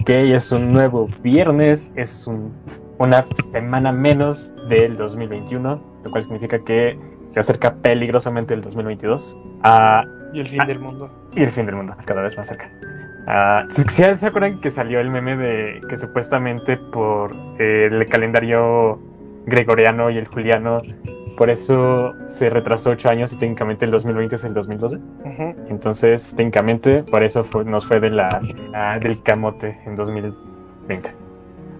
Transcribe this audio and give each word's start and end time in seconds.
Ok, 0.00 0.08
es 0.10 0.50
un 0.52 0.72
nuevo 0.72 1.08
viernes, 1.22 1.92
es 1.96 2.26
un, 2.26 2.52
una 2.98 3.24
semana 3.52 3.92
menos 3.92 4.52
del 4.68 4.96
2021, 4.96 5.80
lo 6.04 6.10
cual 6.10 6.24
significa 6.24 6.58
que 6.64 6.98
se 7.30 7.40
acerca 7.40 7.74
peligrosamente 7.74 8.54
el 8.54 8.62
2022. 8.62 9.36
Ah, 9.64 10.04
Y 10.32 10.40
el 10.40 10.48
fin 10.48 10.60
Ah. 10.62 10.66
del 10.66 10.78
mundo. 10.78 11.10
y 11.34 11.42
el 11.42 11.50
fin 11.50 11.66
del 11.66 11.76
mundo, 11.76 11.94
cada 12.04 12.22
vez 12.22 12.36
más 12.36 12.46
cerca. 12.48 12.70
¿se, 13.70 13.88
se- 13.90 14.14
se 14.16 14.26
acuerdan 14.26 14.60
que 14.60 14.70
salió 14.70 14.98
el 15.00 15.08
meme 15.10 15.36
de 15.36 15.80
que 15.88 15.96
supuestamente 15.96 16.76
por 16.76 17.30
eh, 17.60 17.88
el 17.90 18.04
calendario 18.06 18.98
gregoriano 19.46 20.10
y 20.10 20.18
el 20.18 20.26
juliano, 20.26 20.82
por 21.36 21.50
eso 21.50 22.14
se 22.26 22.50
retrasó 22.50 22.90
ocho 22.90 23.08
años 23.08 23.32
y 23.32 23.38
técnicamente 23.38 23.84
el 23.84 23.90
2020 23.90 24.36
es 24.36 24.44
el 24.44 24.54
2012? 24.54 24.96
Ujú. 24.96 25.54
Entonces, 25.68 26.34
técnicamente, 26.36 27.02
por 27.10 27.22
eso 27.22 27.44
fue- 27.44 27.64
nos 27.64 27.86
fue 27.86 28.00
de 28.00 28.10
la, 28.10 28.40
ah, 28.74 28.98
del 29.00 29.22
camote 29.22 29.76
en 29.86 29.96
2020. 29.96 31.12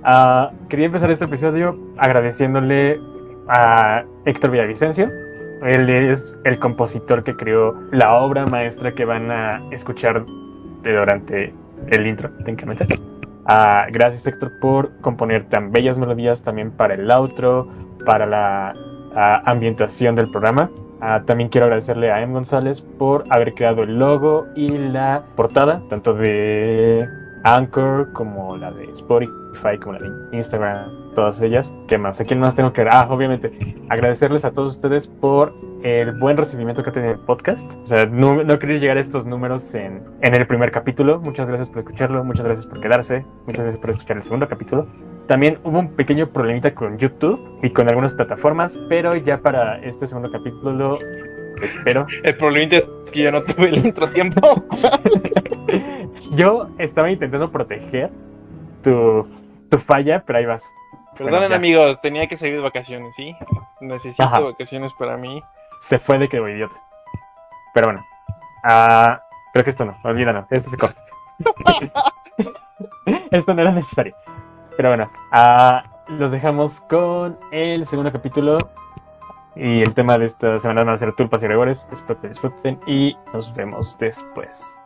Ah, 0.05 0.51
quería 0.69 0.87
empezar 0.87 1.11
este 1.11 1.25
episodio 1.27 1.77
agradeciéndole 1.99 2.99
a 3.49 4.03
Héctor 4.25 4.51
Villavicencio. 4.51 5.09
Él 5.63 5.89
es 5.89 6.39
el 6.45 6.59
compositor 6.59 7.23
que 7.23 7.37
creó 7.37 7.75
la 7.93 8.15
obra 8.15 8.45
maestra 8.47 8.93
que 8.93 9.05
van 9.05 9.31
a 9.31 9.51
escuchar 9.71 10.25
durante 10.83 11.53
el 11.89 12.07
intro, 12.07 12.31
técnicamente. 12.45 12.87
Ah, 13.47 13.87
gracias 13.91 14.27
Héctor 14.27 14.53
por 14.61 14.91
componer 15.01 15.49
tan 15.49 15.71
bellas 15.73 15.99
melodías 15.99 16.43
también 16.43 16.71
para 16.71 16.95
el 16.95 17.11
outro, 17.11 17.67
para 18.07 18.27
la 18.27 18.73
ah, 19.17 19.43
ambientación 19.45 20.15
del 20.15 20.31
programa. 20.31 20.71
Ah, 21.01 21.23
también 21.27 21.49
quiero 21.49 21.67
agradecerle 21.67 22.13
a 22.13 22.23
M. 22.23 22.33
González 22.33 22.81
por 22.81 23.25
haber 23.31 23.55
creado 23.55 23.83
el 23.83 23.99
logo 23.99 24.47
y 24.55 24.69
la 24.69 25.25
portada, 25.35 25.83
tanto 25.91 26.15
de 26.15 27.05
Anchor 27.45 28.13
como 28.13 28.57
la 28.57 28.71
de 28.71 28.85
Spotify, 28.93 29.79
como 29.81 29.95
la 29.95 29.99
de 29.99 30.37
Instagram, 30.37 31.15
todas 31.15 31.43
ellas. 31.43 31.73
¿Qué 31.89 31.99
más? 31.99 32.21
¿A 32.21 32.25
quién 32.25 32.41
más 32.41 32.55
tengo 32.55 32.73
que 32.73 32.87
Ah, 32.89 33.07
obviamente, 33.11 33.77
agradecerles 33.89 34.45
a 34.45 34.53
todos 34.53 34.77
ustedes 34.77 35.07
por 35.09 35.53
el 35.83 36.13
buen 36.19 36.37
recibimiento 36.37 36.83
que 36.83 36.91
ha 36.91 36.93
tenido 36.93 37.13
el 37.15 37.21
podcast. 37.21 37.71
O 37.85 37.87
sea, 37.87 38.07
no, 38.07 38.43
no 38.45 38.59
quería 38.59 38.79
llegar 38.79 38.97
a 38.97 39.01
estos 39.01 39.27
números 39.27 39.75
en, 39.75 40.03
en 40.21 40.35
el 40.35 40.47
primer 40.47 40.71
capítulo. 40.71 41.21
Muchas 41.21 41.49
gracias 41.49 41.69
por 41.69 41.81
escucharlo, 41.81 42.25
muchas 42.25 42.47
gracias 42.47 42.67
por 42.67 42.81
quedarse, 42.81 43.25
muchas 43.47 43.65
gracias 43.65 43.81
por 43.81 43.91
escuchar 43.91 44.17
el 44.17 44.23
segundo 44.23 44.49
capítulo. 44.49 44.87
También 45.27 45.59
hubo 45.65 45.79
un 45.79 45.95
pequeño 45.95 46.29
problemita 46.29 46.75
con 46.75 46.99
YouTube 46.99 47.39
y 47.63 47.71
con 47.71 47.89
algunas 47.89 48.13
plataformas, 48.15 48.77
pero 48.89 49.17
ya 49.17 49.39
para 49.39 49.79
este 49.79 50.07
segundo 50.07 50.31
capítulo 50.31 50.99
espero. 51.63 52.07
El 52.23 52.37
problemita 52.37 52.77
es 52.77 52.89
que 53.13 53.23
yo 53.23 53.33
no 53.33 53.43
tuve 53.43 53.69
el 53.69 53.87
intro 53.87 54.09
tiempo. 54.11 54.65
Yo 56.35 56.69
estaba 56.79 57.11
intentando 57.11 57.51
proteger 57.51 58.11
tu, 58.83 59.29
tu 59.71 59.79
falla, 59.79 60.23
pero 60.27 60.39
ahí 60.39 60.47
vas. 60.47 60.65
Perdonen, 61.17 61.41
Bueno, 61.41 61.55
amigos, 61.55 62.01
tenía 62.01 62.27
que 62.27 62.39
salir 62.39 62.55
de 62.55 62.61
vacaciones, 62.63 63.15
¿sí? 63.15 63.35
Necesito 63.81 64.23
Ajá. 64.23 64.41
vacaciones 64.41 64.93
para 64.95 65.19
mí. 65.19 65.43
Se 65.81 65.99
fue 65.99 66.19
de 66.19 66.29
que 66.29 66.39
idiota. 66.39 66.77
Pero 67.75 67.89
bueno. 67.89 68.05
Ah, 68.65 69.21
creo 69.53 69.65
que 69.65 69.71
esto 69.71 69.85
no, 69.85 69.99
olvídalo, 70.05 70.47
esto 70.51 70.71
se 70.71 70.79
corta. 70.79 71.03
esto 73.31 73.55
no 73.55 73.63
era 73.63 73.73
necesario. 73.73 74.15
Pero 74.77 74.91
bueno, 74.91 75.11
ah, 75.33 75.85
los 76.09 76.33
dejamos 76.33 76.81
con 76.83 77.39
el 77.51 77.85
segundo 77.87 78.13
capítulo. 78.13 78.59
Y 79.55 79.83
el 79.83 79.95
tema 79.95 80.17
de 80.17 80.25
esta 80.25 80.59
semana 80.59 80.83
van 80.83 80.95
a 80.95 80.97
ser 80.97 81.13
tulpas 81.15 81.43
y 81.43 81.47
rigores. 81.47 81.87
Espero 81.93 82.21
que 82.21 82.29
disfruten 82.29 82.81
y 82.87 83.15
nos 83.35 83.55
vemos 83.55 83.99
después. 83.99 84.79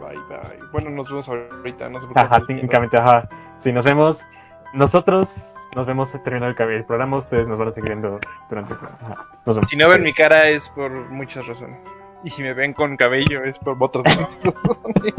Bye, 0.00 0.16
bye. 0.28 0.58
Bueno, 0.72 0.90
nos 0.90 1.08
vemos 1.08 1.28
ahorita, 1.28 1.90
no 1.90 2.00
sé 2.00 2.06
por 2.06 2.14
qué. 2.14 2.20
Ajá, 2.20 2.40
técnicamente, 2.46 2.96
ajá. 2.96 3.28
Si 3.58 3.72
nos 3.72 3.84
vemos, 3.84 4.24
nosotros 4.72 5.52
nos 5.74 5.86
vemos 5.86 6.10
terminando 6.24 6.64
el, 6.64 6.84
programa. 6.84 7.18
Ustedes 7.18 7.46
nos 7.46 7.58
van 7.58 7.68
a 7.68 7.72
seguir 7.72 7.90
viendo 7.90 8.18
durante 8.48 8.72
el 8.72 8.78
programa. 8.78 8.98
Ajá, 9.04 9.28
nos 9.44 9.56
vemos. 9.56 9.68
Si 9.68 9.76
no 9.76 9.88
ven 9.88 10.02
mi 10.02 10.12
cara 10.12 10.48
es 10.48 10.68
por 10.70 10.90
muchas 11.10 11.46
razones. 11.46 11.80
Y 12.24 12.30
si 12.30 12.42
me 12.42 12.54
ven 12.54 12.72
con 12.72 12.96
cabello 12.96 13.44
es 13.44 13.58
por 13.58 13.76
otras 13.78 14.16
razones. 14.16 15.14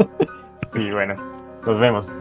Sí, 0.72 0.90
bueno, 0.90 1.14
nos 1.64 1.78
vemos. 1.78 2.12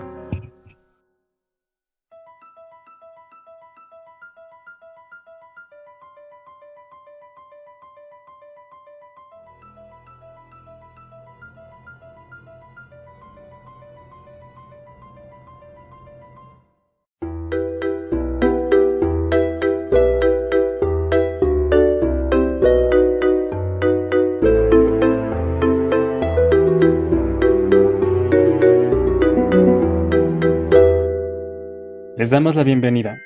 Les 32.28 32.32
damos 32.32 32.56
la 32.56 32.66
bienvenida. 32.66 33.22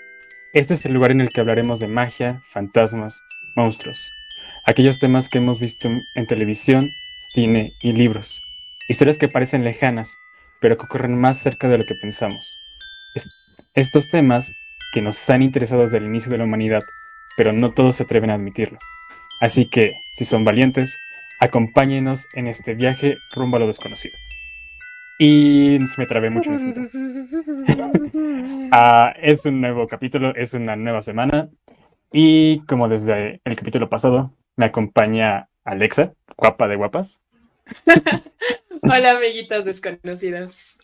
Este 0.53 0.75
es 0.75 0.85
el 0.85 0.93
lugar 0.93 1.09
en 1.09 1.21
el 1.21 1.29
que 1.29 1.41
hablaremos 1.41 1.79
de 1.79 1.87
magia, 1.87 2.43
fantasmas, 2.45 3.19
monstruos, 3.55 4.11
aquellos 4.63 4.99
temas 4.99 5.27
que 5.27 5.39
hemos 5.39 5.59
visto 5.59 5.89
en 6.13 6.27
televisión, 6.27 6.87
cine 7.33 7.73
y 7.81 7.93
libros, 7.93 8.43
historias 8.89 9.17
que 9.17 9.27
parecen 9.27 9.63
lejanas, 9.63 10.15
pero 10.59 10.77
que 10.77 10.85
ocurren 10.85 11.19
más 11.19 11.39
cerca 11.39 11.67
de 11.67 11.79
lo 11.79 11.85
que 11.85 11.95
pensamos. 11.95 12.55
Es- 13.15 13.27
estos 13.73 14.07
temas 14.07 14.51
que 14.93 15.01
nos 15.01 15.27
han 15.31 15.41
interesado 15.41 15.81
desde 15.81 15.97
el 15.97 16.05
inicio 16.05 16.29
de 16.29 16.37
la 16.37 16.43
humanidad, 16.43 16.83
pero 17.37 17.53
no 17.53 17.71
todos 17.71 17.95
se 17.95 18.03
atreven 18.03 18.29
a 18.29 18.35
admitirlo. 18.35 18.77
Así 19.39 19.65
que, 19.65 19.93
si 20.13 20.25
son 20.25 20.45
valientes, 20.45 20.95
acompáñenos 21.39 22.27
en 22.35 22.45
este 22.45 22.75
viaje 22.75 23.17
rumbo 23.33 23.57
a 23.57 23.61
lo 23.61 23.65
desconocido. 23.65 24.15
Y 25.23 25.77
me 25.99 26.07
trabé 26.07 26.31
mucho. 26.31 26.49
Ah, 28.73 29.13
es 29.21 29.45
un 29.45 29.61
nuevo 29.61 29.85
capítulo, 29.85 30.33
es 30.33 30.53
una 30.55 30.75
nueva 30.75 31.01
semana. 31.01 31.49
Y 32.11 32.61
como 32.65 32.87
desde 32.87 33.39
el 33.43 33.55
capítulo 33.55 33.89
pasado, 33.89 34.33
me 34.55 34.65
acompaña 34.65 35.49
Alexa, 35.63 36.13
guapa 36.37 36.67
de 36.67 36.77
guapas. 36.77 37.19
Hola, 38.81 39.11
amiguitas 39.11 39.63
desconocidas. 39.65 40.79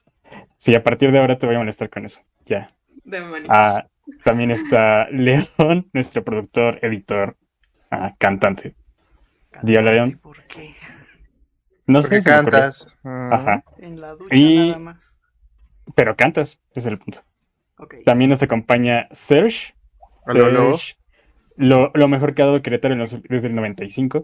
Sí, 0.58 0.76
a 0.76 0.84
partir 0.84 1.12
de 1.12 1.20
ahora 1.20 1.40
te 1.40 1.48
voy 1.48 1.56
a 1.56 1.60
molestar 1.60 1.90
con 1.90 2.06
eso. 2.06 2.22
Ya. 2.46 2.70
Demonios. 3.06 3.48
Ah, 3.50 3.88
también 4.24 4.52
está 4.52 5.10
León, 5.10 5.90
nuestro 5.94 6.24
productor, 6.24 6.78
editor, 6.84 7.38
ah, 7.90 8.14
cantante. 8.20 8.76
Di 9.64 9.78
hola, 9.78 9.94
León. 9.94 10.20
¿Por 10.22 10.44
qué? 10.44 10.76
No 11.88 12.04
sé 12.04 12.22
si 12.22 12.30
cantas. 12.30 12.88
Mm. 13.04 13.34
Ajá. 13.34 13.64
En 13.78 14.02
la 14.02 14.14
ducha 14.16 14.36
Y- 14.36 14.68
nada 14.68 14.80
más. 14.80 15.18
Pero 15.96 16.16
cantas, 16.16 16.60
ese 16.72 16.80
es 16.80 16.86
el 16.88 17.00
punto. 17.00 17.22
Ok. 17.78 17.96
También 18.06 18.30
nos 18.30 18.44
acompaña 18.44 19.08
Serge. 19.12 19.74
Hola, 20.26 20.46
hola. 20.46 20.60
Serge, 20.78 20.98
lo, 21.56 21.92
lo 21.94 22.08
mejor 22.08 22.34
que 22.36 22.42
ha 22.42 22.46
dado 22.46 22.62
Querétaro 22.62 22.94
en 22.94 23.00
los- 23.00 23.22
desde 23.24 23.48
el 23.48 23.56
95. 23.56 24.24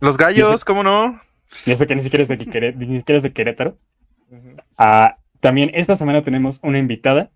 Los 0.00 0.16
gallos, 0.16 0.64
¿cómo 0.64 0.82
no? 0.82 1.20
Y 1.66 1.72
eso 1.72 1.86
que 1.86 1.94
ni 1.94 2.02
siquiera 2.02 2.22
es 2.22 2.28
de, 2.28 2.36
ni 2.76 2.98
siquiera 2.98 3.16
es 3.18 3.22
de 3.22 3.32
Querétaro. 3.32 3.76
Ah, 4.78 5.18
también 5.40 5.70
esta 5.74 5.94
semana 5.96 6.24
tenemos 6.24 6.58
una 6.62 6.78
invitada 6.78 7.30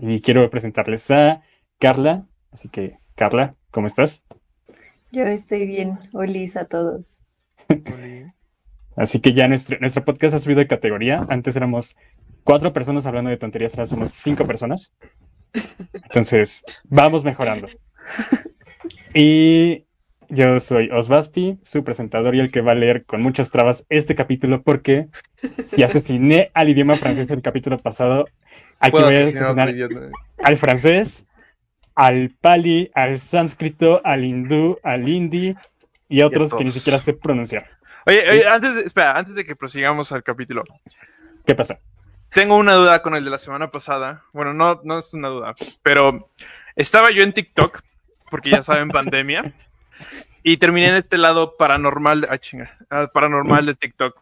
y 0.00 0.20
quiero 0.20 0.48
presentarles 0.50 1.10
a 1.10 1.42
Carla. 1.78 2.24
Así 2.52 2.68
que, 2.68 2.96
Carla, 3.16 3.54
¿cómo 3.72 3.88
estás? 3.88 4.22
Yo 5.10 5.24
estoy 5.24 5.66
bien. 5.66 5.98
Olis 6.12 6.56
a 6.56 6.66
todos. 6.66 7.18
Así 8.98 9.20
que 9.20 9.32
ya 9.32 9.48
nuestro, 9.48 9.78
nuestro 9.80 10.04
podcast 10.04 10.34
ha 10.34 10.38
subido 10.38 10.60
de 10.60 10.66
categoría. 10.66 11.24
Antes 11.28 11.56
éramos 11.56 11.96
cuatro 12.44 12.72
personas 12.72 13.06
hablando 13.06 13.30
de 13.30 13.36
tonterías, 13.36 13.74
ahora 13.74 13.86
somos 13.86 14.10
cinco 14.10 14.46
personas. 14.46 14.92
Entonces, 15.92 16.64
vamos 16.84 17.24
mejorando. 17.24 17.68
Y 19.14 19.84
yo 20.28 20.60
soy 20.60 20.90
Osvaspi, 20.90 21.58
su 21.62 21.84
presentador 21.84 22.34
y 22.34 22.40
el 22.40 22.50
que 22.50 22.60
va 22.60 22.72
a 22.72 22.74
leer 22.74 23.04
con 23.04 23.22
muchas 23.22 23.50
trabas 23.50 23.86
este 23.88 24.14
capítulo 24.14 24.62
porque 24.62 25.08
si 25.64 25.82
asesiné 25.82 26.50
al 26.54 26.68
idioma 26.68 26.96
francés 26.96 27.30
el 27.30 27.40
capítulo 27.40 27.78
pasado, 27.78 28.26
aquí 28.78 28.92
voy 28.92 29.14
a 29.14 29.20
asesinar 29.20 29.74
al 30.42 30.56
francés, 30.56 31.24
al 31.94 32.30
pali, 32.40 32.90
al 32.94 33.18
sánscrito, 33.18 34.02
al 34.04 34.24
hindú, 34.24 34.78
al 34.82 35.08
hindi 35.08 35.54
y 36.08 36.20
a 36.20 36.26
otros 36.26 36.52
que 36.54 36.64
ni 36.64 36.72
siquiera 36.72 36.98
sé 36.98 37.14
pronunciar. 37.14 37.77
Oye, 38.08 38.30
oye, 38.30 38.48
antes 38.48 38.74
de, 38.74 38.80
espera, 38.82 39.18
antes 39.18 39.34
de 39.34 39.44
que 39.44 39.54
prosigamos 39.54 40.10
al 40.12 40.22
capítulo, 40.22 40.64
¿Qué 41.46 41.54
pasa? 41.54 41.78
tengo 42.30 42.56
una 42.56 42.72
duda 42.72 43.02
con 43.02 43.14
el 43.14 43.24
de 43.24 43.30
la 43.30 43.38
semana 43.38 43.70
pasada. 43.70 44.22
Bueno, 44.32 44.54
no, 44.54 44.80
no 44.82 44.98
es 44.98 45.12
una 45.12 45.28
duda, 45.28 45.54
pero 45.82 46.30
estaba 46.74 47.10
yo 47.10 47.22
en 47.22 47.34
TikTok, 47.34 47.82
porque 48.30 48.50
ya 48.50 48.62
saben, 48.62 48.88
pandemia, 48.88 49.52
y 50.42 50.56
terminé 50.56 50.88
en 50.88 50.94
este 50.94 51.18
lado 51.18 51.56
paranormal, 51.58 52.22
de- 52.22 52.28
ah, 52.30 52.38
chinga, 52.38 52.76
ah, 52.88 53.08
paranormal 53.12 53.66
de 53.66 53.74
TikTok. 53.74 54.18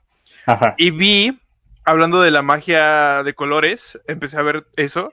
Ajá. 0.46 0.74
Y 0.78 0.90
vi 0.90 1.40
hablando 1.84 2.20
de 2.20 2.32
la 2.32 2.42
magia 2.42 3.22
de 3.22 3.34
colores, 3.34 4.00
empecé 4.08 4.36
a 4.36 4.42
ver 4.42 4.66
eso 4.74 5.12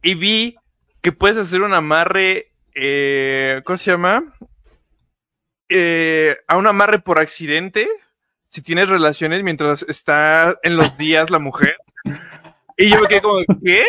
y 0.00 0.14
vi 0.14 0.56
que 1.02 1.10
puedes 1.10 1.36
hacer 1.38 1.62
un 1.62 1.74
amarre, 1.74 2.52
eh, 2.76 3.60
¿cómo 3.64 3.76
se 3.76 3.90
llama? 3.90 4.22
Eh, 5.76 6.36
a 6.46 6.56
un 6.56 6.68
amarre 6.68 7.00
por 7.00 7.18
accidente 7.18 7.88
si 8.48 8.62
tienes 8.62 8.88
relaciones 8.88 9.42
mientras 9.42 9.84
está 9.88 10.56
en 10.62 10.76
los 10.76 10.96
días 10.96 11.30
la 11.30 11.40
mujer. 11.40 11.74
Y 12.76 12.90
yo 12.90 13.00
me 13.00 13.08
quedé 13.08 13.20
como, 13.20 13.40
¿qué? 13.64 13.84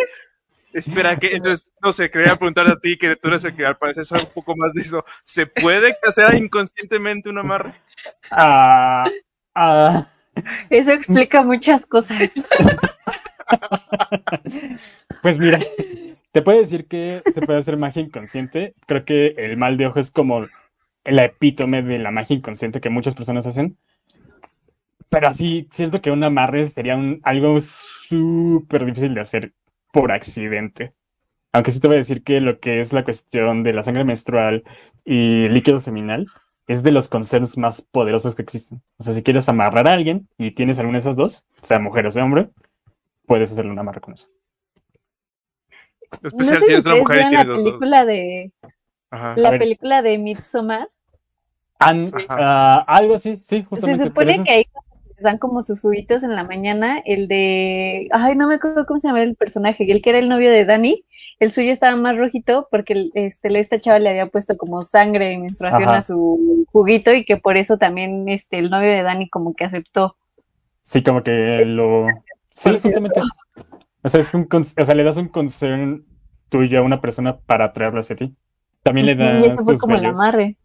Espera, 0.73 1.15
que 1.19 1.35
entonces, 1.35 1.69
no 1.83 1.93
sé, 1.93 2.09
quería 2.09 2.37
preguntar 2.37 2.67
a 2.71 2.79
ti, 2.79 2.97
que 2.97 3.15
tú 3.15 3.27
eres 3.27 3.43
el 3.43 3.55
que 3.55 3.67
al 3.67 3.77
parecer 3.77 4.03
sabe 4.03 4.23
un 4.23 4.31
poco 4.31 4.55
más 4.55 4.73
de 4.73 4.81
eso. 4.81 5.05
¿Se 5.25 5.45
puede 5.45 5.95
hacer 6.01 6.33
inconscientemente 6.33 7.29
un 7.29 7.37
amarre? 7.37 7.75
Ah, 8.31 9.05
ah, 9.53 10.07
Eso 10.71 10.91
explica 10.91 11.43
muchas 11.43 11.85
cosas. 11.85 12.31
pues 15.21 15.37
mira, 15.37 15.59
te 16.31 16.41
puedo 16.41 16.59
decir 16.59 16.87
que 16.87 17.21
se 17.31 17.41
puede 17.41 17.59
hacer 17.59 17.77
magia 17.77 18.01
inconsciente. 18.01 18.73
Creo 18.87 19.05
que 19.05 19.35
el 19.37 19.55
mal 19.55 19.77
de 19.77 19.85
ojo 19.85 19.99
es 19.99 20.09
como 20.09 20.47
el 21.06 21.19
epítome 21.19 21.81
de 21.84 22.00
la 22.00 22.12
magia 22.12 22.36
inconsciente 22.36 22.81
que 22.81 22.90
muchas 22.90 23.16
personas 23.16 23.48
hacen. 23.48 23.78
Pero 25.10 25.28
así, 25.28 25.68
siento 25.72 26.02
que 26.02 26.12
un 26.12 26.24
amarre 26.24 26.66
sería 26.66 26.96
un, 26.98 27.22
algo 27.24 27.60
súper 27.62 28.86
difícil 28.86 29.13
de 29.13 29.22
hacer 29.22 29.54
por 29.94 30.12
accidente. 30.12 30.94
Aunque 31.54 31.72
sí 31.72 31.80
te 31.80 31.88
voy 31.88 31.96
a 31.96 32.00
decir 32.00 32.24
que 32.24 32.42
lo 32.42 32.60
que 32.60 32.80
es 32.81 32.92
la 32.92 33.06
cuestión 33.06 33.63
de 33.63 33.74
la 33.74 33.84
sangre 33.84 34.04
menstrual 34.04 34.63
y 35.06 35.48
líquido 35.50 35.80
seminal 35.80 36.28
es 36.68 36.84
de 36.84 36.92
los 36.92 37.07
conceptos 37.07 37.57
más 37.57 37.81
poderosos 37.81 38.36
que 38.36 38.42
existen. 38.42 38.81
O 38.98 39.04
sea, 39.04 39.13
si 39.13 39.24
quieres 39.24 39.48
amarrar 39.48 39.90
a 39.90 39.94
alguien 39.94 40.28
y 40.38 40.52
tienes 40.52 40.80
alguna 40.80 40.98
de 40.98 41.02
esas 41.02 41.16
dos, 41.16 41.46
sea 41.62 41.80
mujer 41.80 42.07
o 42.07 42.12
sea 42.12 42.25
hombre, 42.25 42.50
puedes 43.25 43.52
hacerle 43.52 43.72
un 43.72 43.80
amarre 43.80 44.02
con 44.02 44.16
eso. 44.16 44.28
No 46.22 46.30
Especial 46.30 46.60
sé 46.60 46.81
si 46.81 46.90
mujer 47.00 47.31
la 47.31 47.44
los 47.44 47.48
dos. 47.48 47.57
película 47.63 48.06
de 48.06 48.52
Ajá. 49.12 49.36
la 49.36 49.57
película 49.57 50.02
de 50.02 50.18
Midsommar. 50.18 50.90
Ah, 52.29 52.83
algo 52.87 53.15
así, 53.15 53.39
sí, 53.43 53.57
Se 53.57 53.63
justamente. 53.63 54.11
pero 54.11 54.31
supone 54.31 54.43
que 54.43 54.51
ahí 54.51 54.65
les 55.15 55.23
dan 55.23 55.37
como 55.37 55.61
sus 55.61 55.81
juguitos 55.81 56.23
en 56.23 56.35
la 56.35 56.43
mañana, 56.43 57.01
el 57.05 57.27
de, 57.27 58.07
ay, 58.11 58.35
no 58.35 58.47
me 58.47 58.55
acuerdo 58.55 58.85
cómo 58.85 58.99
se 58.99 59.07
llama 59.07 59.23
el 59.23 59.35
personaje, 59.35 59.89
el 59.91 60.01
que 60.01 60.09
era 60.09 60.19
el 60.19 60.29
novio 60.29 60.51
de 60.51 60.65
Dani, 60.65 61.03
el 61.39 61.51
suyo 61.51 61.71
estaba 61.71 61.95
más 61.95 62.17
rojito 62.17 62.67
porque 62.71 63.09
este, 63.13 63.59
esta 63.59 63.79
chava 63.79 63.99
le 63.99 64.09
había 64.09 64.27
puesto 64.27 64.57
como 64.57 64.83
sangre 64.83 65.27
de 65.29 65.37
menstruación 65.37 65.89
Ajá. 65.89 65.97
a 65.97 66.01
su 66.01 66.65
juguito 66.71 67.13
y 67.13 67.25
que 67.25 67.37
por 67.37 67.57
eso 67.57 67.77
también 67.77 68.27
este, 68.29 68.57
el 68.59 68.69
novio 68.69 68.89
de 68.89 69.03
Dani 69.03 69.29
como 69.29 69.53
que 69.53 69.65
aceptó. 69.65 70.15
Sí, 70.81 71.03
como 71.03 71.23
que 71.23 71.63
lo... 71.65 72.07
Sí, 72.55 72.71
justamente. 72.71 73.19
O 74.03 74.09
sea, 74.09 74.21
es 74.21 74.33
un 74.33 74.45
con- 74.45 74.61
o 74.77 74.85
sea, 74.85 74.95
le 74.95 75.03
das 75.03 75.17
un 75.17 75.27
concern 75.27 76.05
tuyo 76.49 76.79
a 76.79 76.83
una 76.83 77.01
persona 77.01 77.37
para 77.37 77.65
atraerlo 77.65 77.99
hacia 77.99 78.15
ti. 78.15 78.33
También 78.83 79.07
le 79.07 79.15
das 79.15 79.43
Y 79.43 79.47
eso 79.47 79.63
fue 79.63 79.77
como 79.77 79.95
el 79.95 80.05
amarre. 80.05 80.57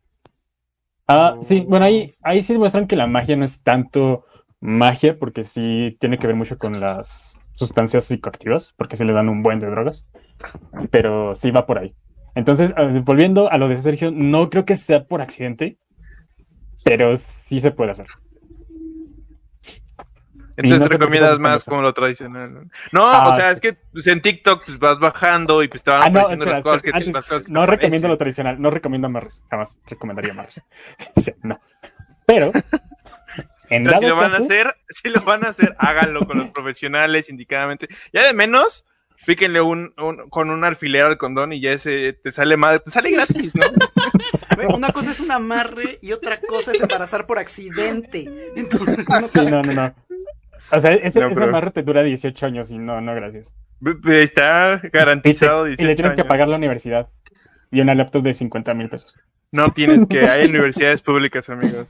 Ah, 1.13 1.37
sí, 1.43 1.65
bueno, 1.67 1.87
ahí, 1.87 2.15
ahí 2.23 2.41
sí 2.41 2.53
demuestran 2.53 2.87
que 2.87 2.95
la 2.95 3.09
magia 3.09 3.35
no 3.35 3.45
es 3.45 3.65
tanto 3.65 4.27
magia, 4.61 5.19
porque 5.19 5.43
sí 5.43 5.97
tiene 5.99 6.19
que 6.19 6.29
ver 6.29 6.37
mucho 6.37 6.57
con 6.57 6.79
las 6.79 7.35
sustancias 7.55 8.05
psicoactivas, 8.05 8.75
porque 8.77 8.97
sí 8.97 9.05
le 9.05 9.13
dan 9.13 9.29
un 9.29 9.43
buen 9.43 9.59
de 9.59 9.67
drogas, 9.67 10.07
pero 10.93 11.35
sí 11.35 11.51
va 11.51 11.67
por 11.67 11.79
ahí. 11.79 11.97
Entonces, 12.37 12.73
ah, 12.77 12.89
volviendo 13.03 13.51
a 13.51 13.59
lo 13.59 13.67
de 13.67 13.79
Sergio, 13.79 14.13
no 14.13 14.51
creo 14.51 14.65
que 14.65 14.77
sea 14.77 15.03
por 15.03 15.21
accidente, 15.21 15.79
pero 16.85 17.17
sí 17.17 17.59
se 17.59 17.73
puede 17.73 17.91
hacer. 17.91 18.07
Entonces 20.65 20.81
no 20.81 20.89
recomiendas 20.89 21.39
más 21.39 21.65
como 21.65 21.83
lo 21.83 21.93
tradicional. 21.95 22.53
¿no? 22.55 22.61
No, 22.93 23.09
Ah, 23.09 23.29
o 23.31 23.37
sea, 23.37 23.49
sí. 23.51 23.55
es 23.55 23.61
que 23.61 23.73
pues, 23.93 24.07
en 24.07 24.21
TikTok 24.23 24.65
pues, 24.67 24.79
vas 24.79 24.99
bajando 24.99 25.63
y 25.63 25.69
pues 25.69 25.83
te 25.83 25.91
van 25.91 26.03
Ah, 26.03 26.11
no, 26.11 26.21
apareciendo 26.21 26.45
espera, 26.45 26.57
las 26.57 26.63
cosas 26.65 26.77
espera, 26.79 26.93
que 26.93 26.99
antes, 27.05 27.15
las 27.15 27.29
cosas 27.29 27.49
no 27.49 27.65
te 27.65 27.71
recomiendo 27.71 28.09
lo 28.09 28.19
tradicional, 28.19 28.61
no 28.61 28.71
recomiendo 28.71 29.07
amarres, 29.07 29.43
jamás 29.51 29.79
recomendaría 29.87 30.33
amarres. 30.33 30.63
O 31.17 31.21
sea, 31.21 31.35
no. 31.43 31.61
Pero, 32.27 32.53
en 33.71 33.85
Pero 33.85 33.97
si 33.97 34.05
dado 34.05 34.09
lo 34.09 34.17
van 34.17 34.35
a 34.35 34.37
hacer, 34.39 34.77
si 34.89 35.09
lo 35.09 35.21
van 35.23 35.45
a 35.45 35.49
hacer, 35.49 35.75
háganlo 35.79 36.27
con 36.27 36.39
los 36.39 36.49
profesionales 36.51 37.29
indicadamente. 37.29 37.89
Ya 38.13 38.25
de 38.25 38.33
menos, 38.33 38.85
píquenle 39.27 39.61
un, 39.61 39.93
un- 39.99 40.29
con 40.31 40.51
un 40.51 40.65
alfiler 40.65 41.05
al 41.07 41.19
condón 41.19 41.53
y 41.53 41.61
ya 41.61 41.73
ese 41.73 42.13
te 42.15 42.33
sale 42.33 42.57
más, 42.57 42.83
te 42.85 42.91
sale 42.91 43.11
gratis, 43.11 43.53
¿no? 43.55 43.65
Una 44.75 44.91
cosa 44.93 45.11
es 45.13 45.21
un 45.21 45.31
amarre 45.31 45.99
y 46.03 46.13
otra 46.13 46.39
cosa 46.41 46.73
es 46.73 46.81
embarazar 46.81 47.27
por 47.27 47.39
accidente. 47.39 48.29
Entonces, 48.57 49.09
no 49.09 49.21
sí, 49.29 49.47
no, 49.47 49.63
no, 49.63 49.73
no. 49.73 49.95
O 50.73 50.81
sea, 50.81 50.93
ese, 50.95 51.21
No, 51.21 51.27
ese 51.27 51.35
pero- 51.35 51.47
amarre 51.49 51.71
te 51.71 51.83
dura 51.83 52.03
18 52.03 52.47
años 52.47 52.71
y 52.71 52.79
no, 52.79 53.01
no, 53.01 53.15
gracias. 53.15 53.53
Está 54.07 54.81
Y, 54.85 54.91
te- 54.91 54.99
garantizado. 54.99 55.67
y 55.67 55.71
le 55.71 55.77
18 55.77 55.97
tienes 55.97 56.15
que 56.15 56.25
pagar 56.25 56.49
la 56.49 56.57
universidad 56.57 57.09
y 57.71 57.81
una 57.81 57.95
laptop 57.95 58.23
de 58.23 58.35
50 58.35 58.75
mil 58.75 58.89
pesos. 58.89 59.15
No 59.53 59.71
tienes 59.73 60.07
que, 60.09 60.21
hay 60.29 60.49
universidades 60.49 61.03
públicas, 61.03 61.49
amigos. 61.51 61.87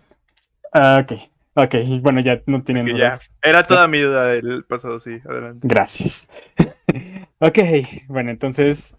Ah, 0.73 1.03
ok, 1.03 1.19
ok, 1.55 1.75
y 1.85 1.99
bueno, 2.01 2.21
ya 2.21 2.41
no 2.47 2.63
tienen 2.63 2.87
ya. 2.87 2.93
dudas. 2.93 3.31
Era 3.43 3.67
toda 3.67 3.87
mi 3.89 3.99
duda 4.01 4.27
del 4.27 4.65
pasado, 4.65 5.01
sí. 5.01 5.19
Adelante. 5.29 5.67
Gracias. 5.69 6.29
ok, 7.39 7.59
bueno, 8.09 8.31
entonces 8.31 8.97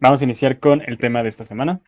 vamos 0.00 0.20
a 0.20 0.24
iniciar 0.24 0.58
con 0.58 0.82
el 0.86 0.98
tema 0.98 1.22
de 1.22 1.28
esta 1.28 1.44
semana. 1.44 1.80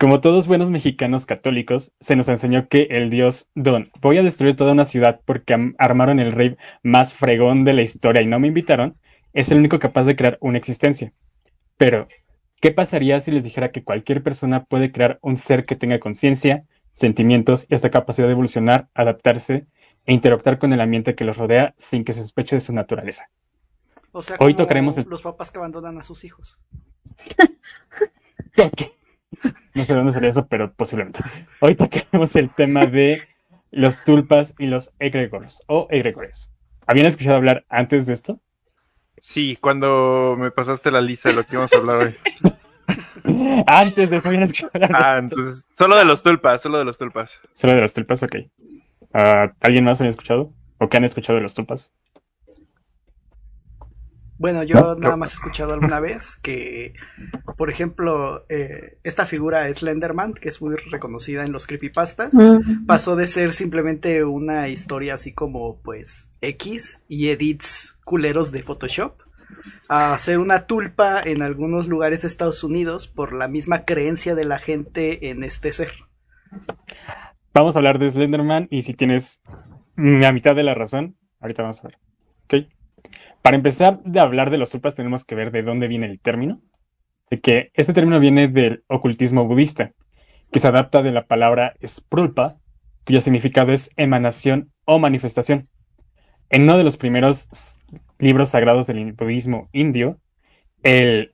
Como 0.00 0.22
todos 0.22 0.46
buenos 0.46 0.70
mexicanos 0.70 1.26
católicos, 1.26 1.92
se 2.00 2.16
nos 2.16 2.26
enseñó 2.28 2.68
que 2.68 2.84
el 2.88 3.10
dios 3.10 3.50
Don, 3.54 3.90
voy 4.00 4.16
a 4.16 4.22
destruir 4.22 4.56
toda 4.56 4.72
una 4.72 4.86
ciudad 4.86 5.20
porque 5.26 5.74
armaron 5.76 6.18
el 6.20 6.32
rey 6.32 6.56
más 6.82 7.12
fregón 7.12 7.64
de 7.66 7.74
la 7.74 7.82
historia 7.82 8.22
y 8.22 8.26
no 8.26 8.40
me 8.40 8.48
invitaron, 8.48 8.96
es 9.34 9.50
el 9.50 9.58
único 9.58 9.78
capaz 9.78 10.04
de 10.04 10.16
crear 10.16 10.38
una 10.40 10.56
existencia. 10.56 11.12
Pero, 11.76 12.08
¿qué 12.62 12.70
pasaría 12.70 13.20
si 13.20 13.30
les 13.30 13.44
dijera 13.44 13.72
que 13.72 13.84
cualquier 13.84 14.22
persona 14.22 14.64
puede 14.64 14.90
crear 14.90 15.18
un 15.20 15.36
ser 15.36 15.66
que 15.66 15.76
tenga 15.76 16.00
conciencia, 16.00 16.64
sentimientos 16.94 17.66
y 17.68 17.74
hasta 17.74 17.90
capacidad 17.90 18.26
de 18.26 18.32
evolucionar, 18.32 18.88
adaptarse 18.94 19.66
e 20.06 20.14
interactuar 20.14 20.58
con 20.58 20.72
el 20.72 20.80
ambiente 20.80 21.14
que 21.14 21.24
los 21.24 21.36
rodea 21.36 21.74
sin 21.76 22.04
que 22.04 22.14
se 22.14 22.22
sospeche 22.22 22.56
de 22.56 22.60
su 22.60 22.72
naturaleza? 22.72 23.28
O 24.12 24.22
sea, 24.22 24.38
Hoy 24.40 24.54
tocaremos 24.54 24.96
el- 24.96 25.04
los 25.10 25.20
papás 25.20 25.50
que 25.50 25.58
abandonan 25.58 25.98
a 25.98 26.02
sus 26.02 26.24
hijos. 26.24 26.58
No 29.74 29.84
sé 29.84 29.92
de 29.92 29.98
dónde 29.98 30.12
salió 30.12 30.30
eso, 30.30 30.46
pero 30.46 30.72
posiblemente. 30.72 31.20
Hoy 31.60 31.74
tocaremos 31.74 32.34
el 32.36 32.50
tema 32.54 32.86
de 32.86 33.22
los 33.70 34.02
tulpas 34.04 34.54
y 34.58 34.66
los 34.66 34.90
egregores 34.98 35.62
o 35.66 35.86
egregores. 35.90 36.50
¿Habían 36.86 37.06
escuchado 37.06 37.36
hablar 37.36 37.64
antes 37.68 38.06
de 38.06 38.14
esto? 38.14 38.40
Sí, 39.20 39.56
cuando 39.60 40.34
me 40.38 40.50
pasaste 40.50 40.90
la 40.90 41.00
lista 41.00 41.28
de 41.28 41.36
lo 41.36 41.44
que 41.44 41.52
íbamos 41.54 41.72
a 41.72 41.76
hablar 41.76 41.96
hoy. 42.06 42.14
Antes 43.66 44.10
de 44.10 44.16
eso 44.16 44.28
habían 44.28 44.42
escuchado 44.44 44.70
hablar 44.74 44.90
de 44.90 44.96
Ah, 44.98 45.18
esto. 45.22 45.36
entonces, 45.36 45.64
solo 45.76 45.96
de 45.96 46.04
los 46.04 46.22
tulpas, 46.22 46.62
solo 46.62 46.78
de 46.78 46.84
los 46.84 46.98
tulpas. 46.98 47.40
Solo 47.54 47.74
de 47.74 47.80
los 47.82 47.92
tulpas, 47.92 48.22
ok. 48.22 48.36
Ah, 49.12 49.52
¿Alguien 49.60 49.84
más 49.84 50.00
había 50.00 50.10
escuchado? 50.10 50.52
¿O 50.78 50.88
qué 50.88 50.96
han 50.96 51.04
escuchado 51.04 51.36
de 51.36 51.42
los 51.42 51.54
tulpas? 51.54 51.92
Bueno, 54.40 54.62
yo 54.62 54.76
No, 54.76 54.94
nada 54.94 55.10
no. 55.10 55.16
más 55.18 55.32
he 55.32 55.34
escuchado 55.34 55.74
alguna 55.74 56.00
vez 56.00 56.36
que, 56.42 56.94
por 57.58 57.68
ejemplo, 57.68 58.46
eh, 58.48 58.96
esta 59.04 59.26
figura 59.26 59.70
Slenderman, 59.72 60.32
que 60.32 60.48
es 60.48 60.62
muy 60.62 60.76
reconocida 60.90 61.44
en 61.44 61.52
los 61.52 61.66
creepypastas, 61.66 62.32
Mm. 62.32 62.86
pasó 62.86 63.16
de 63.16 63.26
ser 63.26 63.52
simplemente 63.52 64.24
una 64.24 64.68
historia 64.68 65.12
así 65.12 65.34
como, 65.34 65.76
pues, 65.82 66.30
X 66.40 67.04
y 67.06 67.28
edits 67.28 67.98
culeros 68.04 68.50
de 68.50 68.62
Photoshop, 68.62 69.12
a 69.88 70.16
ser 70.16 70.38
una 70.38 70.66
tulpa 70.66 71.20
en 71.22 71.42
algunos 71.42 71.86
lugares 71.86 72.22
de 72.22 72.28
Estados 72.28 72.64
Unidos 72.64 73.08
por 73.08 73.34
la 73.34 73.46
misma 73.46 73.84
creencia 73.84 74.34
de 74.34 74.46
la 74.46 74.58
gente 74.58 75.28
en 75.28 75.44
este 75.44 75.70
ser. 75.74 75.92
Vamos 77.52 77.76
a 77.76 77.80
hablar 77.80 77.98
de 77.98 78.08
Slenderman 78.08 78.68
y 78.70 78.82
si 78.82 78.94
tienes 78.94 79.42
la 79.96 80.32
mitad 80.32 80.56
de 80.56 80.62
la 80.62 80.72
razón, 80.72 81.16
ahorita 81.40 81.60
vamos 81.62 81.84
a 81.84 81.88
ver. 81.88 81.98
¿Ok? 82.44 82.70
Para 83.42 83.56
empezar 83.56 84.02
de 84.04 84.20
hablar 84.20 84.50
de 84.50 84.58
los 84.58 84.70
tulpas 84.70 84.94
tenemos 84.94 85.24
que 85.24 85.34
ver 85.34 85.50
de 85.50 85.62
dónde 85.62 85.88
viene 85.88 86.06
el 86.06 86.20
término. 86.20 86.60
De 87.30 87.40
que 87.40 87.70
este 87.74 87.92
término 87.92 88.20
viene 88.20 88.48
del 88.48 88.84
ocultismo 88.88 89.46
budista, 89.46 89.92
que 90.52 90.58
se 90.58 90.68
adapta 90.68 91.02
de 91.02 91.12
la 91.12 91.26
palabra 91.26 91.74
sprulpa, 91.84 92.56
cuyo 93.06 93.20
significado 93.20 93.72
es 93.72 93.90
emanación 93.96 94.72
o 94.84 94.98
manifestación. 94.98 95.68
En 96.50 96.62
uno 96.64 96.76
de 96.76 96.84
los 96.84 96.96
primeros 96.96 97.48
libros 98.18 98.50
sagrados 98.50 98.86
del 98.86 99.12
budismo 99.12 99.68
indio, 99.72 100.18
el... 100.82 101.32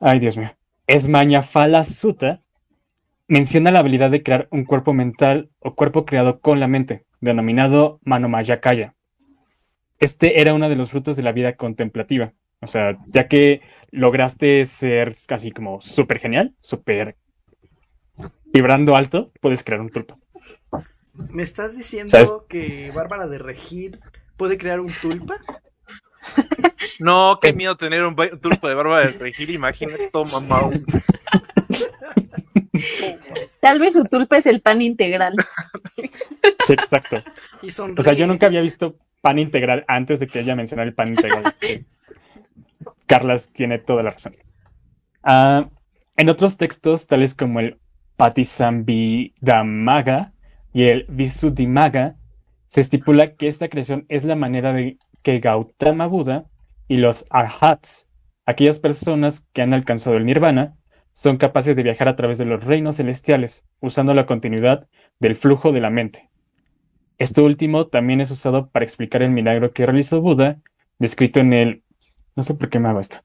Ay, 0.00 0.20
Dios 0.20 0.36
mío. 0.36 0.50
Esmañafala 0.86 1.84
Sutta 1.84 2.42
menciona 3.26 3.70
la 3.70 3.80
habilidad 3.80 4.10
de 4.10 4.22
crear 4.22 4.48
un 4.50 4.64
cuerpo 4.64 4.94
mental 4.94 5.50
o 5.58 5.74
cuerpo 5.74 6.06
creado 6.06 6.40
con 6.40 6.60
la 6.60 6.68
mente, 6.68 7.04
denominado 7.20 8.00
Manomayakaya. 8.04 8.94
Este 9.98 10.40
era 10.40 10.54
uno 10.54 10.68
de 10.68 10.76
los 10.76 10.90
frutos 10.90 11.16
de 11.16 11.22
la 11.22 11.32
vida 11.32 11.56
contemplativa. 11.56 12.32
O 12.60 12.66
sea, 12.66 12.98
ya 13.06 13.28
que 13.28 13.60
lograste 13.90 14.64
ser 14.64 15.14
casi 15.26 15.50
como 15.50 15.80
súper 15.80 16.18
genial, 16.18 16.54
súper 16.60 17.16
vibrando 18.52 18.96
alto, 18.96 19.32
puedes 19.40 19.62
crear 19.62 19.80
un 19.80 19.90
tulpa. 19.90 20.16
¿Me 21.14 21.42
estás 21.42 21.76
diciendo 21.76 22.10
¿Sabes? 22.10 22.32
que 22.48 22.92
Bárbara 22.92 23.26
de 23.26 23.38
Regil 23.38 23.98
¿Puede 24.38 24.56
crear 24.56 24.78
un 24.78 24.92
tulpa? 25.02 25.40
No, 27.00 27.38
qué 27.40 27.52
miedo 27.52 27.76
tener 27.76 28.04
un 28.04 28.16
tulpa 28.16 28.68
de 28.68 28.74
barba 28.74 29.00
de 29.00 29.12
regil, 29.12 29.50
imagínate, 29.50 30.10
todo 30.10 30.24
mamado. 30.32 30.72
Tal 33.60 33.78
vez 33.78 33.92
su 33.94 34.04
tulpa 34.04 34.36
es 34.38 34.46
el 34.46 34.60
pan 34.60 34.82
integral. 34.82 35.36
Sí, 36.66 36.72
exacto. 36.72 37.22
Y. 37.62 37.68
O 37.68 38.02
sea, 38.02 38.14
yo 38.14 38.26
nunca 38.26 38.46
había 38.46 38.60
visto 38.60 38.96
pan 39.20 39.38
integral 39.38 39.84
antes 39.88 40.18
de 40.20 40.26
que 40.26 40.40
ella 40.40 40.56
mencionara 40.56 40.88
el 40.88 40.94
pan 40.94 41.08
integral. 41.08 41.54
Eh, 41.62 41.84
Carlas 43.06 43.50
tiene 43.52 43.78
toda 43.78 44.02
la 44.02 44.12
razón. 44.12 44.34
Ah, 45.22 45.68
en 46.16 46.28
otros 46.28 46.56
textos, 46.56 47.06
tales 47.06 47.34
como 47.34 47.60
el 47.60 47.78
Patisambhidamaga 48.16 50.32
y 50.72 50.84
el 50.84 51.04
Visuddhimagga, 51.08 52.16
se 52.68 52.80
estipula 52.80 53.34
que 53.34 53.48
esta 53.48 53.68
creación 53.68 54.06
es 54.08 54.24
la 54.24 54.36
manera 54.36 54.72
de 54.72 54.96
que 55.22 55.40
Gautama 55.40 56.06
Buda 56.06 56.46
y 56.88 56.96
los 56.96 57.24
Arhats, 57.30 58.08
aquellas 58.46 58.78
personas 58.78 59.46
que 59.52 59.62
han 59.62 59.74
alcanzado 59.74 60.16
el 60.16 60.26
nirvana, 60.26 60.76
son 61.12 61.36
capaces 61.36 61.74
de 61.74 61.82
viajar 61.82 62.08
a 62.08 62.16
través 62.16 62.38
de 62.38 62.44
los 62.44 62.62
reinos 62.62 62.96
celestiales, 62.96 63.64
usando 63.80 64.14
la 64.14 64.26
continuidad 64.26 64.86
del 65.18 65.34
flujo 65.34 65.72
de 65.72 65.80
la 65.80 65.90
mente. 65.90 66.30
Esto 67.18 67.44
último 67.44 67.88
también 67.88 68.20
es 68.20 68.30
usado 68.30 68.70
para 68.70 68.84
explicar 68.84 69.22
el 69.22 69.30
milagro 69.30 69.72
que 69.72 69.84
realizó 69.84 70.20
Buda, 70.20 70.60
descrito 71.00 71.40
en 71.40 71.52
el, 71.52 71.82
no 72.36 72.44
sé 72.44 72.54
por 72.54 72.68
qué 72.68 72.78
me 72.78 72.88
hago 72.88 73.00
esto, 73.00 73.18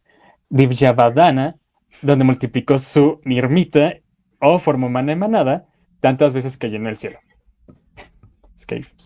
Divyavadana, 0.49 1.57
donde 2.01 2.25
multiplicó 2.25 2.79
su 2.79 3.21
nirmita 3.23 3.93
o 4.39 4.57
forma 4.57 4.87
humana 4.87 5.13
emanada 5.13 5.67
tantas 5.99 6.33
veces 6.33 6.57
que 6.57 6.69
llenó 6.69 6.89
el 6.89 6.97
cielo. 6.97 7.19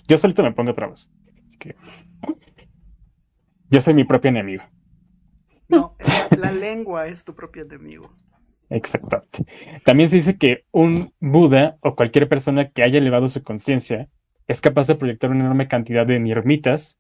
Yo 0.08 0.18
solito 0.18 0.44
me 0.44 0.54
pongo 0.54 0.74
trabas. 0.74 1.12
Yo 3.70 3.82
soy 3.82 3.94
mi 3.94 4.04
propio 4.04 4.30
enemigo. 4.30 4.64
No, 5.68 5.96
la 6.38 6.52
lengua 6.52 7.08
es 7.08 7.24
tu 7.24 7.36
propio 7.36 7.64
enemigo. 7.64 8.10
Exactamente. 8.70 9.46
También 9.86 10.10
se 10.10 10.18
dice 10.18 10.38
que 10.38 10.66
un 10.72 11.14
Buda 11.20 11.78
o 11.82 11.96
cualquier 11.96 12.28
persona 12.28 12.70
que 12.70 12.84
haya 12.84 13.00
elevado 13.00 13.28
su 13.28 13.42
conciencia 13.44 14.10
es 14.48 14.62
capaz 14.62 14.88
de 14.88 14.96
proyectar 14.96 15.30
una 15.30 15.42
enorme 15.46 15.68
cantidad 15.68 16.06
de 16.06 16.20
nirmitas 16.20 16.98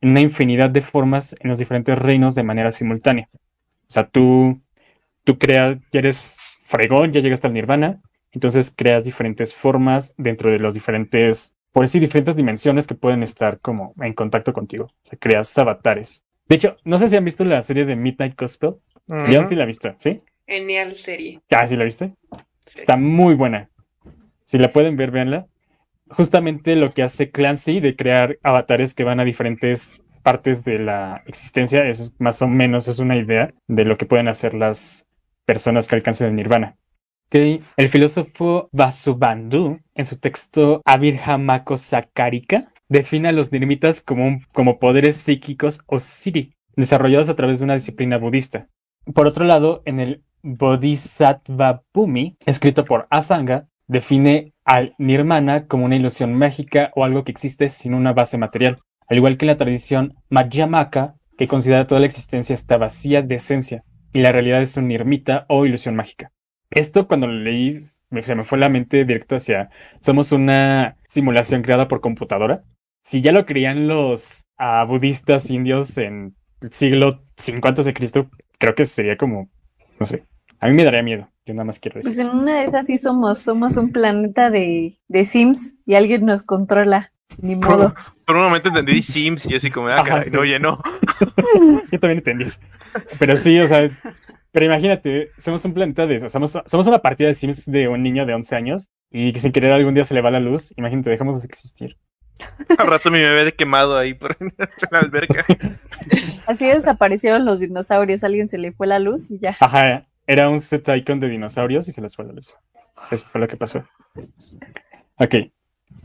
en 0.00 0.10
una 0.10 0.20
infinidad 0.20 0.70
de 0.70 0.82
formas 0.82 1.34
en 1.40 1.48
los 1.48 1.58
diferentes 1.58 1.98
reinos 1.98 2.34
de 2.34 2.42
manera 2.42 2.70
simultánea. 2.70 3.28
O 3.32 3.88
sea, 3.88 4.08
tú, 4.08 4.60
tú 5.24 5.38
creas, 5.38 5.78
ya 5.92 6.00
eres 6.00 6.36
fregón, 6.60 7.12
ya 7.12 7.20
llegaste 7.20 7.46
al 7.46 7.54
nirvana, 7.54 8.02
entonces 8.32 8.72
creas 8.74 9.04
diferentes 9.04 9.54
formas 9.54 10.14
dentro 10.18 10.50
de 10.50 10.58
los 10.58 10.74
diferentes, 10.74 11.54
por 11.76 11.84
decir, 11.84 12.00
diferentes 12.00 12.34
dimensiones 12.34 12.86
que 12.86 12.94
pueden 12.94 13.22
estar 13.22 13.60
como 13.60 13.92
en 14.00 14.14
contacto 14.14 14.54
contigo. 14.54 14.84
O 14.86 14.94
sea, 15.02 15.18
creas 15.18 15.58
avatares. 15.58 16.22
De 16.48 16.56
hecho, 16.56 16.78
no 16.84 16.98
sé 16.98 17.06
si 17.06 17.16
han 17.16 17.24
visto 17.26 17.44
la 17.44 17.60
serie 17.60 17.84
de 17.84 17.94
Midnight 17.94 18.34
Gospel. 18.34 18.76
Yo 19.30 19.44
sí 19.46 19.54
la 19.54 19.64
he 19.64 19.66
visto, 19.66 19.94
¿sí? 19.98 20.22
Genial 20.46 20.96
serie. 20.96 21.42
Ah, 21.50 21.68
¿sí 21.68 21.76
la 21.76 21.84
viste? 21.84 22.14
Sí. 22.64 22.78
Está 22.78 22.96
muy 22.96 23.34
buena. 23.34 23.68
Si 24.44 24.56
la 24.56 24.72
pueden 24.72 24.96
ver, 24.96 25.10
véanla. 25.10 25.48
Justamente 26.08 26.76
lo 26.76 26.94
que 26.94 27.02
hace 27.02 27.30
Clancy 27.30 27.80
de 27.80 27.94
crear 27.94 28.38
avatares 28.42 28.94
que 28.94 29.04
van 29.04 29.20
a 29.20 29.24
diferentes 29.24 30.00
partes 30.22 30.64
de 30.64 30.78
la 30.78 31.24
existencia, 31.26 31.86
eso 31.86 32.04
es 32.04 32.14
más 32.18 32.40
o 32.40 32.48
menos 32.48 32.88
es 32.88 33.00
una 33.00 33.18
idea 33.18 33.52
de 33.66 33.84
lo 33.84 33.98
que 33.98 34.06
pueden 34.06 34.28
hacer 34.28 34.54
las 34.54 35.06
personas 35.44 35.88
que 35.88 35.96
alcancen 35.96 36.28
el 36.28 36.36
nirvana. 36.36 36.78
El 37.30 37.88
filósofo 37.88 38.68
Vasubandhu, 38.72 39.80
en 39.94 40.04
su 40.04 40.16
texto 40.16 40.80
Abhirhamako 40.84 41.76
Sakarika, 41.76 42.72
define 42.88 43.28
a 43.28 43.32
los 43.32 43.50
nirmitas 43.50 44.00
como, 44.00 44.38
como 44.52 44.78
poderes 44.78 45.16
psíquicos 45.16 45.80
o 45.86 45.98
siddhi, 45.98 46.54
desarrollados 46.76 47.28
a 47.28 47.34
través 47.34 47.58
de 47.58 47.64
una 47.64 47.74
disciplina 47.74 48.16
budista. 48.16 48.68
Por 49.12 49.26
otro 49.26 49.44
lado, 49.44 49.82
en 49.86 49.98
el 49.98 50.22
Bodhisattva 50.42 51.82
Bhumi, 51.92 52.36
escrito 52.46 52.84
por 52.84 53.08
Asanga, 53.10 53.66
define 53.88 54.52
al 54.64 54.94
nirvana 54.98 55.66
como 55.66 55.84
una 55.84 55.96
ilusión 55.96 56.32
mágica 56.32 56.92
o 56.94 57.04
algo 57.04 57.24
que 57.24 57.32
existe 57.32 57.68
sin 57.68 57.94
una 57.94 58.12
base 58.12 58.38
material, 58.38 58.78
al 59.08 59.16
igual 59.16 59.36
que 59.36 59.46
la 59.46 59.56
tradición 59.56 60.12
Madhyamaka, 60.30 61.16
que 61.36 61.48
considera 61.48 61.88
toda 61.88 62.00
la 62.00 62.06
existencia 62.06 62.54
está 62.54 62.76
vacía 62.76 63.22
de 63.22 63.34
esencia 63.34 63.84
y 64.12 64.20
la 64.20 64.32
realidad 64.32 64.62
es 64.62 64.76
un 64.76 64.88
nirmita 64.88 65.44
o 65.48 65.66
ilusión 65.66 65.96
mágica. 65.96 66.30
Esto 66.70 67.06
cuando 67.06 67.26
lo 67.26 67.34
leí 67.34 67.78
me- 68.10 68.22
se 68.22 68.34
me 68.34 68.44
fue 68.44 68.58
la 68.58 68.68
mente 68.68 69.04
directo 69.04 69.36
hacia 69.36 69.70
somos 70.00 70.32
una 70.32 70.96
simulación 71.06 71.62
creada 71.62 71.88
por 71.88 72.00
computadora. 72.00 72.62
Si 73.02 73.20
ya 73.20 73.32
lo 73.32 73.46
creían 73.46 73.86
los 73.88 74.46
ah, 74.58 74.84
budistas 74.84 75.50
indios 75.50 75.96
en 75.98 76.34
el 76.60 76.72
siglo 76.72 77.22
50 77.36 77.82
de 77.82 77.94
Cristo, 77.94 78.30
creo 78.58 78.74
que 78.74 78.84
sería 78.86 79.16
como, 79.16 79.48
no 80.00 80.06
sé, 80.06 80.24
a 80.60 80.66
mí 80.68 80.74
me 80.74 80.84
daría 80.84 81.02
miedo. 81.02 81.28
Yo 81.44 81.54
nada 81.54 81.64
más 81.64 81.78
quiero 81.78 82.00
Pues 82.00 82.16
decir. 82.16 82.30
en 82.32 82.36
una 82.38 82.58
de 82.58 82.64
esas 82.64 82.86
sí 82.86 82.96
somos, 82.98 83.38
somos 83.38 83.76
un 83.76 83.92
planeta 83.92 84.50
de, 84.50 84.94
de 85.06 85.24
Sims 85.24 85.76
y 85.86 85.94
alguien 85.94 86.24
nos 86.26 86.42
controla. 86.42 87.12
Ni 87.40 87.54
modo. 87.54 87.94
Por 88.24 88.36
un 88.36 88.42
momento 88.44 88.68
entendí 88.68 89.02
Sims 89.02 89.46
y 89.46 89.50
yo 89.50 89.56
así 89.58 89.70
como, 89.70 89.88
ah, 89.88 89.96
Ajá, 90.00 90.04
caray, 90.06 90.24
sí. 90.24 90.30
no, 90.30 90.40
oye, 90.40 90.58
no. 90.58 90.80
Yo 91.92 92.00
también 92.00 92.18
entendí 92.18 92.44
eso. 92.44 92.58
Pero 93.18 93.36
sí, 93.36 93.58
o 93.60 93.66
sea, 93.66 93.88
pero 94.56 94.64
imagínate, 94.64 95.32
somos 95.36 95.62
un 95.66 95.74
planeta 95.74 96.06
de 96.06 96.14
eso, 96.16 96.30
somos, 96.30 96.58
somos 96.64 96.86
una 96.86 97.02
partida 97.02 97.28
de 97.28 97.34
Sims 97.34 97.66
de 97.66 97.88
un 97.88 98.02
niño 98.02 98.24
de 98.24 98.32
11 98.32 98.56
años 98.56 98.88
y 99.10 99.34
que 99.34 99.38
sin 99.38 99.52
querer 99.52 99.70
algún 99.70 99.92
día 99.92 100.06
se 100.06 100.14
le 100.14 100.22
va 100.22 100.30
la 100.30 100.40
luz, 100.40 100.72
imagínate, 100.78 101.10
dejamos 101.10 101.42
de 101.42 101.46
existir. 101.46 101.98
Al 102.78 102.86
rato 102.86 103.10
mi 103.10 103.18
bebé 103.20 103.44
de 103.44 103.52
quemado 103.52 103.98
ahí 103.98 104.14
por 104.14 104.34
en 104.40 104.54
la 104.90 104.98
alberca. 105.00 105.44
Así 106.46 106.64
desaparecieron 106.64 107.44
los 107.44 107.60
dinosaurios, 107.60 108.24
alguien 108.24 108.48
se 108.48 108.56
le 108.56 108.72
fue 108.72 108.86
la 108.86 108.98
luz 108.98 109.30
y 109.30 109.38
ya. 109.40 109.54
Ajá, 109.60 110.06
era 110.26 110.48
un 110.48 110.62
set 110.62 110.88
icon 110.88 111.20
de 111.20 111.28
dinosaurios 111.28 111.86
y 111.88 111.92
se 111.92 112.00
les 112.00 112.16
fue 112.16 112.24
la 112.24 112.32
luz. 112.32 112.54
Eso 113.10 113.28
fue 113.30 113.42
lo 113.42 113.48
que 113.48 113.58
pasó. 113.58 113.84
Ok. 115.18 115.34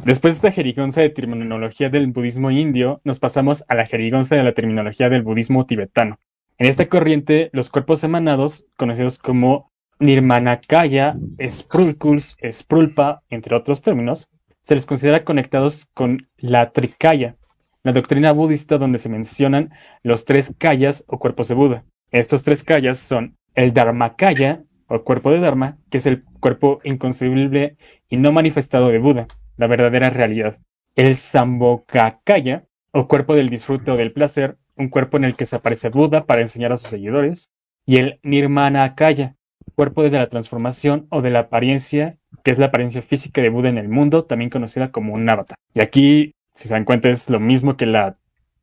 Después 0.04 0.34
de 0.34 0.50
esta 0.50 0.52
jerigonza 0.52 1.00
de 1.00 1.10
terminología 1.10 1.88
del 1.88 2.08
budismo 2.08 2.52
indio, 2.52 3.00
nos 3.06 3.18
pasamos 3.18 3.64
a 3.70 3.76
la 3.76 3.86
jerigonza 3.86 4.36
de 4.36 4.44
la 4.44 4.54
terminología 4.54 5.08
del 5.08 5.22
budismo 5.22 5.66
tibetano. 5.66 6.20
En 6.62 6.68
esta 6.68 6.88
corriente, 6.88 7.50
los 7.54 7.72
cuerpos 7.72 8.04
emanados, 8.04 8.68
conocidos 8.78 9.18
como 9.18 9.72
Nirmanakaya, 9.98 11.18
Sprulkuls, 11.44 12.38
Sprulpa, 12.52 13.24
entre 13.32 13.56
otros 13.56 13.82
términos, 13.82 14.30
se 14.62 14.76
les 14.76 14.86
considera 14.86 15.24
conectados 15.24 15.88
con 15.96 16.20
la 16.38 16.70
Trikaya, 16.70 17.36
la 17.82 17.94
doctrina 17.94 18.32
budista 18.32 18.78
donde 18.78 19.00
se 19.00 19.10
mencionan 19.10 19.72
los 20.04 20.24
tres 20.26 20.54
kayas 20.60 21.04
o 21.08 21.18
cuerpos 21.18 21.48
de 21.48 21.56
Buda. 21.56 21.84
Estos 22.12 22.44
tres 22.44 22.64
kayas 22.64 23.00
son 23.00 23.36
el 23.56 23.74
Dharmakaya, 23.74 24.62
o 24.86 25.04
cuerpo 25.04 25.32
de 25.32 25.40
Dharma, 25.40 25.80
que 25.90 25.98
es 25.98 26.06
el 26.06 26.24
cuerpo 26.40 26.80
inconcebible 26.84 27.76
y 28.08 28.18
no 28.18 28.32
manifestado 28.32 28.90
de 28.90 29.00
Buda, 29.00 29.26
la 29.58 29.66
verdadera 29.66 30.12
realidad. 30.12 30.60
El 30.96 31.16
Sambhogakaya, 31.16 32.66
o 32.92 33.08
cuerpo 33.08 33.34
del 33.34 33.50
disfrute 33.50 33.90
o 33.90 33.98
del 33.98 34.12
placer, 34.12 34.58
un 34.76 34.90
cuerpo 34.90 35.18
en 35.18 35.26
el 35.26 35.36
que 35.36 35.46
se 35.46 35.56
aparece 35.58 35.90
Buda 35.90 36.22
para 36.26 36.42
enseñar 36.42 36.72
a 36.72 36.78
sus 36.78 36.90
seguidores. 36.90 37.50
Y 37.86 37.98
el 37.98 38.20
Nirmanakaya, 38.24 39.36
cuerpo 39.76 40.04
de 40.04 40.12
la 40.12 40.30
transformación 40.30 41.08
o 41.10 41.22
de 41.22 41.32
la 41.32 41.40
apariencia, 41.42 42.18
que 42.44 42.52
es 42.52 42.58
la 42.60 42.68
apariencia 42.68 43.02
física 43.02 43.42
de 43.42 43.50
Buda 43.50 43.70
en 43.70 43.78
el 43.78 43.90
mundo, 43.90 44.26
también 44.26 44.50
conocida 44.50 44.92
como 44.92 45.14
un 45.14 45.30
avatar. 45.30 45.58
Y 45.74 45.82
aquí, 45.82 46.34
si 46.54 46.68
se 46.68 46.74
dan 46.74 46.86
cuenta, 46.86 47.10
es 47.10 47.30
lo 47.30 47.40
mismo 47.40 47.78
que 47.78 47.86
la 47.86 48.18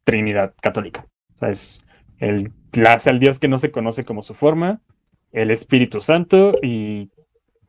Trinidad 0.05 0.55
católica. 0.61 1.07
Es 1.41 1.83
el, 2.19 2.53
la- 2.73 3.01
el 3.05 3.19
Dios 3.19 3.39
que 3.39 3.49
no 3.49 3.59
se 3.59 3.71
conoce 3.71 4.05
como 4.05 4.23
su 4.23 4.35
forma, 4.35 4.81
el 5.33 5.51
Espíritu 5.51 6.01
Santo 6.01 6.53
y 6.63 7.11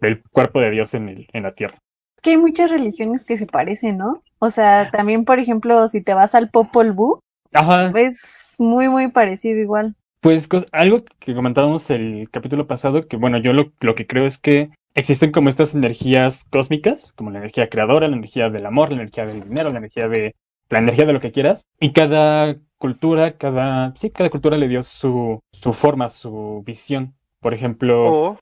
el 0.01 0.23
cuerpo 0.31 0.59
de 0.61 0.71
Dios 0.71 0.93
en, 0.93 1.09
el, 1.09 1.27
en 1.33 1.43
la 1.43 1.53
tierra. 1.53 1.79
Que 2.21 2.31
hay 2.31 2.37
muchas 2.37 2.71
religiones 2.71 3.25
que 3.25 3.37
se 3.37 3.45
parecen, 3.45 3.97
¿no? 3.97 4.23
O 4.39 4.49
sea, 4.49 4.89
también, 4.91 5.25
por 5.25 5.39
ejemplo, 5.39 5.87
si 5.87 6.03
te 6.03 6.13
vas 6.13 6.35
al 6.35 6.49
Popol 6.49 6.91
Vuh, 6.93 7.19
Ajá, 7.53 7.91
es 7.99 8.55
muy, 8.59 8.89
muy 8.89 9.09
parecido 9.09 9.59
igual. 9.59 9.95
pues 10.21 10.47
algo 10.71 11.03
que 11.19 11.33
comentábamos 11.33 11.89
el 11.89 12.29
capítulo 12.31 12.67
pasado, 12.67 13.07
que 13.07 13.17
bueno, 13.17 13.37
yo 13.37 13.53
lo, 13.53 13.71
lo 13.79 13.95
que 13.95 14.05
creo 14.05 14.25
es 14.25 14.37
que 14.37 14.69
existen 14.95 15.31
como 15.31 15.49
estas 15.49 15.73
energías 15.75 16.45
cósmicas, 16.49 17.11
como 17.13 17.31
la 17.31 17.39
energía 17.39 17.69
creadora, 17.69 18.07
la 18.07 18.17
energía 18.17 18.49
del 18.49 18.65
amor, 18.65 18.89
la 18.89 18.97
energía 18.97 19.25
del 19.25 19.41
dinero, 19.41 19.69
la 19.69 19.79
energía 19.79 20.07
de 20.07 20.35
la 20.69 20.79
energía 20.79 21.05
de 21.05 21.13
lo 21.13 21.19
que 21.19 21.31
quieras, 21.31 21.63
y 21.79 21.93
cada 21.93 22.55
cultura, 22.77 23.37
cada, 23.37 23.93
sí, 23.95 24.11
cada 24.11 24.29
cultura 24.29 24.57
le 24.57 24.67
dio 24.67 24.83
su, 24.83 25.39
su 25.51 25.73
forma, 25.73 26.09
su 26.09 26.63
visión. 26.65 27.15
Por 27.39 27.53
ejemplo. 27.53 28.37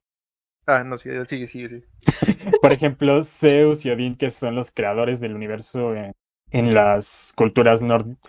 Ah, 0.66 0.84
no, 0.84 0.98
sí, 0.98 1.10
sigue, 1.10 1.26
sigue, 1.26 1.48
sigue. 1.48 1.84
Por 2.62 2.74
ejemplo, 2.74 3.24
Zeus 3.24 3.86
y 3.86 3.90
Odín, 3.90 4.18
que 4.18 4.30
son 4.30 4.56
los 4.56 4.72
creadores 4.72 5.20
del 5.22 5.36
universo 5.36 5.96
en, 5.96 6.14
en 6.52 6.74
las 6.74 7.34
culturas 7.36 7.82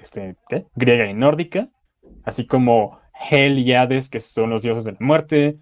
este, 0.02 0.36
griega 0.74 1.06
y 1.06 1.14
nórdica, 1.14 1.68
así 2.24 2.46
como 2.46 3.00
Hel 3.30 3.58
y 3.58 3.74
Hades, 3.74 4.08
que 4.08 4.20
son 4.20 4.50
los 4.50 4.62
dioses 4.62 4.84
de 4.84 4.92
la 4.92 4.98
muerte, 5.00 5.58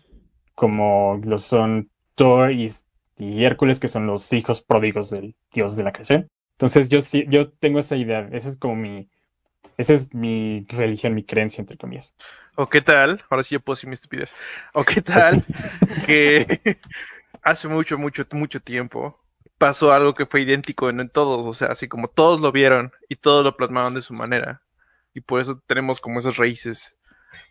como 0.55 1.21
lo 1.25 1.39
son 1.39 1.91
Thor 2.15 2.53
y, 2.53 2.71
y 3.19 3.45
Hércules, 3.45 3.81
que 3.81 3.89
son 3.89 4.07
los 4.07 4.33
hijos 4.33 4.63
pródigos 4.63 5.11
del 5.11 5.37
dios 5.53 5.77
de 5.77 5.85
la 5.85 5.93
creación. 5.93 6.29
Entonces 6.53 6.89
yo 6.89 7.01
sí, 7.03 7.27
yo 7.29 7.53
tengo 7.53 7.79
esa 7.79 7.97
idea, 7.97 8.29
esa 8.33 8.51
es 8.51 8.57
como 8.57 8.77
mi, 8.77 9.09
Esa 9.77 9.95
es 9.95 10.15
mi 10.15 10.67
religión, 10.69 11.15
mi 11.15 11.25
creencia, 11.25 11.61
entre 11.63 11.77
comillas. 11.79 12.15
¿O 12.57 12.69
qué 12.69 12.81
tal? 12.83 13.23
Ahora 13.31 13.45
sí 13.45 13.55
yo 13.55 13.61
puedo 13.61 13.77
decir 13.77 13.89
mi 13.89 13.95
estupidez. 13.95 14.35
¿O 14.75 14.85
qué 14.85 15.03
tal 15.03 15.45
que 16.07 16.81
hace 17.43 17.69
mucho, 17.69 17.99
mucho, 17.99 18.27
mucho 18.33 18.61
tiempo 18.61 19.19
pasó 19.59 19.93
algo 19.93 20.15
que 20.15 20.27
fue 20.27 20.43
idéntico 20.43 20.89
en, 20.91 21.01
en 21.01 21.09
todos? 21.09 21.47
O 21.47 21.55
sea, 21.55 21.69
así 21.69 21.89
como 21.89 22.09
todos 22.09 22.41
lo 22.41 22.53
vieron 22.53 22.93
y 23.09 23.17
todos 23.17 23.45
lo 23.45 23.57
plasmaron 23.57 23.95
de 23.95 24.03
su 24.03 24.15
manera. 24.15 24.63
Y 25.15 25.21
por 25.23 25.41
eso 25.41 25.63
tenemos 25.67 26.01
como 26.01 26.19
esas 26.21 26.37
raíces 26.37 26.97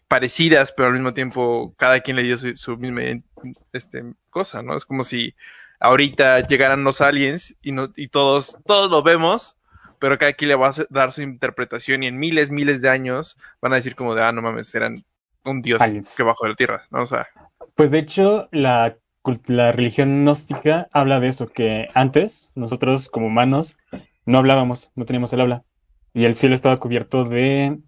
parecidas, 0.07 0.71
pero 0.71 0.87
al 0.87 0.93
mismo 0.93 1.13
tiempo 1.13 1.73
cada 1.77 1.99
quien 2.01 2.17
le 2.17 2.23
dio 2.23 2.37
su, 2.37 2.55
su 2.55 2.77
misma 2.77 3.01
este, 3.73 4.03
cosa, 4.29 4.61
¿no? 4.61 4.75
Es 4.75 4.85
como 4.85 5.03
si 5.03 5.35
ahorita 5.79 6.41
llegaran 6.47 6.83
los 6.83 7.01
aliens 7.01 7.55
y, 7.61 7.71
no, 7.71 7.91
y 7.95 8.07
todos, 8.09 8.57
todos 8.65 8.89
lo 8.89 9.03
vemos, 9.03 9.57
pero 9.99 10.17
cada 10.17 10.33
quien 10.33 10.49
le 10.49 10.55
va 10.55 10.69
a 10.69 10.73
dar 10.89 11.11
su 11.11 11.21
interpretación 11.21 12.03
y 12.03 12.07
en 12.07 12.17
miles, 12.19 12.51
miles 12.51 12.81
de 12.81 12.89
años 12.89 13.37
van 13.61 13.73
a 13.73 13.77
decir 13.77 13.95
como 13.95 14.15
de, 14.15 14.23
ah, 14.23 14.31
no 14.31 14.41
mames, 14.41 14.73
eran 14.75 15.03
un 15.43 15.61
dios 15.61 15.81
Aliens. 15.81 16.15
que 16.15 16.23
bajó 16.23 16.45
de 16.45 16.51
la 16.51 16.55
tierra, 16.55 16.87
¿no? 16.91 17.01
O 17.03 17.05
sea, 17.05 17.27
Pues 17.75 17.91
de 17.91 17.99
hecho, 17.99 18.47
la, 18.51 18.97
la 19.47 19.71
religión 19.71 20.23
gnóstica 20.23 20.87
habla 20.93 21.19
de 21.19 21.29
eso, 21.29 21.47
que 21.47 21.87
antes 21.93 22.51
nosotros 22.55 23.09
como 23.09 23.27
humanos 23.27 23.77
no 24.25 24.37
hablábamos, 24.37 24.91
no 24.95 25.05
teníamos 25.05 25.33
el 25.33 25.41
habla. 25.41 25.63
Y 26.13 26.25
el 26.25 26.35
cielo 26.35 26.55
estaba 26.55 26.79
cubierto 26.79 27.23
de, 27.23 27.79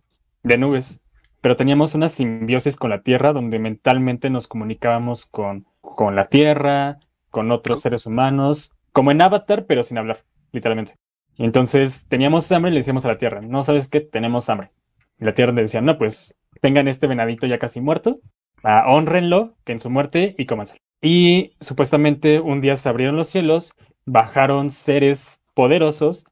de 0.43 0.57
nubes. 0.57 1.01
Pero 1.41 1.55
teníamos 1.55 1.95
una 1.95 2.09
simbiosis 2.09 2.75
con 2.75 2.89
la 2.89 3.01
tierra 3.01 3.33
donde 3.33 3.59
mentalmente 3.59 4.29
nos 4.29 4.47
comunicábamos 4.47 5.25
con, 5.25 5.65
con 5.81 6.15
la 6.15 6.25
tierra, 6.25 6.99
con 7.29 7.51
otros 7.51 7.81
seres 7.81 8.05
humanos, 8.05 8.71
como 8.91 9.11
en 9.11 9.21
Avatar, 9.21 9.65
pero 9.65 9.83
sin 9.83 9.97
hablar, 9.97 10.23
literalmente. 10.51 10.95
Y 11.35 11.45
entonces 11.45 12.05
teníamos 12.09 12.51
hambre 12.51 12.71
y 12.71 12.73
le 12.73 12.79
decíamos 12.79 13.05
a 13.05 13.09
la 13.09 13.17
tierra, 13.17 13.41
no 13.41 13.63
sabes 13.63 13.87
qué, 13.87 14.01
tenemos 14.01 14.49
hambre. 14.49 14.71
Y 15.19 15.25
la 15.25 15.33
tierra 15.33 15.53
le 15.53 15.61
decía, 15.61 15.81
no, 15.81 15.97
pues 15.97 16.35
tengan 16.61 16.87
este 16.87 17.07
venadito 17.07 17.45
ya 17.45 17.59
casi 17.59 17.79
muerto, 17.79 18.19
ah, 18.63 18.85
honrenlo, 18.87 19.55
que 19.63 19.73
en 19.73 19.79
su 19.79 19.89
muerte 19.89 20.35
y 20.37 20.45
cómanselo. 20.47 20.86
Y 21.01 21.51
supuestamente 21.61 22.39
un 22.39 22.61
día 22.61 22.75
se 22.77 22.89
abrieron 22.89 23.15
los 23.15 23.27
cielos, 23.27 23.71
bajaron 24.05 24.71
seres 24.71 25.39
poderosos 25.53 26.25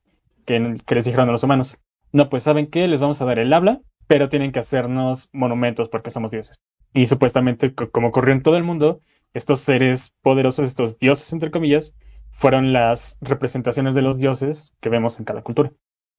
que, 0.45 0.77
que 0.85 0.95
les 0.95 1.05
dijeron 1.05 1.29
a 1.29 1.31
los 1.31 1.43
humanos, 1.43 1.77
no, 2.11 2.29
pues 2.29 2.43
saben 2.43 2.67
qué, 2.67 2.87
les 2.87 3.01
vamos 3.01 3.21
a 3.21 3.25
dar 3.25 3.39
el 3.39 3.53
habla, 3.53 3.81
pero 4.07 4.29
tienen 4.29 4.51
que 4.51 4.59
hacernos 4.59 5.29
monumentos 5.33 5.89
porque 5.89 6.11
somos 6.11 6.31
dioses. 6.31 6.61
Y 6.93 7.05
supuestamente, 7.07 7.73
co- 7.73 7.91
como 7.91 8.07
ocurrió 8.09 8.33
en 8.33 8.43
todo 8.43 8.57
el 8.57 8.63
mundo, 8.63 9.01
estos 9.33 9.59
seres 9.59 10.13
poderosos, 10.21 10.65
estos 10.67 10.97
dioses, 10.97 11.31
entre 11.33 11.51
comillas, 11.51 11.93
fueron 12.31 12.73
las 12.73 13.17
representaciones 13.21 13.95
de 13.95 14.01
los 14.01 14.17
dioses 14.19 14.73
que 14.81 14.89
vemos 14.89 15.19
en 15.19 15.25
cada 15.25 15.41
cultura. 15.43 15.71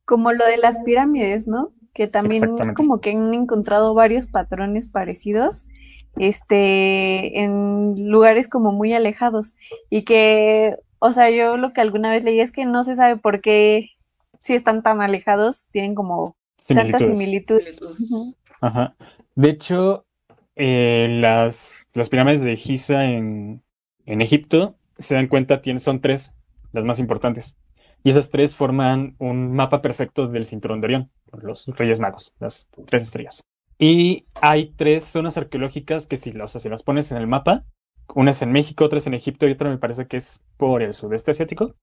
Como 0.06 0.32
lo 0.32 0.46
de 0.46 0.56
las 0.56 0.78
pirámides, 0.78 1.48
¿no? 1.48 1.74
Que 1.92 2.06
también 2.06 2.72
como 2.74 3.00
que 3.00 3.10
han 3.10 3.34
encontrado 3.34 3.92
varios 3.94 4.26
patrones 4.26 4.88
parecidos, 4.88 5.66
este, 6.18 7.40
en 7.40 8.11
lugares 8.11 8.49
como 8.49 8.73
muy 8.73 8.92
alejados. 8.92 9.54
Y 9.90 10.02
que, 10.02 10.76
o 10.99 11.11
sea, 11.12 11.30
yo 11.30 11.56
lo 11.56 11.73
que 11.73 11.80
alguna 11.80 12.11
vez 12.11 12.25
leí 12.25 12.40
es 12.40 12.52
que 12.52 12.64
no 12.64 12.85
se 12.85 12.94
sabe 12.94 13.16
por 13.16 13.40
qué, 13.40 13.90
si 14.40 14.54
están 14.54 14.82
tan 14.82 15.00
alejados, 15.02 15.66
tienen 15.70 15.94
como 15.94 16.37
tanta 16.68 16.99
similitud. 16.99 17.61
Ajá. 18.61 18.94
De 19.35 19.50
hecho, 19.50 20.06
eh, 20.56 21.08
las, 21.20 21.87
las 21.94 22.08
pirámides 22.08 22.40
de 22.40 22.56
Giza 22.56 23.04
en, 23.04 23.62
en 24.06 24.23
Egipto, 24.23 24.76
se 24.99 25.14
dan 25.14 25.28
cuenta, 25.28 25.61
tienen, 25.61 25.80
son 25.80 26.00
tres, 26.00 26.32
las 26.73 26.85
más 26.85 26.99
importantes. 26.99 27.56
Y 28.02 28.11
esas 28.11 28.30
tres 28.30 28.54
forman 28.54 29.16
un 29.18 29.52
mapa 29.52 29.82
perfecto 29.82 30.28
del 30.28 30.46
cinturón 30.46 30.80
de 30.80 30.87
Orión, 30.87 31.11
los 31.42 31.66
Reyes 31.66 32.00
Magos, 32.00 32.32
las 32.38 32.68
tres 32.87 33.02
estrellas. 33.02 33.44
Y 33.78 34.26
hay 34.40 34.73
tres 34.76 35.04
zonas 35.04 35.37
arqueológicas 35.37 36.07
que 36.07 36.16
si, 36.16 36.33
las- 36.33 36.83
pones 36.85 37.12
en 37.12 37.18
el 37.18 37.27
mapa, 37.27 37.64
una 38.14 38.31
es 38.31 38.40
en 38.42 38.53
México, 38.53 38.85
otra 38.85 38.98
es 38.98 39.07
en 39.07 39.14
Egipto 39.14 39.46
y 39.46 39.53
otra 39.53 39.68
me 39.70 39.79
parece 39.79 40.07
que 40.07 40.16
es 40.16 40.42
por 40.57 40.83
el 40.83 40.92
sudeste 40.94 41.33
asiático, 41.33 41.74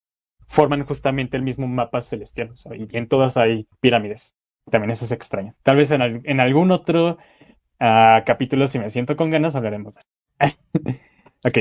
forman 0.47 0.85
justamente 0.85 1.37
el 1.37 1.43
mismo 1.43 1.67
mapa 1.67 2.01
celestial. 2.01 2.51
y 2.77 2.97
en 2.97 3.07
todas 3.07 3.37
hay 3.37 3.67
pirámides. 3.81 4.35
También 4.71 4.91
eso 4.91 5.05
es 5.05 5.11
extraño. 5.11 5.55
Tal 5.63 5.77
vez 5.77 5.91
en, 5.91 6.01
al- 6.01 6.21
en 6.25 6.39
algún 6.39 6.71
otro 6.71 7.17
ah, 7.79 8.23
capítulo, 8.25 8.67
si 8.67 8.79
me 8.79 8.89
siento 8.91 9.15
con 9.17 9.31
ganas, 9.31 9.55
hablaremos 9.55 9.95
de 9.95 10.01
eso. 10.01 10.57
ok. 11.45 11.57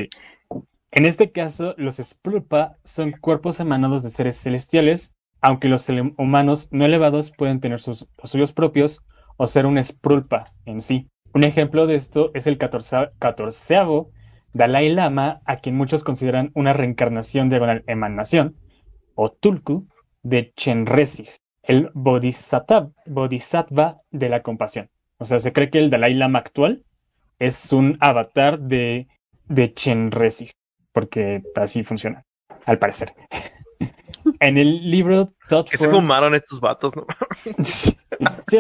En 0.90 1.06
este 1.06 1.33
caso, 1.33 1.74
los 1.78 1.96
Sprulpa 1.96 2.76
son 2.85 3.12
cuerpos 3.12 3.61
emanados 3.61 4.02
de 4.02 4.11
seres 4.11 4.37
celestiales, 4.40 5.14
aunque 5.40 5.68
los 5.68 5.88
humanos 6.18 6.68
no 6.70 6.85
elevados 6.85 7.30
pueden 7.33 7.61
tener 7.61 7.80
sus, 7.80 8.06
suyos 8.24 8.52
propios 8.52 9.02
o 9.42 9.48
ser 9.48 9.66
un 9.66 9.83
Sprulpa 9.83 10.52
en 10.66 10.81
sí. 10.81 11.09
Un 11.35 11.42
ejemplo 11.42 11.88
de 11.88 11.96
esto 11.96 12.31
es 12.33 12.46
el 12.46 12.59
catorceavo 12.59 14.12
Dalai 14.52 14.88
Lama, 14.90 15.40
a 15.46 15.57
quien 15.57 15.74
muchos 15.74 16.05
consideran 16.05 16.52
una 16.55 16.74
reencarnación 16.74 17.48
diagonal 17.48 17.83
emanación, 17.88 18.55
o 19.16 19.33
Tulku, 19.33 19.88
de 20.22 20.52
Chenrezig, 20.55 21.28
el 21.64 21.90
bodhisattva, 21.92 22.90
bodhisattva 23.07 23.98
de 24.12 24.28
la 24.28 24.42
compasión. 24.42 24.90
O 25.18 25.24
sea, 25.24 25.40
se 25.40 25.52
cree 25.52 25.70
que 25.70 25.78
el 25.81 25.90
Dalai 25.90 26.14
Lama 26.14 26.38
actual 26.38 26.85
es 27.40 27.72
un 27.72 27.98
avatar 27.98 28.61
de, 28.61 29.09
de 29.48 29.74
Chenrezig, 29.74 30.52
porque 30.92 31.42
así 31.57 31.83
funciona, 31.83 32.24
al 32.64 32.78
parecer. 32.78 33.12
En 34.38 34.57
el 34.57 34.88
libro 34.88 35.35
que 35.68 35.76
se 35.76 35.90
fumaron 35.90 36.37
estos 36.37 36.61
vatos, 36.61 36.94
¿no? 36.94 37.05
sí, 37.64 37.96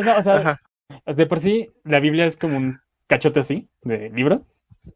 no, 0.00 0.16
o 0.18 0.22
sea, 0.22 0.36
Ajá. 0.36 0.60
De 1.06 1.26
por 1.26 1.40
sí, 1.40 1.70
la 1.84 2.00
Biblia 2.00 2.26
es 2.26 2.36
como 2.36 2.56
un 2.56 2.80
cachote 3.06 3.40
así 3.40 3.68
de 3.82 4.10
libro 4.10 4.46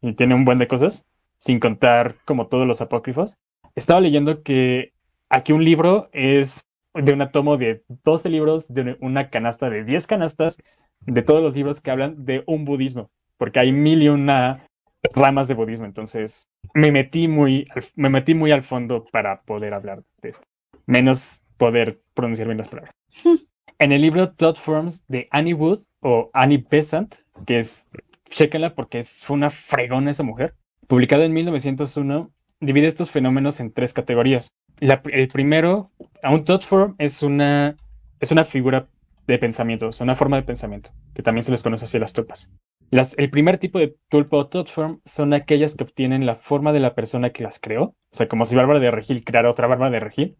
y 0.01 0.13
tiene 0.13 0.35
un 0.35 0.45
buen 0.45 0.57
de 0.57 0.67
cosas, 0.67 1.05
sin 1.37 1.59
contar 1.59 2.15
como 2.25 2.47
todos 2.47 2.67
los 2.67 2.81
apócrifos. 2.81 3.35
Estaba 3.75 4.01
leyendo 4.01 4.43
que 4.43 4.93
aquí 5.29 5.53
un 5.53 5.63
libro 5.63 6.09
es 6.13 6.61
de 6.93 7.13
un 7.13 7.31
tomo 7.31 7.57
de 7.57 7.83
12 8.03 8.29
libros, 8.29 8.73
de 8.73 8.97
una 9.01 9.29
canasta 9.29 9.69
de 9.69 9.83
10 9.83 10.07
canastas, 10.07 10.57
de 11.01 11.21
todos 11.21 11.43
los 11.43 11.55
libros 11.55 11.79
que 11.81 11.91
hablan 11.91 12.25
de 12.25 12.43
un 12.47 12.65
budismo, 12.65 13.11
porque 13.37 13.59
hay 13.59 13.71
mil 13.71 14.01
y 14.01 14.09
una 14.09 14.65
ramas 15.13 15.47
de 15.47 15.53
budismo, 15.53 15.85
entonces 15.85 16.47
me 16.73 16.91
metí 16.91 17.27
muy, 17.27 17.65
me 17.95 18.09
metí 18.09 18.33
muy 18.33 18.51
al 18.51 18.63
fondo 18.63 19.05
para 19.05 19.41
poder 19.41 19.73
hablar 19.73 20.03
de 20.21 20.29
esto, 20.29 20.45
menos 20.85 21.41
poder 21.57 22.01
pronunciar 22.13 22.47
bien 22.47 22.57
las 22.57 22.67
palabras. 22.67 22.93
En 23.79 23.91
el 23.91 24.01
libro 24.01 24.31
Thought 24.33 24.57
Forms 24.57 25.05
de 25.07 25.27
Annie 25.31 25.53
Wood 25.53 25.79
o 26.01 26.29
Annie 26.33 26.65
Besant, 26.69 27.15
que 27.45 27.59
es, 27.59 27.87
chéquenla 28.29 28.73
porque 28.73 28.99
es, 28.99 29.23
fue 29.23 29.35
una 29.35 29.49
fregona 29.49 30.11
esa 30.11 30.23
mujer, 30.23 30.55
publicado 30.87 31.23
en 31.23 31.33
1901, 31.33 32.31
divide 32.59 32.87
estos 32.87 33.11
fenómenos 33.11 33.59
en 33.59 33.71
tres 33.71 33.93
categorías. 33.93 34.47
La- 34.79 35.01
el 35.11 35.27
primero, 35.27 35.91
a 36.23 36.33
un 36.33 36.43
thought 36.43 36.63
form 36.63 36.95
es 36.97 37.21
una, 37.21 37.75
es 38.19 38.31
una 38.31 38.43
figura 38.43 38.87
de 39.27 39.37
pensamiento, 39.37 39.89
es 39.89 40.01
una 40.01 40.15
forma 40.15 40.37
de 40.37 40.43
pensamiento, 40.43 40.91
que 41.13 41.21
también 41.21 41.43
se 41.43 41.51
les 41.51 41.61
conoce 41.61 41.85
así 41.85 41.99
las 41.99 42.13
tulpas. 42.13 42.49
Las, 42.89 43.13
el 43.17 43.29
primer 43.29 43.57
tipo 43.59 43.77
de 43.79 43.95
tulpa 44.09 44.37
o 44.37 44.47
thought 44.47 44.69
form 44.69 45.01
son 45.05 45.33
aquellas 45.33 45.75
que 45.75 45.83
obtienen 45.83 46.25
la 46.25 46.35
forma 46.35 46.71
de 46.73 46.79
la 46.79 46.95
persona 46.95 47.31
que 47.31 47.43
las 47.43 47.59
creó, 47.59 47.83
o 47.83 47.95
sea, 48.11 48.27
como 48.27 48.45
si 48.45 48.55
Bárbara 48.55 48.79
de 48.79 48.89
Regil 48.89 49.23
creara 49.23 49.51
otra 49.51 49.67
Bárbara 49.67 49.91
de 49.91 49.99
Regil, 49.99 50.37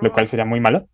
lo 0.00 0.12
cual 0.12 0.26
sería 0.26 0.44
muy 0.44 0.60
malo. 0.60 0.88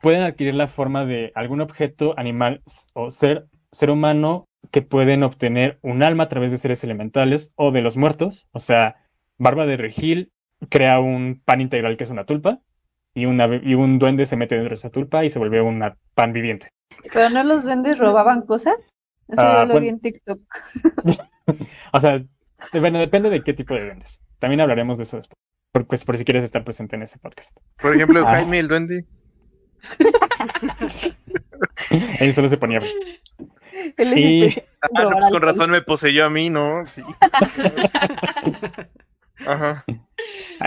Pueden 0.00 0.22
adquirir 0.22 0.54
la 0.54 0.66
forma 0.66 1.04
de 1.04 1.30
algún 1.34 1.60
objeto, 1.60 2.14
animal 2.18 2.62
o 2.94 3.10
ser, 3.10 3.46
ser 3.70 3.90
humano 3.90 4.46
que 4.70 4.82
pueden 4.82 5.22
obtener 5.22 5.78
un 5.82 6.02
alma 6.02 6.24
a 6.24 6.28
través 6.28 6.50
de 6.50 6.58
seres 6.58 6.82
elementales 6.84 7.52
o 7.56 7.70
de 7.70 7.82
los 7.82 7.96
muertos. 7.96 8.46
O 8.52 8.58
sea, 8.58 8.96
Barba 9.38 9.66
de 9.66 9.76
Regil 9.76 10.32
crea 10.68 11.00
un 11.00 11.40
pan 11.44 11.60
integral 11.60 11.96
que 11.96 12.04
es 12.04 12.10
una 12.10 12.24
tulpa 12.24 12.60
y, 13.14 13.26
una, 13.26 13.46
y 13.62 13.74
un 13.74 13.98
duende 13.98 14.24
se 14.24 14.36
mete 14.36 14.54
dentro 14.54 14.70
de 14.70 14.74
esa 14.74 14.90
tulpa 14.90 15.24
y 15.24 15.28
se 15.28 15.38
vuelve 15.38 15.60
un 15.60 15.82
pan 16.14 16.32
viviente. 16.32 16.68
Pero 17.12 17.30
no 17.30 17.42
los 17.42 17.64
duendes 17.64 17.98
robaban 17.98 18.42
cosas. 18.42 18.94
Eso 19.28 19.42
yo 19.42 19.52
lo 19.60 19.66
bueno. 19.66 19.80
vi 19.80 19.88
en 19.88 20.00
TikTok. 20.00 20.40
O 21.92 22.00
sea, 22.00 22.22
bueno, 22.72 22.98
depende 23.00 23.28
de 23.28 23.42
qué 23.42 23.52
tipo 23.52 23.74
de 23.74 23.84
duendes. 23.84 24.20
También 24.38 24.60
hablaremos 24.60 24.96
de 24.96 25.02
eso 25.02 25.16
después. 25.16 25.36
Por, 25.72 25.86
pues, 25.86 26.04
por 26.04 26.16
si 26.16 26.24
quieres 26.24 26.44
estar 26.44 26.62
presente 26.64 26.94
en 26.96 27.02
ese 27.02 27.18
podcast. 27.18 27.56
Por 27.80 27.94
ejemplo, 27.96 28.22
Ah. 28.26 28.34
Jaime 28.36 28.60
el 28.60 28.68
Duende. 28.68 29.04
Él 32.20 32.34
solo 32.34 32.48
se 32.48 32.56
ponía. 32.56 32.80
Él 33.96 34.18
Y- 34.18 34.54
Ah, 34.82 34.88
no, 35.04 35.10
pues 35.10 35.30
con 35.32 35.42
razón 35.42 35.70
me 35.70 35.82
poseyó 35.82 36.26
a 36.26 36.30
mí, 36.30 36.50
¿no? 36.50 36.86
Sí. 36.88 37.02
Ajá. 39.46 39.84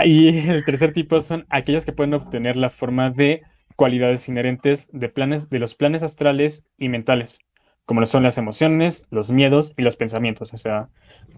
Y 0.04 0.48
el 0.48 0.64
tercer 0.64 0.92
tipo 0.92 1.20
son 1.20 1.46
aquellas 1.50 1.86
que 1.86 1.92
pueden 1.92 2.14
obtener 2.14 2.56
la 2.56 2.70
forma 2.70 3.10
de 3.10 3.42
cualidades 3.76 4.28
inherentes 4.28 4.88
de 4.92 5.08
planes, 5.08 5.48
de 5.50 5.58
los 5.58 5.74
planes 5.74 6.02
astrales 6.02 6.64
y 6.78 6.88
mentales, 6.88 7.38
como 7.84 8.00
lo 8.00 8.06
son 8.06 8.22
las 8.22 8.38
emociones, 8.38 9.06
los 9.10 9.30
miedos 9.30 9.72
y 9.76 9.82
los 9.82 9.96
pensamientos. 9.96 10.52
O 10.54 10.58
sea, 10.58 10.88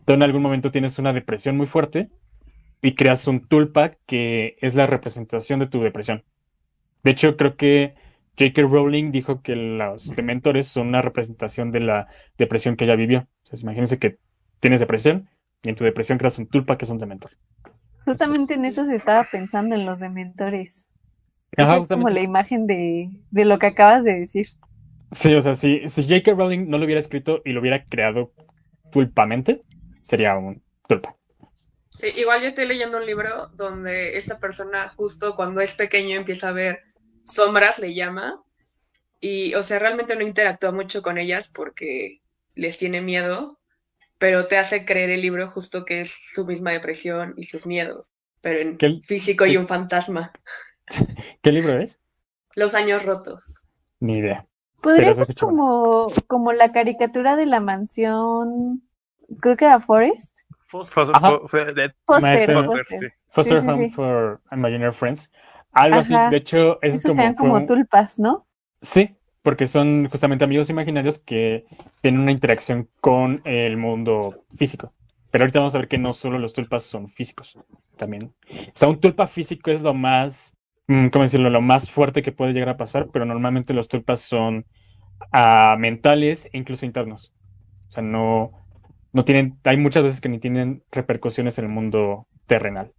tú 0.05 0.13
en 0.15 0.23
algún 0.23 0.43
momento 0.43 0.71
tienes 0.71 0.99
una 0.99 1.13
depresión 1.13 1.57
muy 1.57 1.67
fuerte 1.67 2.09
y 2.83 2.95
creas 2.95 3.27
un 3.27 3.47
tulpa 3.47 3.93
que 4.07 4.57
es 4.61 4.75
la 4.75 4.87
representación 4.87 5.61
de 5.61 5.67
tu 5.67 5.83
depresión. 5.83 6.25
De 7.09 7.13
hecho, 7.13 7.39
creo 7.39 7.57
que 7.57 7.95
J.K. 8.39 8.61
Rowling 8.65 9.13
dijo 9.13 9.41
que 9.41 9.57
los 9.57 10.15
dementores 10.15 10.69
son 10.69 10.89
una 10.89 11.01
representación 11.01 11.73
de 11.73 11.81
la 11.81 12.09
depresión 12.37 12.77
que 12.77 12.85
ella 12.85 12.97
vivió. 12.97 13.27
O 13.45 13.47
sea, 13.47 13.59
imagínense 13.59 13.99
que 13.99 14.19
tienes 14.61 14.81
depresión 14.81 15.31
y 15.63 15.71
en 15.71 15.75
tu 15.75 15.85
depresión 15.85 16.19
creas 16.19 16.39
un 16.39 16.49
tulpa 16.49 16.77
que 16.77 16.85
es 16.85 16.91
un 16.91 16.99
dementor. 16.99 17.31
Justamente 18.05 18.53
en 18.53 18.67
eso 18.67 18.85
se 18.85 18.97
estaba 18.97 19.27
pensando 19.33 19.75
en 19.75 19.87
los 19.87 20.01
dementores. 20.01 20.87
Ajá, 21.57 21.79
es 21.79 21.89
como 21.89 22.11
la 22.11 22.21
imagen 22.21 22.67
de, 22.67 23.09
de 23.31 23.45
lo 23.47 23.59
que 23.59 23.69
acabas 23.69 24.05
de 24.05 24.21
decir. 24.21 24.49
Sí, 25.13 25.35
o 25.35 25.41
sea, 25.41 25.55
si, 25.55 25.89
si 25.89 26.03
J.K. 26.03 26.33
Rowling 26.35 26.69
no 26.69 26.77
lo 26.77 26.85
hubiera 26.85 27.01
escrito 27.01 27.41
y 27.43 27.53
lo 27.53 27.63
hubiera 27.63 27.87
creado 27.87 28.35
tulpamente, 28.93 29.63
sería 30.03 30.37
un 30.37 30.63
tulpa. 30.87 31.17
Sí, 31.91 32.09
igual 32.17 32.43
yo 32.43 32.49
estoy 32.49 32.67
leyendo 32.67 32.99
un 32.99 33.07
libro 33.07 33.49
donde 33.57 34.17
esta 34.17 34.39
persona 34.39 34.89
justo 34.91 35.35
cuando 35.35 35.61
es 35.61 35.75
pequeño 35.75 36.17
empieza 36.17 36.49
a 36.49 36.53
ver 36.53 36.81
sombras, 37.33 37.79
le 37.79 37.95
llama, 37.95 38.43
y 39.21 39.55
o 39.55 39.63
sea, 39.63 39.79
realmente 39.79 40.17
no 40.17 40.23
interactúa 40.23 40.73
mucho 40.73 41.03
con 41.03 41.19
ellas 41.19 41.49
porque 41.49 42.21
les 42.55 42.79
tiene 42.79 43.01
miedo, 43.01 43.59
pero 44.19 44.47
te 44.47 44.59
hace 44.59 44.85
creer 44.85 45.11
el 45.11 45.23
libro 45.23 45.51
justo 45.51 45.85
que 45.85 46.03
es 46.03 46.13
su 46.35 46.47
misma 46.47 46.73
depresión 46.73 47.35
y 47.37 47.45
sus 47.45 47.67
miedos, 47.67 48.13
pero 48.41 48.61
en 48.61 48.77
¿Qué- 48.79 49.01
físico 49.03 49.47
y 49.47 49.57
un 49.57 49.69
fantasma. 49.69 50.33
¿Qué 51.43 51.53
libro 51.53 51.79
es? 51.81 51.99
Los 52.55 52.75
años 52.75 53.05
rotos. 53.05 53.65
Ni 54.01 54.19
idea. 54.19 54.47
Podría 54.81 55.13
ser 55.15 55.35
como, 55.35 56.13
como 56.27 56.53
la 56.53 56.73
caricatura 56.73 57.37
de 57.37 57.47
la 57.47 57.61
mansión, 57.61 58.83
creo 59.41 59.57
que 59.57 59.65
era 59.65 59.81
Forest. 59.81 60.39
Foster, 60.67 61.05
Foster. 62.07 62.87
sí. 62.89 62.97
Foster 63.31 63.61
Sí, 63.61 63.67
sí, 63.67 63.69
Home 63.73 63.89
sí. 63.89 63.95
for 63.95 64.41
Imaginary 64.53 64.93
Friends. 64.93 65.31
Algo 65.73 65.99
así. 65.99 66.19
De 66.19 66.37
hecho, 66.37 66.81
eso 66.83 66.97
es 66.97 67.05
Esos 67.05 67.13
como, 67.13 67.35
un- 67.55 67.67
tulpas, 67.67 68.19
¿no? 68.19 68.47
Sí, 68.81 69.17
porque 69.43 69.67
son 69.67 70.09
justamente 70.09 70.45
amigos 70.45 70.71
imaginarios 70.71 71.19
que 71.19 71.65
tienen 72.01 72.21
una 72.21 72.33
interacción 72.33 72.89
con 73.01 73.41
el 73.45 73.77
mundo 73.77 74.45
físico. 74.53 74.95
Pero 75.31 75.45
ahorita 75.45 75.59
vamos 75.61 75.75
a 75.75 75.79
ver 75.79 75.89
que 75.89 75.99
no 75.99 76.13
solo 76.13 76.39
los 76.39 76.53
tulpas 76.53 76.85
son 76.85 77.09
físicos, 77.11 77.59
también. 77.97 78.35
O 78.51 78.73
sea, 78.75 78.89
un 78.89 79.01
tulpa 79.01 79.27
físico 79.27 79.71
es 79.71 79.81
lo 79.83 79.95
más, 79.95 80.55
mm, 80.87 81.09
¿cómo 81.09 81.25
decirlo? 81.25 81.51
Lo 81.51 81.61
más 81.61 81.91
fuerte 81.91 82.23
que 82.23 82.33
puede 82.33 82.53
llegar 82.53 82.71
a 82.71 82.77
pasar, 82.77 83.09
pero 83.13 83.25
normalmente 83.25 83.75
los 83.75 83.89
tulpas 83.89 84.21
son 84.21 84.65
ah, 85.33 85.77
mentales 85.79 86.47
e 86.53 86.59
incluso 86.59 86.87
internos. 86.87 87.33
O 87.91 87.93
sea, 87.93 88.03
no, 88.03 88.53
no 89.13 89.25
tienen, 89.25 89.59
hay 89.65 89.77
muchas 89.79 90.03
veces 90.05 90.21
que 90.21 90.29
ni 90.31 90.39
tienen 90.41 90.85
repercusiones 90.93 91.59
en 91.59 91.67
el 91.67 91.73
mundo 91.73 92.29
terrenal. 92.47 92.93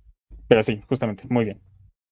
Pero 0.47 0.63
sí, 0.63 0.81
justamente, 0.87 1.25
muy 1.29 1.45
bien. 1.45 1.61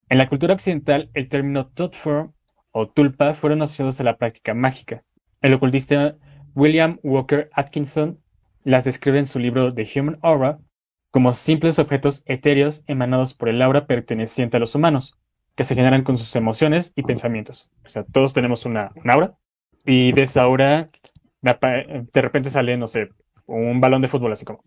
En 0.10 0.18
la 0.18 0.30
cultura 0.30 0.54
occidental, 0.54 1.10
el 1.14 1.28
término 1.28 1.68
Totform 1.68 2.32
o 2.72 2.88
tulpa 2.88 3.34
fueron 3.34 3.62
asociados 3.62 4.00
a 4.00 4.04
la 4.04 4.18
práctica 4.18 4.54
mágica. 4.54 5.04
El 5.42 5.54
ocultista 5.54 6.16
William 6.56 7.00
Walker 7.04 7.50
Atkinson 7.54 8.20
las 8.64 8.86
describe 8.86 9.20
en 9.20 9.26
su 9.26 9.38
libro 9.40 9.74
The 9.74 9.88
Human 9.96 10.18
Aura 10.22 10.60
como 11.12 11.34
simples 11.34 11.78
objetos 11.78 12.24
etéreos 12.26 12.84
emanados 12.88 13.34
por 13.34 13.50
el 13.50 13.62
aura 13.62 13.86
perteneciente 13.86 14.58
a 14.58 14.60
los 14.60 14.76
humanos, 14.76 15.18
que 15.56 15.64
se 15.64 15.76
generan 15.76 16.04
con 16.04 16.18
sus 16.18 16.36
emociones 16.36 16.94
y 16.96 17.04
pensamientos. 17.04 17.70
O 17.86 17.90
sea, 17.90 18.04
todos 18.04 18.34
tenemos 18.34 18.66
una, 18.66 18.92
una 19.04 19.14
aura, 19.14 19.38
y 19.86 20.12
de 20.12 20.22
esa 20.22 20.44
aura 20.44 20.90
de 21.42 22.22
repente 22.22 22.50
sale, 22.50 22.78
no 22.78 22.88
sé, 22.88 23.10
un 23.46 23.80
balón 23.82 24.02
de 24.02 24.08
fútbol, 24.08 24.34
así 24.34 24.46
como, 24.46 24.64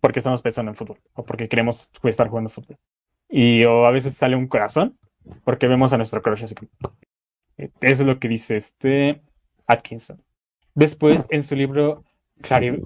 porque 0.00 0.20
estamos 0.20 0.42
pensando 0.42 0.70
en 0.70 0.76
fútbol, 0.76 1.00
o 1.14 1.24
porque 1.24 1.48
queremos 1.48 1.90
estar 2.04 2.28
jugando 2.28 2.50
fútbol. 2.50 2.78
Y 3.36 3.64
o 3.64 3.84
a 3.84 3.90
veces 3.90 4.16
sale 4.16 4.36
un 4.36 4.46
corazón, 4.46 4.96
porque 5.42 5.66
vemos 5.66 5.92
a 5.92 5.96
nuestro 5.96 6.22
crush, 6.22 6.44
eh, 7.58 7.68
es 7.80 7.98
lo 7.98 8.20
que 8.20 8.28
dice 8.28 8.54
este 8.54 9.22
Atkinson. 9.66 10.22
Después, 10.76 11.26
en 11.30 11.42
su 11.42 11.56
libro 11.56 12.04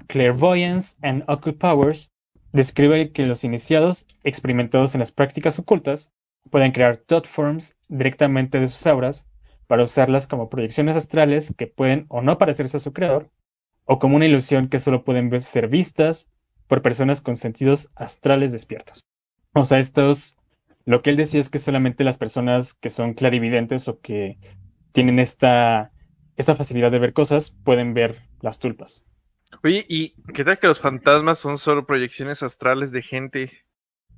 Clairvoyance 0.07 0.97
and 1.03 1.23
Occult 1.29 1.59
Powers, 1.59 2.11
describe 2.55 3.13
que 3.13 3.27
los 3.27 3.45
iniciados 3.45 4.07
experimentados 4.25 4.95
en 4.95 5.01
las 5.01 5.13
prácticas 5.13 5.59
ocultas 5.59 6.11
pueden 6.51 6.73
crear 6.73 6.97
thought 6.97 7.27
forms 7.27 7.77
directamente 7.89 8.59
de 8.59 8.69
sus 8.69 8.87
auras 8.87 9.27
para 9.67 9.83
usarlas 9.83 10.27
como 10.27 10.49
proyecciones 10.49 10.97
astrales 10.97 11.53
que 11.59 11.67
pueden 11.67 12.07
o 12.09 12.23
no 12.23 12.39
parecerse 12.39 12.79
a 12.79 12.81
su 12.81 12.95
creador, 12.95 13.29
o 13.85 13.99
como 13.99 14.17
una 14.17 14.25
ilusión 14.25 14.69
que 14.69 14.79
solo 14.79 15.05
pueden 15.05 15.39
ser 15.43 15.69
vistas 15.69 16.27
por 16.69 16.81
personas 16.81 17.21
con 17.21 17.37
sentidos 17.37 17.91
astrales 17.97 18.51
despiertos. 18.51 19.05
O 19.53 19.67
sea, 19.67 19.79
estos, 19.79 20.38
lo 20.89 21.03
que 21.03 21.11
él 21.11 21.17
decía 21.19 21.39
es 21.39 21.51
que 21.51 21.59
solamente 21.59 22.03
las 22.03 22.17
personas 22.17 22.73
que 22.73 22.89
son 22.89 23.13
clarividentes 23.13 23.89
o 23.89 24.01
que 24.01 24.39
tienen 24.93 25.19
esta, 25.19 25.93
esta 26.39 26.57
facilidad 26.57 26.91
de 26.91 26.99
ver 26.99 27.13
cosas 27.13 27.51
pueden 27.51 27.93
ver 27.93 28.23
las 28.41 28.59
tulpas. 28.59 29.05
Oye, 29.63 29.85
¿y 29.87 30.15
qué 30.33 30.45
tal 30.45 30.59
que 30.59 30.67
los 30.67 30.81
fantasmas 30.81 31.39
son 31.39 31.59
solo 31.59 31.85
proyecciones 31.85 32.43
astrales 32.43 32.91
de 32.91 33.03
gente? 33.03 33.53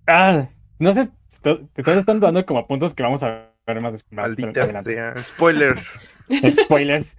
Ah, 0.06 0.48
no 0.78 0.92
sé, 0.92 1.10
te 1.42 1.58
estás 1.74 1.96
están 1.96 2.20
dando 2.20 2.46
como 2.46 2.64
puntos 2.68 2.94
que 2.94 3.02
vamos 3.02 3.24
a 3.24 3.50
ver 3.66 3.80
más, 3.80 3.92
des- 3.94 4.06
más 4.12 4.36
Maldita. 4.38 5.22
Spoilers. 5.24 5.98
Spoilers. 6.50 7.18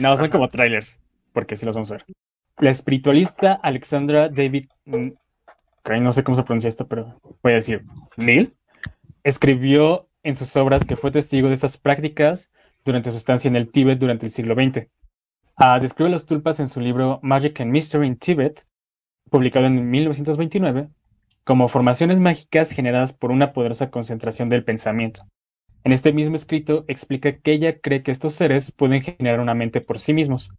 No, 0.00 0.16
son 0.16 0.28
como 0.28 0.50
trailers, 0.50 0.98
porque 1.32 1.56
sí 1.56 1.64
los 1.64 1.76
vamos 1.76 1.92
a 1.92 1.94
ver. 1.94 2.06
La 2.58 2.70
espiritualista 2.70 3.60
Alexandra 3.62 4.28
David, 4.28 4.66
mm, 4.86 5.10
no 6.00 6.12
sé 6.12 6.24
cómo 6.24 6.34
se 6.34 6.42
pronuncia 6.42 6.66
esto, 6.66 6.88
pero 6.88 7.20
voy 7.44 7.52
a 7.52 7.56
decir, 7.56 7.84
Neil, 8.16 8.52
escribió 9.28 10.08
en 10.22 10.34
sus 10.34 10.56
obras 10.56 10.84
que 10.86 10.96
fue 10.96 11.10
testigo 11.10 11.48
de 11.48 11.54
estas 11.54 11.76
prácticas 11.76 12.50
durante 12.84 13.10
su 13.10 13.16
estancia 13.18 13.48
en 13.48 13.56
el 13.56 13.70
Tíbet 13.70 13.98
durante 13.98 14.24
el 14.24 14.32
siglo 14.32 14.54
XX. 14.54 14.88
Ah, 15.56 15.78
describe 15.78 16.10
los 16.10 16.24
tulpas 16.24 16.60
en 16.60 16.68
su 16.68 16.80
libro 16.80 17.20
Magic 17.22 17.60
and 17.60 17.70
Mystery 17.70 18.06
in 18.06 18.16
Tibet, 18.16 18.64
publicado 19.30 19.66
en 19.66 19.90
1929, 19.90 20.88
como 21.44 21.68
formaciones 21.68 22.18
mágicas 22.18 22.70
generadas 22.72 23.12
por 23.12 23.30
una 23.30 23.52
poderosa 23.52 23.90
concentración 23.90 24.48
del 24.48 24.64
pensamiento. 24.64 25.24
En 25.84 25.92
este 25.92 26.12
mismo 26.12 26.36
escrito 26.36 26.84
explica 26.88 27.38
que 27.38 27.52
ella 27.52 27.80
cree 27.80 28.02
que 28.02 28.10
estos 28.10 28.32
seres 28.34 28.72
pueden 28.72 29.02
generar 29.02 29.40
una 29.40 29.54
mente 29.54 29.82
por 29.82 29.98
sí 29.98 30.14
mismos, 30.14 30.50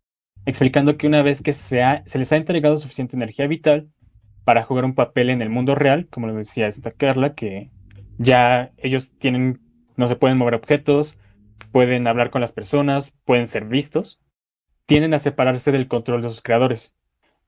explicando 0.46 0.96
que 0.98 1.08
una 1.08 1.24
vez 1.24 1.42
que 1.42 1.54
se, 1.54 1.82
se 2.06 2.20
les 2.20 2.32
ha 2.32 2.38
entregado 2.38 2.78
suficiente 2.78 3.16
energía 3.16 3.48
vital 3.48 3.90
para 4.44 4.64
jugar 4.64 4.86
un 4.86 4.94
papel 4.96 5.32
en 5.32 5.42
el 5.42 5.50
mundo 5.50 5.74
real, 5.74 6.08
como 6.10 6.28
lo 6.28 6.36
decía 6.36 6.68
esta 6.68 6.92
Carla, 6.92 7.34
que 7.34 7.72
ya 8.20 8.74
ellos 8.78 9.12
tienen, 9.20 9.62
no 9.98 10.10
se 10.10 10.18
pueden 10.18 10.40
mover 10.40 10.56
objetos, 10.56 11.18
pueden 11.72 12.08
hablar 12.08 12.32
con 12.32 12.42
las 12.42 12.54
personas, 12.54 13.14
pueden 13.26 13.48
ser 13.48 13.66
vistos, 13.66 14.22
tienden 14.88 15.14
a 15.14 15.20
separarse 15.20 15.72
del 15.72 15.88
control 15.88 16.22
de 16.22 16.30
sus 16.30 16.42
creadores. 16.42 16.96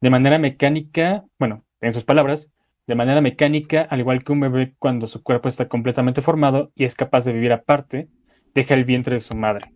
De 0.02 0.10
manera 0.12 0.40
mecánica, 0.40 1.26
bueno, 1.40 1.66
en 1.82 1.94
sus 1.94 2.04
palabras, 2.06 2.50
de 2.88 2.96
manera 2.96 3.22
mecánica, 3.22 3.84
al 3.84 4.02
igual 4.02 4.24
que 4.24 4.34
un 4.34 4.42
bebé 4.42 4.76
cuando 4.80 5.08
su 5.08 5.24
cuerpo 5.24 5.50
está 5.50 5.70
completamente 5.70 6.22
formado 6.22 6.72
y 6.76 6.86
es 6.86 6.96
capaz 6.96 7.26
de 7.26 7.34
vivir 7.34 7.54
aparte, 7.54 8.10
deja 8.56 8.76
el 8.76 8.86
vientre 8.86 9.16
de 9.16 9.22
su 9.22 9.38
madre. 9.38 9.74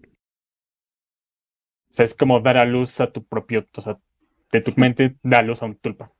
O 1.89 1.93
sea, 1.95 2.05
es 2.05 2.13
como 2.13 2.41
dar 2.41 2.59
a 2.59 2.65
luz 2.65 3.01
a 3.01 3.11
tu 3.11 3.25
propio, 3.25 3.65
o 3.75 3.81
sea, 3.81 3.97
de 4.51 4.61
tu 4.61 4.71
mente 4.77 5.17
da 5.23 5.39
a 5.39 5.41
luz 5.41 5.63
a 5.63 5.65
un 5.65 5.75
tulpa. 5.77 6.11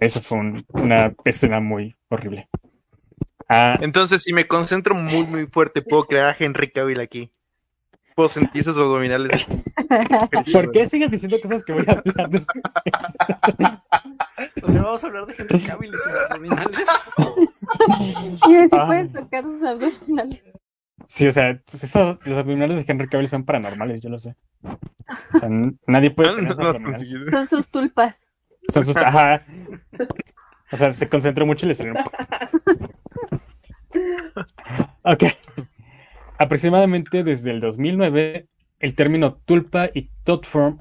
Eso 0.00 0.20
fue 0.20 0.38
un- 0.38 0.64
una 0.72 1.14
escena 1.24 1.60
muy 1.60 1.94
horrible. 2.08 2.48
Ah, 3.52 3.76
Entonces, 3.80 4.22
si 4.22 4.32
me 4.32 4.46
concentro 4.46 4.94
muy, 4.94 5.24
muy 5.26 5.46
fuerte, 5.46 5.82
puedo 5.82 6.04
crear 6.04 6.26
a 6.26 6.36
Henry 6.38 6.70
Cavill 6.70 7.00
aquí. 7.00 7.32
Puedo 8.14 8.28
sentir 8.28 8.62
sus 8.64 8.76
abdominales. 8.76 9.44
¿por 10.52 10.70
qué 10.72 10.86
sigues 10.88 11.10
diciendo 11.10 11.36
cosas 11.42 11.64
que 11.64 11.72
voy 11.72 11.84
a 11.88 11.92
hablar 11.92 12.28
después? 12.30 12.62
O 14.62 14.70
sea, 14.70 14.82
vamos 14.82 15.02
a 15.02 15.06
hablar 15.08 15.26
de 15.26 15.34
Henry 15.36 15.60
Cavill 15.62 15.92
y 15.94 15.98
sus 15.98 16.14
abdominales. 16.14 16.88
Y 18.48 18.68
sí 18.68 18.76
Ah. 18.78 18.86
puedes 18.86 19.12
tocar 19.12 19.44
sus 19.44 19.62
abdominales. 19.62 20.42
Sí, 21.08 21.26
o 21.26 21.32
sea, 21.32 21.60
eso- 21.72 22.18
los 22.24 22.38
abdominales 22.38 22.76
de 22.78 22.84
Henry 22.86 23.08
Cavill 23.08 23.28
son 23.28 23.44
paranormales, 23.44 24.00
yo 24.00 24.10
lo 24.10 24.18
sé. 24.18 24.34
O 24.62 25.38
sea, 25.38 25.48
nadie 25.86 26.10
puede 26.10 26.30
tener 26.36 26.44
esos 26.52 26.58
No, 26.58 26.64
no, 26.64 26.70
abdominales. 26.70 27.08
Son 27.30 27.46
sus 27.48 27.68
tulpas. 27.68 28.30
Son 28.68 28.84
sus- 28.84 28.96
ajá. 28.96 29.42
O 30.72 30.76
sea, 30.76 30.92
se 30.92 31.08
concentró 31.08 31.46
mucho 31.46 31.66
y 31.66 31.68
le 31.68 31.74
salieron. 31.74 32.04
Ok. 35.02 35.24
Aproximadamente 36.38 37.22
desde 37.22 37.50
el 37.50 37.60
2009, 37.60 38.46
el 38.78 38.94
término 38.94 39.34
tulpa 39.44 39.90
y 39.92 40.10
totform 40.24 40.80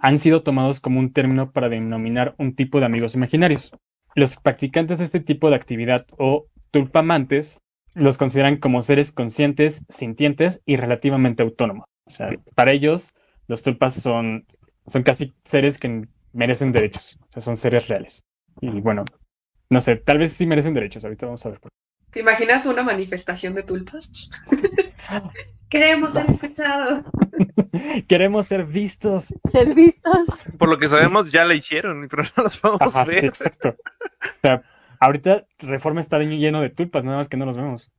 han 0.00 0.18
sido 0.18 0.42
tomados 0.42 0.80
como 0.80 1.00
un 1.00 1.12
término 1.12 1.50
para 1.52 1.68
denominar 1.68 2.34
un 2.38 2.54
tipo 2.54 2.78
de 2.78 2.86
amigos 2.86 3.14
imaginarios. 3.14 3.72
Los 4.14 4.36
practicantes 4.36 4.98
de 4.98 5.04
este 5.04 5.20
tipo 5.20 5.50
de 5.50 5.56
actividad 5.56 6.06
o 6.18 6.46
tulpamantes 6.70 7.58
los 7.94 8.18
consideran 8.18 8.56
como 8.56 8.82
seres 8.82 9.12
conscientes, 9.12 9.82
sintientes 9.88 10.60
y 10.66 10.76
relativamente 10.76 11.42
autónomos. 11.42 11.86
O 12.04 12.10
sea, 12.10 12.30
para 12.54 12.72
ellos, 12.72 13.12
los 13.48 13.62
tulpas 13.62 13.94
son, 13.94 14.46
son 14.86 15.02
casi 15.02 15.34
seres 15.44 15.78
que 15.78 16.06
merecen 16.32 16.72
derechos. 16.72 17.18
O 17.22 17.32
sea, 17.32 17.42
son 17.42 17.56
seres 17.56 17.88
reales. 17.88 18.22
Y 18.60 18.68
bueno, 18.80 19.04
no 19.70 19.80
sé, 19.80 19.96
tal 19.96 20.18
vez 20.18 20.32
sí 20.32 20.46
merecen 20.46 20.74
derechos. 20.74 21.04
Ahorita 21.04 21.26
vamos 21.26 21.44
a 21.44 21.50
ver. 21.50 21.60
por 21.60 21.70
qué. 21.70 21.87
¿Te 22.18 22.22
imaginas 22.22 22.66
una 22.66 22.82
manifestación 22.82 23.54
de 23.54 23.62
tulpas? 23.62 24.10
Queremos 25.68 26.14
ser 26.14 26.28
escuchados. 26.28 27.04
Queremos 28.08 28.44
ser 28.44 28.64
vistos. 28.64 29.32
Ser 29.48 29.72
vistos. 29.72 30.26
Por 30.58 30.68
lo 30.68 30.80
que 30.80 30.88
sabemos, 30.88 31.30
ya 31.30 31.44
la 31.44 31.54
hicieron, 31.54 32.08
pero 32.10 32.24
no 32.36 32.42
las 32.42 32.60
vamos 32.60 32.80
a 32.82 32.86
Ajá, 32.86 33.04
sí, 33.04 33.10
ver. 33.12 33.24
exacto. 33.24 33.68
O 33.68 34.40
sea, 34.42 34.62
ahorita 34.98 35.46
Reforma 35.60 36.00
está 36.00 36.18
lleno 36.18 36.60
de 36.60 36.70
tulpas, 36.70 37.04
nada 37.04 37.18
más 37.18 37.28
que 37.28 37.36
no 37.36 37.46
los 37.46 37.56
vemos. 37.56 37.92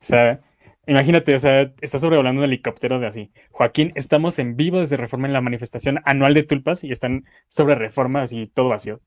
O 0.00 0.04
sea, 0.06 0.40
imagínate, 0.86 1.34
o 1.34 1.38
sea, 1.38 1.70
está 1.82 1.98
sobrevolando 1.98 2.40
un 2.40 2.46
helicóptero 2.46 2.98
de 2.98 3.08
así. 3.08 3.30
Joaquín, 3.50 3.92
estamos 3.94 4.38
en 4.38 4.56
vivo 4.56 4.80
desde 4.80 4.96
Reforma 4.96 5.26
en 5.26 5.34
la 5.34 5.42
manifestación 5.42 6.00
anual 6.06 6.32
de 6.32 6.44
tulpas 6.44 6.82
y 6.82 6.92
están 6.92 7.26
sobre 7.50 7.74
Reforma 7.74 8.24
y 8.30 8.46
todo 8.46 8.70
vacío. 8.70 9.02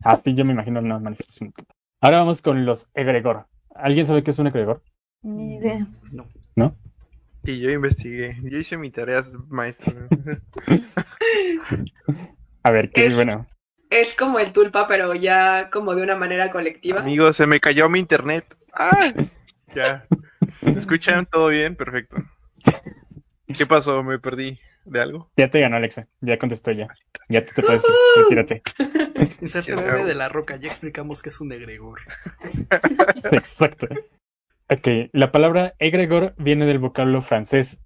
Así 0.00 0.34
yo 0.34 0.46
me 0.46 0.54
imagino 0.54 0.80
una 0.80 0.98
manifestación. 0.98 1.50
de 1.50 1.56
tulpas. 1.56 1.76
Ahora 2.00 2.20
vamos 2.20 2.40
con 2.40 2.64
los 2.64 2.88
egregor. 2.94 3.48
¿Alguien 3.74 4.06
sabe 4.06 4.22
qué 4.22 4.30
es 4.30 4.38
un 4.38 4.46
egregor? 4.46 4.82
Ni 5.22 5.56
idea. 5.56 5.86
No. 6.56 6.76
Y 7.46 7.60
yo 7.60 7.70
investigué. 7.70 8.38
Yo 8.42 8.56
hice 8.58 8.78
mi 8.78 8.90
tarea, 8.90 9.22
maestro. 9.48 9.92
A 12.62 12.70
ver, 12.70 12.90
qué 12.90 13.06
Es- 13.06 13.14
bueno. 13.14 13.46
Es 13.90 14.16
como 14.16 14.38
el 14.40 14.52
tulpa, 14.52 14.88
pero 14.88 15.14
ya 15.14 15.70
como 15.70 15.94
de 15.94 16.02
una 16.02 16.16
manera 16.16 16.50
colectiva. 16.50 17.00
Amigo, 17.00 17.32
se 17.32 17.46
me 17.46 17.60
cayó 17.60 17.88
mi 17.88 18.00
internet. 18.00 18.44
¡Ah! 18.72 19.12
Ya. 19.74 20.06
¿Me 20.62 20.78
escuchan? 20.78 21.26
¿Todo 21.26 21.48
bien? 21.48 21.74
Perfecto. 21.74 22.16
¿Qué 23.58 23.66
pasó? 23.66 24.04
¿Me 24.04 24.20
perdí 24.20 24.60
de 24.84 25.00
algo? 25.00 25.30
Ya 25.36 25.50
te 25.50 25.60
ganó 25.60 25.76
Alexa, 25.76 26.08
ya 26.20 26.38
contestó 26.38 26.72
ya. 26.72 26.88
Ya 27.28 27.44
tú 27.44 27.52
te 27.54 27.62
puedes 27.62 27.84
ir, 27.84 27.94
retírate. 28.22 28.62
De 30.04 30.14
la 30.14 30.28
roca, 30.28 30.56
ya 30.56 30.68
explicamos 30.68 31.22
que 31.22 31.28
es 31.28 31.40
un 31.40 31.52
egregor. 31.52 32.00
Sí, 33.22 33.36
exacto. 33.36 33.86
Ok, 34.70 34.88
la 35.12 35.32
palabra 35.32 35.74
egregor 35.78 36.34
viene 36.36 36.66
del 36.66 36.78
vocablo 36.78 37.22
francés 37.22 37.80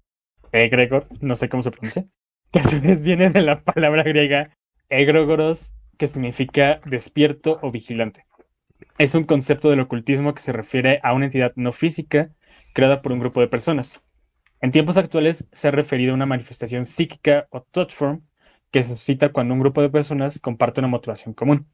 egregor, 0.51 1.07
no 1.21 1.35
sé 1.35 1.49
cómo 1.49 1.63
se 1.63 1.71
pronuncia, 1.71 2.05
que 2.51 2.59
a 2.59 2.63
su 2.63 2.81
vez 2.81 3.03
viene 3.03 3.29
de 3.29 3.41
la 3.41 3.61
palabra 3.61 4.03
griega 4.03 4.51
egregoros, 4.89 5.71
que 5.97 6.07
significa 6.07 6.81
despierto 6.85 7.59
o 7.61 7.71
vigilante. 7.71 8.25
Es 8.97 9.15
un 9.15 9.23
concepto 9.23 9.69
del 9.69 9.81
ocultismo 9.81 10.33
que 10.33 10.41
se 10.41 10.51
refiere 10.51 10.99
a 11.03 11.13
una 11.13 11.25
entidad 11.25 11.51
no 11.55 11.71
física 11.71 12.31
creada 12.73 13.01
por 13.01 13.11
un 13.11 13.19
grupo 13.19 13.41
de 13.41 13.47
personas. 13.47 14.01
En 14.61 14.71
tiempos 14.71 14.97
actuales 14.97 15.45
se 15.51 15.67
ha 15.67 15.71
referido 15.71 16.11
a 16.11 16.15
una 16.15 16.25
manifestación 16.25 16.85
psíquica 16.85 17.47
o 17.49 17.61
touch 17.61 17.91
form 17.93 18.21
que 18.71 18.83
se 18.83 18.89
suscita 18.89 19.29
cuando 19.31 19.53
un 19.53 19.59
grupo 19.61 19.81
de 19.81 19.89
personas 19.89 20.39
comparte 20.39 20.81
una 20.81 20.87
motivación 20.89 21.33
común. 21.33 21.67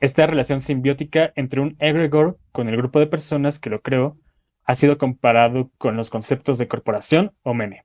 Esta 0.00 0.26
relación 0.26 0.60
simbiótica 0.60 1.32
entre 1.36 1.60
un 1.60 1.76
egregor 1.78 2.38
con 2.52 2.68
el 2.68 2.76
grupo 2.76 3.00
de 3.00 3.06
personas 3.06 3.58
que 3.58 3.70
lo 3.70 3.80
creó 3.80 4.18
ha 4.64 4.74
sido 4.74 4.98
comparado 4.98 5.70
con 5.78 5.96
los 5.96 6.10
conceptos 6.10 6.58
de 6.58 6.68
corporación 6.68 7.32
o 7.42 7.54
meme. 7.54 7.84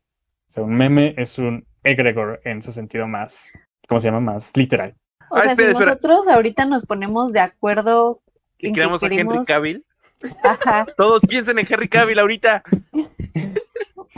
O 0.49 0.51
sea, 0.53 0.63
un 0.63 0.73
meme 0.75 1.13
es 1.17 1.37
un 1.39 1.65
egregor 1.83 2.41
en 2.43 2.61
su 2.61 2.73
sentido 2.73 3.07
más, 3.07 3.51
¿cómo 3.87 3.99
se 3.99 4.07
llama? 4.09 4.19
Más 4.19 4.51
literal. 4.57 4.95
O 5.29 5.37
Ah, 5.37 5.43
sea, 5.43 5.51
espera, 5.51 5.69
si 5.69 5.71
espera. 5.77 5.91
nosotros 5.91 6.27
ahorita 6.27 6.65
nos 6.65 6.85
ponemos 6.85 7.31
de 7.31 7.39
acuerdo 7.39 8.21
¿Y 8.57 8.67
en 8.67 8.73
que 8.73 8.81
queremos 8.81 9.01
a 9.01 9.07
Henry. 9.07 9.45
Cavill? 9.45 9.85
Ajá. 10.43 10.85
Todos 10.97 11.21
piensen 11.21 11.57
en 11.57 11.65
Henry 11.69 11.87
Cavill 11.87 12.19
ahorita. 12.19 12.63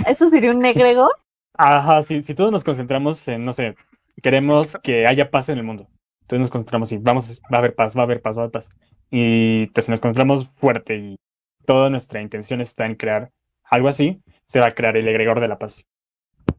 ¿Eso 0.08 0.29
sería 0.29 0.51
un 0.51 0.63
egregor? 0.65 1.12
Ajá, 1.56 2.03
si, 2.03 2.21
si 2.21 2.34
todos 2.34 2.51
nos 2.51 2.63
concentramos 2.63 3.27
en, 3.27 3.45
no 3.45 3.53
sé, 3.53 3.75
queremos 4.21 4.77
que 4.84 5.06
haya 5.06 5.29
paz 5.29 5.49
en 5.49 5.58
el 5.58 5.63
mundo. 5.63 5.88
Entonces 6.21 6.41
nos 6.41 6.49
concentramos 6.49 6.91
y 6.91 6.97
vamos, 6.97 7.41
va 7.51 7.58
a 7.58 7.60
haber 7.60 7.75
paz, 7.75 7.95
va 7.95 8.01
a 8.01 8.03
haber 8.06 8.21
paz, 8.21 8.36
va 8.36 8.41
a 8.41 8.43
haber 8.45 8.51
paz. 8.51 8.69
Y 9.12 9.67
pues, 9.67 9.86
si 9.86 9.91
nos 9.91 9.99
concentramos 9.99 10.49
fuerte 10.56 10.97
y 10.97 11.19
toda 11.65 11.89
nuestra 11.89 12.21
intención 12.21 12.62
está 12.62 12.86
en 12.86 12.95
crear 12.95 13.32
algo 13.63 13.88
así, 13.88 14.21
se 14.47 14.60
va 14.60 14.67
a 14.67 14.71
crear 14.73 14.97
el 14.97 15.08
egregor 15.08 15.39
de 15.39 15.47
la 15.47 15.60
paz. 15.60 15.86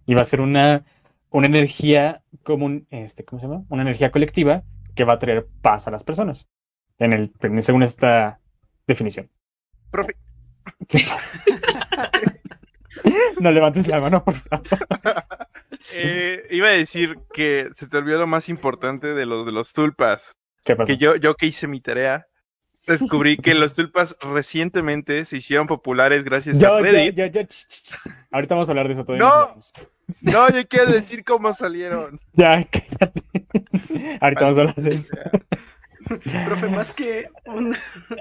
Y 0.06 0.14
va 0.14 0.22
a 0.22 0.26
ser 0.26 0.40
una, 0.40 0.84
una 1.30 1.46
energía 1.46 2.22
común, 2.42 2.86
este, 2.90 3.24
¿cómo 3.24 3.40
se 3.40 3.46
llama? 3.46 3.64
Una 3.68 3.82
energía 3.82 4.10
colectiva 4.10 4.62
que 4.94 5.04
va 5.04 5.14
a 5.14 5.18
traer 5.18 5.46
paz 5.62 5.88
a 5.88 5.90
las 5.90 6.04
personas. 6.04 6.46
En 6.98 7.12
el, 7.12 7.32
según 7.62 7.82
esta 7.82 8.38
definición. 8.86 9.30
Profe, 9.90 10.16
No 13.40 13.50
levantes 13.50 13.86
la 13.88 14.00
mano, 14.00 14.24
por 14.24 14.34
favor. 14.34 14.64
eh, 15.92 16.46
iba 16.50 16.68
a 16.68 16.72
decir 16.72 17.18
que 17.32 17.68
se 17.74 17.86
te 17.88 17.96
olvidó 17.98 18.18
lo 18.20 18.26
más 18.26 18.48
importante 18.48 19.08
de 19.14 19.26
los 19.26 19.44
de 19.46 19.52
los 19.52 19.72
tulpas. 19.72 20.32
Que 20.86 20.96
yo, 20.96 21.16
yo 21.16 21.34
que 21.34 21.46
hice 21.46 21.66
mi 21.66 21.80
tarea, 21.80 22.26
descubrí 22.86 23.36
que 23.36 23.54
los 23.54 23.74
tulpas 23.74 24.16
recientemente 24.20 25.26
se 25.26 25.36
hicieron 25.36 25.66
populares 25.66 26.24
gracias 26.24 26.58
Yo, 26.58 26.74
a 26.76 26.80
Reddit. 26.80 27.14
yo, 27.14 27.26
yo. 27.26 27.40
Ahorita 28.30 28.54
vamos 28.54 28.68
a 28.68 28.72
hablar 28.72 28.86
de 28.86 28.94
eso 28.94 29.04
todavía. 29.04 29.26
No. 29.26 29.54
No, 30.22 30.48
yo 30.50 30.66
quiero 30.66 30.90
decir 30.92 31.22
cómo 31.24 31.52
salieron. 31.52 32.18
Ya, 32.32 32.64
cállate. 32.64 33.22
Ahorita 34.22 34.40
vamos 34.44 34.56
a 34.58 34.60
hablar 34.62 34.74
de 34.76 34.94
eso. 34.94 35.14
Profe, 36.46 36.68
más 36.68 36.92
que, 36.94 37.28
un- 37.46 37.70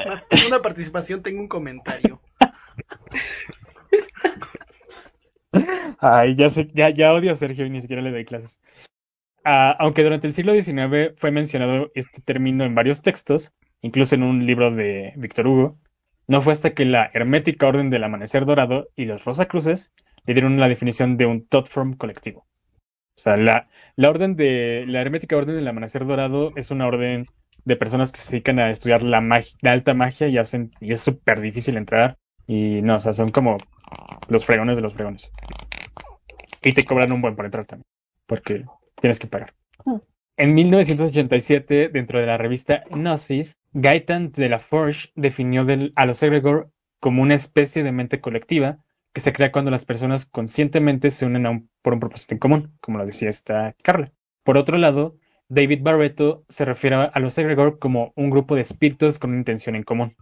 más 0.08 0.26
que 0.28 0.48
una 0.48 0.60
participación, 0.62 1.22
tengo 1.22 1.40
un 1.42 1.48
comentario. 1.48 2.22
Ay, 6.00 6.36
ya 6.36 6.50
sé, 6.50 6.70
ya, 6.74 6.90
ya 6.90 7.14
odio 7.14 7.32
a 7.32 7.36
Sergio 7.36 7.66
y 7.66 7.70
ni 7.70 7.82
siquiera 7.82 8.02
le 8.02 8.12
doy 8.12 8.26
clases. 8.26 8.60
Ah, 9.46 9.76
aunque 9.80 10.04
durante 10.04 10.28
el 10.28 10.34
siglo 10.34 10.54
XIX 10.54 11.14
fue 11.18 11.32
mencionado 11.32 11.92
este 11.96 12.22
término 12.22 12.66
en 12.66 12.76
varios 12.76 13.02
textos, 13.02 13.54
incluso 13.82 14.16
en 14.16 14.24
un 14.24 14.46
libro 14.46 14.72
de 14.72 15.14
Víctor 15.18 15.48
Hugo, 15.48 15.80
no 16.28 16.42
fue 16.42 16.54
hasta 16.54 16.74
que 16.74 16.86
la 16.86 17.10
Hermética 17.14 17.68
Orden 17.68 17.90
del 17.90 18.04
Amanecer 18.04 18.46
Dorado 18.46 18.90
y 18.96 19.06
los 19.06 19.26
Rosacruces 19.26 19.94
le 20.26 20.34
dieron 20.34 20.60
la 20.60 20.70
definición 20.70 21.18
de 21.18 21.26
un 21.26 21.48
thought 21.48 21.68
form 21.68 21.96
colectivo. 21.96 22.48
O 23.18 23.22
sea, 23.22 23.38
la, 23.38 23.68
la 23.96 24.10
orden 24.10 24.36
de 24.36 24.86
la 24.88 25.02
Hermética 25.02 25.38
Orden 25.38 25.56
del 25.56 25.68
Amanecer 25.68 26.06
Dorado 26.06 26.52
es 26.56 26.72
una 26.72 26.88
orden 26.88 27.26
de 27.66 27.76
personas 27.76 28.12
que 28.12 28.20
se 28.20 28.32
dedican 28.32 28.60
a 28.60 28.70
estudiar 28.72 29.04
la, 29.04 29.22
mag- 29.22 29.56
la 29.62 29.72
alta 29.72 29.94
magia 29.94 30.28
y 30.28 30.38
hacen 30.38 30.72
y 30.80 30.94
es 30.94 31.02
súper 31.02 31.42
difícil 31.42 31.78
entrar 31.78 32.18
y 32.48 32.82
no, 32.82 32.96
o 32.96 33.00
sea, 33.00 33.14
son 33.14 33.30
como 33.32 33.58
los 34.28 34.46
fregones 34.46 34.76
de 34.76 34.82
los 34.82 34.94
fregones. 34.94 35.32
Y 36.62 36.74
te 36.74 36.86
cobran 36.86 37.12
un 37.12 37.22
buen 37.22 37.36
por 37.36 37.46
entrar 37.46 37.66
también, 37.66 37.86
porque 38.26 38.66
tienes 39.02 39.20
que 39.20 39.28
pagar. 39.28 39.54
Hmm. 39.86 39.98
En 40.38 40.54
1987, 40.56 41.90
dentro 41.90 42.20
de 42.20 42.26
la 42.26 42.38
revista 42.38 42.84
Gnosis, 42.90 43.58
Gaetan 43.74 44.32
de 44.32 44.50
la 44.50 44.60
Forge 44.60 45.10
definió 45.16 45.66
del- 45.66 45.94
a 45.96 46.06
los 46.06 46.24
egregor 46.24 46.72
como 47.00 47.22
una 47.22 47.36
especie 47.36 47.84
de 47.84 47.92
mente 47.92 48.20
colectiva 48.22 48.78
que 49.14 49.22
se 49.22 49.34
crea 49.34 49.52
cuando 49.52 49.70
las 49.70 49.86
personas 49.86 50.26
conscientemente 50.26 51.12
se 51.12 51.26
unen 51.26 51.46
a 51.46 51.52
un- 51.52 51.70
por 51.84 51.94
un 51.94 52.00
propósito 52.00 52.34
en 52.34 52.40
común, 52.40 52.78
como 52.82 52.98
lo 52.98 53.06
decía 53.06 53.30
esta 53.30 53.76
Carla. 53.84 54.12
Por 54.44 54.58
otro 54.58 54.78
lado, 54.78 55.18
David 55.50 55.82
Barreto 55.84 56.46
se 56.50 56.66
refiere 56.66 56.96
a 56.96 57.20
los 57.20 57.38
egregor 57.38 57.78
como 57.78 58.12
un 58.16 58.32
grupo 58.32 58.56
de 58.56 58.62
espíritus 58.62 59.20
con 59.20 59.32
una 59.32 59.40
intención 59.40 59.76
en 59.76 59.84
común. 59.84 60.16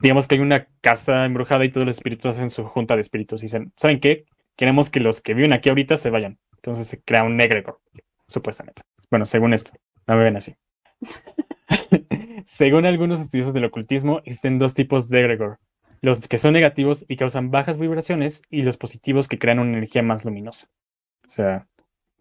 Digamos 0.00 0.28
que 0.28 0.36
hay 0.36 0.40
una 0.40 0.68
casa 0.80 1.24
embrujada 1.24 1.64
y 1.64 1.70
todos 1.70 1.86
los 1.86 1.96
espíritus 1.96 2.34
hacen 2.34 2.50
su 2.50 2.64
junta 2.64 2.94
de 2.94 3.00
espíritus 3.00 3.42
y 3.42 3.46
dicen, 3.46 3.72
¿saben 3.76 4.00
qué? 4.00 4.26
Queremos 4.56 4.90
que 4.90 5.00
los 5.00 5.20
que 5.20 5.34
viven 5.34 5.52
aquí 5.52 5.68
ahorita 5.68 5.96
se 5.96 6.10
vayan. 6.10 6.38
Entonces 6.56 6.86
se 6.86 7.02
crea 7.02 7.24
un 7.24 7.40
egregor, 7.40 7.80
supuestamente. 8.28 8.82
Bueno, 9.10 9.26
según 9.26 9.54
esto, 9.54 9.72
no 10.06 10.16
me 10.16 10.24
ven 10.24 10.36
así. 10.36 10.54
según 12.44 12.86
algunos 12.86 13.20
estudiosos 13.20 13.54
del 13.54 13.64
ocultismo, 13.64 14.18
existen 14.24 14.58
dos 14.58 14.74
tipos 14.74 15.08
de 15.08 15.20
egregor. 15.20 15.58
Los 16.00 16.26
que 16.28 16.38
son 16.38 16.52
negativos 16.52 17.04
y 17.08 17.16
causan 17.16 17.50
bajas 17.50 17.78
vibraciones 17.78 18.42
y 18.50 18.62
los 18.62 18.76
positivos 18.76 19.26
que 19.26 19.38
crean 19.38 19.58
una 19.58 19.72
energía 19.72 20.02
más 20.02 20.24
luminosa. 20.24 20.68
O 21.26 21.30
sea, 21.30 21.66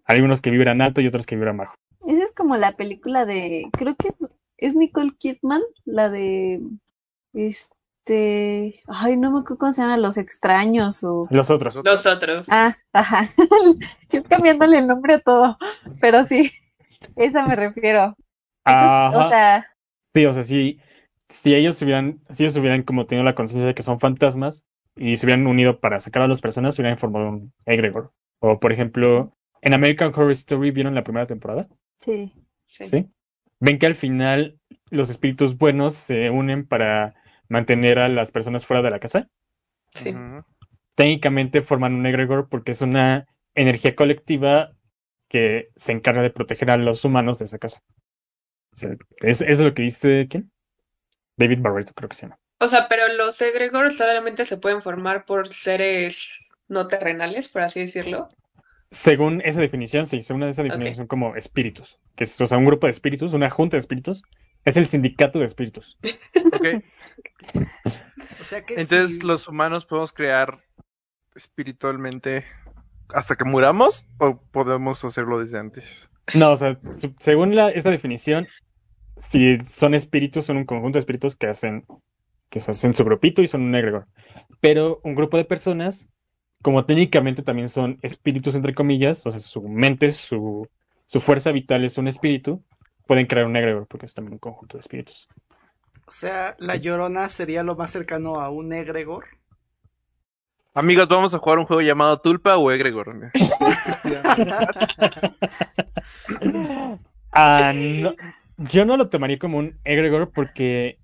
hay 0.05 0.17
algunos 0.17 0.41
que 0.41 0.49
vibran 0.49 0.81
alto 0.81 1.01
y 1.01 1.07
otros 1.07 1.25
que 1.25 1.35
vibran 1.35 1.57
bajo. 1.57 1.75
Esa 2.07 2.23
es 2.23 2.31
como 2.31 2.57
la 2.57 2.71
película 2.71 3.25
de, 3.25 3.67
creo 3.71 3.95
que 3.95 4.07
es, 4.07 4.15
es 4.57 4.75
Nicole 4.75 5.11
Kidman, 5.17 5.61
la 5.85 6.09
de, 6.09 6.59
este, 7.33 8.81
ay, 8.87 9.17
no 9.17 9.31
me 9.31 9.39
acuerdo 9.39 9.57
cómo 9.57 9.71
se 9.71 9.81
llama, 9.81 9.97
Los 9.97 10.17
Extraños 10.17 11.03
o... 11.03 11.27
Los 11.29 11.49
otros. 11.49 11.79
Los 11.83 12.05
otros. 12.05 12.47
Ah, 12.49 12.75
ajá, 12.93 13.27
yo 14.11 14.23
cambiándole 14.23 14.79
el 14.79 14.87
nombre 14.87 15.15
a 15.15 15.19
todo, 15.19 15.57
pero 16.01 16.25
sí, 16.25 16.51
esa 17.15 17.45
me 17.45 17.55
refiero. 17.55 18.15
O 18.65 19.29
sea, 19.29 19.65
Sí, 20.13 20.25
o 20.25 20.33
sea, 20.33 20.43
si, 20.43 20.79
si 21.29 21.53
ellos 21.53 21.81
hubieran, 21.81 22.19
si 22.29 22.43
ellos 22.43 22.55
hubieran 22.57 22.83
como 22.83 23.05
tenido 23.05 23.23
la 23.23 23.35
conciencia 23.35 23.67
de 23.67 23.75
que 23.75 23.83
son 23.83 23.99
fantasmas 23.99 24.63
y 24.95 25.15
se 25.15 25.25
hubieran 25.25 25.45
unido 25.45 25.79
para 25.79 25.99
sacar 25.99 26.23
a 26.23 26.27
las 26.27 26.41
personas, 26.41 26.75
se 26.75 26.81
hubieran 26.81 26.97
formado 26.97 27.29
un 27.29 27.53
egregor. 27.65 28.11
O 28.39 28.59
por 28.59 28.71
ejemplo, 28.73 29.31
en 29.61 29.73
American 29.73 30.09
Horror 30.09 30.31
Story 30.31 30.71
vieron 30.71 30.95
la 30.95 31.03
primera 31.03 31.27
temporada, 31.27 31.67
sí, 31.99 32.33
Sí. 32.65 32.85
¿sí? 32.85 33.07
Ven 33.59 33.79
que 33.79 33.85
al 33.85 33.95
final 33.95 34.59
los 34.89 35.09
espíritus 35.09 35.57
buenos 35.57 35.93
se 35.93 36.29
unen 36.29 36.65
para 36.65 37.15
mantener 37.49 37.99
a 37.99 38.09
las 38.09 38.31
personas 38.31 38.65
fuera 38.65 38.81
de 38.81 38.91
la 38.91 38.99
casa. 38.99 39.29
Sí. 39.93 40.13
Técnicamente 40.95 41.61
forman 41.61 41.93
un 41.93 42.05
egregor 42.05 42.49
porque 42.49 42.71
es 42.71 42.81
una 42.81 43.27
energía 43.55 43.95
colectiva 43.95 44.71
que 45.29 45.69
se 45.75 45.91
encarga 45.91 46.21
de 46.21 46.29
proteger 46.29 46.71
a 46.71 46.77
los 46.77 47.03
humanos 47.05 47.39
de 47.39 47.45
esa 47.45 47.57
casa. 47.57 47.81
O 48.71 48.75
sea, 48.75 48.91
es, 49.21 49.41
es 49.41 49.59
lo 49.59 49.73
que 49.73 49.83
dice, 49.83 50.27
¿quién? 50.29 50.51
David 51.37 51.59
Barreto, 51.61 51.93
creo 51.93 52.09
que 52.09 52.15
se 52.15 52.23
llama. 52.23 52.39
O 52.59 52.67
sea, 52.67 52.87
pero 52.89 53.07
los 53.13 53.39
egregores 53.41 53.97
solamente 53.97 54.45
se 54.45 54.57
pueden 54.57 54.81
formar 54.81 55.25
por 55.25 55.47
seres 55.47 56.51
no 56.67 56.87
terrenales, 56.87 57.49
por 57.49 57.61
así 57.61 57.81
decirlo. 57.81 58.27
Según 58.89 59.41
esa 59.43 59.61
definición, 59.61 60.07
sí, 60.07 60.21
según 60.21 60.43
esa 60.43 60.63
definición 60.63 60.93
Ok. 60.93 60.97
son 60.97 61.07
como 61.07 61.35
espíritus, 61.35 61.99
que 62.15 62.23
es, 62.23 62.39
o 62.39 62.47
sea, 62.47 62.57
un 62.57 62.65
grupo 62.65 62.87
de 62.87 62.91
espíritus, 62.91 63.33
una 63.33 63.49
junta 63.49 63.75
de 63.75 63.79
espíritus, 63.79 64.23
es 64.67 64.75
el 64.75 64.85
sindicato 64.85 65.39
de 65.39 65.45
espíritus. 65.45 65.97
Ok. 66.53 66.83
O 68.41 68.43
sea 68.43 68.65
que 68.65 68.75
Entonces, 68.75 69.23
¿los 69.23 69.47
humanos 69.47 69.85
podemos 69.85 70.11
crear 70.11 70.59
espiritualmente 71.35 72.43
hasta 73.09 73.37
que 73.37 73.45
muramos 73.45 74.05
o 74.17 74.41
podemos 74.51 75.03
hacerlo 75.05 75.39
desde 75.39 75.57
antes? 75.57 76.09
No, 76.33 76.51
o 76.51 76.57
sea, 76.57 76.77
según 77.19 77.55
la, 77.55 77.69
esa 77.69 77.91
definición, 77.91 78.47
si 79.17 79.57
son 79.59 79.93
espíritus, 79.93 80.45
son 80.45 80.57
un 80.57 80.65
conjunto 80.65 80.97
de 80.97 81.01
espíritus 81.01 81.37
que 81.37 81.47
hacen, 81.47 81.85
que 82.49 82.59
se 82.59 82.71
hacen 82.71 82.93
su 82.93 83.05
grupito 83.05 83.41
y 83.41 83.47
son 83.47 83.61
un 83.61 83.73
egregor. 83.73 84.05
Pero 84.59 84.99
un 85.05 85.15
grupo 85.15 85.37
de 85.37 85.45
personas, 85.45 86.09
como 86.61 86.85
técnicamente 86.85 87.41
también 87.41 87.69
son 87.69 87.99
espíritus, 88.01 88.55
entre 88.55 88.73
comillas, 88.73 89.25
o 89.25 89.31
sea, 89.31 89.39
su 89.39 89.61
mente, 89.61 90.11
su, 90.11 90.67
su 91.05 91.21
fuerza 91.21 91.51
vital 91.53 91.85
es 91.85 91.97
un 91.97 92.09
espíritu, 92.09 92.61
pueden 93.07 93.25
crear 93.25 93.45
un 93.45 93.55
egregor 93.55 93.87
porque 93.87 94.05
es 94.05 94.13
también 94.13 94.33
un 94.33 94.39
conjunto 94.39 94.77
de 94.77 94.81
espíritus. 94.81 95.27
o 96.05 96.11
sea, 96.11 96.55
la 96.59 96.75
llorona 96.75 97.29
sería 97.29 97.63
lo 97.63 97.75
más 97.75 97.89
cercano 97.89 98.41
a 98.41 98.49
un 98.49 98.73
egregor. 98.73 99.25
Amigos, 100.73 101.07
vamos 101.07 101.33
a 101.33 101.39
jugar 101.39 101.57
un 101.57 101.65
juego 101.65 101.81
llamado 101.81 102.19
Tulpa 102.19 102.57
o 102.57 102.71
Egregor. 102.71 103.31
Ah, 107.39 107.71
no, 107.75 108.15
yo 108.57 108.83
no 108.85 108.97
lo 108.97 109.09
tomaría 109.09 109.37
como 109.37 109.59
un 109.59 109.79
egregor 109.83 110.31
porque, 110.31 110.97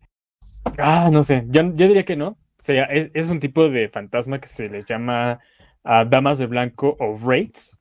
ah, 0.79 1.09
no 1.11 1.21
sé, 1.21 1.43
yo, 1.49 1.61
yo 1.61 1.87
diría 1.87 2.05
que 2.05 2.15
no. 2.15 2.29
O 2.29 2.37
sea, 2.57 2.85
es, 2.85 3.11
es 3.13 3.29
un 3.29 3.39
tipo 3.39 3.69
de 3.69 3.87
fantasma 3.89 4.39
que 4.39 4.47
se 4.47 4.67
les 4.69 4.85
llama 4.85 5.39
ah, 5.83 6.05
damas 6.05 6.39
de 6.39 6.47
blanco 6.47 6.95
o 6.99 7.15
wraiths, 7.17 7.77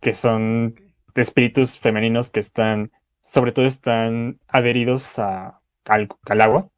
que 0.00 0.12
son 0.12 0.74
espíritus 1.14 1.78
femeninos 1.78 2.28
que 2.28 2.40
están, 2.40 2.92
sobre 3.32 3.52
todo 3.52 3.66
están 3.66 4.38
adheridos 4.48 5.18
a, 5.18 5.60
al, 5.84 6.08
al 6.24 6.40
agua. 6.40 6.68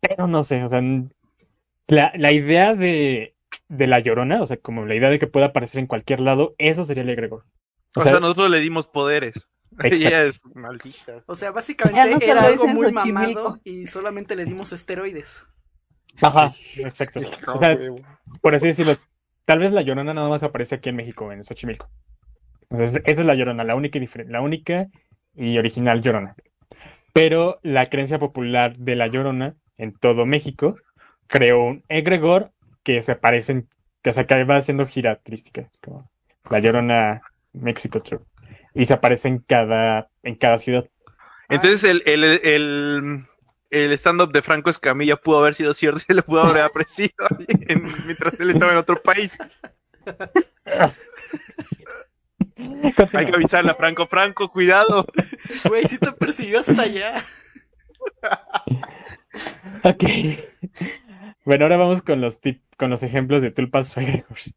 Pero 0.00 0.26
no 0.26 0.42
sé, 0.42 0.62
o 0.64 0.68
sea, 0.68 0.82
la, 1.88 2.12
la 2.16 2.32
idea 2.32 2.74
de, 2.74 3.34
de 3.68 3.86
la 3.86 4.00
llorona, 4.00 4.42
o 4.42 4.46
sea, 4.46 4.56
como 4.56 4.84
la 4.84 4.94
idea 4.94 5.08
de 5.10 5.18
que 5.18 5.26
pueda 5.26 5.46
aparecer 5.46 5.78
en 5.80 5.86
cualquier 5.86 6.20
lado, 6.20 6.54
eso 6.58 6.84
sería 6.84 7.02
el 7.02 7.10
egregor. 7.10 7.44
O 7.94 8.02
sea, 8.02 8.20
nosotros 8.20 8.50
le 8.50 8.60
dimos 8.60 8.86
poderes. 8.86 9.48
Exacto. 9.78 9.94
Ella 9.94 10.24
es 10.24 10.40
maldita. 10.54 11.22
O 11.26 11.34
sea, 11.34 11.48
Ya 11.48 11.52
básicamente 11.52 12.10
no 12.10 12.20
era 12.20 12.42
solo 12.42 12.46
algo 12.46 12.66
muy 12.68 12.90
Xochimilco. 12.92 13.12
mamado 13.12 13.60
y 13.64 13.86
solamente 13.86 14.36
le 14.36 14.44
dimos 14.44 14.72
esteroides. 14.72 15.44
Ajá, 16.22 16.54
exacto. 16.76 17.20
O 17.46 17.58
sea, 17.58 17.78
por 18.40 18.54
así 18.54 18.68
decirlo, 18.68 18.96
tal 19.44 19.58
vez 19.58 19.72
la 19.72 19.82
Llorona 19.82 20.14
nada 20.14 20.28
más 20.28 20.42
aparece 20.42 20.76
aquí 20.76 20.88
en 20.88 20.96
México, 20.96 21.30
en 21.32 21.44
Xochimilco. 21.44 21.88
Entonces, 22.70 23.02
esa 23.04 23.20
es 23.20 23.26
la 23.26 23.34
Llorona, 23.34 23.64
la 23.64 23.76
única 23.76 23.98
y 23.98 24.00
diferente, 24.00 24.32
la 24.32 24.40
única 24.40 24.88
y 25.36 25.58
original 25.58 26.02
Llorona. 26.02 26.34
Pero 27.12 27.58
la 27.62 27.86
creencia 27.86 28.18
popular 28.18 28.76
de 28.76 28.96
la 28.96 29.06
Llorona 29.06 29.54
en 29.78 29.92
todo 29.92 30.26
México 30.26 30.76
creó 31.26 31.62
un 31.64 31.84
egregor 31.88 32.52
que 32.82 33.02
se 33.02 33.12
aparecen, 33.12 33.68
que 34.02 34.12
se 34.12 34.20
acaba 34.20 34.56
haciendo 34.56 34.86
gira 34.86 35.16
turística, 35.16 35.68
como 35.82 36.10
la 36.50 36.58
Llorona 36.58 37.22
México 37.52 38.02
Tour. 38.02 38.24
Y 38.74 38.86
se 38.86 38.94
aparece 38.94 39.28
en 39.28 39.38
cada, 39.38 40.08
en 40.22 40.34
cada 40.34 40.58
ciudad. 40.58 40.86
Entonces 41.48 41.84
el, 41.84 42.02
el, 42.06 42.24
el, 42.24 43.24
el 43.70 43.92
stand-up 43.92 44.32
de 44.32 44.42
Franco 44.42 44.70
Escamilla 44.70 45.16
pudo 45.16 45.38
haber 45.38 45.54
sido 45.54 45.74
cierto 45.74 46.00
y 46.08 46.14
le 46.14 46.22
pudo 46.22 46.42
haber 46.42 46.62
aparecido 46.64 47.26
en- 47.48 47.84
mientras 48.04 48.38
él 48.40 48.50
estaba 48.50 48.72
en 48.72 48.78
otro 48.78 48.96
país. 49.02 49.36
Hay 53.12 53.26
que 53.26 53.34
avisarle 53.34 53.70
a 53.70 53.74
Franco, 53.74 54.06
Franco, 54.06 54.50
cuidado. 54.50 55.06
Güey, 55.68 55.84
si 55.84 55.98
te 55.98 56.12
persiguió 56.12 56.60
hasta 56.60 56.82
allá. 56.82 57.14
Ok. 59.84 60.04
Bueno, 61.44 61.64
ahora 61.64 61.76
vamos 61.76 62.02
con 62.02 62.20
los 62.20 62.40
tip- 62.40 62.62
con 62.76 62.90
los 62.90 63.02
ejemplos 63.02 63.42
de 63.42 63.50
tulpas 63.50 63.96
o 63.96 64.00
egregores. 64.00 64.54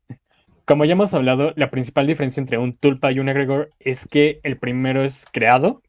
Como 0.65 0.85
ya 0.85 0.93
hemos 0.93 1.13
hablado, 1.13 1.53
la 1.55 1.71
principal 1.71 2.07
diferencia 2.07 2.41
entre 2.41 2.57
un 2.57 2.75
tulpa 2.77 3.11
y 3.11 3.19
un 3.19 3.29
egregor 3.29 3.71
es 3.79 4.07
que 4.07 4.39
el 4.43 4.57
primero 4.57 5.03
es 5.03 5.25
creado 5.31 5.81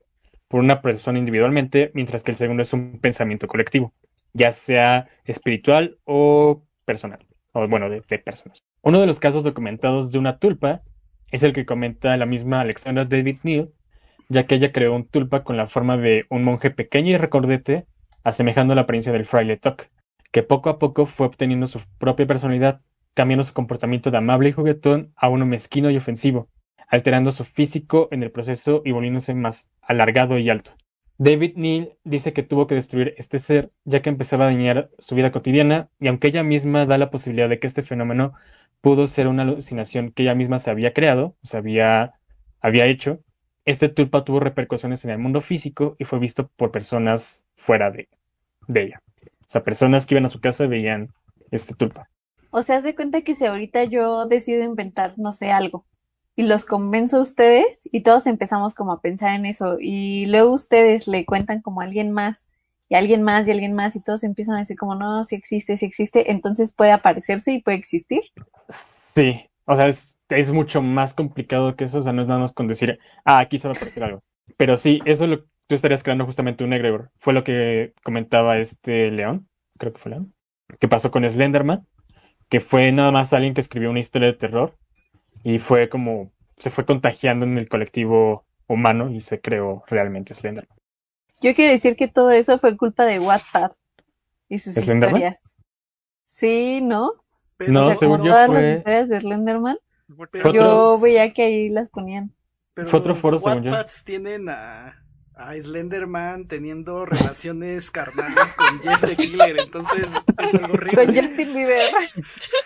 por 0.49 0.61
una 0.61 0.83
persona 0.83 1.19
individualmente, 1.19 1.91
mientras 1.95 2.23
que 2.23 2.33
el 2.33 2.37
segundo 2.37 2.63
es 2.63 2.73
un 2.73 2.99
pensamiento 3.01 3.47
colectivo, 3.47 3.93
ya 4.33 4.51
sea 4.51 5.09
espiritual 5.25 5.99
o 6.05 6.63
personal, 6.85 7.25
o 7.53 7.69
bueno, 7.69 7.89
de, 7.89 8.03
de 8.09 8.19
personas. 8.19 8.63
Uno 8.83 9.01
de 9.01 9.07
los 9.07 9.21
casos 9.21 9.45
documentados 9.45 10.11
de 10.13 10.19
una 10.19 10.39
tulpa 10.39 10.83
es 11.31 11.43
el 11.43 11.53
que 11.53 11.67
comenta 11.67 12.17
la 12.17 12.27
misma 12.27 12.61
Alexandra 12.61 13.05
David 13.05 13.39
Neal, 13.43 13.71
ya 14.29 14.47
que 14.47 14.55
ella 14.57 14.73
creó 14.73 14.95
un 14.95 15.07
tulpa 15.07 15.45
con 15.45 15.57
la 15.57 15.67
forma 15.67 15.97
de 15.97 16.27
un 16.31 16.45
monje 16.45 16.71
pequeño 16.71 17.11
y 17.11 17.17
recordete 17.17 17.87
asemejando 18.23 18.75
la 18.75 18.83
apariencia 18.83 19.13
del 19.13 19.25
fraile 19.25 19.57
Tuck, 19.57 19.87
que 20.31 20.43
poco 20.43 20.71
a 20.71 20.79
poco 20.79 21.07
fue 21.07 21.27
obteniendo 21.27 21.67
su 21.67 21.81
propia 21.99 22.27
personalidad, 22.27 22.81
cambiando 23.15 23.45
su 23.45 23.53
comportamiento 23.53 24.11
de 24.11 24.19
amable 24.19 24.51
y 24.51 24.53
juguetón 24.53 25.13
a 25.17 25.29
uno 25.29 25.47
mezquino 25.47 25.91
y 25.91 25.97
ofensivo, 25.97 26.49
alterando 26.87 27.33
su 27.33 27.45
físico 27.45 28.09
en 28.11 28.23
el 28.23 28.31
proceso 28.31 28.83
y 28.85 28.93
volviéndose 28.93 29.35
más 29.35 29.69
alargado 29.83 30.39
y 30.39 30.51
alto. 30.51 30.73
David 31.19 31.53
Neal 31.57 31.93
dice 32.05 32.33
que 32.33 32.43
tuvo 32.43 32.67
que 32.67 32.75
destruir 32.75 33.15
este 33.19 33.39
ser 33.39 33.71
ya 33.85 34.01
que 34.01 34.09
empezaba 34.09 34.45
a 34.45 34.49
dañar 34.49 34.91
su 34.99 35.15
vida 35.15 35.31
cotidiana 35.31 35.91
y 35.99 36.09
aunque 36.09 36.29
ella 36.29 36.43
misma 36.43 36.87
da 36.87 36.97
la 36.97 37.11
posibilidad 37.11 37.49
de 37.49 37.59
que 37.59 37.67
este 37.67 37.83
fenómeno 37.83 38.33
pudo 38.81 39.07
ser 39.07 39.29
una 39.29 39.43
alucinación 39.43 40.11
que 40.11 40.23
ella 40.23 40.35
misma 40.35 40.59
se 40.59 40.71
había 40.71 40.93
creado, 40.93 41.37
se 41.43 41.57
había, 41.57 42.15
había 42.61 42.87
hecho, 42.87 43.21
este 43.65 43.89
tulpa 43.89 44.25
tuvo 44.25 44.41
repercusiones 44.41 45.05
en 45.05 45.11
el 45.11 45.19
mundo 45.19 45.41
físico 45.41 45.97
y 45.99 46.05
fue 46.05 46.19
visto 46.19 46.49
por 46.57 46.71
personas 46.71 47.45
fuera 47.57 47.91
de, 47.91 48.09
ella. 48.75 49.03
O 49.23 49.51
sea, 49.51 49.65
personas 49.65 50.07
que 50.07 50.15
iban 50.15 50.25
a 50.25 50.29
su 50.29 50.41
casa 50.41 50.67
veían 50.67 51.13
este 51.51 51.75
tulpa. 51.75 52.09
O 52.51 52.63
sea, 52.63 52.81
de 52.81 52.95
cuenta 52.95 53.23
que 53.23 53.35
si 53.35 53.47
ahorita 53.47 53.85
yo 53.85 54.27
decido 54.27 54.63
inventar, 54.65 55.15
no 55.17 55.33
sé, 55.33 55.51
algo, 55.53 55.85
y 56.37 56.45
los 56.45 56.65
convenzo 56.65 57.19
a 57.19 57.23
ustedes, 57.23 57.89
y 57.93 58.03
todos 58.03 58.27
empezamos 58.27 58.75
como 58.75 58.93
a 58.93 59.01
pensar 59.01 59.35
en 59.35 59.47
eso, 59.47 59.77
y 59.79 60.27
luego 60.27 60.53
ustedes 60.53 61.07
le 61.07 61.27
cuentan 61.27 61.61
como 61.61 61.81
a 61.81 61.85
alguien 61.85 62.13
más, 62.13 62.49
y 62.91 62.97
alguien 62.97 63.23
más, 63.23 63.49
y 63.49 63.53
alguien 63.53 63.75
más, 63.75 63.97
y 63.97 64.03
todos 64.03 64.25
empiezan 64.25 64.57
a 64.57 64.59
decir 64.59 64.77
como, 64.77 64.95
no, 64.95 65.25
si 65.25 65.37
existe, 65.37 65.79
si 65.79 65.87
existe, 65.87 66.31
entonces 66.31 66.75
puede 66.75 66.93
aparecerse 66.93 67.53
y 67.53 67.63
puede 67.63 67.79
existir. 67.79 68.21
Sí, 68.69 69.41
o 69.65 69.77
sea, 69.77 69.89
es, 69.89 70.19
es 70.29 70.53
mucho 70.53 70.83
más 70.83 71.15
complicado 71.15 71.77
que 71.77 71.85
eso, 71.85 72.01
o 72.01 72.03
sea, 72.03 72.13
no 72.13 72.21
es 72.21 72.29
nada 72.29 72.41
más 72.41 72.53
con 72.53 72.67
decir, 72.67 72.99
ah, 73.25 73.39
aquí 73.39 73.57
se 73.59 73.69
va 73.69 73.73
a 73.73 73.77
aparecer 73.77 74.05
algo. 74.05 74.23
Pero 74.59 74.77
sí, 74.77 75.01
eso 75.07 75.25
es 75.25 75.31
lo 75.31 75.45
tú 75.71 75.77
estarías 75.77 76.03
creando 76.03 76.27
justamente 76.27 76.65
un 76.65 76.73
egregor. 76.73 77.13
Fue 77.21 77.33
lo 77.33 77.45
que 77.45 77.95
comentaba 78.03 78.59
este 78.59 79.09
León, 79.13 79.49
creo 79.79 79.93
que 79.93 80.01
fue 80.01 80.11
León, 80.11 80.35
que 80.81 80.89
pasó 80.89 81.13
con 81.13 81.31
Slenderman, 81.31 81.87
que 82.49 82.59
fue 82.59 82.91
nada 82.91 83.13
más 83.13 83.33
alguien 83.33 83.55
que 83.55 83.61
escribió 83.61 83.89
una 83.89 84.01
historia 84.01 84.27
de 84.27 84.35
terror 84.37 84.77
y 85.45 85.61
fue 85.61 85.89
como, 85.89 86.33
se 86.57 86.71
fue 86.71 86.85
contagiando 86.85 87.47
en 87.47 87.57
el 87.57 87.69
colectivo 87.69 88.45
humano 88.67 89.11
y 89.11 89.21
se 89.21 89.41
creó 89.41 89.85
realmente 89.87 90.35
Slenderman. 90.35 90.80
Yo 91.41 91.55
quiero 91.55 91.73
decir 91.73 91.97
que 91.97 92.09
todo 92.09 92.31
eso 92.31 92.59
fue 92.59 92.77
culpa 92.77 93.05
de 93.05 93.19
Wattpad 93.19 93.73
y 94.49 94.59
sus 94.59 94.77
¿Slenderman? 94.77 95.23
historias. 95.23 95.55
Sí, 96.25 96.81
¿no? 96.83 97.13
Pero, 97.57 97.73
No, 97.73 97.81
o 97.81 97.85
sea, 97.87 97.97
según 97.97 98.17
como 98.17 98.27
yo 98.27 98.33
todas 98.33 98.49
fue- 98.51 98.61
las 98.61 98.79
historias 98.79 99.09
de 99.09 99.21
Slenderman, 99.21 99.79
pero 100.31 100.53
yo 100.53 100.99
veía 101.01 101.33
que 101.33 101.43
ahí 101.43 101.69
las 101.69 101.89
ponían. 101.91 102.35
pero 102.75 102.89
fue 102.89 102.99
otro 103.01 103.15
los 103.15 103.23
foro, 103.23 103.39
según 103.39 103.63
yo. 103.65 103.71
Wattpads 103.71 104.05
tienen 104.05 104.49
a, 104.49 105.03
a 105.41 105.55
Slenderman 105.57 106.47
teniendo 106.47 107.07
relaciones 107.07 107.91
carnales 107.91 108.53
con 108.55 108.81
Jeff 108.83 109.01
the 109.01 109.17
Killer, 109.17 109.59
entonces 109.59 110.11
es 110.39 110.55
algo 110.55 110.69
Con 110.69 110.73
horrible. 110.73 111.07
Justin 111.07 111.55
Bieber. 111.55 111.93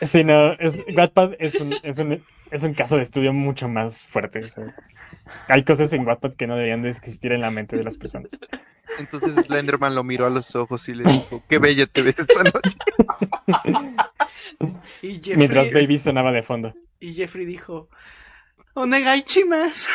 Sí, 0.03 0.25
no, 0.25 0.53
es, 0.55 0.77
Wattpad 0.95 1.35
es 1.39 1.55
un, 1.57 1.75
es, 1.83 1.99
un, 1.99 2.25
es 2.51 2.63
un 2.65 2.75
caso 2.75 2.97
de 2.97 3.03
estudio 3.03 3.33
mucho 3.33 3.69
más 3.69 4.03
fuerte. 4.03 4.41
o 4.45 4.49
sea, 4.49 4.75
hay 5.49 5.65
cosas 5.65 5.93
en 5.93 6.07
Wattpad 6.07 6.35
que 6.35 6.47
no 6.47 6.55
deberían 6.57 6.83
de 6.83 6.91
existir 6.91 7.33
en 7.33 7.41
la 7.43 7.51
mente 7.51 7.77
de 7.77 7.85
las 7.85 7.97
personas. 7.97 8.31
Entonces 8.99 9.35
Slenderman 9.47 9.95
lo 9.95 10.05
miró 10.05 10.27
a 10.27 10.31
los 10.31 10.55
ojos 10.57 10.89
y 10.89 10.95
le 10.95 11.05
dijo, 11.05 11.43
qué 11.49 11.59
bella 11.59 11.87
te 11.87 12.03
ves 12.03 12.17
esta 12.19 12.43
noche. 12.45 12.77
Y 15.03 15.17
Jeffrey, 15.23 15.37
Mientras 15.37 15.71
Baby 15.73 15.99
sonaba 15.99 16.33
de 16.33 16.43
fondo. 16.43 16.75
y 17.01 17.15
Jeffrey 17.15 17.45
dijo, 17.45 17.89
Onegai 18.75 19.23
chimas. 19.25 19.89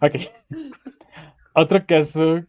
Ok. 0.00 0.16
Otro 1.54 1.86
caso 1.86 2.44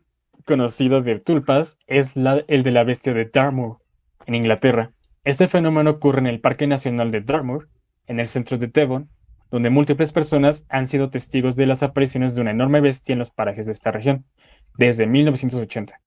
conocido 0.45 1.01
de 1.01 1.19
tulpas 1.19 1.77
es 1.87 2.15
el 2.15 2.63
de 2.63 2.71
la 2.71 2.83
bestia 2.83 3.13
de 3.13 3.25
Dartmoor, 3.25 3.77
en 4.25 4.35
Inglaterra. 4.35 4.91
Este 5.23 5.47
fenómeno 5.47 5.91
ocurre 5.91 6.19
en 6.19 6.27
el 6.27 6.39
Parque 6.39 6.67
Nacional 6.67 7.11
de 7.11 7.21
Dartmoor, 7.21 7.67
en 8.07 8.19
el 8.19 8.27
centro 8.27 8.57
de 8.57 8.67
Devon, 8.67 9.09
donde 9.51 9.69
múltiples 9.69 10.11
personas 10.11 10.65
han 10.69 10.87
sido 10.87 11.09
testigos 11.09 11.55
de 11.55 11.65
las 11.65 11.83
apariciones 11.83 12.35
de 12.35 12.41
una 12.41 12.51
enorme 12.51 12.81
bestia 12.81 13.13
en 13.13 13.19
los 13.19 13.31
parajes 13.31 13.65
de 13.65 13.71
esta 13.71 13.91
región, 13.91 14.25
desde 14.77 15.07
1980. 15.07 15.99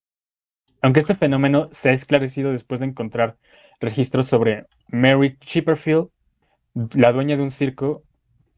Aunque 0.81 0.99
este 1.01 1.15
fenómeno 1.15 1.67
se 1.71 1.89
ha 1.89 1.93
esclarecido 1.93 2.51
después 2.51 2.79
de 2.79 2.87
encontrar 2.87 3.37
registros 3.79 4.27
sobre 4.27 4.65
Mary 4.87 5.37
Chipperfield, 5.39 6.09
la 6.93 7.11
dueña 7.11 7.35
de 7.35 7.43
un 7.43 7.51
circo 7.51 8.03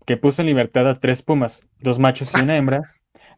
que 0.06 0.18
puso 0.18 0.42
en 0.42 0.48
libertad 0.48 0.88
a 0.88 0.96
tres 0.96 1.22
pumas, 1.22 1.68
dos 1.80 2.00
machos 2.00 2.34
y 2.36 2.42
una 2.42 2.58
hembra, 2.58 2.82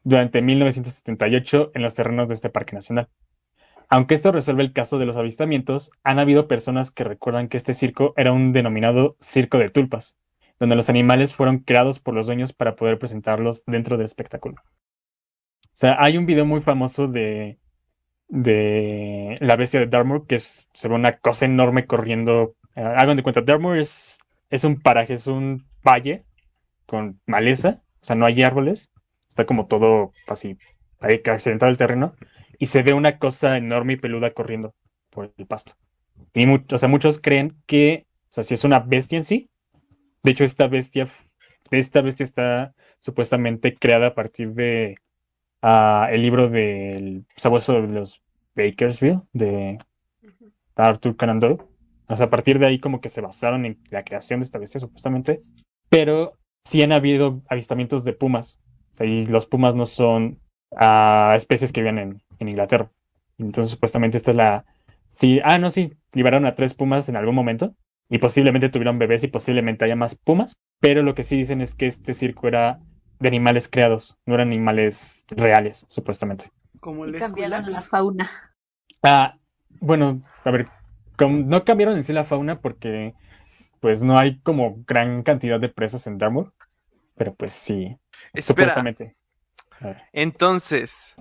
durante 0.04 0.42
1978 0.42 1.72
en 1.74 1.82
los 1.82 1.94
terrenos 1.94 2.28
de 2.28 2.34
este 2.34 2.50
parque 2.50 2.76
nacional. 2.76 3.08
Aunque 3.90 4.16
esto 4.16 4.32
resuelve 4.32 4.64
el 4.64 4.74
caso 4.74 4.98
de 4.98 5.06
los 5.06 5.18
avistamientos, 5.18 5.92
han 6.04 6.20
habido 6.20 6.48
personas 6.48 6.92
que 6.92 7.04
recuerdan 7.04 7.48
que 7.48 7.58
este 7.58 7.74
circo 7.74 8.14
era 8.18 8.32
un 8.32 8.52
denominado 8.52 9.16
circo 9.20 9.58
de 9.58 9.70
tulpas, 9.70 10.16
donde 10.60 10.76
los 10.76 10.90
animales 10.90 11.36
fueron 11.36 11.60
creados 11.60 12.00
por 12.00 12.14
los 12.14 12.26
dueños 12.26 12.54
para 12.54 12.76
poder 12.76 12.98
presentarlos 12.98 13.64
dentro 13.66 13.98
del 13.98 14.06
espectáculo. 14.06 14.56
O 15.64 15.76
sea, 15.76 15.98
hay 16.00 16.18
un 16.18 16.26
video 16.26 16.46
muy 16.46 16.62
famoso 16.62 17.08
de, 17.08 17.60
de 18.28 19.36
la 19.40 19.56
bestia 19.56 19.80
de 19.80 19.88
Dartmoor, 19.88 20.28
que 20.28 20.36
es 20.36 20.70
se 20.74 20.88
ve 20.88 20.96
una 20.96 21.14
cosa 21.14 21.46
enorme 21.46 21.86
corriendo. 21.86 22.56
eh, 22.76 22.82
hagan 22.82 23.18
de 23.18 23.24
cuenta, 23.24 23.42
Dartmoor 23.42 23.78
es, 23.78 24.18
es 24.50 24.64
un 24.64 24.82
paraje, 24.82 25.14
es 25.14 25.28
un 25.28 25.66
valle 25.86 26.24
con 26.94 27.20
maleza, 27.26 27.82
o 28.02 28.06
sea, 28.06 28.16
no 28.16 28.28
hay 28.28 28.44
árboles, 28.44 28.92
está 29.28 29.48
como 29.48 29.66
todo 29.66 30.14
así, 30.28 30.60
accidentado 31.00 31.72
el 31.72 31.78
terreno, 31.78 32.14
y 32.60 32.68
se 32.68 32.84
ve 32.84 32.94
una 32.94 33.18
cosa 33.18 33.58
enorme 33.58 33.94
y 33.94 33.98
peluda 33.98 34.30
corriendo 34.30 34.76
por 35.10 35.34
el 35.36 35.48
pasto. 35.48 35.74
Y 36.36 36.46
mu- 36.46 36.64
o 36.72 36.78
sea, 36.78 36.88
muchos 36.88 37.20
creen 37.20 37.56
que, 37.66 38.06
o 38.30 38.34
sea, 38.34 38.44
si 38.44 38.54
es 38.54 38.64
una 38.64 38.80
bestia 38.80 39.18
en 39.18 39.24
sí, 39.24 39.50
de 40.22 40.32
hecho, 40.32 40.44
esta 40.44 40.68
bestia, 40.68 41.08
esta 41.72 42.02
bestia 42.02 42.26
está 42.26 42.76
supuestamente 43.00 43.74
creada 43.74 44.10
a 44.10 44.14
partir 44.14 44.54
de 44.54 44.98
ah, 45.64 46.10
el 46.12 46.22
libro 46.22 46.48
del 46.48 47.26
sabueso 47.36 47.82
de 47.82 47.88
los 47.88 48.22
Bakersville, 48.56 49.22
de 49.34 49.80
Arthur 50.76 51.16
Conan 51.16 51.40
Doyle. 51.40 51.64
O 52.08 52.16
sea, 52.16 52.28
a 52.28 52.30
partir 52.30 52.60
de 52.60 52.68
ahí 52.68 52.80
como 52.80 53.02
que 53.02 53.10
se 53.10 53.22
basaron 53.22 53.66
en 53.66 53.80
la 53.90 54.04
creación 54.04 54.42
de 54.42 54.44
esta 54.46 54.60
bestia, 54.60 54.80
supuestamente. 54.80 55.42
Pero 55.90 56.34
sí 56.66 56.82
han 56.82 56.92
habido 56.92 57.42
avistamientos 57.50 58.04
de 58.04 58.14
pumas. 58.14 58.60
Y 59.00 59.26
los 59.26 59.46
pumas 59.46 59.76
no 59.76 59.86
son 59.86 60.40
ah, 60.76 61.34
especies 61.36 61.72
que 61.72 61.82
viven 61.82 61.98
en, 61.98 62.22
en 62.40 62.50
Inglaterra. 62.50 62.92
Entonces, 63.38 63.72
supuestamente 63.72 64.18
esta 64.18 64.32
es 64.32 64.38
la... 64.38 64.66
Sí, 65.08 65.40
ah, 65.44 65.58
no, 65.58 65.70
sí, 65.70 65.94
liberaron 66.14 66.46
a 66.46 66.56
tres 66.56 66.74
pumas 66.74 67.10
en 67.10 67.16
algún 67.16 67.36
momento 67.36 67.76
y 68.10 68.18
posiblemente 68.20 68.70
tuvieron 68.70 69.00
bebés 69.00 69.24
y 69.24 69.28
posiblemente 69.28 69.86
haya 69.86 69.96
más 69.96 70.16
pumas, 70.16 70.54
pero 70.80 71.04
lo 71.04 71.16
que 71.16 71.24
sí 71.24 71.38
dicen 71.38 71.62
es 71.62 71.76
que 71.76 71.88
este 71.88 72.14
circo 72.14 72.48
era 72.48 72.80
de 73.20 73.28
animales 73.28 73.68
creados, 73.68 74.18
no 74.26 74.36
eran 74.36 74.50
animales 74.50 75.26
reales, 75.30 75.86
supuestamente. 75.90 76.52
Como 76.80 77.06
el 77.06 77.16
Y 77.16 77.20
cambiaron 77.20 77.64
la 77.64 77.82
fauna. 77.82 78.30
Ah, 79.02 79.36
bueno, 79.80 80.22
a 80.44 80.52
ver, 80.52 80.68
no 81.20 81.64
cambiaron 81.64 81.96
en 81.96 82.04
sí 82.04 82.14
la 82.14 82.24
fauna 82.24 82.60
porque 82.60 83.14
pues 83.84 84.02
no 84.02 84.18
hay 84.18 84.40
como 84.40 84.82
gran 84.88 85.24
cantidad 85.24 85.60
de 85.60 85.68
presas 85.68 86.08
en 86.08 86.18
Dartmoor, 86.18 86.54
pero 87.16 87.36
pues 87.36 87.52
sí, 87.52 87.98
Espera, 88.34 88.44
supuestamente. 88.70 89.18
Entonces, 90.14 91.16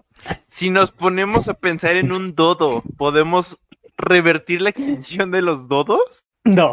si 0.46 0.70
nos 0.70 0.92
ponemos 0.92 1.48
a 1.48 1.54
pensar 1.54 1.96
en 1.96 2.12
un 2.12 2.36
dodo, 2.36 2.84
¿podemos 2.96 3.58
revertir 3.98 4.62
la 4.62 4.70
extinción 4.70 5.32
de 5.32 5.42
los 5.42 5.66
dodos? 5.66 6.24
No, 6.44 6.70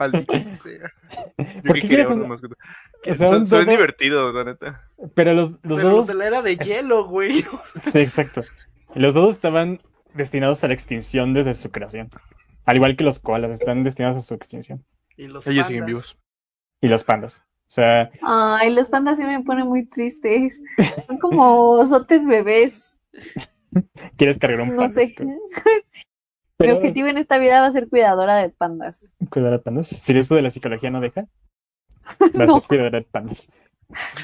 Maldita 0.00 0.52
sea. 0.54 0.90
Yo 1.38 1.62
¿Por 1.62 1.80
que 1.80 1.88
qué 1.88 2.06
una 2.08 2.24
un- 2.24 2.32
o 2.32 2.36
sea, 3.14 3.28
son, 3.28 3.42
un 3.42 3.46
son 3.46 3.60
dodo- 3.64 3.70
divertidos, 3.70 4.34
la 4.34 4.42
neta. 4.44 4.90
pero 5.14 5.32
los, 5.32 5.50
los 5.50 5.60
Pero 5.62 5.74
los 5.76 5.82
dodos, 5.82 6.06
de 6.08 6.14
la 6.14 6.26
era 6.26 6.42
de 6.42 6.56
hielo, 6.56 7.04
güey. 7.06 7.42
sí, 7.92 8.00
exacto. 8.00 8.42
Los 8.96 9.14
dodos 9.14 9.36
estaban 9.36 9.80
destinados 10.14 10.64
a 10.64 10.68
la 10.68 10.74
extinción 10.74 11.34
desde 11.34 11.54
su 11.54 11.70
creación, 11.70 12.10
al 12.64 12.76
igual 12.76 12.96
que 12.96 13.04
los 13.04 13.20
koalas 13.20 13.52
están 13.52 13.84
destinados 13.84 14.16
a 14.16 14.20
su 14.22 14.34
extinción 14.34 14.84
Y 15.16 15.26
los 15.28 15.46
Ellos 15.46 15.66
siguen 15.66 15.86
vivos. 15.86 16.18
y 16.80 16.88
los 16.88 17.04
pandas. 17.04 17.42
O 17.68 17.74
sea, 17.74 18.10
Ay, 18.22 18.72
los 18.72 18.88
pandas 18.88 19.18
sí 19.18 19.24
me 19.24 19.42
ponen 19.42 19.66
muy 19.66 19.86
tristes. 19.86 20.60
Son 21.06 21.18
como 21.18 21.70
osotes 21.72 22.24
bebés. 22.26 23.00
quieres 24.16 24.38
cargar 24.38 24.60
un 24.60 24.68
No 24.70 24.76
panda. 24.76 24.88
sé. 24.92 25.14
pero- 26.56 26.72
Mi 26.72 26.78
objetivo 26.78 27.08
en 27.08 27.18
esta 27.18 27.38
vida 27.38 27.60
va 27.60 27.66
a 27.66 27.72
ser 27.72 27.88
cuidadora 27.88 28.36
de 28.36 28.50
pandas. 28.50 29.16
Cuidar 29.30 29.54
a 29.54 29.62
pandas. 29.62 29.88
Si 29.88 30.12
el 30.12 30.18
uso 30.18 30.34
de 30.36 30.42
la 30.42 30.50
psicología 30.50 30.90
no 30.90 31.00
deja, 31.00 31.26
vas 32.20 32.34
a 32.38 32.46
No. 32.46 32.60
ser 32.60 32.68
cuidadora 32.68 32.98
de 33.00 33.04
pandas. 33.06 33.50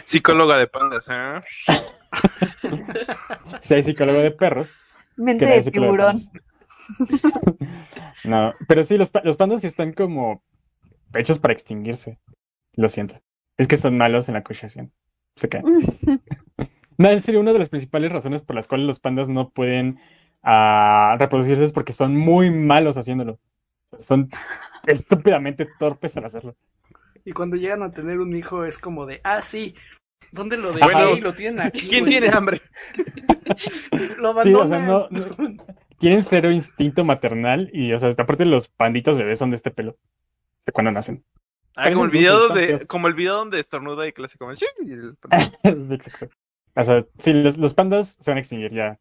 Psicóloga 0.05 0.57
de 0.59 0.67
pandas, 0.69 1.07
¿eh? 1.11 1.41
Si 3.61 3.75
hay 3.75 3.83
psicólogo 3.83 4.19
de 4.21 4.31
perros, 4.31 4.73
Mente 5.17 5.45
no 5.45 5.51
de 5.53 5.63
de 5.63 5.71
tiburón. 5.71 6.17
no, 8.25 8.55
pero 8.69 8.85
sí, 8.85 8.97
los, 8.97 9.11
los 9.23 9.37
pandas 9.37 9.61
sí 9.61 9.67
están 9.67 9.93
como 9.93 10.43
hechos 11.15 11.39
para 11.39 11.53
extinguirse. 11.53 12.19
Lo 12.75 12.89
siento. 12.89 13.21
Es 13.59 13.67
que 13.69 13.77
son 13.77 13.97
malos 13.99 14.29
en 14.29 14.35
la 14.35 14.41
acusación. 14.41 14.93
Se 15.37 15.49
caen. 15.49 15.65
No, 16.99 17.09
en 17.09 17.21
serio, 17.23 17.41
una 17.41 17.55
de 17.55 17.59
las 17.59 17.71
principales 17.71 18.13
razones 18.13 18.43
por 18.43 18.55
las 18.55 18.67
cuales 18.67 18.87
los 18.87 19.01
pandas 19.01 19.27
no 19.31 19.49
pueden 19.49 19.99
ah, 20.43 21.17
reproducirse 21.19 21.65
es 21.65 21.73
porque 21.73 21.95
son 21.95 22.15
muy 22.15 22.51
malos 22.51 22.99
haciéndolo. 22.99 23.39
Son 23.99 24.29
estúpidamente 24.87 25.67
torpes 25.79 26.15
al 26.19 26.27
hacerlo. 26.27 26.57
Y 27.25 27.33
cuando 27.33 27.57
llegan 27.57 27.83
a 27.83 27.91
tener 27.91 28.21
un 28.21 28.37
hijo 28.37 28.67
es 28.67 28.79
como 28.79 29.07
de, 29.07 29.23
ah, 29.25 29.41
sí, 29.41 29.75
¿dónde 30.31 30.59
lo 30.59 30.73
Bueno, 30.75 31.07
dejé? 31.07 31.13
y 31.17 31.21
lo 31.23 31.33
tienen 31.33 31.61
aquí. 31.63 31.89
¿Quién 31.89 32.05
güey. 32.05 32.11
tiene 32.19 32.29
hambre? 32.37 32.61
Lo 34.19 34.43
Sí, 34.43 34.53
o 34.53 34.69
sea, 34.69 34.77
abandonan. 34.77 34.87
no, 34.87 35.09
no- 35.49 35.57
tienen 35.99 36.23
cero 36.23 36.51
instinto 36.51 37.03
maternal 37.05 37.71
y, 37.73 37.95
o 37.95 37.99
sea, 37.99 38.11
aparte 38.11 38.45
los 38.45 38.69
panditos 38.69 39.17
bebés 39.17 39.39
son 39.39 39.49
de 39.49 39.57
este 39.57 39.71
pelo. 39.71 39.97
De 40.67 40.73
cuando 40.73 40.91
nacen. 40.91 41.25
Ah, 41.77 41.91
como 41.91 42.05
el 42.05 42.11
video 42.11 42.55
están 42.55 42.87
como 42.87 43.09
el 43.09 43.15
video 43.15 43.37
donde 43.37 43.61
estornuda 43.61 44.07
y 44.07 44.13
el- 44.13 45.17
Exacto. 45.93 46.29
O 46.75 46.85
sea, 46.85 47.05
sí, 47.19 47.33
los, 47.33 47.57
los 47.59 47.75
pandas 47.75 48.17
se 48.21 48.31
van 48.31 48.39
a 48.39 48.41
extinguir 48.41 48.73
ya. 48.73 48.99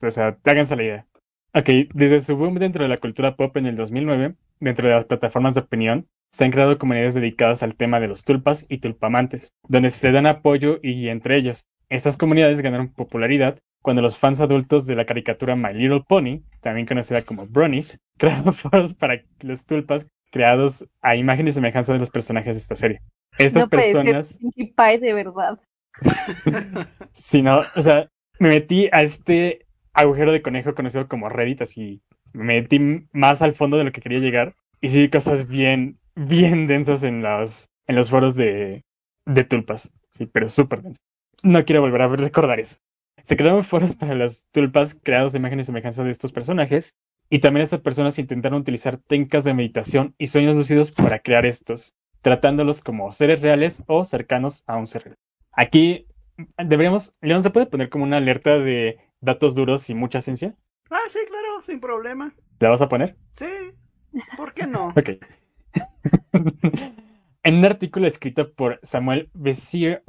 O 0.00 0.10
sea, 0.10 0.36
háganse 0.44 0.76
la 0.76 0.82
idea. 0.82 1.06
Ok, 1.54 1.68
desde 1.94 2.20
su 2.20 2.36
boom 2.36 2.54
dentro 2.54 2.82
de 2.82 2.88
la 2.88 2.96
cultura 2.96 3.36
pop 3.36 3.56
en 3.56 3.66
el 3.66 3.76
2009, 3.76 4.34
dentro 4.60 4.88
de 4.88 4.94
las 4.94 5.04
plataformas 5.04 5.54
de 5.54 5.60
opinión, 5.60 6.08
se 6.32 6.44
han 6.44 6.50
creado 6.50 6.78
comunidades 6.78 7.14
dedicadas 7.14 7.62
al 7.62 7.76
tema 7.76 8.00
de 8.00 8.08
los 8.08 8.24
tulpas 8.24 8.64
y 8.68 8.78
tulpamantes, 8.78 9.52
donde 9.68 9.90
se 9.90 10.12
dan 10.12 10.26
apoyo 10.26 10.78
y 10.82 11.08
entre 11.08 11.36
ellos. 11.36 11.64
Estas 11.90 12.16
comunidades 12.16 12.62
ganaron 12.62 12.92
popularidad 12.92 13.58
cuando 13.82 14.00
los 14.00 14.16
fans 14.16 14.40
adultos 14.40 14.86
de 14.86 14.96
la 14.96 15.04
caricatura 15.04 15.56
My 15.56 15.74
Little 15.74 16.04
Pony, 16.08 16.40
también 16.62 16.86
conocida 16.86 17.22
como 17.22 17.46
Bronies, 17.46 17.98
crearon 18.18 18.54
foros 18.54 18.94
para 18.94 19.22
los 19.40 19.66
tulpas 19.66 20.08
creados 20.32 20.84
a 21.02 21.14
imagen 21.14 21.46
y 21.46 21.52
semejanza 21.52 21.92
de 21.92 22.00
los 22.00 22.10
personajes 22.10 22.56
de 22.56 22.60
esta 22.60 22.74
serie. 22.74 23.00
Estas 23.38 23.64
no 23.64 23.68
puede 23.68 23.92
personas... 23.92 24.26
ser 24.26 24.38
Pinkie 24.38 24.74
Pie 24.76 24.98
de 24.98 25.14
verdad. 25.14 25.58
Sí, 27.14 27.42
no, 27.42 27.62
o 27.76 27.82
sea, 27.82 28.08
me 28.38 28.48
metí 28.48 28.88
a 28.90 29.02
este 29.02 29.66
agujero 29.92 30.32
de 30.32 30.40
conejo 30.40 30.74
conocido 30.74 31.06
como 31.06 31.28
Reddit, 31.28 31.60
así 31.60 32.00
me 32.32 32.44
metí 32.44 32.80
más 33.12 33.42
al 33.42 33.54
fondo 33.54 33.76
de 33.76 33.84
lo 33.84 33.92
que 33.92 34.00
quería 34.00 34.18
llegar 34.18 34.54
y 34.80 34.88
sí 34.88 35.02
vi 35.02 35.10
cosas 35.10 35.46
bien, 35.46 35.98
bien 36.14 36.66
densas 36.66 37.02
en 37.04 37.22
los, 37.22 37.68
en 37.86 37.96
los 37.96 38.08
foros 38.08 38.34
de, 38.34 38.82
de 39.26 39.44
tulpas, 39.44 39.90
sí, 40.12 40.24
pero 40.24 40.48
súper 40.48 40.80
densas. 40.80 41.04
No 41.42 41.64
quiero 41.66 41.82
volver 41.82 42.02
a 42.02 42.08
recordar 42.08 42.58
eso. 42.58 42.76
Se 43.22 43.36
crearon 43.36 43.62
foros 43.62 43.94
para 43.94 44.14
las 44.14 44.46
tulpas 44.52 44.94
creados 44.94 45.32
de 45.32 45.38
imágenes 45.38 45.66
y 45.66 45.68
semejanza 45.68 46.02
de 46.02 46.10
estos 46.10 46.32
personajes 46.32 46.94
y 47.32 47.38
también 47.38 47.62
estas 47.62 47.80
personas 47.80 48.18
intentaron 48.18 48.60
utilizar 48.60 48.98
técnicas 48.98 49.42
de 49.42 49.54
meditación 49.54 50.14
y 50.18 50.26
sueños 50.26 50.54
lúcidos 50.54 50.90
para 50.90 51.20
crear 51.20 51.46
estos, 51.46 51.94
tratándolos 52.20 52.82
como 52.82 53.10
seres 53.10 53.40
reales 53.40 53.82
o 53.86 54.04
cercanos 54.04 54.64
a 54.66 54.76
un 54.76 54.86
ser 54.86 55.04
real. 55.04 55.18
Aquí 55.52 56.06
deberíamos, 56.58 57.14
León, 57.22 57.42
¿se 57.42 57.48
puede 57.48 57.64
poner 57.64 57.88
como 57.88 58.04
una 58.04 58.18
alerta 58.18 58.58
de 58.58 58.98
datos 59.22 59.54
duros 59.54 59.88
y 59.88 59.94
mucha 59.94 60.20
ciencia? 60.20 60.54
Ah, 60.90 61.00
sí, 61.08 61.20
claro, 61.26 61.62
sin 61.62 61.80
problema. 61.80 62.34
¿La 62.60 62.68
vas 62.68 62.82
a 62.82 62.90
poner? 62.90 63.16
Sí, 63.32 63.46
¿por 64.36 64.52
qué 64.52 64.66
no? 64.66 64.88
Ok. 64.94 65.12
en 67.44 67.54
un 67.54 67.64
artículo 67.64 68.06
escrito 68.06 68.52
por 68.52 68.78
Samuel 68.82 69.30
Bessier, 69.32 70.02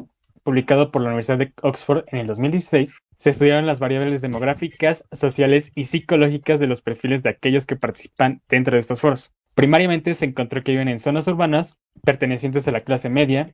publicado 0.43 0.91
por 0.91 1.01
la 1.01 1.07
Universidad 1.07 1.37
de 1.37 1.53
Oxford 1.61 2.03
en 2.07 2.19
el 2.19 2.27
2016, 2.27 2.97
se 3.17 3.29
estudiaron 3.29 3.65
las 3.65 3.79
variables 3.79 4.21
demográficas, 4.21 5.05
sociales 5.11 5.71
y 5.75 5.85
psicológicas 5.85 6.59
de 6.59 6.67
los 6.67 6.81
perfiles 6.81 7.23
de 7.23 7.29
aquellos 7.29 7.65
que 7.65 7.75
participan 7.75 8.41
dentro 8.49 8.75
de 8.75 8.79
estos 8.79 9.01
foros. 9.01 9.31
Primariamente 9.55 10.13
se 10.13 10.25
encontró 10.25 10.63
que 10.63 10.71
viven 10.71 10.87
en 10.87 10.99
zonas 10.99 11.27
urbanas, 11.27 11.77
pertenecientes 12.03 12.67
a 12.67 12.71
la 12.71 12.83
clase 12.83 13.09
media, 13.09 13.53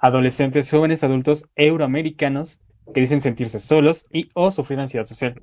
adolescentes, 0.00 0.70
jóvenes, 0.70 1.02
adultos 1.02 1.46
euroamericanos 1.56 2.60
que 2.94 3.00
dicen 3.00 3.20
sentirse 3.20 3.58
solos 3.58 4.06
y 4.12 4.28
o 4.34 4.50
sufrir 4.50 4.78
ansiedad 4.78 5.06
social, 5.06 5.42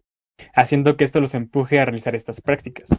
haciendo 0.53 0.97
que 0.97 1.03
esto 1.03 1.20
los 1.20 1.34
empuje 1.34 1.80
a 1.80 1.86
realizar 1.86 2.16
estas 2.16 2.41
prácticas. 2.41 2.89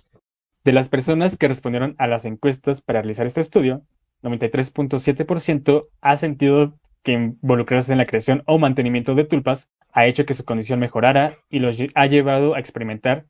De 0.65 0.73
las 0.73 0.89
personas 0.89 1.37
que 1.37 1.49
respondieron 1.49 1.95
a 1.99 2.07
las 2.07 2.25
encuestas 2.25 2.81
para 2.81 3.01
realizar 3.01 3.27
este 3.27 3.41
estudio, 3.41 3.83
93.7% 4.23 5.87
ha 6.01 6.17
sentido 6.17 6.75
que 7.03 7.13
involucrarse 7.13 7.93
en 7.93 7.99
la 7.99 8.07
creación 8.07 8.43
o 8.47 8.59
mantenimiento 8.59 9.15
de 9.15 9.25
tulpas 9.25 9.71
ha 9.93 10.07
hecho 10.07 10.27
que 10.27 10.35
su 10.35 10.45
condición 10.45 10.81
mejorara 10.81 11.39
y 11.49 11.59
los 11.61 11.79
ha 11.95 12.07
llevado 12.07 12.55
a 12.55 12.59
experimentar 12.61 13.25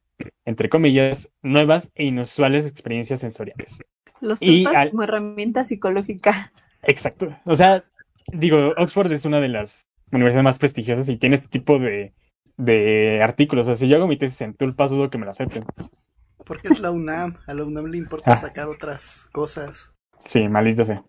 entre 0.44 0.68
comillas, 0.68 1.28
nuevas 1.42 1.92
e 1.94 2.04
inusuales 2.04 2.66
experiencias 2.66 3.20
sensoriales. 3.20 3.78
Los 4.20 4.42
Y 4.42 4.64
tulpas 4.64 4.74
al- 4.82 4.90
como 4.90 5.04
herramienta 5.04 5.62
psicológica. 5.62 6.50
Exacto. 6.82 7.36
O 7.44 7.54
sea, 7.54 7.82
digo, 8.32 8.74
Oxford 8.76 9.12
es 9.12 9.24
una 9.24 9.40
de 9.40 9.46
las 9.48 9.86
universidades 10.10 10.42
más 10.42 10.58
prestigiosas 10.58 11.08
y 11.08 11.18
tiene 11.18 11.36
este 11.36 11.46
tipo 11.46 11.78
de, 11.78 12.14
de 12.56 13.20
artículos. 13.22 13.66
O 13.66 13.68
sea, 13.68 13.74
si 13.76 13.86
yo 13.86 13.96
hago 13.96 14.08
mi 14.08 14.16
tesis 14.18 14.40
en 14.40 14.54
tulpas, 14.54 14.90
dudo 14.90 15.08
que 15.08 15.18
me 15.18 15.24
lo 15.24 15.30
acepten. 15.30 15.64
Porque 16.44 16.66
es 16.66 16.80
la 16.80 16.90
UNAM. 16.90 17.36
A 17.46 17.54
la 17.54 17.62
UNAM 17.64 17.86
le 17.86 17.98
importa 17.98 18.32
Ah. 18.32 18.36
sacar 18.36 18.68
otras 18.68 19.28
cosas. 19.30 19.92
Sí, 20.18 20.48
maldita 20.48 20.82
sea. 20.84 21.04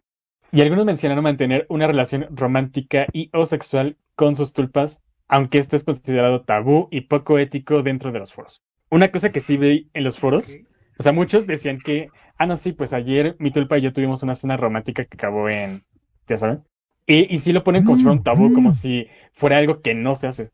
Y 0.51 0.61
algunos 0.61 0.85
mencionaron 0.85 1.23
mantener 1.23 1.65
una 1.69 1.87
relación 1.87 2.27
romántica 2.31 3.05
y 3.13 3.29
o 3.33 3.45
sexual 3.45 3.97
con 4.15 4.35
sus 4.35 4.53
tulpas, 4.53 5.01
aunque 5.27 5.59
esto 5.59 5.75
es 5.75 5.83
considerado 5.83 6.41
tabú 6.41 6.87
y 6.91 7.01
poco 7.01 7.37
ético 7.37 7.83
dentro 7.83 8.11
de 8.11 8.19
los 8.19 8.33
foros. 8.33 8.63
Una 8.89 9.11
cosa 9.11 9.31
que 9.31 9.39
sí 9.39 9.57
vi 9.57 9.89
en 9.93 10.03
los 10.03 10.19
foros, 10.19 10.57
o 10.97 11.03
sea, 11.03 11.11
muchos 11.11 11.45
decían 11.45 11.79
que, 11.79 12.09
ah, 12.37 12.47
no, 12.47 12.57
sí, 12.57 12.73
pues 12.73 12.93
ayer 12.93 13.35
mi 13.39 13.51
tulpa 13.51 13.77
y 13.77 13.81
yo 13.81 13.93
tuvimos 13.93 14.23
una 14.23 14.35
cena 14.35 14.57
romántica 14.57 15.05
que 15.05 15.15
acabó 15.15 15.49
en, 15.49 15.83
ya 16.27 16.37
saben, 16.37 16.63
y, 17.05 17.33
y 17.33 17.39
sí 17.39 17.51
lo 17.53 17.63
ponen 17.63 17.83
como 17.83 17.97
si 17.97 18.03
fuera 18.03 18.17
un 18.17 18.23
tabú, 18.23 18.53
como 18.53 18.71
si 18.71 19.07
fuera 19.33 19.57
algo 19.57 19.81
que 19.81 19.93
no 19.93 20.15
se 20.15 20.27
hace. 20.27 20.51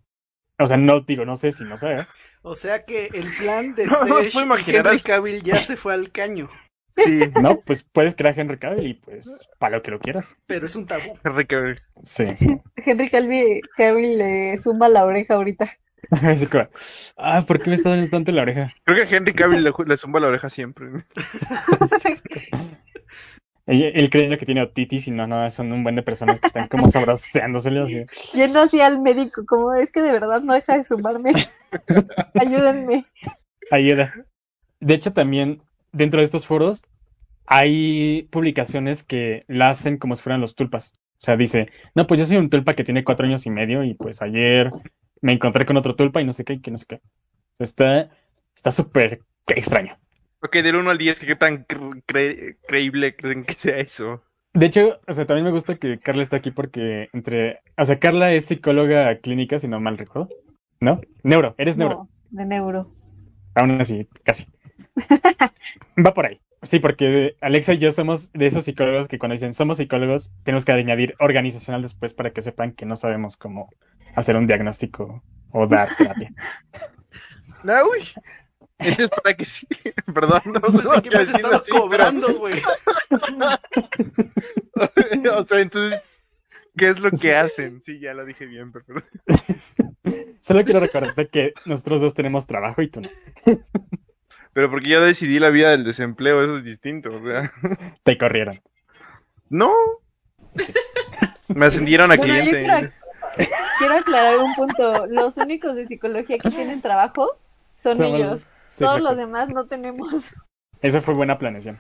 O 0.58 0.68
sea, 0.68 0.78
no 0.78 1.02
digo, 1.02 1.26
no 1.26 1.36
sé 1.36 1.52
si 1.52 1.66
no 1.66 1.78
se 1.78 1.88
haga. 1.88 2.10
O 2.42 2.56
sea 2.56 2.86
que 2.86 3.08
el 3.08 3.26
plan 3.40 3.76
de 3.76 3.86
No, 3.88 4.06
no 4.06 4.16
Serge 4.20 4.42
imaginar 4.42 4.88
Henry 4.88 5.02
Cavill 5.02 5.44
ya 5.44 5.58
se 5.58 5.76
fue 5.76 5.94
al 5.94 6.12
caño. 6.12 6.50
Sí, 6.98 7.20
No, 7.42 7.60
pues 7.62 7.84
puedes 7.84 8.16
crear 8.16 8.40
Henry 8.40 8.58
Cavill 8.58 8.88
y 8.88 8.94
pues 8.96 9.30
para 9.60 9.78
lo 9.78 9.84
que 9.84 9.92
lo 9.92 10.00
quieras. 10.00 10.36
Pero 10.48 10.66
es 10.66 10.76
un 10.76 10.86
tabú. 10.86 11.18
Henry 11.24 11.46
Cavill. 11.46 11.82
Sí. 12.04 12.26
Henry 12.78 13.10
Calvi, 13.10 13.62
Cavill 13.76 14.18
le 14.18 14.58
zumba 14.58 14.88
la 14.88 15.06
oreja 15.06 15.36
ahorita. 15.36 15.72
Así 16.12 16.48
como, 16.48 16.68
ah, 17.18 17.44
¿por 17.46 17.62
qué 17.62 17.70
me 17.70 17.76
está 17.76 17.90
dando 17.90 18.10
tanto 18.10 18.32
la 18.32 18.44
oreja? 18.44 18.74
Creo 18.84 18.98
que 18.98 19.14
a 19.14 19.18
Henry 19.18 19.34
Cavill 19.34 19.64
le, 19.64 19.74
le 19.86 19.98
zumba 19.98 20.20
la 20.20 20.28
oreja 20.28 20.50
siempre. 20.50 20.88
Él, 23.68 23.92
él 23.96 24.10
creyendo 24.12 24.38
que 24.38 24.46
tiene 24.46 24.62
otitis 24.62 25.08
y 25.08 25.12
no, 25.12 25.26
no, 25.26 25.50
son 25.50 25.72
un 25.72 25.84
buen 25.84 25.96
de 25.96 26.04
personas 26.04 26.40
que 26.40 26.46
están 26.46 26.68
como 26.68 26.88
sabroseándosele 26.88 27.82
así. 27.82 28.06
Yendo 28.38 28.60
así 28.60 28.80
al 28.80 29.02
médico, 29.02 29.44
como 29.48 29.74
es 29.74 29.92
que 29.92 30.04
de 30.04 30.12
verdad 30.12 30.42
no 30.42 30.54
deja 30.54 30.78
de 30.78 30.84
zumbarme. 30.84 31.32
Ayúdenme. 32.40 33.08
Ayuda. 33.72 34.14
De 34.80 34.94
hecho, 34.94 35.14
también 35.14 35.64
dentro 35.96 36.20
de 36.20 36.26
estos 36.26 36.48
foros 36.48 36.84
hay 37.48 38.28
publicaciones 38.32 39.04
que 39.04 39.42
la 39.48 39.70
hacen 39.70 39.98
como 39.98 40.16
si 40.16 40.24
fueran 40.24 40.42
los 40.42 40.56
tulpas. 40.56 40.94
O 41.20 41.26
sea, 41.26 41.38
dice, 41.38 41.70
no, 41.96 42.08
pues 42.08 42.20
yo 42.20 42.26
soy 42.26 42.38
un 42.38 42.50
tulpa 42.50 42.74
que 42.76 42.84
tiene 42.84 43.04
cuatro 43.04 43.26
años 43.26 43.46
y 43.46 43.50
medio 43.50 43.84
y 43.84 43.94
pues 43.94 44.22
ayer 44.22 44.72
me 45.22 45.34
encontré 45.34 45.66
con 45.66 45.78
otro 45.78 45.96
tulpa 45.96 46.22
y 46.22 46.26
no 46.26 46.34
sé 46.34 46.44
qué, 46.44 46.54
y 46.54 46.62
que 46.62 46.72
no 46.72 46.78
sé 46.78 46.86
qué. 46.88 47.02
Está, 47.60 48.10
está 48.56 48.72
súper 48.72 49.22
extraño. 49.48 49.98
Ok, 50.42 50.58
del 50.58 50.76
1 50.76 50.92
al 50.92 50.98
10, 50.98 51.20
¿qué 51.20 51.36
tan 51.36 51.66
cre- 51.66 52.04
cre- 52.06 52.58
creíble 52.68 53.16
creen 53.16 53.44
que 53.46 53.54
sea 53.56 53.78
eso? 53.78 54.24
De 54.54 54.68
hecho, 54.68 55.00
o 55.08 55.14
sea, 55.14 55.26
también 55.26 55.46
me 55.46 55.52
gusta 55.52 55.76
que 55.76 56.00
Carla 56.00 56.24
está 56.24 56.38
aquí 56.38 56.52
porque 56.52 57.10
entre, 57.14 57.60
o 57.78 57.86
sea, 57.86 58.00
Carla 58.00 58.32
es 58.34 58.46
psicóloga 58.46 59.18
clínica, 59.20 59.60
si 59.60 59.68
no 59.68 59.80
mal 59.80 59.98
recuerdo, 59.98 60.30
¿no? 60.80 61.02
Neuro, 61.24 61.56
eres 61.58 61.78
neuro. 61.78 61.96
No, 61.96 62.10
de 62.30 62.46
neuro. 62.46 62.92
Aún 63.56 63.82
así, 63.82 64.08
casi. 64.24 64.46
Va 66.06 66.14
por 66.14 66.26
ahí. 66.26 66.40
Sí, 66.64 66.80
porque 66.80 67.36
Alexa 67.42 67.74
y 67.74 67.78
yo 67.78 67.92
somos 67.92 68.32
de 68.34 68.48
esos 68.48 68.66
psicólogos 68.66 69.08
que 69.08 69.20
cuando 69.20 69.34
dicen 69.34 69.54
somos 69.54 69.78
psicólogos, 69.78 70.32
tenemos 70.44 70.66
que 70.66 70.72
añadir 70.72 71.16
organizacional 71.20 71.82
después 71.82 72.14
para 72.14 72.32
que 72.32 72.42
sepan 72.42 72.72
que 72.72 72.86
no 72.86 72.96
sabemos 72.96 73.38
cómo 73.38 73.70
hacer 74.16 74.36
un 74.36 74.48
diagnóstico 74.48 75.24
o 75.52 75.68
dar 75.68 75.96
terapia. 75.96 76.34
No, 77.64 77.74
uy. 77.92 78.08
Entonces, 78.80 79.10
para 79.24 79.36
que 79.38 79.46
sí. 79.46 79.68
Perdón, 80.14 80.42
no, 80.46 80.60
No 80.60 80.70
sé 80.70 80.90
de 80.90 81.02
qué 81.02 81.10
me 81.10 81.16
has 81.18 81.30
estado 81.30 81.56
así, 81.58 81.72
cobrando, 81.72 82.34
güey. 82.38 82.60
o 84.76 85.46
sea, 85.46 85.60
entonces, 85.62 86.02
¿qué 86.76 86.90
es 86.90 87.00
lo 87.00 87.10
que 87.12 87.18
Sí. 87.18 87.30
hacen? 87.32 87.82
Sí, 87.84 88.00
ya 88.00 88.14
lo 88.14 88.26
dije 88.26 88.46
bien, 88.46 88.72
pero... 88.72 88.86
Solo 90.42 90.64
quiero 90.64 90.80
recordarte 90.80 91.28
que 91.30 91.54
nosotros 91.66 92.02
dos 92.02 92.14
tenemos 92.14 92.46
trabajo 92.48 92.82
y 92.82 92.90
tú 92.90 93.02
no. 93.02 93.10
Pero 94.56 94.70
porque 94.72 94.88
yo 94.88 95.02
decidí 95.02 95.38
la 95.38 95.50
vida 95.50 95.72
del 95.72 95.84
desempleo, 95.84 96.42
eso 96.42 96.56
es 96.60 96.64
distinto, 96.64 97.10
o 97.14 97.28
sea... 97.28 97.52
Te 98.04 98.18
corrieron. 98.18 98.62
No. 99.50 99.74
Me 101.50 101.66
ascendieron 101.66 102.10
a 102.10 102.16
Bueno, 102.16 102.34
cliente. 102.34 102.64
quiero, 103.36 103.50
quiero 103.80 103.98
aclarar 103.98 104.38
un 104.38 104.56
punto. 104.56 105.08
Los 105.08 105.36
únicos 105.36 105.76
de 105.76 105.86
psicología 105.88 106.38
que 106.38 106.50
tienen 106.52 106.82
trabajo 106.82 107.38
son 107.74 107.98
Somos- 107.98 108.16
ellos. 108.16 108.46
Sí, 108.70 108.86
Todos 108.86 109.02
los 109.02 109.18
demás 109.18 109.50
no 109.50 109.66
tenemos. 109.66 110.32
Esa 110.82 111.02
fue 111.02 111.14
buena 111.16 111.38
planeación. 111.38 111.78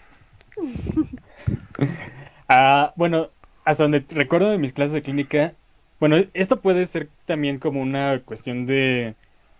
Ah, 2.50 2.92
bueno, 2.98 3.30
hasta 3.64 3.84
donde 3.84 4.04
recuerdo 4.10 4.52
de 4.52 4.58
mis 4.58 4.74
clases 4.74 4.94
de 4.94 5.02
clínica, 5.02 5.54
bueno, 6.00 6.18
esto 6.34 6.60
puede 6.60 6.86
ser 6.86 7.08
también 7.26 7.58
como 7.60 7.82
una 7.82 8.22
cuestión 8.24 8.66
de 8.66 9.16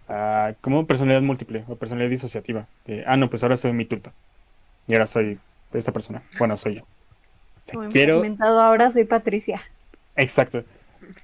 ah, 0.10 0.54
como 0.62 0.86
personalidad 0.86 1.22
múltiple 1.22 1.64
o 1.68 1.76
personalidad 1.76 2.10
disociativa. 2.10 2.68
De, 2.86 3.04
ah, 3.08 3.18
no, 3.18 3.30
pues 3.30 3.44
ahora 3.44 3.58
soy 3.58 3.74
mi 3.74 3.86
tulpa. 3.86 4.12
Y 4.88 4.94
ahora 4.94 5.08
soy 5.08 5.40
esta 5.74 5.92
persona. 5.92 6.22
Bueno, 6.38 6.58
soy 6.58 6.76
yo. 6.76 6.82
O 6.82 6.86
sea, 7.64 7.90
quiero, 7.90 8.24
ahora 8.40 8.92
soy 8.92 9.06
Patricia. 9.06 9.62
Exacto. 10.16 10.64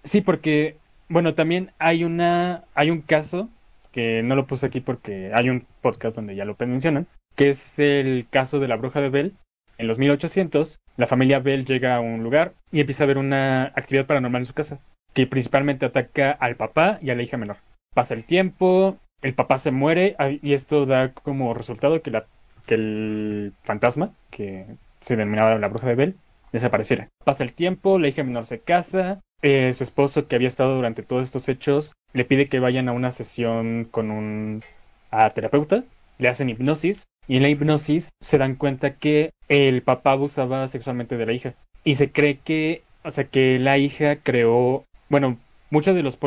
Sí, 0.04 0.22
porque, 0.22 0.78
bueno, 1.08 1.34
también 1.34 1.72
hay 1.80 2.04
una, 2.04 2.64
hay 2.74 2.90
un 2.90 3.02
caso 3.02 3.50
que 3.92 4.24
no 4.24 4.36
lo 4.36 4.48
puse 4.48 4.66
aquí 4.66 4.80
porque 4.80 5.32
hay 5.34 5.50
un 5.50 5.66
podcast 5.82 6.16
donde 6.16 6.36
ya 6.36 6.46
lo 6.46 6.56
mencionan, 6.60 7.08
que 7.36 7.50
es 7.50 7.80
el 7.80 8.26
caso 8.30 8.60
de 8.60 8.68
la 8.68 8.78
bruja 8.78 9.02
de 9.02 9.10
Bell. 9.10 9.34
En 9.78 9.88
los 9.88 9.98
1800, 9.98 10.80
la 10.98 11.08
familia 11.08 11.40
Bell 11.40 11.66
llega 11.66 11.96
a 11.96 12.00
un 12.00 12.24
lugar 12.24 12.54
y 12.72 12.80
empieza 12.80 13.04
a 13.04 13.08
ver 13.08 13.18
una 13.18 13.66
actividad 13.76 14.06
paranormal 14.06 14.44
en 14.44 14.46
su 14.46 14.54
casa, 14.54 14.80
que 15.14 15.28
principalmente 15.28 15.86
ataca 15.86 16.32
al 16.32 16.56
papá 16.56 17.00
y 17.02 17.10
a 17.10 17.16
la 17.16 17.24
hija 17.24 17.38
menor. 17.38 17.58
Pasa 17.94 18.14
el 18.14 18.26
tiempo, 18.26 18.98
el 19.22 19.34
papá 19.34 19.58
se 19.58 19.72
muere 19.72 20.16
y 20.42 20.54
esto 20.54 20.86
da 20.86 21.12
como 21.12 21.54
resultado 21.54 22.02
que, 22.02 22.12
la, 22.12 22.26
que 22.66 22.76
el 22.76 23.54
fantasma, 23.64 24.14
que 24.30 24.66
se 25.02 25.16
denominaba 25.16 25.58
la 25.58 25.68
bruja 25.68 25.88
de 25.88 25.96
Bell, 25.96 26.16
desapareciera. 26.54 27.10
Pasa 27.26 27.44
el 27.44 27.54
tiempo, 27.54 28.00
la 28.00 28.08
hija 28.08 28.24
menor 28.24 28.46
se 28.46 28.60
casa, 28.60 29.20
eh, 29.42 29.74
su 29.74 29.84
esposo 29.84 30.28
que 30.28 30.36
había 30.36 30.48
estado 30.48 30.76
durante 30.76 31.04
todos 31.04 31.24
estos 31.24 31.50
hechos 31.50 31.94
le 32.14 32.26
pide 32.26 32.48
que 32.48 32.60
vayan 32.60 32.88
a 32.90 32.94
una 32.94 33.12
sesión 33.12 33.88
con 33.90 34.12
un 34.12 34.64
ah, 35.10 35.30
terapeuta, 35.32 35.84
le 36.18 36.30
hacen 36.30 36.50
hipnosis 36.50 37.06
y 37.28 37.38
en 37.38 37.44
la 37.44 37.50
hipnosis 37.50 38.12
se 38.22 38.38
dan 38.38 38.56
cuenta 38.56 38.96
que 38.96 39.32
el 39.48 39.82
papá 39.82 40.12
abusaba 40.12 40.68
sexualmente 40.68 41.18
de 41.18 41.26
la 41.26 41.34
hija 41.34 41.56
y 41.84 41.96
se 41.96 42.12
cree 42.12 42.38
que, 42.38 42.84
o 43.04 43.12
sea, 43.12 43.26
que 43.26 43.60
la 43.60 43.78
hija 43.78 44.18
creó, 44.18 44.86
bueno, 45.10 45.38
muchos 45.72 45.96
de 45.96 46.04
los 46.04 46.18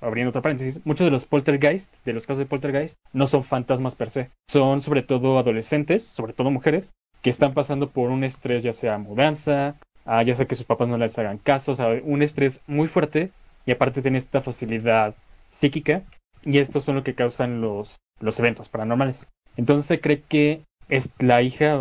abriendo 0.00 0.30
otra 0.30 0.42
paréntesis, 0.42 0.80
muchos 0.84 1.06
de 1.06 1.10
los 1.10 1.26
poltergeist, 1.26 2.04
de 2.04 2.12
los 2.12 2.26
casos 2.26 2.38
de 2.38 2.46
poltergeist, 2.46 2.98
no 3.12 3.26
son 3.26 3.44
fantasmas 3.44 3.94
per 3.94 4.10
se, 4.10 4.30
son 4.48 4.82
sobre 4.82 5.02
todo 5.02 5.38
adolescentes, 5.38 6.04
sobre 6.04 6.32
todo 6.32 6.50
mujeres, 6.50 6.94
que 7.22 7.30
están 7.30 7.54
pasando 7.54 7.90
por 7.90 8.10
un 8.10 8.24
estrés, 8.24 8.62
ya 8.62 8.72
sea 8.72 8.98
mudanza, 8.98 9.76
ah, 10.04 10.22
ya 10.22 10.34
sea 10.34 10.46
que 10.46 10.54
sus 10.54 10.66
papás 10.66 10.88
no 10.88 10.98
les 10.98 11.18
hagan 11.18 11.38
caso, 11.38 11.72
o 11.72 11.74
sea, 11.74 11.88
un 12.02 12.22
estrés 12.22 12.60
muy 12.66 12.88
fuerte 12.88 13.30
y 13.64 13.72
aparte 13.72 14.02
tiene 14.02 14.18
esta 14.18 14.42
facilidad 14.42 15.14
psíquica 15.48 16.02
y 16.44 16.58
estos 16.58 16.84
son 16.84 16.94
lo 16.94 17.04
que 17.04 17.14
causan 17.14 17.60
los, 17.60 17.96
los 18.20 18.38
eventos 18.38 18.68
paranormales. 18.68 19.26
Entonces 19.56 19.86
se 19.86 20.00
cree 20.00 20.22
que 20.22 20.62
es 20.88 21.10
la 21.18 21.42
hija, 21.42 21.80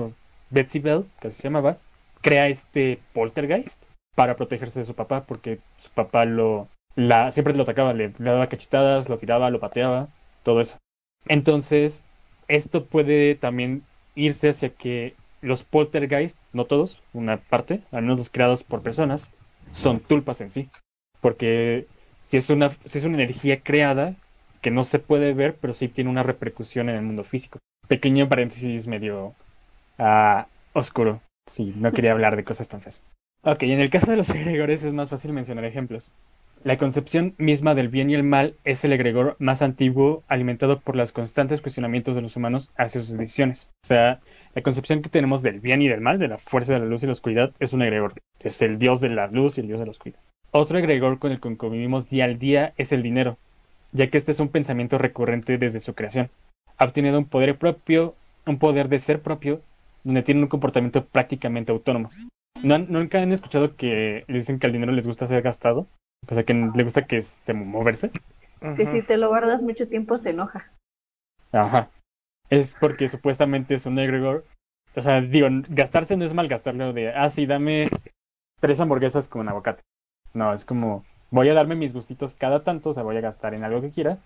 Betsy 0.50 0.80
Bell, 0.80 1.06
que 1.20 1.28
así 1.28 1.38
se 1.38 1.44
llamaba, 1.44 1.78
crea 2.22 2.48
este 2.48 3.00
poltergeist 3.14 3.84
para 4.16 4.36
protegerse 4.36 4.80
de 4.80 4.86
su 4.86 4.96
papá 4.96 5.26
porque 5.26 5.60
su 5.78 5.92
papá 5.92 6.26
lo 6.26 6.68
la 6.96 7.32
siempre 7.32 7.54
lo 7.54 7.64
atacaba, 7.64 7.94
le, 7.94 8.14
le 8.18 8.32
daba 8.32 8.48
cachetadas, 8.48 9.10
lo 9.10 9.18
tiraba, 9.18 9.50
lo 9.50 9.60
pateaba, 9.60 10.10
todo 10.44 10.62
eso. 10.62 10.78
Entonces, 11.28 12.04
esto 12.48 12.86
puede 12.86 13.36
también 13.36 13.84
irse 14.16 14.50
hacia 14.50 14.70
que 14.70 15.16
los 15.42 15.64
poltergeist, 15.64 16.40
no 16.54 16.66
todos, 16.66 17.02
una 17.14 17.38
parte, 17.38 17.82
al 17.92 18.04
menos 18.04 18.20
los 18.20 18.30
creados 18.30 18.64
por 18.64 18.82
personas, 18.82 19.32
son 19.72 20.00
tulpas 20.00 20.42
en 20.42 20.50
sí. 20.50 20.70
Porque 21.22 21.88
si 22.22 22.38
es 22.38 22.50
una, 22.50 22.72
si 22.86 22.98
es 22.98 23.04
una 23.04 23.16
energía 23.16 23.62
creada 23.62 24.16
que 24.62 24.72
no 24.72 24.84
se 24.84 25.00
puede 25.00 25.34
ver, 25.34 25.56
pero 25.56 25.74
sí 25.74 25.88
tiene 25.88 26.10
una 26.10 26.24
repercusión 26.24 26.90
en 26.90 26.96
el 26.96 27.04
mundo 27.04 27.24
físico. 27.24 27.60
Pequeño 27.88 28.28
paréntesis 28.28 28.88
medio 28.88 29.36
ah, 30.00 30.48
oscuro. 30.74 31.22
Sí, 31.48 31.74
no 31.78 31.92
quería 31.92 32.12
hablar 32.12 32.36
de 32.36 32.44
cosas 32.44 32.68
tan 32.68 32.82
feas. 32.82 33.04
Ok, 33.44 33.64
en 33.64 33.80
el 33.80 33.92
caso 33.92 34.10
de 34.10 34.18
los 34.18 34.30
egregores 34.32 34.84
es 34.84 34.94
más 34.94 35.10
fácil 35.10 35.34
mencionar 35.34 35.66
ejemplos. 35.66 36.12
La 36.66 36.80
concepción 36.80 37.36
misma 37.38 37.76
del 37.76 37.90
bien 37.90 38.10
y 38.10 38.16
el 38.16 38.24
mal 38.24 38.56
es 38.64 38.84
el 38.84 38.92
egregor 38.92 39.36
más 39.38 39.62
antiguo 39.62 40.24
alimentado 40.28 40.80
por 40.80 40.96
los 40.96 41.12
constantes 41.12 41.62
cuestionamientos 41.62 42.16
de 42.16 42.24
los 42.24 42.36
humanos 42.36 42.72
hacia 42.76 43.02
sus 43.02 43.16
decisiones. 43.16 43.70
O 43.84 43.88
sea, 43.88 44.20
la 44.56 44.64
concepción 44.64 45.04
que 45.04 45.10
tenemos 45.10 45.44
del 45.44 45.60
bien 45.60 45.84
y 45.84 45.88
del 45.88 46.02
mal, 46.02 46.18
de 46.18 46.28
la 46.28 46.40
fuerza 46.40 46.74
de 46.74 46.80
la 46.80 46.86
luz 46.86 47.04
y 47.04 47.06
la 47.06 47.12
oscuridad, 47.12 47.54
es 47.60 47.74
un 47.74 47.84
egregor. 47.84 48.16
Es 48.40 48.64
el 48.64 48.80
dios 48.80 49.00
de 49.00 49.10
la 49.10 49.28
luz 49.28 49.60
y 49.60 49.62
el 49.62 49.68
dios 49.68 49.80
de 49.80 49.86
la 49.86 49.92
oscuridad. 49.92 50.20
Otro 50.50 50.80
egregor 50.80 51.20
con 51.20 51.32
el 51.32 51.40
que 51.40 51.56
convivimos 51.56 52.10
día 52.10 52.26
al 52.26 52.40
día 52.40 52.74
es 52.78 52.92
el 52.92 53.04
dinero, 53.04 53.38
ya 53.92 54.08
que 54.08 54.18
este 54.18 54.32
es 54.32 54.40
un 54.40 54.50
pensamiento 54.50 54.98
recurrente 54.98 55.60
desde 55.60 55.80
su 55.80 55.94
creación. 55.94 56.32
ha 56.80 56.86
obtenido 56.86 57.20
un 57.20 57.26
poder 57.26 57.60
propio, 57.60 58.16
un 58.48 58.58
poder 58.58 58.90
de 58.90 58.98
ser 58.98 59.22
propio, 59.22 59.62
donde 60.04 60.24
tienen 60.24 60.42
un 60.42 60.50
comportamiento 60.50 61.06
prácticamente 61.06 61.72
autónomo. 61.72 62.10
¿No 62.64 62.80
¿Nunca 62.80 63.22
han 63.22 63.34
escuchado 63.34 63.76
que 63.76 64.24
dicen 64.28 64.58
que 64.58 64.66
al 64.66 64.74
dinero 64.74 64.94
les 64.94 65.06
gusta 65.06 65.28
ser 65.28 65.44
gastado? 65.44 65.86
O 66.30 66.34
sea, 66.34 66.44
que 66.44 66.54
le 66.54 66.84
gusta 66.84 67.06
que 67.06 67.22
se 67.22 67.54
moverse. 67.54 68.12
Que 68.76 68.86
si 68.86 69.02
te 69.02 69.18
lo 69.18 69.30
guardas 69.30 69.62
mucho 69.62 69.88
tiempo 69.88 70.18
se 70.18 70.32
enoja. 70.32 70.72
Ajá. 71.52 71.90
Es 72.50 72.76
porque 72.80 73.08
supuestamente 73.08 73.76
es 73.76 73.86
un 73.86 74.00
egregor. 74.00 74.46
O 74.96 75.02
sea, 75.02 75.22
digo, 75.22 75.48
gastarse 75.70 76.16
no 76.16 76.26
es 76.26 76.34
mal 76.34 76.48
gastarlo 76.48 76.94
de, 76.94 77.14
ah, 77.14 77.30
sí, 77.30 77.46
dame 77.46 77.90
tres 78.60 78.80
hamburguesas 78.80 79.28
con 79.28 79.50
aguacate. 79.50 79.84
No, 80.34 80.54
es 80.54 80.66
como, 80.66 81.06
voy 81.32 81.50
a 81.50 81.54
darme 81.54 81.76
mis 81.76 81.94
gustitos 81.94 82.36
cada 82.36 82.64
tanto, 82.64 82.90
o 82.90 82.94
sea, 82.94 83.04
voy 83.04 83.18
a 83.18 83.22
gastar 83.22 83.54
en 83.54 83.64
algo 83.64 83.82
que 83.82 83.92
quiera. 83.92 84.20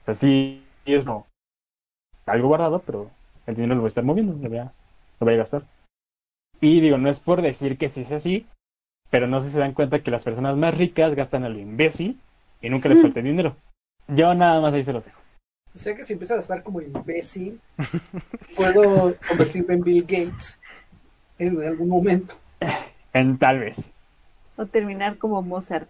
O 0.00 0.04
sea, 0.04 0.14
sí, 0.14 0.64
sí 0.84 0.94
es 0.94 1.04
como 1.04 1.26
algo 2.26 2.48
guardado, 2.48 2.80
pero 2.80 3.10
el 3.46 3.54
dinero 3.54 3.76
lo 3.76 3.82
voy 3.82 3.86
a 3.86 3.88
estar 3.88 4.04
moviendo, 4.04 4.32
lo 4.32 4.48
voy 4.48 4.58
a, 4.58 4.64
lo 5.20 5.24
voy 5.24 5.34
a 5.34 5.38
gastar. 5.38 5.62
Y 6.60 6.80
digo, 6.80 6.98
no 6.98 7.08
es 7.08 7.20
por 7.20 7.40
decir 7.40 7.78
que 7.78 7.88
sí 7.88 8.00
es 8.00 8.12
así, 8.12 8.46
pero 9.16 9.28
no 9.28 9.40
sé 9.40 9.46
si 9.46 9.54
se 9.54 9.60
dan 9.60 9.72
cuenta 9.72 10.00
que 10.00 10.10
las 10.10 10.24
personas 10.24 10.58
más 10.58 10.76
ricas 10.76 11.14
gastan 11.14 11.42
a 11.44 11.48
lo 11.48 11.58
imbécil 11.58 12.20
y 12.60 12.68
nunca 12.68 12.90
les 12.90 13.00
falta 13.00 13.22
dinero. 13.22 13.56
Yo 14.08 14.34
nada 14.34 14.60
más 14.60 14.74
ahí 14.74 14.84
se 14.84 14.92
los 14.92 15.06
dejo. 15.06 15.18
O 15.74 15.78
sea 15.78 15.96
que 15.96 16.04
si 16.04 16.12
empiezo 16.12 16.34
a 16.34 16.36
gastar 16.36 16.62
como 16.62 16.82
imbécil, 16.82 17.58
puedo 18.56 19.16
convertirme 19.26 19.72
en 19.72 19.80
Bill 19.80 20.02
Gates 20.02 20.60
en 21.38 21.58
algún 21.62 21.88
momento. 21.88 22.34
En 23.14 23.38
tal 23.38 23.60
vez. 23.60 23.90
O 24.56 24.66
terminar 24.66 25.16
como 25.16 25.40
Mozart. 25.40 25.88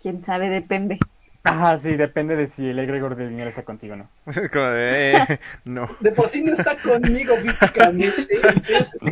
Quién 0.00 0.24
sabe, 0.24 0.48
depende. 0.48 0.98
Ajá, 1.44 1.76
sí, 1.76 1.96
depende 1.96 2.36
de 2.36 2.46
si 2.46 2.68
el 2.68 2.78
egregor 2.78 3.16
del 3.16 3.30
dinero 3.30 3.48
está 3.50 3.64
contigo 3.64 3.94
o 3.94 3.96
no. 3.96 4.08
Como 4.52 4.66
de, 4.66 5.16
eh, 5.16 5.40
no. 5.64 5.88
De 5.98 6.12
por 6.12 6.28
sí 6.28 6.42
no 6.42 6.52
está 6.52 6.80
conmigo 6.80 7.36
físicamente, 7.36 8.40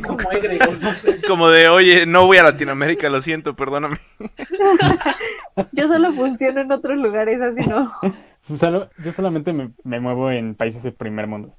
como 0.07 0.31
egregor, 0.31 0.81
no 0.81 0.95
sé. 0.95 1.21
Como 1.23 1.49
de, 1.51 1.69
oye, 1.69 2.07
no 2.07 2.27
voy 2.27 2.39
a 2.39 2.45
Latinoamérica, 2.45 3.09
lo 3.09 3.21
siento, 3.21 3.57
perdóname. 3.57 3.99
Yo 5.73 5.89
solo 5.89 6.13
funciono 6.13 6.61
en 6.61 6.71
otros 6.71 6.97
lugares, 6.99 7.41
así 7.41 7.67
no. 7.69 7.91
Solo- 8.57 8.89
yo 9.05 9.13
solamente 9.13 9.53
me, 9.53 9.71
me 9.85 10.01
muevo 10.01 10.31
en 10.31 10.55
países 10.57 10.83
del 10.83 10.95
primer 10.95 11.27
mundo. 11.29 11.55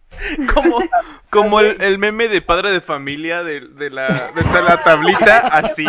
Como, 0.54 0.80
como 1.30 1.60
el, 1.62 1.80
el 1.82 1.98
meme 2.00 2.28
de 2.28 2.42
padre 2.42 2.72
de 2.72 2.82
familia 2.82 3.44
de, 3.44 3.62
de 3.62 3.90
la, 3.92 4.32
de 4.34 4.62
la 4.62 4.84
tablita, 4.84 5.38
así. 5.48 5.86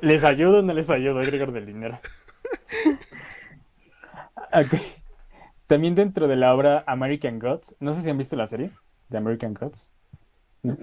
¿Les 0.00 0.24
ayudo 0.24 0.60
o 0.60 0.62
no 0.62 0.72
les 0.72 0.90
ayudo, 0.90 1.20
egregor 1.20 1.52
del 1.52 1.66
dinero? 1.66 1.98
También 5.66 5.94
dentro 5.94 6.28
de 6.28 6.36
la 6.36 6.54
obra 6.54 6.84
American 6.86 7.38
Gods, 7.38 7.76
no 7.80 7.94
sé 7.94 8.02
si 8.02 8.10
han 8.10 8.18
visto 8.18 8.36
la 8.36 8.46
serie 8.46 8.70
de 9.08 9.18
American 9.18 9.54
Gods. 9.54 9.90
No. 10.62 10.76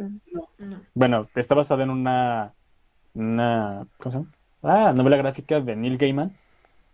Bueno, 0.94 1.28
está 1.36 1.56
basada 1.56 1.84
en 1.84 1.90
una, 1.90 2.54
una, 3.14 3.88
¿cómo 3.98 4.12
se 4.12 4.18
llama? 4.20 4.32
Ah, 4.62 4.94
novela 4.94 5.18
gráfica 5.18 5.60
de 5.60 5.76
Neil 5.76 5.98
Gaiman. 5.98 6.36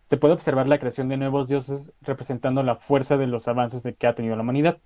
Se 0.07 0.17
puede 0.17 0.34
observar 0.34 0.67
la 0.67 0.80
creación 0.80 1.07
de 1.07 1.17
nuevos 1.17 1.47
dioses 1.47 1.91
representando 2.01 2.63
la 2.63 2.76
fuerza 2.76 3.15
de 3.17 3.28
los 3.28 3.47
avances 3.47 3.84
de 3.84 3.93
que 3.93 4.07
ha 4.07 4.15
tenido 4.15 4.36
la 4.36 4.41
humanidad, 4.41 4.80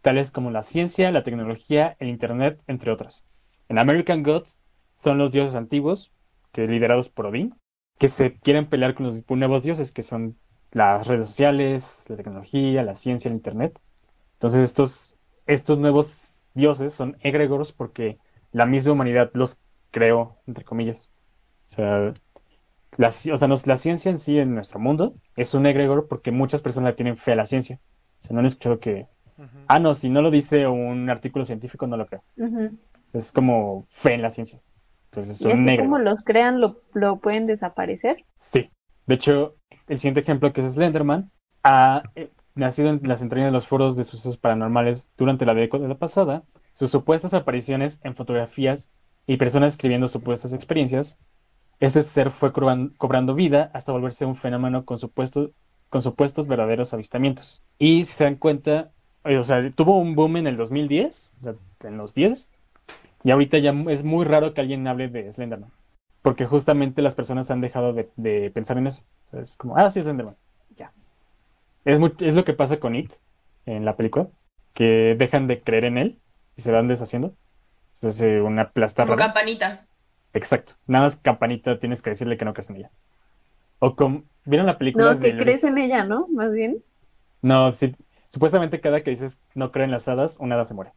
tales 0.00 0.30
como 0.30 0.50
la 0.50 0.62
ciencia, 0.62 1.10
la 1.10 1.24
tecnología, 1.24 1.96
el 1.98 2.08
Internet, 2.08 2.60
entre 2.66 2.90
otras. 2.90 3.22
En 3.68 3.78
American 3.78 4.22
Gods 4.22 4.58
son 4.94 5.18
los 5.18 5.30
dioses 5.30 5.54
antiguos, 5.56 6.10
que 6.52 6.66
liderados 6.66 7.08
por 7.08 7.26
Odín, 7.26 7.54
que 7.98 8.08
se 8.08 8.38
quieren 8.38 8.68
pelear 8.68 8.94
con 8.94 9.06
los 9.06 9.22
nuevos 9.30 9.62
dioses, 9.62 9.92
que 9.92 10.02
son 10.02 10.38
las 10.72 11.06
redes 11.06 11.26
sociales, 11.26 12.04
la 12.08 12.16
tecnología, 12.16 12.82
la 12.82 12.94
ciencia, 12.94 13.28
el 13.28 13.34
Internet. 13.36 13.78
Entonces 14.34 14.60
estos, 14.64 15.16
estos 15.46 15.78
nuevos 15.78 16.34
dioses 16.54 16.94
son 16.94 17.16
egregores 17.20 17.72
porque 17.72 18.18
la 18.52 18.66
misma 18.66 18.92
humanidad 18.92 19.30
los 19.34 19.58
creó, 19.90 20.38
entre 20.46 20.64
comillas. 20.64 21.10
O 21.72 21.74
sea, 21.76 22.14
la, 22.96 23.08
ci- 23.10 23.32
o 23.32 23.36
sea, 23.36 23.48
nos- 23.48 23.66
la 23.66 23.76
ciencia 23.78 24.10
en 24.10 24.18
sí 24.18 24.38
en 24.38 24.54
nuestro 24.54 24.78
mundo 24.80 25.14
es 25.36 25.54
un 25.54 25.66
egregor 25.66 26.08
porque 26.08 26.30
muchas 26.30 26.62
personas 26.62 26.90
le 26.92 26.96
tienen 26.96 27.16
fe 27.16 27.32
a 27.32 27.36
la 27.36 27.46
ciencia. 27.46 27.80
O 28.22 28.26
sea, 28.26 28.34
no 28.34 28.40
han 28.40 28.46
escuchado 28.46 28.80
que, 28.80 29.08
ah, 29.68 29.80
no, 29.80 29.94
si 29.94 30.10
no 30.10 30.22
lo 30.22 30.30
dice 30.32 30.66
un 30.68 31.10
artículo 31.10 31.44
científico, 31.44 31.86
no 31.88 31.96
lo 31.98 32.06
creo. 32.06 32.24
Es 33.12 33.32
como 33.32 33.86
fe 33.90 34.14
en 34.14 34.22
la 34.22 34.30
ciencia. 34.30 34.60
Entonces, 35.12 35.40
es 35.40 35.46
Y 35.46 35.52
así 35.52 35.76
como 35.76 35.98
los 35.98 36.22
crean, 36.22 36.60
lo, 36.60 36.80
lo 36.94 37.16
pueden 37.16 37.46
desaparecer. 37.46 38.24
Sí. 38.36 38.70
De 39.06 39.14
hecho, 39.16 39.56
el 39.88 39.98
siguiente 39.98 40.20
ejemplo 40.20 40.52
que 40.52 40.62
es 40.62 40.72
Slenderman 40.72 41.30
ha 41.64 42.02
eh, 42.14 42.30
nacido 42.54 42.88
en 42.88 43.00
las 43.02 43.20
entrañas 43.20 43.48
de 43.48 43.52
los 43.52 43.66
foros 43.66 43.96
de 43.96 44.04
sucesos 44.04 44.38
paranormales 44.38 45.10
durante 45.18 45.44
la 45.44 45.54
década 45.54 45.94
pasada. 45.96 46.44
Sus 46.74 46.90
supuestas 46.90 47.34
apariciones 47.34 48.00
en 48.04 48.14
fotografías 48.14 48.90
y 49.26 49.36
personas 49.36 49.74
escribiendo 49.74 50.08
supuestas 50.08 50.52
experiencias. 50.52 51.18
Ese 51.78 52.02
ser 52.02 52.30
fue 52.30 52.52
cobrando 52.52 53.34
vida 53.34 53.70
hasta 53.74 53.92
volverse 53.92 54.24
un 54.24 54.36
fenómeno 54.36 54.84
con, 54.84 54.98
supuestos 54.98 55.50
con 55.88 56.00
supuestos 56.00 56.46
verdaderos 56.46 56.94
avistamientos. 56.94 57.62
Y 57.78 58.04
si 58.04 58.12
se 58.12 58.24
dan 58.24 58.36
cuenta, 58.36 58.92
eh, 59.24 59.36
o 59.36 59.44
sea, 59.44 59.60
tuvo 59.72 59.98
un 59.98 60.14
boom 60.14 60.38
en 60.38 60.46
el 60.46 60.56
2010, 60.56 61.30
o 61.40 61.42
sea, 61.42 61.54
en 61.82 61.98
los 61.98 62.14
10, 62.14 62.48
y 63.24 63.30
ahorita 63.30 63.58
ya 63.58 63.72
es 63.88 64.04
muy 64.04 64.24
raro 64.24 64.54
que 64.54 64.60
alguien 64.60 64.86
hable 64.86 65.08
de 65.08 65.30
Slenderman 65.32 65.70
porque 66.22 66.46
justamente 66.46 67.02
las 67.02 67.14
personas 67.16 67.50
han 67.50 67.60
dejado 67.60 67.92
de, 67.92 68.08
de 68.16 68.50
pensar 68.52 68.78
en 68.78 68.86
eso. 68.86 69.02
Es 69.32 69.56
como, 69.56 69.76
ah, 69.76 69.90
sí, 69.90 69.98
es 69.98 70.04
Slenderman. 70.04 70.36
Ya. 70.76 70.92
Es, 71.84 71.98
muy- 71.98 72.14
es 72.20 72.34
lo 72.34 72.44
que 72.44 72.52
pasa 72.52 72.78
con 72.78 72.94
It 72.94 73.12
en 73.66 73.84
la 73.84 73.96
película, 73.96 74.28
que 74.72 75.16
dejan 75.18 75.48
de 75.48 75.60
creer 75.62 75.84
en 75.84 75.98
él 75.98 76.18
y 76.56 76.62
se 76.62 76.70
van 76.70 76.86
deshaciendo. 76.86 77.34
Se 78.00 78.08
hace 78.08 78.40
una 78.40 78.70
plasta 78.70 79.02
Como 79.02 79.16
rara. 79.16 79.26
campanita. 79.32 79.86
Exacto. 80.32 80.74
Nada 80.86 81.04
más 81.04 81.16
campanita 81.16 81.78
tienes 81.78 82.02
que 82.02 82.10
decirle 82.10 82.36
que 82.36 82.44
no 82.44 82.54
crees 82.54 82.70
en 82.70 82.76
ella. 82.76 82.90
O 83.80 83.96
con... 83.96 84.24
¿Vieron 84.44 84.66
la 84.66 84.78
película 84.78 85.14
No, 85.14 85.20
que 85.20 85.36
crees 85.36 85.64
en 85.64 85.78
ella, 85.78 86.04
¿no? 86.04 86.26
Más 86.28 86.54
bien. 86.54 86.82
No, 87.42 87.72
sí. 87.72 87.94
Supuestamente 88.28 88.80
cada 88.80 89.00
que 89.00 89.10
dices 89.10 89.38
no 89.54 89.70
creo 89.72 89.84
en 89.84 89.90
las 89.90 90.08
hadas, 90.08 90.36
una 90.38 90.54
hada 90.54 90.64
se 90.64 90.74
muere. 90.74 90.92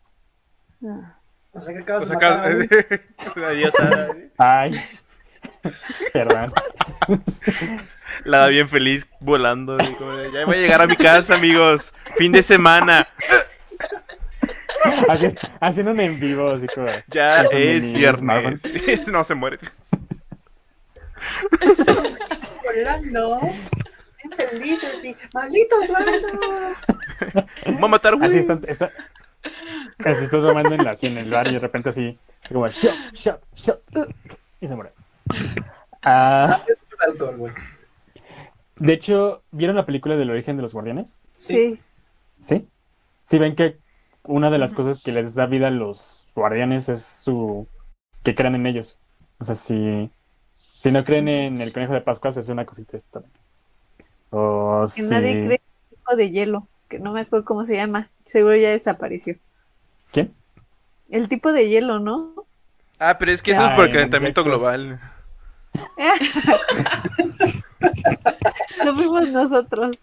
Ah. 0.84 1.16
O 1.56 1.60
sea 1.62 1.74
que 1.74 1.80
acabas 1.80 2.06
Pues 2.06 2.10
de 2.10 2.16
acá- 2.26 2.38
matar 2.38 2.52
a 2.52 3.54
sabe. 3.72 4.30
Ay. 4.38 4.72
Perdón. 6.14 6.54
La 8.26 8.40
da 8.40 8.48
bien 8.48 8.70
feliz 8.70 9.08
volando. 9.20 9.78
y 9.82 9.94
como 9.96 10.16
de, 10.18 10.32
ya 10.32 10.46
voy 10.46 10.56
a 10.58 10.60
llegar 10.60 10.82
a 10.82 10.88
mi 10.88 10.96
casa, 10.98 11.36
amigos. 11.36 11.94
Fin 12.18 12.32
de 12.32 12.44
semana. 12.44 13.08
Haci- 15.08 15.38
Haciendo 15.62 15.92
un 15.94 16.00
en 16.00 16.20
vivo, 16.20 16.52
así 16.52 16.68
como... 16.68 16.88
Ya 17.08 17.42
es 17.44 17.92
viernes. 17.92 18.62
No 19.08 19.24
se 19.24 19.34
muere. 19.34 19.58
volando. 22.64 23.40
Bien 23.42 24.50
felices 24.50 25.04
y 25.06 25.16
malditos 25.34 25.90
van. 25.92 26.06
Voy 27.66 27.84
a 27.84 27.88
matar, 27.88 28.16
güey. 28.16 28.30
Así 28.30 28.40
están, 28.40 28.62
está, 28.68 28.92
así 30.00 30.24
estás 30.26 30.30
tomando 30.42 30.74
en, 30.76 30.84
la, 30.84 30.92
así 30.92 31.08
en 31.08 31.18
el 31.18 31.30
bar 31.30 31.48
y 31.48 31.54
de 31.54 31.60
repente 31.60 31.90
así, 31.90 32.18
así 32.44 32.54
como 32.54 32.68
shot, 32.68 32.94
shot, 33.14 33.42
shot, 33.56 33.82
uh, 33.96 34.06
y 34.62 34.68
se 34.68 34.76
muere. 34.76 34.92
Ah, 36.04 36.62
Es 36.68 36.84
un 36.84 37.12
alcohol, 37.12 37.38
güey. 37.38 37.54
de 38.78 38.94
hecho, 38.94 39.42
¿vieron 39.52 39.76
la 39.76 39.86
película 39.86 40.16
del 40.16 40.30
origen 40.30 40.56
de 40.56 40.62
los 40.62 40.74
guardianes? 40.74 41.18
Sí. 41.36 41.80
¿Sí? 42.38 42.68
Sí 43.24 43.40
ven 43.40 43.56
que 43.56 43.78
una 44.24 44.50
de 44.52 44.58
las 44.60 44.74
cosas 44.74 45.02
que 45.04 45.12
les 45.12 45.34
da 45.36 45.46
vida 45.46 45.68
a 45.68 45.72
los 45.72 46.28
guardianes 46.36 46.90
es 46.90 47.04
su 47.04 47.68
que 48.24 48.36
crean 48.36 48.56
en 48.56 48.66
ellos. 48.68 48.98
O 49.40 49.44
sea, 49.46 49.56
si, 49.56 50.10
si 50.56 50.92
no 50.92 51.04
creen 51.04 51.28
en 51.28 51.62
el 51.62 51.74
conejo 51.74 51.94
de 51.94 52.02
Pascua, 52.02 52.32
se 52.32 52.40
hace 52.42 52.52
una 52.52 52.66
cosita 52.66 52.98
esta. 52.98 53.22
O 54.30 54.86
Que 54.96 55.02
si... 55.02 55.02
nadie 55.04 55.32
cree 55.34 55.44
en 55.46 55.52
el 55.52 55.90
tipo 55.98 56.16
de 56.16 56.30
hielo, 56.32 56.68
que 56.88 57.00
no 57.00 57.12
me 57.14 57.22
acuerdo 57.22 57.46
cómo 57.46 57.66
se 57.66 57.76
llama. 57.76 58.10
Seguro 58.26 58.56
ya 58.56 58.72
desapareció. 58.72 59.38
¿Quién? 60.12 60.34
El 61.10 61.30
tipo 61.30 61.54
de 61.54 61.70
hielo, 61.70 62.00
¿no? 62.00 62.34
Ah, 63.00 63.18
pero 63.18 63.32
es 63.32 63.42
que 63.42 63.52
eso 63.52 63.64
es 63.64 63.70
Ay, 63.70 63.76
por 63.76 63.86
el 63.86 63.94
calentamiento 63.94 64.44
global. 64.44 65.00
Lo 68.86 68.96
fuimos 68.96 69.30
nosotros. 69.30 69.98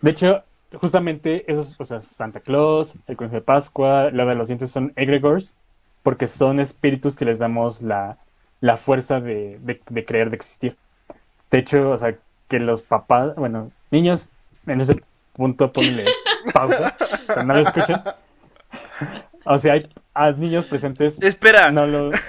De 0.00 0.10
hecho, 0.10 0.42
justamente 0.74 1.50
esos, 1.50 1.76
o 1.78 1.84
sea, 1.84 2.00
Santa 2.00 2.40
Claus, 2.40 2.94
el 3.06 3.16
conejo 3.16 3.36
de 3.36 3.42
Pascua, 3.42 4.10
la 4.10 4.24
de 4.24 4.34
los 4.34 4.48
dientes 4.48 4.70
son 4.70 4.92
egregores, 4.96 5.54
porque 6.02 6.26
son 6.26 6.60
espíritus 6.60 7.16
que 7.16 7.24
les 7.24 7.38
damos 7.38 7.82
la, 7.82 8.18
la 8.60 8.76
fuerza 8.76 9.20
de, 9.20 9.58
de, 9.60 9.80
de 9.88 10.04
creer, 10.04 10.30
de 10.30 10.36
existir. 10.36 10.76
De 11.50 11.58
hecho, 11.58 11.90
o 11.90 11.98
sea, 11.98 12.16
que 12.48 12.58
los 12.58 12.82
papás, 12.82 13.34
bueno, 13.36 13.70
niños, 13.90 14.28
en 14.66 14.80
ese 14.80 15.02
punto 15.34 15.72
ponle 15.72 16.06
pausa, 16.52 16.96
o 17.28 17.32
sea, 17.32 17.42
no 17.44 17.54
lo 17.54 17.60
escuchen. 17.60 17.96
O 19.44 19.58
sea, 19.58 19.74
hay, 20.14 20.34
niños 20.36 20.66
presentes, 20.66 21.20
Espera, 21.22 21.70
no 21.70 21.86
lo... 21.86 22.10
¿Por 22.10 22.20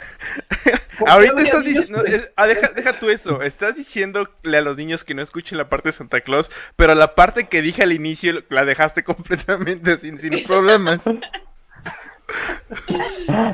qué 1.08 1.12
Ahorita 1.12 1.42
estás 1.42 1.64
diciendo, 1.64 2.06
es- 2.06 2.32
ah, 2.36 2.48
deja, 2.48 2.70
deja 2.70 2.94
tú 2.94 3.10
eso, 3.10 3.42
estás 3.42 3.76
diciéndole 3.76 4.58
a 4.58 4.62
los 4.62 4.78
niños 4.78 5.04
que 5.04 5.14
no 5.14 5.22
escuchen 5.22 5.58
la 5.58 5.70
parte 5.70 5.90
de 5.90 5.94
Santa 5.94 6.22
Claus, 6.22 6.52
pero 6.76 6.94
la 6.96 7.16
parte 7.16 7.48
que 7.48 7.62
dije 7.62 7.84
al 7.84 7.94
inicio 7.94 8.44
la 8.50 8.66
dejaste 8.66 9.04
completamente 9.06 9.98
sin, 9.98 10.18
sin 10.18 10.44
problemas. 10.46 11.04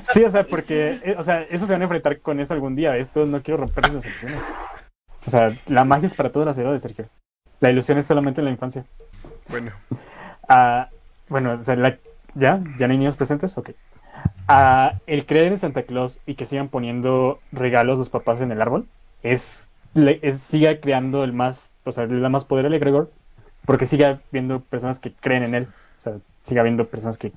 Sí, 0.04 0.24
o 0.24 0.30
sea, 0.30 0.44
porque, 0.44 1.00
eh, 1.04 1.16
o 1.18 1.24
sea, 1.24 1.42
eso 1.44 1.66
se 1.66 1.74
van 1.74 1.82
a 1.82 1.86
enfrentar 1.86 2.20
con 2.20 2.40
eso 2.40 2.54
algún 2.54 2.76
día. 2.76 2.98
Esto 2.98 3.26
no 3.26 3.42
quiero 3.42 3.62
romper 3.62 3.92
las 3.94 4.06
ilusiones. 4.06 4.40
O 5.26 5.32
sea, 5.32 5.56
la 5.68 5.86
magia 5.86 6.08
es 6.08 6.14
para 6.14 6.32
todas 6.32 6.46
las 6.46 6.58
edades, 6.58 6.82
Sergio. 6.82 7.10
La 7.60 7.70
ilusión 7.72 7.98
es 7.98 8.06
solamente 8.06 8.42
en 8.42 8.46
la 8.46 8.52
infancia. 8.52 8.86
Bueno, 9.48 9.72
Bueno, 11.30 11.58
o 11.60 11.64
sea, 11.64 11.76
la- 11.76 11.98
¿ya? 12.36 12.60
¿Ya 12.80 12.88
no 12.88 12.92
hay 12.92 12.98
niños 12.98 13.16
presentes? 13.16 13.58
Ok. 13.58 13.72
El 15.08 15.26
creer 15.26 15.52
en 15.52 15.58
Santa 15.58 15.84
Claus 15.84 16.20
y 16.26 16.36
que 16.36 16.46
sigan 16.46 16.70
poniendo 16.70 17.40
regalos 17.52 17.98
los 17.98 18.10
papás 18.10 18.42
en 18.42 18.52
el 18.52 18.62
árbol 18.62 18.86
es, 19.24 19.68
le- 19.94 20.20
es 20.22 20.40
siga 20.40 20.80
creando 20.80 21.24
el 21.24 21.34
más, 21.34 21.72
o 21.84 21.92
sea, 21.92 22.06
le 22.06 22.20
da 22.20 22.30
más 22.30 22.46
poder 22.46 22.66
al 22.66 22.74
egregor 22.74 23.12
porque 23.66 23.86
siga 23.88 24.20
viendo 24.32 24.60
personas 24.60 25.00
que 25.00 25.12
creen 25.12 25.44
en 25.44 25.56
él. 25.56 25.68
O 26.00 26.04
sea, 26.04 26.14
siga 26.44 26.62
viendo 26.62 26.86
personas 26.86 27.18
que, 27.18 27.32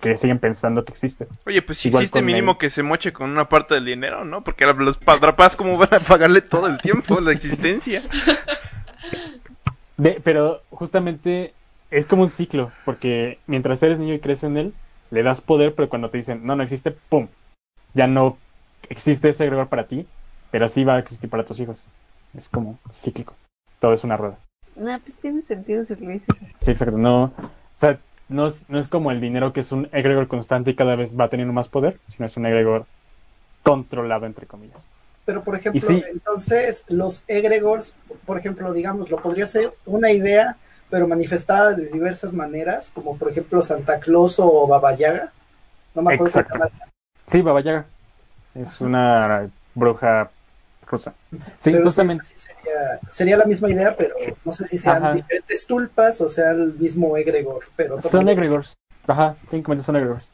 que 0.00 0.16
siguen 0.16 0.40
pensando 0.40 0.84
que 0.84 0.90
existe. 0.92 1.28
oye, 1.46 1.62
pues 1.62 1.78
si 1.78 1.88
Igual 1.88 2.02
existe 2.02 2.22
mínimo 2.22 2.52
el- 2.52 2.58
que 2.58 2.70
se 2.70 2.82
moche 2.82 3.12
con 3.12 3.30
una 3.30 3.48
parte 3.48 3.74
del 3.74 3.84
dinero, 3.84 4.24
¿no? 4.24 4.42
Porque 4.42 4.66
los 4.66 4.96
padrapás, 4.96 5.54
¿cómo 5.54 5.78
van 5.78 5.94
a 5.94 6.00
pagarle 6.00 6.40
todo 6.40 6.66
el 6.66 6.78
tiempo 6.80 7.20
la 7.20 7.30
existencia? 7.32 8.02
De- 9.96 10.20
pero 10.22 10.62
justamente 10.70 11.52
es 11.90 12.06
como 12.06 12.22
un 12.22 12.30
ciclo, 12.30 12.72
porque 12.84 13.38
mientras 13.46 13.82
eres 13.82 13.98
niño 13.98 14.14
y 14.14 14.20
creces 14.20 14.44
en 14.44 14.56
él, 14.56 14.74
le 15.10 15.22
das 15.22 15.40
poder, 15.40 15.74
pero 15.74 15.88
cuando 15.88 16.10
te 16.10 16.18
dicen, 16.18 16.44
no, 16.44 16.54
no 16.56 16.62
existe, 16.62 16.90
¡pum! 16.90 17.28
Ya 17.94 18.06
no 18.06 18.36
existe 18.88 19.30
ese 19.30 19.44
egregor 19.44 19.68
para 19.68 19.86
ti, 19.86 20.06
pero 20.50 20.68
sí 20.68 20.84
va 20.84 20.96
a 20.96 20.98
existir 20.98 21.30
para 21.30 21.44
tus 21.44 21.60
hijos. 21.60 21.86
Es 22.36 22.48
como 22.48 22.78
cíclico. 22.92 23.34
Todo 23.80 23.92
es 23.92 24.04
una 24.04 24.16
rueda. 24.16 24.38
No, 24.76 24.98
pues 25.00 25.18
tiene 25.18 25.42
sentido 25.42 25.84
si 25.84 25.96
lo 25.96 26.10
dices 26.10 26.28
así. 26.30 26.46
Sí, 26.58 26.70
exacto. 26.70 26.98
No, 26.98 27.24
o 27.24 27.32
sea, 27.74 27.98
no 28.28 28.46
es, 28.46 28.68
no 28.68 28.78
es 28.78 28.88
como 28.88 29.10
el 29.10 29.20
dinero 29.20 29.52
que 29.52 29.60
es 29.60 29.72
un 29.72 29.88
egregor 29.92 30.28
constante 30.28 30.70
y 30.70 30.76
cada 30.76 30.94
vez 30.94 31.18
va 31.18 31.28
teniendo 31.28 31.52
más 31.52 31.68
poder, 31.68 31.98
sino 32.08 32.26
es 32.26 32.36
un 32.36 32.46
egregor 32.46 32.86
controlado, 33.62 34.26
entre 34.26 34.46
comillas. 34.46 34.84
Pero, 35.24 35.42
por 35.42 35.56
ejemplo, 35.56 35.80
sí. 35.80 36.02
entonces 36.10 36.84
los 36.88 37.24
egregores, 37.28 37.94
por 38.24 38.38
ejemplo, 38.38 38.72
digamos, 38.72 39.10
lo 39.10 39.18
podría 39.18 39.46
ser 39.46 39.74
una 39.84 40.10
idea, 40.10 40.56
pero 40.90 41.06
manifestada 41.06 41.72
de 41.72 41.86
diversas 41.86 42.32
maneras, 42.32 42.90
como 42.94 43.16
por 43.16 43.30
ejemplo 43.30 43.62
Santa 43.62 43.98
Claus 44.00 44.38
o 44.38 44.66
Baba 44.66 44.94
Yaga. 44.94 45.32
No 45.94 46.02
me 46.02 46.14
acuerdo 46.14 46.40
Exacto. 46.40 46.58
Sí, 47.26 47.42
Baba 47.42 47.60
Yaga. 47.60 47.86
Es 48.54 48.80
una 48.80 49.48
bruja 49.74 50.30
rusa. 50.86 51.14
Sí, 51.58 51.70
pero 51.70 51.84
justamente. 51.84 52.24
sí 52.24 52.34
sería, 52.36 52.98
sería 53.10 53.36
la 53.36 53.44
misma 53.44 53.70
idea, 53.70 53.94
pero 53.96 54.14
no 54.44 54.52
sé 54.52 54.66
si 54.66 54.78
sean 54.78 55.04
Ajá. 55.04 55.14
diferentes 55.14 55.66
tulpas 55.66 56.20
o 56.20 56.28
sea 56.28 56.50
el 56.50 56.74
mismo 56.74 57.16
egregor. 57.16 57.64
Pero 57.76 58.00
Son 58.00 58.28
egregores. 58.28 58.74
Ajá, 59.06 59.36
técnicamente 59.50 59.84
son 59.84 59.96
egregores. 59.96 60.24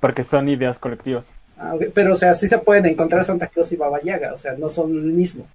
Porque 0.00 0.22
son 0.22 0.48
ideas 0.48 0.78
colectivas. 0.78 1.32
Ah, 1.56 1.74
Pero, 1.94 2.12
o 2.12 2.16
sea, 2.16 2.34
sí 2.34 2.48
se 2.48 2.58
pueden 2.58 2.86
encontrar 2.86 3.24
Santa 3.24 3.46
Claus 3.46 3.70
y 3.72 3.76
Baba 3.76 4.00
Yaga, 4.00 4.32
o 4.32 4.36
sea, 4.36 4.54
no 4.54 4.68
son 4.68 4.90
el 4.92 5.04
mismo. 5.04 5.46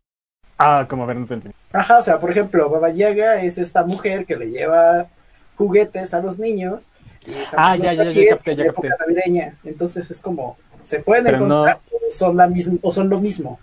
Ah, 0.57 0.85
como 0.89 1.03
a 1.03 1.05
ver, 1.05 1.17
no 1.17 1.25
te. 1.25 1.51
Ajá, 1.71 1.99
o 1.99 2.01
sea, 2.03 2.19
por 2.19 2.31
ejemplo, 2.31 2.69
Baba 2.69 2.89
Yaga 2.89 3.41
es 3.41 3.57
esta 3.57 3.83
mujer 3.83 4.25
que 4.25 4.35
le 4.35 4.49
lleva 4.49 5.07
juguetes 5.55 6.13
a 6.13 6.21
los 6.21 6.39
niños. 6.39 6.87
Y 7.27 7.33
Ah, 7.55 7.75
ya, 7.75 7.93
ya, 7.93 8.03
ya 8.11 8.29
capté, 8.29 8.55
ya 8.55 8.65
capté. 8.73 8.89
navideña. 8.99 9.55
Entonces 9.63 10.09
es 10.09 10.19
como, 10.19 10.57
se 10.83 10.99
pueden 10.99 11.25
Pero 11.25 11.39
no- 11.39 11.67
encontrar 11.67 11.79
o 11.91 12.11
son 12.11 12.37
la 12.37 12.47
misma, 12.47 12.77
o 12.81 12.91
son 12.91 13.09
lo 13.09 13.19
mismo. 13.19 13.59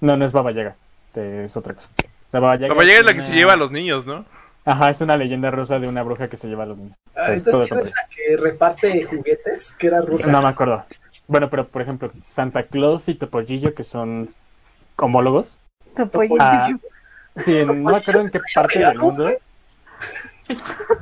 No, 0.00 0.16
no 0.16 0.24
es 0.24 0.32
Baba 0.32 0.52
Yaga. 0.52 0.76
Es 1.14 1.56
otra 1.56 1.74
cosa. 1.74 1.88
O 1.98 2.30
sea, 2.30 2.40
Baba 2.40 2.56
Yaga, 2.56 2.68
Baba 2.72 2.84
Yaga 2.84 3.00
es 3.00 3.04
la 3.06 3.12
que 3.12 3.18
una- 3.18 3.26
se 3.28 3.34
lleva 3.34 3.52
a 3.54 3.56
los 3.56 3.70
niños, 3.72 4.06
¿no? 4.06 4.24
Ajá, 4.64 4.90
es 4.90 5.00
una 5.00 5.16
leyenda 5.16 5.50
rusa 5.50 5.78
de 5.78 5.88
una 5.88 6.02
bruja 6.02 6.28
que 6.28 6.36
se 6.36 6.46
lleva 6.48 6.62
a 6.62 6.66
los 6.66 6.78
niños. 6.78 6.96
Ah, 7.16 7.24
Pues, 7.26 7.38
entonces, 7.44 7.68
todo 7.68 7.80
¿quién 7.80 7.80
es 7.80 7.86
la 7.90 8.08
que 8.14 8.36
reparte 8.36 9.04
juguetes? 9.04 9.72
Que 9.72 9.86
era 9.88 10.00
rusa. 10.02 10.30
No 10.30 10.40
me 10.40 10.48
acuerdo. 10.48 10.84
Bueno, 11.26 11.50
pero 11.50 11.66
por 11.66 11.82
ejemplo, 11.82 12.10
Santa 12.24 12.62
Claus 12.64 13.08
y 13.08 13.14
Topollillo, 13.14 13.74
que 13.74 13.84
son 13.84 14.32
homólogos. 14.96 15.58
Topollillo. 15.96 16.36
Ah, 16.40 16.68
sí, 17.44 17.56
en- 17.58 17.82
no 17.82 17.90
me 17.90 17.96
acuerdo 17.96 18.20
en 18.22 18.30
qué 18.30 18.40
parte 18.54 18.78
del 18.78 18.98
mundo. 18.98 19.30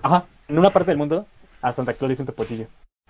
Ajá, 0.02 0.24
en 0.48 0.58
una 0.58 0.70
parte 0.70 0.90
del 0.90 0.98
mundo 0.98 1.26
a 1.62 1.72
Santa 1.72 1.92
Claus 1.94 2.08
le 2.08 2.12
dicen 2.12 2.26
Topollillo. 2.26 2.66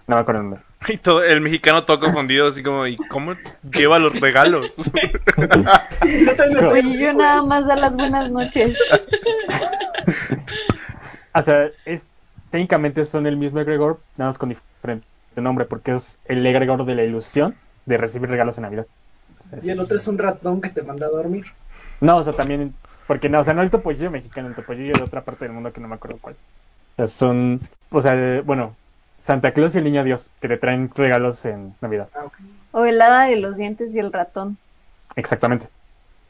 No 0.07 0.17
me 0.17 0.23
acuerdo 0.23 0.43
dónde. 0.43 0.57
Y 0.89 0.97
todo, 0.97 1.23
el 1.23 1.41
mexicano 1.43 1.85
todo 1.85 2.01
confundido, 2.01 2.49
así 2.49 2.63
como, 2.63 2.87
¿y 2.87 2.97
cómo 2.97 3.35
lleva 3.71 3.99
los 3.99 4.19
regalos? 4.21 4.75
Yo 4.77 6.31
estoy- 6.31 6.55
Topollillo 6.55 7.13
nada 7.13 7.43
más 7.43 7.67
da 7.67 7.77
las 7.77 7.95
buenas 7.95 8.31
noches. 8.31 8.79
O 11.35 11.43
sea, 11.43 11.69
es, 11.85 12.05
técnicamente 12.51 13.05
son 13.05 13.27
el 13.27 13.37
mismo 13.37 13.61
egregor, 13.61 14.01
nada 14.17 14.31
más 14.31 14.39
con 14.39 14.49
diferente 14.49 15.07
nombre, 15.37 15.65
porque 15.67 15.93
es 15.93 16.19
el 16.25 16.45
egregor 16.47 16.85
de 16.85 16.95
la 16.95 17.05
ilusión 17.05 17.55
de 17.87 17.97
recibir 17.97 18.29
regalos 18.31 18.57
en 18.59 18.63
Navidad. 18.63 18.87
Es- 19.53 19.65
Y 19.67 19.71
el 19.71 19.79
otro 19.81 19.97
es 19.97 20.09
un 20.09 20.19
ratón 20.19 20.61
que 20.61 20.71
te 20.71 20.83
manda 20.83 21.07
a 21.07 21.11
dormir. 21.11 21.47
No, 22.01 22.17
o 22.17 22.25
sea, 22.25 22.33
también, 22.33 22.75
porque 23.09 23.31
no, 23.31 23.41
o 23.41 23.45
sea, 23.45 23.55
no 23.55 23.63
el 23.65 23.71
topollillo 23.73 24.13
mexicano, 24.13 24.49
el 24.49 24.57
topollillo 24.57 24.99
de 24.99 25.05
otra 25.05 25.25
parte 25.27 25.47
del 25.47 25.55
mundo 25.55 25.73
que 25.75 25.83
no 25.83 25.89
me 25.89 25.97
acuerdo 25.97 26.21
cuál. 26.21 26.37
O 26.37 26.97
sea, 26.97 27.07
son, 27.09 27.63
o 27.91 28.03
sea, 28.03 28.43
bueno, 28.43 28.81
Santa 29.19 29.53
Claus 29.55 29.75
y 29.75 29.79
el 29.79 29.85
Niño 29.85 30.05
Dios, 30.05 30.33
que 30.41 30.49
te 30.49 30.59
traen 30.59 30.91
regalos 30.95 31.45
en 31.47 31.77
Navidad. 31.81 32.13
Ah. 32.15 32.31
O 32.73 32.85
el 32.85 33.01
hada 33.01 33.25
de 33.29 33.37
los 33.37 33.57
dientes 33.57 33.95
y 33.97 33.99
el 33.99 34.13
ratón. 34.13 34.59
Exactamente. 35.17 35.71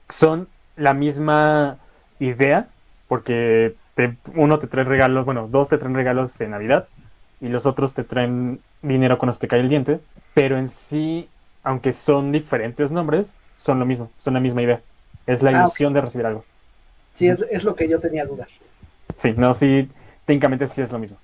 Son 0.09 0.55
la 0.77 0.95
misma 0.95 1.81
idea, 2.19 2.75
porque 3.09 3.79
te- 3.95 4.21
uno 4.37 4.59
te 4.59 4.69
trae 4.69 4.85
regalos, 4.85 5.25
bueno, 5.25 5.49
dos 5.49 5.69
te 5.71 5.79
traen 5.79 5.95
regalos 5.97 6.41
en 6.41 6.53
Navidad 6.53 6.91
y 7.41 7.49
los 7.49 7.67
otros 7.67 7.95
te 7.95 8.05
traen 8.05 8.65
dinero 8.83 9.19
cuando 9.19 9.35
se 9.35 9.41
te 9.41 9.49
cae 9.49 9.61
el 9.61 9.69
diente, 9.69 10.05
pero 10.35 10.59
en 10.59 10.69
sí, 10.69 11.35
aunque 11.63 11.93
son 11.93 12.33
diferentes 12.33 12.93
nombres, 12.93 13.41
son 13.57 13.81
lo 13.81 13.87
mismo, 13.87 14.15
son 14.19 14.35
la 14.35 14.41
misma 14.41 14.63
idea. 14.63 14.85
Es 15.27 15.43
la 15.43 15.53
Ah, 15.53 15.69
ilusión 15.69 15.93
de 15.95 16.01
recibir 16.03 16.27
algo. 16.27 16.49
Sí, 17.19 17.29
es, 17.29 17.45
es 17.51 17.65
lo 17.65 17.75
que 17.75 17.89
yo 17.89 17.99
tenía 17.99 18.25
duda. 18.25 18.47
Sí, 19.17 19.35
no, 19.37 19.53
sí, 19.53 19.91
técnicamente 20.25 20.69
sí 20.69 20.83
es 20.83 20.93
lo 20.93 21.01
mismo. 21.01 21.19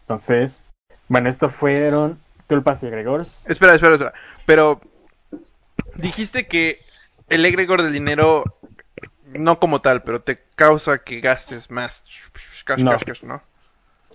Entonces, 0.00 0.64
bueno, 1.06 1.28
esto 1.28 1.48
fueron 1.48 2.18
tulpas 2.48 2.82
y 2.82 2.88
egregores. 2.88 3.44
espera, 3.46 3.74
espera, 3.74 3.94
espera. 3.94 4.12
Pero 4.46 4.80
dijiste 5.94 6.48
que 6.48 6.78
el 7.28 7.44
egregor 7.46 7.82
del 7.82 7.92
dinero, 7.92 8.44
no 9.26 9.60
como 9.60 9.80
tal, 9.80 10.02
pero 10.02 10.20
te 10.22 10.42
causa 10.56 10.98
que 10.98 11.20
gastes 11.20 11.70
más. 11.70 12.02
Cash, 12.64 12.82
No. 12.82 12.90
cash, 12.90 13.04
cash, 13.04 13.22
¿no? 13.22 13.42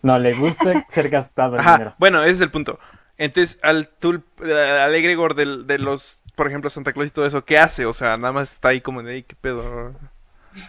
No, 0.03 0.20
le 0.20 0.34
gusta 0.34 0.86
ser 0.89 1.08
gastado 1.10 1.55
el 1.55 1.62
Ajá, 1.62 1.74
dinero. 1.76 1.95
bueno, 1.99 2.22
ese 2.24 2.34
es 2.34 2.41
el 2.41 2.51
punto. 2.51 2.80
Entonces, 3.18 3.60
al 3.64 3.88
tulp, 3.88 4.26
al 4.41 4.93
egregor 4.93 5.36
del, 5.36 5.66
de 5.68 5.80
los, 5.80 6.20
por 6.36 6.47
ejemplo, 6.47 6.70
Santa 6.70 6.91
Claus 6.91 7.08
y 7.08 7.12
todo 7.12 7.26
eso, 7.26 7.45
¿qué 7.45 7.58
hace? 7.58 7.86
O 7.86 7.93
sea, 7.93 8.18
nada 8.18 8.34
más 8.34 8.51
está 8.51 8.70
ahí 8.70 8.82
como 8.82 9.01
de, 9.01 9.14
"Ey, 9.16 9.24
¿qué 9.24 9.36
pedo? 9.39 9.95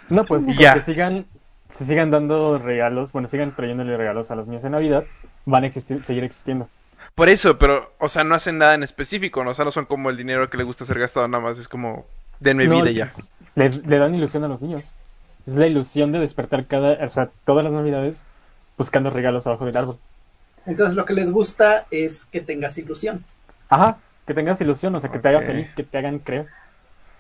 No, 0.09 0.25
pues 0.25 0.45
ya. 0.59 0.81
sigan, 0.83 1.27
se 1.71 1.85
sigan 1.85 2.11
dando 2.11 2.59
regalos, 2.59 3.13
bueno, 3.13 3.29
sigan 3.29 3.55
trayéndole 3.55 3.97
regalos 3.97 4.31
a 4.31 4.37
los 4.37 4.47
niños 4.47 4.65
en 4.65 4.73
Navidad, 4.73 5.05
van 5.45 5.65
a 5.65 5.67
existir, 5.67 6.03
seguir 6.03 6.25
existiendo. 6.25 6.69
Por 7.15 7.29
eso, 7.29 7.59
pero, 7.59 7.93
o 7.99 8.09
sea, 8.09 8.25
no 8.25 8.35
hacen 8.35 8.59
nada 8.59 8.75
en 8.75 8.83
específico, 8.83 9.43
¿no? 9.45 9.51
O 9.51 9.55
sea, 9.55 9.65
no 9.65 9.71
son 9.71 9.87
como 9.87 10.11
el 10.11 10.17
dinero 10.17 10.51
que 10.51 10.57
le 10.57 10.65
gusta 10.65 10.85
ser 10.85 10.99
gastado, 10.99 11.27
nada 11.29 11.43
más 11.43 11.59
es 11.59 11.69
como, 11.69 12.07
denme 12.41 12.67
No, 12.67 12.83
vida 12.83 12.91
ya. 12.91 13.11
Le, 13.55 13.71
le 13.71 13.99
dan 13.99 14.15
ilusión 14.15 14.45
a 14.45 14.49
los 14.49 14.61
niños. 14.61 14.91
Es 15.47 15.55
la 15.55 15.67
ilusión 15.67 16.13
de 16.13 16.19
despertar 16.19 16.67
cada, 16.67 17.03
o 17.05 17.09
sea, 17.09 17.31
todas 17.45 17.65
las 17.65 17.73
navidades 17.73 18.25
buscando 18.77 19.11
regalos 19.11 19.47
abajo 19.47 19.67
del 19.67 19.77
árbol. 19.77 19.99
Entonces 20.67 20.95
lo 20.95 21.05
que 21.05 21.15
les 21.15 21.31
gusta 21.31 21.87
es 21.91 22.27
que 22.27 22.41
tengas 22.41 22.77
ilusión. 22.79 23.25
Ajá, 23.69 23.99
que 24.27 24.35
tengas 24.35 24.61
ilusión, 24.61 24.95
o 24.95 25.01
sea, 25.01 25.11
que 25.11 25.19
te 25.19 25.29
haga 25.29 25.41
feliz, 25.41 25.75
que 25.75 25.83
te 25.83 25.99
hagan 25.99 26.19
creer. 26.19 26.47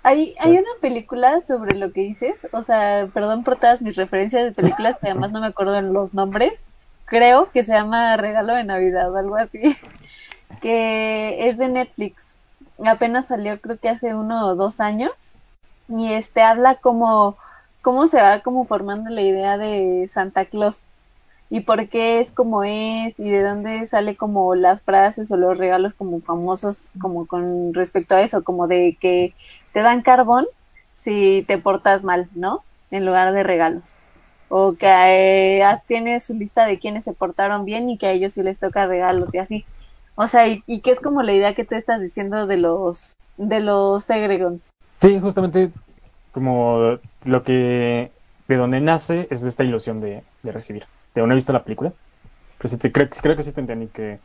Hay, 0.03 0.34
hay 0.38 0.53
una 0.53 0.70
película 0.80 1.40
sobre 1.40 1.76
lo 1.76 1.92
que 1.92 2.03
dices, 2.03 2.46
o 2.53 2.62
sea, 2.62 3.09
perdón 3.12 3.44
por 3.44 3.57
todas 3.57 3.82
mis 3.82 3.96
referencias 3.96 4.44
de 4.44 4.53
películas, 4.53 4.96
que 4.99 5.09
además 5.11 5.32
no 5.32 5.40
me 5.40 5.49
acuerdo 5.49 5.76
en 5.76 5.92
los 5.92 6.14
nombres. 6.14 6.70
Creo 7.05 7.51
que 7.51 7.64
se 7.64 7.72
llama 7.72 8.16
Regalo 8.16 8.55
de 8.55 8.64
Navidad 8.64 9.12
o 9.12 9.16
algo 9.16 9.36
así, 9.36 9.76
que 10.61 11.46
es 11.46 11.59
de 11.59 11.68
Netflix. 11.68 12.38
Apenas 12.84 13.28
salió 13.28 13.61
creo 13.61 13.78
que 13.78 13.88
hace 13.88 14.14
uno 14.14 14.46
o 14.46 14.55
dos 14.55 14.80
años 14.80 15.34
y 15.88 16.12
este 16.12 16.42
habla 16.42 16.76
como 16.76 17.36
cómo 17.82 18.07
se 18.07 18.20
va 18.20 18.40
como 18.40 18.66
formando 18.66 19.11
la 19.11 19.22
idea 19.22 19.59
de 19.59 20.07
Santa 20.09 20.44
Claus 20.44 20.86
y 21.51 21.61
por 21.61 21.88
qué 21.88 22.20
es 22.20 22.32
como 22.32 22.62
es 22.64 23.18
y 23.18 23.30
de 23.30 23.42
dónde 23.42 23.86
sale 23.86 24.16
como 24.16 24.55
las 24.55 24.82
frases 24.82 25.30
o 25.30 25.36
los 25.36 25.57
regalos 25.57 25.94
como 25.94 26.20
famosos 26.20 26.92
como 27.01 27.26
con 27.26 27.72
respecto 27.72 28.14
a 28.14 28.20
eso, 28.20 28.44
como 28.44 28.66
de 28.68 28.96
que 29.01 29.34
te 29.72 29.82
dan 29.82 30.03
carbón 30.03 30.46
si 30.94 31.44
te 31.46 31.59
portas 31.59 32.05
mal, 32.05 32.28
¿no? 32.34 32.64
En 32.90 33.07
lugar 33.07 33.32
de 33.32 33.42
regalos. 33.42 33.96
O 34.51 34.74
que 34.74 34.86
eh, 34.86 35.62
ah, 35.62 35.82
tiene 35.86 36.20
su 36.20 36.34
lista 36.34 36.66
de 36.66 36.78
quienes 36.78 37.05
se 37.05 37.12
portaron 37.12 37.64
bien 37.64 37.88
y 37.88 37.99
que 37.99 38.07
a 38.07 38.12
ellos 38.12 38.32
sí 38.32 38.42
les 38.42 38.59
toca 38.59 38.86
regalos 38.86 39.32
y 39.32 39.38
así. 39.38 39.64
O 40.16 40.26
sea, 40.26 40.49
y, 40.49 40.62
y 40.66 40.80
que 40.80 40.90
es 40.90 41.01
como 41.01 41.22
la 41.22 41.32
idea 41.32 41.55
que 41.55 41.64
tú 41.64 41.76
estás 41.76 42.01
diciendo 42.01 42.46
de 42.46 42.57
los 42.57 43.14
de 43.36 43.61
los 43.61 44.09
egregons. 44.11 44.70
Sí, 44.88 45.20
justamente 45.20 45.70
como 46.32 46.99
lo 47.24 47.42
que 47.42 48.11
de 48.49 48.57
donde 48.57 48.80
nace 48.80 49.28
es 49.30 49.42
de 49.42 49.49
esta 49.49 49.64
ilusión 49.64 50.01
de 50.01 50.22
recibir. 50.42 50.86
De 51.15 51.27
no 51.27 51.33
he 51.33 51.37
visto 51.37 51.53
la 51.53 51.65
película, 51.65 51.93
pero 52.59 52.69
sí 52.69 52.77
te, 52.77 52.93
creo, 52.93 53.09
creo 53.09 53.37
que 53.37 53.43
sí 53.43 53.53
te 53.53 53.61
entendí 53.61 53.87
que 53.89 54.19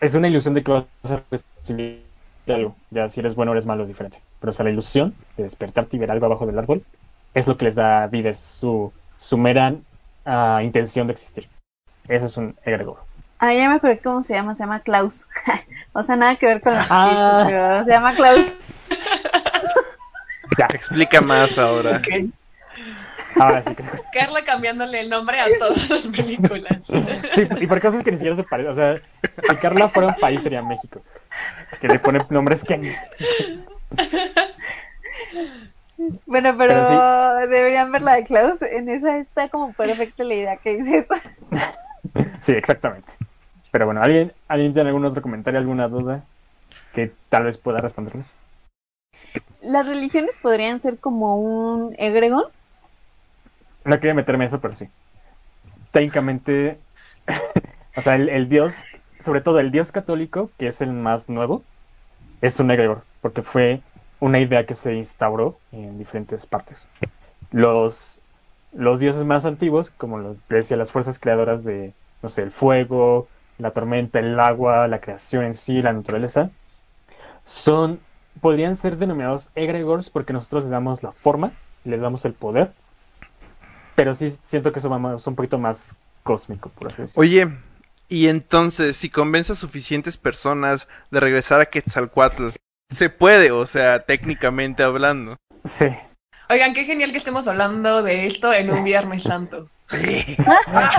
es 0.00 0.14
una 0.14 0.28
ilusión 0.28 0.54
de 0.54 0.62
que 0.62 0.72
vas 0.72 0.86
a 1.04 1.22
recibir 1.30 2.04
algo. 2.46 2.76
Ya 2.90 3.08
si 3.08 3.20
eres 3.20 3.34
bueno 3.34 3.52
o 3.52 3.54
eres 3.54 3.66
malo 3.66 3.82
es 3.82 3.88
diferente. 3.88 4.20
Pero 4.40 4.50
o 4.50 4.52
sea, 4.52 4.64
la 4.64 4.70
ilusión 4.70 5.14
de 5.36 5.44
despertarte 5.44 5.96
y 5.96 6.00
ver 6.00 6.10
algo 6.10 6.26
abajo 6.26 6.46
del 6.46 6.58
árbol 6.58 6.84
es 7.32 7.46
lo 7.46 7.56
que 7.56 7.64
les 7.64 7.74
da 7.74 8.06
vida, 8.06 8.30
es 8.30 8.38
su, 8.38 8.92
su 9.18 9.38
mera 9.38 9.74
ah, 10.26 10.60
intención 10.62 11.06
de 11.06 11.14
existir. 11.14 11.48
Eso 12.08 12.26
es 12.26 12.36
un 12.36 12.54
egregor. 12.64 12.98
Ah, 13.38 13.52
ya 13.52 13.68
me 13.68 13.76
acordé 13.76 13.98
cómo 13.98 14.22
se 14.22 14.34
llama, 14.34 14.54
se 14.54 14.62
llama 14.62 14.80
Klaus. 14.80 15.26
o 15.92 16.02
sea, 16.02 16.16
nada 16.16 16.36
que 16.36 16.46
ver 16.46 16.60
con 16.60 16.74
la 16.74 16.86
Ah. 16.90 17.82
se 17.84 17.90
llama 17.90 18.14
Klaus. 18.14 18.52
Ya, 20.58 20.66
Explica 20.72 21.20
más 21.20 21.58
ahora. 21.58 21.96
Ok. 21.96 22.30
Ahora 23.38 23.62
sí 23.62 23.74
creo. 23.74 23.90
Carla 24.12 24.44
cambiándole 24.44 25.00
el 25.00 25.08
nombre 25.08 25.40
a 25.40 25.46
todas 25.58 25.90
las 25.90 26.06
películas. 26.06 26.86
Sí, 27.34 27.46
y 27.60 27.66
por 27.66 27.80
cosas 27.80 28.02
que 28.02 28.10
ni 28.10 28.16
siquiera 28.16 28.36
se 28.36 28.44
parecen. 28.44 28.72
O 28.72 28.74
sea, 28.74 28.96
si 29.48 29.56
Carla 29.56 29.88
fuera 29.88 30.08
un 30.08 30.14
país 30.16 30.42
sería 30.42 30.62
México. 30.62 31.02
Que 31.80 31.88
le 31.88 31.98
pone 31.98 32.24
nombres 32.30 32.62
que... 32.62 32.94
Bueno, 36.26 36.54
pero, 36.58 36.86
Pero 36.88 37.46
deberían 37.48 37.92
ver 37.92 38.02
la 38.02 38.14
de 38.14 38.24
Klaus. 38.24 38.62
En 38.62 38.88
esa 38.88 39.18
está 39.18 39.48
como 39.48 39.72
perfecta 39.72 40.24
la 40.24 40.34
idea 40.34 40.56
que 40.56 40.76
dices. 40.76 41.06
Sí, 42.40 42.52
exactamente. 42.52 43.12
Pero 43.70 43.86
bueno, 43.86 44.02
¿alguien, 44.02 44.32
¿alguien 44.48 44.72
tiene 44.74 44.90
algún 44.90 45.04
otro 45.04 45.22
comentario, 45.22 45.58
alguna 45.58 45.88
duda 45.88 46.22
que 46.92 47.10
tal 47.28 47.44
vez 47.44 47.58
pueda 47.58 47.80
responderles? 47.80 48.32
Las 49.62 49.86
religiones 49.86 50.36
podrían 50.36 50.80
ser 50.80 50.98
como 50.98 51.36
un 51.36 51.94
egregón. 51.98 52.44
No 53.84 53.96
quería 54.00 54.14
meterme 54.14 54.46
eso, 54.46 54.60
pero 54.60 54.74
sí. 54.74 54.88
Técnicamente, 55.90 56.78
o 57.96 58.00
sea, 58.00 58.16
el, 58.16 58.48
dios, 58.48 58.74
sobre 59.20 59.40
todo 59.40 59.60
el 59.60 59.70
dios 59.70 59.92
católico, 59.92 60.50
que 60.58 60.68
es 60.68 60.80
el 60.80 60.92
más 60.92 61.28
nuevo, 61.28 61.62
es 62.40 62.58
un 62.60 62.70
egregor, 62.70 63.04
porque 63.20 63.42
fue 63.42 63.82
una 64.20 64.38
idea 64.38 64.64
que 64.66 64.74
se 64.74 64.94
instauró 64.94 65.58
en 65.70 65.98
diferentes 65.98 66.46
partes. 66.46 66.88
Los, 67.52 68.20
dioses 68.72 69.24
más 69.24 69.44
antiguos, 69.44 69.90
como 69.90 70.18
lo 70.18 70.36
decía, 70.48 70.76
las 70.76 70.90
fuerzas 70.90 71.18
creadoras 71.18 71.62
de, 71.62 71.92
no 72.22 72.28
sé, 72.30 72.42
el 72.42 72.50
fuego, 72.50 73.28
la 73.58 73.70
tormenta, 73.72 74.18
el 74.18 74.40
agua, 74.40 74.88
la 74.88 75.00
creación 75.00 75.44
en 75.44 75.54
sí, 75.54 75.82
la 75.82 75.92
naturaleza, 75.92 76.50
son, 77.44 78.00
podrían 78.40 78.76
ser 78.76 78.96
denominados 78.96 79.50
egregores 79.54 80.10
porque 80.10 80.32
nosotros 80.32 80.64
le 80.64 80.70
damos 80.70 81.02
la 81.02 81.12
forma, 81.12 81.52
le 81.84 81.98
damos 81.98 82.24
el 82.24 82.32
poder, 82.32 82.72
pero 83.94 84.14
sí 84.14 84.36
siento 84.44 84.72
que 84.72 84.78
eso 84.78 84.88
va 84.90 84.98
más- 84.98 85.26
un 85.26 85.34
poquito 85.34 85.58
más 85.58 85.94
cósmico, 86.22 86.70
por 86.70 86.88
así 86.88 87.02
decirlo. 87.02 87.20
Oye, 87.20 87.48
y 88.08 88.28
entonces, 88.28 88.96
si 88.96 89.08
convence 89.10 89.52
a 89.52 89.56
suficientes 89.56 90.16
personas 90.16 90.86
de 91.10 91.20
regresar 91.20 91.60
a 91.60 91.66
Quetzalcoatl, 91.66 92.48
se 92.90 93.10
puede, 93.10 93.50
o 93.50 93.66
sea, 93.66 94.00
técnicamente 94.00 94.82
hablando. 94.82 95.36
Sí. 95.64 95.86
Oigan, 96.50 96.74
qué 96.74 96.84
genial 96.84 97.10
que 97.12 97.18
estemos 97.18 97.48
hablando 97.48 98.02
de 98.02 98.26
esto 98.26 98.52
en 98.52 98.70
un 98.70 98.84
Viernes 98.84 99.22
Santo. 99.22 99.68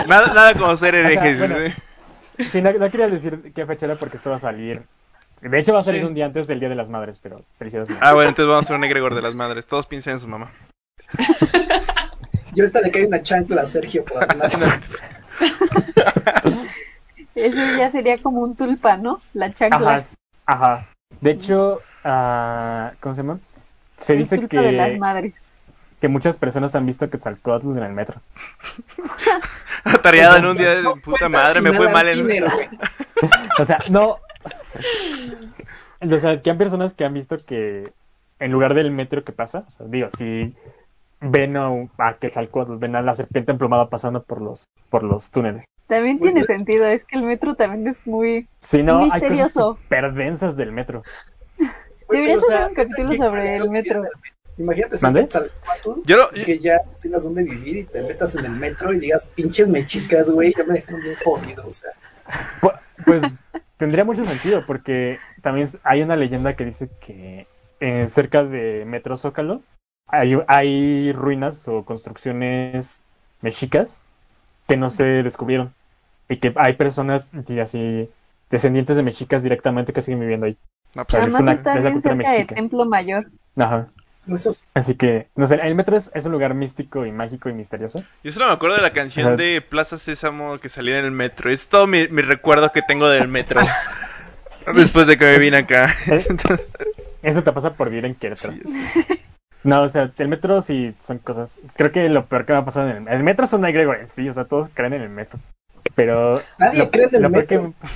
Nada, 0.08 0.28
nada 0.34 0.54
como 0.54 0.76
ser 0.78 0.96
herejes. 0.96 1.38
bueno. 1.40 1.56
¿eh? 1.58 1.76
Sí, 2.52 2.62
no, 2.62 2.72
no 2.74 2.90
quería 2.92 3.08
decir 3.08 3.52
qué 3.54 3.66
fecha 3.66 3.86
era 3.86 3.96
porque 3.96 4.18
esto 4.18 4.30
va 4.30 4.36
a 4.38 4.40
salir. 4.40 4.84
De 5.42 5.60
hecho, 5.60 5.74
va 5.74 5.80
a 5.80 5.84
salir 5.84 6.02
Sí. 6.02 6.08
un 6.08 6.14
día 6.14 6.26
antes 6.26 6.48
del 6.48 6.60
Día 6.60 6.70
de 6.70 6.76
las 6.76 6.90
Madres, 6.90 7.20
pero 7.22 7.44
felicidades. 7.58 7.90
Ah, 8.02 8.14
bueno, 8.14 8.30
entonces 8.30 8.48
vamos 8.50 8.64
a 8.64 8.66
hacer 8.66 8.76
un 8.78 8.84
egregor 8.84 9.14
de 9.16 9.22
las 9.22 9.36
madres. 9.36 9.68
Todos 9.68 9.86
piensen 9.86 10.14
en 10.14 10.20
su 10.20 10.28
mamá. 10.28 10.52
Y 12.56 12.62
ahorita 12.62 12.82
le 12.82 12.90
cae 12.90 13.06
una 13.06 13.22
chancla 13.22 13.62
a 13.62 13.66
Sergio 13.66 14.04
por 14.06 14.26
Eso 17.36 17.60
ya 17.78 17.92
sería 17.92 18.18
como 18.22 18.42
un 18.42 18.56
tulpa, 18.56 18.96
¿no? 18.96 19.20
La 19.34 19.52
chancla. 19.52 20.06
Ajá. 20.46 20.88
De 21.20 21.32
hecho, 21.32 21.82
ah, 22.06 22.94
¿cómo 23.02 23.14
se 23.14 23.22
llama? 23.22 23.40
Se 23.98 24.14
el 24.14 24.20
dice 24.20 24.38
tulpa 24.38 24.62
de 24.62 24.72
las 24.72 24.92
que, 24.92 24.98
madres. 24.98 25.60
que 26.00 26.08
muchas 26.08 26.38
personas 26.38 26.74
han 26.76 26.86
visto 26.86 27.10
Quetzalcóatl 27.10 27.78
en 27.78 27.84
el 27.84 27.92
metro. 27.92 28.22
Atareada 29.84 30.38
en 30.38 30.46
un 30.46 30.58
día 30.58 30.76
de 30.76 30.82
No 30.82 30.96
puta 30.96 31.28
madre, 31.28 31.60
me 31.60 31.74
fue 31.74 31.90
mal. 31.92 32.08
Tiner, 32.08 32.50
güey. 32.50 32.70
O 33.60 33.66
sea, 33.66 33.80
no. 33.90 34.20
O 36.02 36.20
sea, 36.20 36.42
que 36.42 36.52
hay 36.52 36.58
personas 36.58 36.94
que 36.94 37.04
han 37.04 37.14
visto 37.14 37.38
que 37.46 37.92
en 38.40 38.52
lugar 38.52 38.74
del 38.74 38.92
metro 38.92 39.24
que 39.24 39.32
pasa, 39.32 39.66
o 39.68 39.72
sea, 39.72 39.86
digo, 39.88 40.10
si 40.18 40.54
ven 41.30 41.58
a, 41.58 41.70
un- 41.70 41.90
a 41.98 42.16
Quetzalcóatl, 42.18 42.76
ven 42.78 42.96
a 42.96 43.02
la 43.02 43.16
serpiente 43.16 43.52
emplumada 43.52 43.90
pasando 43.90 44.24
por 44.24 44.42
los, 44.42 44.66
por 44.90 45.04
los 45.04 45.32
túneles. 45.32 45.66
También 45.88 46.18
Muy 46.18 46.32
tiene 46.32 46.44
sentido, 46.46 46.86
es 46.88 47.06
que 47.06 47.18
el 47.18 47.24
metro 47.24 47.56
también 47.56 47.88
es 47.88 48.06
muy... 48.08 48.48
Si 48.60 48.82
no, 48.82 49.00
hay 49.00 49.06
cosas 49.10 49.22
Misterioso. 49.22 49.80
densas 50.14 50.56
del 50.58 50.72
metro. 50.72 51.02
Deberías 52.10 52.38
pero, 52.38 52.40
o 52.40 52.42
sea, 52.48 52.56
hacer 52.58 52.70
un 52.70 52.76
capítulo 52.76 53.14
sobre 53.14 53.56
el 53.56 53.70
metro. 53.70 54.04
Imagínate 54.58 54.98
si 54.98 55.06
Yo 56.06 56.18
lo- 56.18 56.30
y 56.34 56.44
que 56.44 56.60
ya 56.60 56.80
tengas 57.02 57.24
dónde 57.24 57.44
vivir 57.44 57.78
y 57.78 57.84
te 57.84 58.02
metas 58.04 58.36
en 58.36 58.46
el 58.46 58.52
metro 58.52 58.94
y 58.94 59.00
digas, 59.00 59.28
pinches 59.36 59.68
mechicas, 59.68 60.30
güey, 60.30 60.54
ya 60.58 60.64
me 60.64 60.76
dejaron 60.76 61.02
bien 61.02 61.16
jodido, 61.24 61.68
o 61.68 61.74
sea. 61.74 61.90
Pu- 62.62 62.80
Pues 63.06 63.22
tendría 63.78 64.06
mucho 64.06 64.24
sentido 64.24 64.66
porque 64.66 65.20
también 65.42 65.68
hay 65.84 66.02
una 66.02 66.16
leyenda 66.16 66.56
que 66.56 66.66
dice 66.66 66.90
que 67.02 67.48
eh, 67.82 68.08
cerca 68.08 68.44
de 68.44 68.86
Metro 68.86 69.18
Zócalo 69.18 69.62
hay, 70.08 70.38
hay 70.48 71.12
ruinas 71.14 71.68
o 71.68 71.84
construcciones 71.84 73.02
mexicas 73.42 74.02
que 74.68 74.78
no 74.78 74.90
se 74.90 75.04
descubrieron 75.24 75.74
y 76.30 76.38
que 76.38 76.54
hay 76.56 76.74
personas 76.74 77.32
y 77.48 77.60
así 77.60 78.10
descendientes 78.50 78.96
de 78.96 79.04
mexicas 79.04 79.44
directamente 79.44 79.94
que 79.94 80.02
siguen 80.02 80.20
viviendo 80.22 80.46
ahí. 80.48 80.58
No, 80.96 81.04
pues, 81.06 81.08
Pero 81.08 81.20
es 81.28 81.36
Además 81.36 81.42
una- 81.42 81.52
está 81.54 81.70
es 81.72 81.76
la 81.76 81.82
bien 81.82 81.94
cultura 81.94 82.16
cerca 82.16 82.32
de. 82.32 82.46
Templo 82.46 82.86
Mayor. 82.86 83.28
Ajá. 83.58 83.88
Así 84.74 84.96
que, 84.96 85.28
no 85.36 85.46
sé, 85.46 85.56
el 85.62 85.76
metro 85.76 85.96
es, 85.96 86.10
es 86.16 86.26
un 86.26 86.32
lugar 86.32 86.56
místico 86.56 87.06
y 87.06 87.12
mágico 87.12 87.48
y 87.48 87.54
misterioso. 87.54 88.04
Yo 88.24 88.32
solo 88.32 88.48
me 88.48 88.54
acuerdo 88.54 88.76
de 88.78 88.82
la 88.82 88.92
canción 88.92 89.28
Ajá. 89.28 89.36
de 89.36 89.62
Plaza 89.62 90.00
Sésamo 90.00 90.58
que 90.58 90.68
salía 90.70 90.98
en 90.98 91.06
el 91.06 91.12
metro. 91.12 91.52
Es 91.52 91.68
todo 91.68 91.86
mi, 91.86 92.08
mi 92.08 92.24
recuerdo 92.24 92.72
que 92.72 92.82
tengo 92.82 93.08
del 93.08 93.28
metro. 93.28 93.62
Después 94.74 95.06
de 95.06 95.18
que 95.20 95.26
me 95.26 95.38
vine 95.38 95.58
acá. 95.58 95.94
Eh, 96.08 96.26
Eso 97.22 97.44
te 97.44 97.52
pasa 97.52 97.74
por 97.74 97.90
vivir 97.92 98.06
en 98.06 98.16
Querétaro. 98.16 98.54
Sí, 98.54 99.02
No, 99.66 99.82
o 99.82 99.90
sea, 99.90 100.12
el 100.18 100.28
metro 100.28 100.62
sí 100.62 100.94
son 101.02 101.18
cosas. 101.18 101.60
Creo 101.76 101.92
que 101.92 102.08
lo 102.08 102.26
peor 102.28 102.46
que 102.46 102.54
me 102.54 102.60
ha 102.60 102.66
pasado 102.66 102.88
en 102.90 103.08
el 103.08 103.14
El 103.14 103.24
metro 103.24 103.46
es 103.46 103.54
un 103.54 103.66
egregor 103.66 103.98
en 103.98 104.08
sí, 104.08 104.30
o 104.30 104.34
sea, 104.34 104.46
todos 104.46 104.70
creen 104.74 104.94
en 104.94 105.02
el 105.02 105.10
metro. 105.10 105.40
Pero. 105.96 106.40
Nadie 106.60 106.80
lo- 106.80 106.92
cree 106.92 107.06
en 107.08 107.16
el 107.16 107.22
lo 107.24 107.32
peor 107.32 107.42
metro. 107.44 107.74
que- 107.82 107.88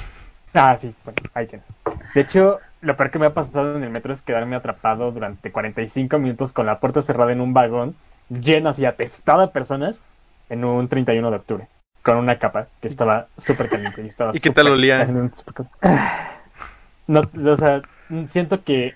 Ah, 0.60 0.76
sí, 0.78 0.94
bueno, 1.06 1.22
ahí 1.36 1.46
tienes. 1.46 1.68
De 2.16 2.22
hecho, 2.22 2.60
lo 2.82 2.98
peor 2.98 3.12
que 3.12 3.20
me 3.20 3.28
ha 3.28 3.34
pasado 3.36 3.78
en 3.78 3.84
el 3.84 3.92
metro 3.92 4.12
es 4.12 4.24
quedarme 4.24 4.56
atrapado 4.56 5.12
durante 5.12 5.52
45 5.52 6.18
minutos 6.18 6.52
con 6.54 6.66
la 6.66 6.80
puerta 6.80 7.04
cerrada 7.04 7.32
en 7.32 7.40
un 7.42 7.54
vagón 7.54 7.96
lleno 8.30 8.70
así 8.70 8.84
atestado 8.86 9.42
de 9.42 9.48
personas 9.50 10.02
en 10.50 10.66
un 10.66 10.88
31 10.88 11.30
de 11.30 11.38
octubre. 11.38 11.68
Con 12.02 12.18
una 12.18 12.40
capa 12.40 12.66
que 12.82 12.88
estaba 12.88 13.28
súper 13.38 13.70
caliente 13.70 14.02
y 14.04 14.08
estaba 14.08 14.32
¿Y 14.34 14.40
qué 14.40 14.50
tal 14.50 14.70
olía? 14.70 15.06
un 15.08 15.32
No, 17.08 17.22
o 17.52 17.56
sea, 17.56 17.82
siento 18.28 18.64
que 18.64 18.94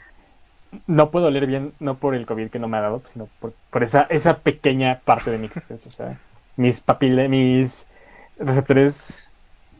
no 0.87 1.11
puedo 1.11 1.27
oler 1.27 1.45
bien, 1.47 1.73
no 1.79 1.97
por 1.97 2.15
el 2.15 2.25
COVID 2.25 2.49
que 2.49 2.59
no 2.59 2.67
me 2.67 2.77
ha 2.77 2.81
dado, 2.81 3.03
sino 3.11 3.27
por, 3.39 3.53
por 3.71 3.83
esa, 3.83 4.03
esa 4.09 4.39
pequeña 4.39 5.01
parte 5.05 5.31
de 5.31 5.37
mi 5.37 5.47
existencia. 5.47 5.89
O 5.89 5.91
sea, 5.91 6.19
mis 6.55 6.81
papilas, 6.81 7.29
mis 7.29 7.87
receptores 8.37 9.33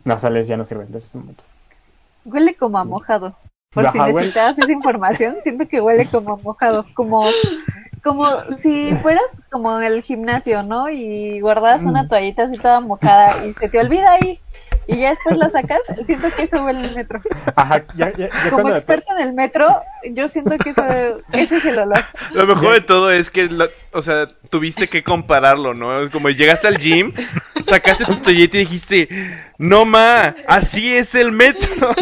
nasales 0.05 0.47
ya 0.47 0.57
no 0.57 0.65
sirven 0.65 0.91
desde 0.91 1.07
ese 1.07 1.17
momento. 1.17 1.43
Huele 2.25 2.55
como 2.55 2.77
a 2.77 2.83
Sí. 2.83 2.89
mojado. 2.89 3.35
Por 3.73 3.89
si 3.89 3.97
huele- 3.97 4.13
necesitabas 4.13 4.59
esa 4.59 4.71
información, 4.71 5.35
siento 5.41 5.67
que 5.67 5.81
huele 5.81 6.05
como 6.09 6.33
a 6.33 6.37
mojado. 6.37 6.85
Como, 6.93 7.31
como 8.03 8.27
si 8.61 8.93
fueras 9.01 9.43
como 9.51 9.79
en 9.79 9.85
el 9.85 10.03
gimnasio, 10.03 10.61
¿no? 10.63 10.89
Y 10.89 11.39
guardas 11.41 11.83
una 11.85 12.03
Mm. 12.03 12.07
toallita 12.07 12.43
así 12.43 12.57
toda 12.57 12.81
mojada 12.81 13.45
y 13.47 13.53
se 13.53 13.69
te 13.69 13.79
olvida 13.79 14.11
ahí. 14.13 14.39
Y 14.87 14.97
ya 14.99 15.09
después 15.11 15.37
la 15.37 15.49
sacas, 15.49 15.79
siento 16.05 16.29
que 16.35 16.43
eso 16.43 16.63
huele 16.63 16.81
el 16.87 16.95
metro. 16.95 17.21
Ajá, 17.55 17.83
ya, 17.95 18.11
ya, 18.13 18.29
ya 18.29 18.49
Como 18.49 18.69
experta 18.69 19.13
en 19.19 19.27
el 19.29 19.33
metro, 19.33 19.67
yo 20.11 20.27
siento 20.27 20.57
que 20.57 20.71
eso, 20.71 20.83
ese 21.31 21.57
es 21.57 21.65
el 21.65 21.79
olor. 21.79 22.03
Lo 22.33 22.45
mejor 22.45 22.73
de 22.73 22.81
todo 22.81 23.09
es 23.11 23.29
que, 23.31 23.43
lo- 23.49 23.69
o 23.93 24.01
sea, 24.01 24.27
tuviste 24.49 24.87
que 24.89 25.03
compararlo, 25.03 25.73
¿no? 25.73 26.11
Como 26.11 26.29
llegaste 26.29 26.67
al 26.67 26.77
gym, 26.79 27.13
sacaste 27.65 28.05
tu 28.05 28.15
toalleta 28.17 28.57
y 28.57 28.61
dijiste, 28.61 29.07
no 29.57 29.85
ma, 29.85 30.35
así 30.47 30.93
es 30.93 31.15
el 31.15 31.31
metro. 31.31 31.93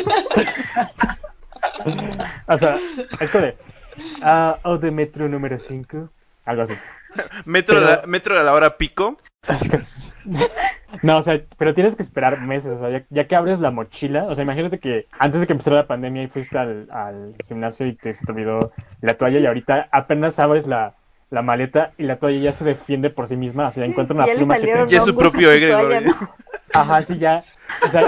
O 2.47 2.57
sea, 2.57 2.77
esto 3.19 3.39
de. 3.41 3.55
Ah, 4.23 4.57
o 4.63 4.77
de 4.77 4.91
metro 4.91 5.27
número 5.27 5.57
5. 5.57 6.09
Algo 6.45 6.63
así. 6.63 6.73
Metro, 7.45 7.77
a 7.77 7.81
la, 7.81 7.95
Pero- 7.97 8.07
metro 8.07 8.39
a 8.39 8.43
la 8.43 8.53
hora 8.53 8.77
pico. 8.77 9.17
No, 11.03 11.17
o 11.17 11.21
sea, 11.21 11.41
pero 11.57 11.73
tienes 11.73 11.95
que 11.95 12.03
esperar 12.03 12.41
meses, 12.41 12.73
o 12.73 12.79
sea, 12.79 12.89
ya, 12.89 13.05
ya 13.09 13.25
que 13.25 13.35
abres 13.35 13.59
la 13.59 13.71
mochila, 13.71 14.25
o 14.25 14.35
sea, 14.35 14.43
imagínate 14.43 14.79
que 14.79 15.07
antes 15.19 15.39
de 15.39 15.47
que 15.47 15.53
empezara 15.53 15.77
la 15.77 15.87
pandemia 15.87 16.23
y 16.23 16.27
fuiste 16.27 16.57
al, 16.57 16.87
al 16.91 17.33
gimnasio 17.47 17.87
y 17.87 17.95
te, 17.95 18.13
se 18.13 18.25
te 18.25 18.31
olvidó 18.31 18.71
la 19.01 19.15
toalla 19.15 19.39
y 19.39 19.45
ahorita 19.45 19.87
apenas 19.91 20.37
abres 20.37 20.67
la, 20.67 20.95
la 21.29 21.41
maleta 21.41 21.93
y 21.97 22.03
la 22.03 22.17
toalla 22.17 22.39
ya 22.39 22.51
se 22.51 22.65
defiende 22.65 23.09
por 23.09 23.27
sí 23.27 23.37
misma, 23.37 23.67
o 23.67 23.71
sea, 23.71 23.85
encuentra 23.85 24.15
una 24.15 24.25
pluma 24.25 24.59
que 24.59 24.67
te... 24.67 24.87
Ya 24.89 24.97
es 24.97 25.05
su 25.05 25.15
propio 25.15 25.49
egregor. 25.51 26.01
¿no? 26.03 26.13
Ajá, 26.73 27.01
sí, 27.03 27.17
ya, 27.17 27.41
o 27.85 27.87
sea, 27.89 28.03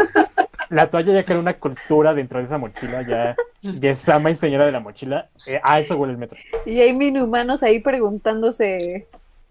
la 0.69 0.87
toalla 0.87 1.13
ya 1.13 1.23
crea 1.23 1.39
una 1.39 1.53
cultura 1.53 2.13
dentro 2.13 2.39
de 2.39 2.45
esa 2.45 2.57
mochila, 2.57 3.01
ya, 3.03 3.35
ya 3.61 3.91
es 3.91 4.09
ama 4.09 4.29
y 4.29 4.35
señora 4.35 4.65
de 4.65 4.73
la 4.73 4.81
mochila, 4.81 5.29
eh, 5.47 5.59
a 5.63 5.79
eso 5.79 5.95
huele 5.95 6.13
el 6.13 6.19
metro. 6.19 6.37
Y 6.65 6.81
hay 6.81 6.93
mil 6.93 7.19
humanos 7.21 7.63
ahí 7.63 7.79
preguntándose 7.79 9.07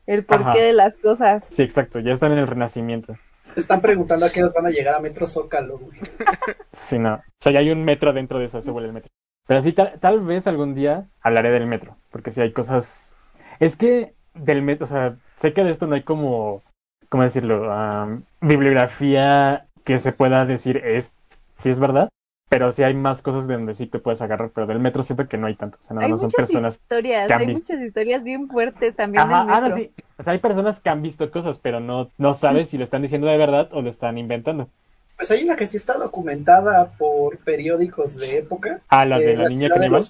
el 0.06 0.24
porqué 0.24 0.48
Ajá. 0.48 0.58
de 0.58 0.72
las 0.72 0.98
cosas. 0.98 1.44
Sí, 1.44 1.62
exacto, 1.62 2.00
ya 2.00 2.12
están 2.12 2.32
en 2.32 2.38
el 2.38 2.46
renacimiento. 2.46 3.16
Se 3.42 3.60
están 3.60 3.80
preguntando 3.80 4.26
a 4.26 4.30
qué 4.30 4.40
horas 4.40 4.54
van 4.54 4.66
a 4.66 4.70
llegar 4.70 4.94
a 4.94 5.00
Metro 5.00 5.26
Zócalo, 5.26 5.78
güey. 5.78 5.98
Sí, 6.72 6.98
no. 6.98 7.14
O 7.14 7.20
sea, 7.40 7.52
ya 7.52 7.58
hay 7.58 7.70
un 7.70 7.84
metro 7.84 8.12
dentro 8.12 8.38
de 8.38 8.46
eso, 8.46 8.58
eso 8.58 8.72
huele 8.72 8.88
el 8.88 8.94
metro. 8.94 9.10
Pero 9.46 9.60
sí, 9.60 9.72
tal, 9.72 9.98
tal 10.00 10.20
vez 10.20 10.46
algún 10.46 10.74
día 10.74 11.08
hablaré 11.20 11.50
del 11.50 11.66
metro, 11.66 11.96
porque 12.10 12.30
sí 12.30 12.40
hay 12.40 12.52
cosas... 12.52 13.16
Es 13.60 13.76
que 13.76 14.14
del 14.34 14.62
metro, 14.62 14.84
o 14.84 14.88
sea, 14.88 15.16
sé 15.36 15.52
que 15.52 15.64
de 15.64 15.70
esto 15.70 15.86
no 15.86 15.94
hay 15.94 16.02
como, 16.02 16.62
¿cómo 17.08 17.22
decirlo? 17.24 17.72
Am, 17.72 18.24
bibliografía 18.40 19.66
que 19.84 19.98
se 19.98 20.12
pueda 20.12 20.46
decir 20.46 20.78
es, 20.78 21.14
si 21.56 21.70
es 21.70 21.80
verdad, 21.80 22.08
pero 22.52 22.70
sí 22.70 22.82
hay 22.82 22.92
más 22.92 23.22
cosas 23.22 23.46
de 23.46 23.54
donde 23.54 23.74
sí 23.74 23.86
te 23.86 23.98
puedes 23.98 24.20
agarrar, 24.20 24.50
pero 24.54 24.66
del 24.66 24.78
metro 24.78 25.02
siento 25.02 25.26
que 25.26 25.38
no 25.38 25.46
hay 25.46 25.54
tanto, 25.54 25.78
o 25.80 25.82
sea, 25.82 25.94
nada 25.96 26.08
más 26.08 26.20
son 26.20 26.26
muchas 26.26 26.36
personas... 26.50 26.74
historias, 26.74 27.26
que 27.26 27.32
han 27.32 27.40
hay 27.40 27.46
visto. 27.46 27.72
muchas 27.72 27.86
historias 27.86 28.24
bien 28.24 28.46
fuertes 28.48 28.94
también 28.94 29.22
Ajá, 29.24 29.40
del 29.44 29.50
ah, 29.54 29.60
metro. 29.62 29.68
no, 29.70 29.76
sí. 29.76 29.90
O 30.18 30.22
sea, 30.22 30.32
hay 30.34 30.38
personas 30.38 30.78
que 30.78 30.90
han 30.90 31.00
visto 31.00 31.30
cosas, 31.30 31.56
pero 31.56 31.80
no, 31.80 32.10
no 32.18 32.34
sabes 32.34 32.68
si 32.68 32.76
lo 32.76 32.84
están 32.84 33.00
diciendo 33.00 33.26
de 33.26 33.38
verdad 33.38 33.70
o 33.72 33.80
lo 33.80 33.88
están 33.88 34.18
inventando. 34.18 34.68
Pues 35.16 35.30
hay 35.30 35.44
una 35.44 35.56
que 35.56 35.66
sí 35.66 35.78
está 35.78 35.94
documentada 35.94 36.90
por 36.98 37.38
periódicos 37.38 38.16
de 38.16 38.36
época. 38.40 38.80
Ah, 38.88 39.06
la 39.06 39.16
eh, 39.18 39.24
de 39.28 39.36
la 39.38 39.48
niña 39.48 39.70
caníbal. 39.70 40.04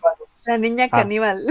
La 0.46 0.58
niña 0.58 0.84
Ah. 0.90 0.98
caníbal. 0.98 1.46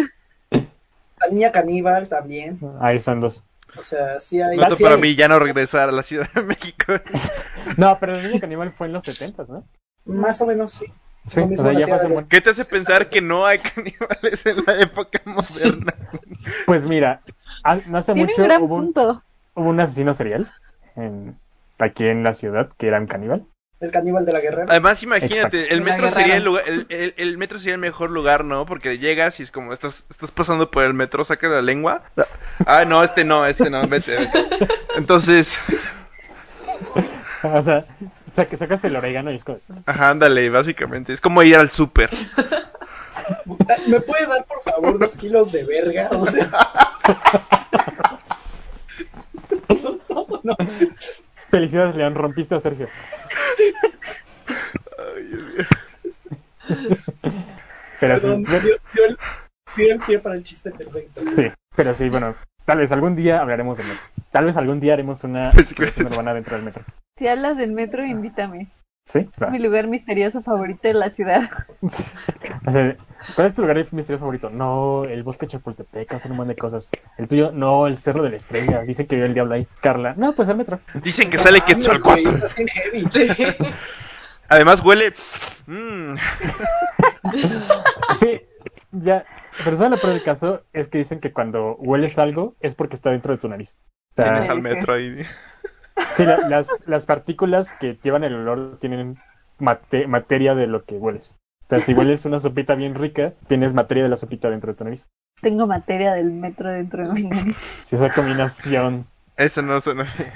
La 0.52 1.28
niña 1.32 1.52
caníbal 1.54 2.10
también. 2.10 2.60
Ahí 2.82 3.00
son 3.00 3.22
dos. 3.22 3.46
O 3.78 3.82
sea, 3.82 4.20
sí 4.20 4.42
hay. 4.42 4.58
Noto 4.58 4.76
sí 4.76 4.84
para 4.84 4.96
hay- 4.96 5.02
mí 5.02 5.16
ya 5.16 5.30
no 5.30 5.40
regresar 5.40 5.88
a 5.88 5.92
la 5.94 6.04
Ciudad 6.04 6.28
de 6.36 6.42
México. 6.44 6.94
No, 7.78 7.98
pero 8.00 8.14
la 8.14 8.24
niña 8.24 8.40
caníbal 8.42 8.74
fue 8.74 8.88
en 8.88 8.94
los 8.94 9.04
setentas, 9.06 9.48
¿no? 9.48 9.64
Más 10.06 10.42
o 10.42 10.46
menos 10.46 10.74
sí. 10.74 10.86
Sí, 11.28 11.40
o 11.42 11.56
sea, 11.56 11.74
ya 11.74 12.00
de 12.00 12.26
¿Qué 12.28 12.42
te 12.42 12.50
hace 12.50 12.66
pensar 12.66 13.10
que 13.10 13.22
no 13.22 13.46
hay 13.46 13.60
caníbales 13.76 14.44
en 14.46 14.58
la 14.66 14.80
época 14.82 15.22
moderna? 15.26 15.94
Pues 16.66 16.86
mira, 16.86 17.22
ha- 17.64 17.78
no 17.86 18.00
hace 18.00 18.14
Tiene 18.14 18.32
mucho 18.32 18.42
un 18.42 18.48
gran 18.48 18.62
hubo 18.64 18.76
un, 18.76 18.82
punto. 18.94 19.24
hubo 19.54 19.70
un 19.70 19.80
asesino 19.80 20.14
serial 20.16 20.52
en, 20.96 21.38
aquí 21.78 22.08
en 22.08 22.24
la 22.24 22.34
ciudad 22.34 22.70
que 22.78 22.88
era 22.88 23.00
un 23.00 23.06
caníbal. 23.06 23.46
El 23.80 23.92
caníbal 23.92 24.26
de 24.26 24.32
la 24.34 24.40
guerrera. 24.40 24.66
Además, 24.70 25.02
imagínate, 25.04 25.58
Exacto. 25.58 25.76
el 25.76 25.82
metro 25.82 26.10
sería 26.12 26.38
el 26.38 26.44
lugar, 26.44 26.64
el, 26.68 26.86
el- 26.90 27.14
el 27.18 27.38
metro 27.38 27.58
sería 27.60 27.76
el 27.76 27.82
mejor 27.82 28.10
lugar, 28.12 28.44
¿no? 28.46 28.66
Porque 28.66 28.98
llegas 28.98 29.40
y 29.40 29.44
es 29.44 29.52
como 29.52 29.74
estás, 29.74 30.06
estás 30.10 30.32
pasando 30.32 30.70
por 30.72 30.84
el 30.84 30.94
metro, 30.96 31.24
sacas 31.24 31.52
la 31.52 31.62
lengua. 31.62 32.04
Ah, 32.66 32.86
no, 32.86 33.04
este 33.04 33.24
no, 33.24 33.46
este 33.46 33.70
no, 33.70 33.88
vete, 33.88 34.16
vete. 34.18 34.48
Entonces, 34.98 35.58
O 37.44 37.62
sea, 37.62 37.86
sac- 38.36 38.56
sacas 38.58 38.84
el 38.84 38.96
orégano 38.96 39.32
y 39.32 39.36
es 39.36 39.44
como... 39.44 39.60
ajá, 39.86 40.10
ándale, 40.10 40.50
básicamente. 40.50 41.14
Es 41.14 41.22
como 41.22 41.42
ir 41.44 41.56
al 41.56 41.70
súper. 41.70 42.10
¿Me 43.88 44.00
puede 44.02 44.26
dar, 44.28 44.46
por 44.46 44.62
favor, 44.64 44.98
dos 45.00 45.16
kilos 45.18 45.52
de 45.52 45.64
verga? 45.64 46.10
O 46.12 46.26
sea. 46.26 46.50
no, 50.44 50.56
Felicidades, 51.50 51.96
León, 51.96 52.16
rompiste 52.16 52.56
a 52.56 52.60
Sergio. 52.60 52.88
Pero 58.00 58.16
sí, 58.20 58.22
perdón, 58.26 58.44
dio, 58.44 58.60
dio 58.60 59.06
el, 59.08 59.18
dio 59.76 59.94
el 59.94 60.00
pie 60.00 60.20
para 60.20 60.36
el 60.36 60.44
chiste 60.44 60.72
perfecto. 60.72 61.22
sí, 61.22 61.52
pero 61.76 61.94
sí, 61.94 62.10
bueno, 62.10 62.36
tal 62.66 62.80
vez 62.80 62.92
algún 62.92 63.16
día 63.16 63.40
hablaremos 63.40 63.78
del 63.78 63.88
metro. 63.88 64.04
Tal 64.32 64.46
vez 64.46 64.58
algún 64.58 64.80
día 64.80 64.94
haremos 64.94 65.24
una 65.24 65.52
Pues 65.54 65.68
sí, 65.68 65.74
exploración 65.74 66.08
urbana 66.08 66.34
dentro 66.34 66.56
del 66.56 66.66
metro. 66.66 66.84
Si 67.18 67.28
hablas 67.28 67.58
del 67.58 67.72
metro, 67.74 68.06
invítame. 68.06 68.72
¿Sí? 69.04 69.28
Mi 69.50 69.60
lugar 69.60 69.88
misterioso 69.88 70.42
favorito 70.42 70.88
de 70.88 70.94
la 70.94 71.10
ciudad. 71.10 71.50
O 72.64 72.72
sea, 72.72 72.96
¿Cuál 73.36 73.48
es 73.48 73.56
tu 73.56 73.62
lugar 73.64 73.78
misterioso 73.78 74.20
favorito? 74.20 74.52
No, 74.52 75.04
el 75.06 75.24
bosque 75.24 75.48
de 75.48 75.54
Chapultepec, 75.54 76.14
hacen 76.14 76.32
un 76.32 76.38
montón 76.38 76.56
de 76.56 76.60
cosas. 76.62 76.92
El 77.18 77.28
tuyo, 77.28 77.52
no, 77.52 77.88
el 77.88 77.98
Cerro 77.98 78.22
de 78.24 78.30
la 78.30 78.36
Estrella. 78.36 78.82
Dice 78.84 79.08
que 79.08 79.16
vio 79.16 79.26
el 79.26 79.34
diablo 79.34 79.56
ahí. 79.56 79.68
Carla, 79.82 80.14
no, 80.16 80.34
pues 80.34 80.48
el 80.50 80.58
metro. 80.58 80.80
Dicen 81.04 81.32
que 81.32 81.40
sale 81.40 81.62
Quetzalcóatl. 81.62 82.30
Además 84.50 84.84
huele... 84.86 85.14
mm, 85.66 86.16
Sí, 88.20 88.42
ya. 88.92 89.26
Pero 89.64 89.78
¿sabes 89.78 89.92
lo 89.92 89.98
peor 89.98 90.14
del 90.14 90.24
caso? 90.24 90.62
Es 90.74 90.88
que 90.88 91.00
dicen 91.00 91.20
que 91.20 91.34
cuando 91.34 91.76
hueles 91.78 92.20
algo 92.20 92.56
es 92.60 92.76
porque 92.76 92.96
está 92.96 93.10
dentro 93.10 93.34
de 93.34 93.40
tu 93.40 93.48
nariz. 93.50 93.76
O 94.12 94.16
sea, 94.16 94.26
tienes 94.26 94.50
al 94.50 94.62
metro 94.62 94.94
ahí. 94.94 95.24
Sí, 96.16 96.26
la- 96.26 96.48
las, 96.48 96.84
las 96.88 97.06
partículas 97.06 97.72
que 97.80 97.98
llevan 98.04 98.24
el 98.24 98.36
olor 98.36 98.78
tienen 98.80 99.18
mate- 99.60 100.08
materia 100.08 100.56
de 100.56 100.68
lo 100.68 100.84
que 100.84 100.96
hueles. 100.96 101.36
O 101.66 101.70
sea, 101.70 101.80
si 101.80 101.94
hueles 101.94 102.26
una 102.26 102.40
sopita 102.40 102.76
bien 102.76 102.96
rica, 102.96 103.34
tienes 103.48 103.74
materia 103.74 104.04
de 104.04 104.10
la 104.10 104.18
sopita 104.18 104.50
dentro 104.50 104.74
de 104.74 104.78
tu 104.78 104.84
nariz. 104.84 105.06
Tengo 105.42 105.68
materia 105.68 106.14
del 106.14 106.32
metro 106.32 106.70
dentro 106.70 107.08
de 107.08 107.14
mi 107.14 107.24
nariz. 107.24 107.58
Si 107.84 107.96
esa 107.96 108.10
combinación. 108.10 109.08
Eso 109.38 109.62
no 109.62 109.80
suena 109.82 110.04
bien. 110.18 110.34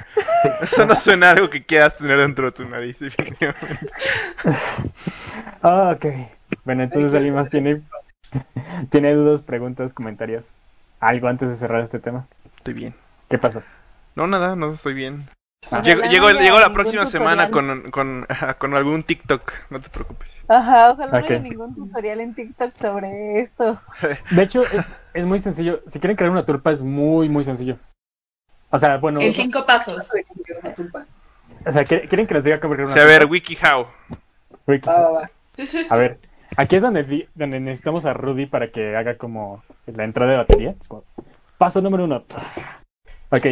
Eso 0.61 0.85
no 0.85 0.95
suena 0.95 1.27
a 1.27 1.31
algo 1.31 1.49
que 1.49 1.63
quieras 1.63 1.97
tener 1.97 2.17
dentro 2.17 2.45
de 2.45 2.51
tu 2.53 2.67
nariz, 2.67 2.99
definitivamente. 2.99 3.89
Ah, 5.61 5.93
ok. 5.95 6.05
Bueno, 6.63 6.83
entonces 6.83 7.13
alguien 7.13 7.33
más 7.35 7.49
tiene, 7.49 7.81
tiene 8.89 9.13
dudas, 9.13 9.41
preguntas, 9.41 9.93
comentarios. 9.93 10.51
Algo 10.99 11.27
antes 11.27 11.49
de 11.49 11.55
cerrar 11.55 11.81
este 11.81 11.99
tema. 11.99 12.27
Estoy 12.57 12.73
bien. 12.73 12.93
¿Qué 13.29 13.37
pasó? 13.37 13.61
No, 14.15 14.27
nada, 14.27 14.55
no 14.55 14.73
estoy 14.73 14.93
bien. 14.93 15.25
Ah. 15.72 15.82
Llego, 15.82 16.03
llego, 16.03 16.32
no 16.32 16.39
haya 16.39 16.41
llego 16.41 16.59
la 16.59 16.74
próxima 16.74 17.05
semana 17.05 17.49
con, 17.49 17.89
con, 17.91 18.28
con 18.59 18.74
algún 18.76 19.03
TikTok, 19.03 19.51
no 19.70 19.82
te 19.82 19.89
preocupes. 19.89 20.43
Ajá, 20.47 20.91
ojalá 20.91 21.20
no 21.20 21.26
haya 21.26 21.39
ningún 21.39 21.74
tutorial 21.74 22.22
en 22.22 22.36
TikTok 22.36 22.76
sobre 22.78 23.39
esto. 23.39 23.80
De 24.32 24.43
hecho, 24.43 24.61
es, 24.61 24.86
es 25.13 25.26
muy 25.26 25.39
sencillo. 25.39 25.82
Si 25.88 25.99
quieren 25.99 26.16
crear 26.16 26.32
una 26.32 26.45
tulpa, 26.45 26.72
es 26.72 26.82
muy, 26.82 27.30
muy 27.30 27.43
sencillo. 27.43 27.78
O 28.70 28.80
sea, 28.80 28.97
bueno. 28.97 29.22
En 29.22 29.34
cinco 29.34 29.66
pasos. 29.66 30.11
O 31.66 31.72
sea, 31.72 31.84
¿quieren 31.86 32.28
que 32.28 32.34
les 32.34 32.43
diga 32.43 32.59
cómo 32.59 32.74
crear 32.74 32.88
O 32.88 32.91
una 32.91 32.93
sea, 32.93 33.03
a 33.03 33.07
ver? 33.07 33.26
WikiHow. 33.26 33.88
Wiki. 34.68 34.88
Va, 34.88 34.99
va, 34.99 35.11
va. 35.11 35.30
A 35.89 35.95
ver, 35.95 36.20
aquí 36.57 36.76
es 36.76 36.82
donde, 36.82 37.28
donde 37.36 37.59
necesitamos 37.59 38.05
a 38.05 38.13
Rudy 38.13 38.45
para 38.45 38.72
que 38.72 38.95
haga 38.95 39.18
como 39.18 39.63
la 39.86 40.03
entrada 40.03 40.32
de 40.32 40.38
batería. 40.38 40.76
Es 40.80 40.88
como, 40.88 41.03
paso 41.57 41.82
número 41.82 42.03
uno. 42.03 42.24
Ok, 43.30 43.45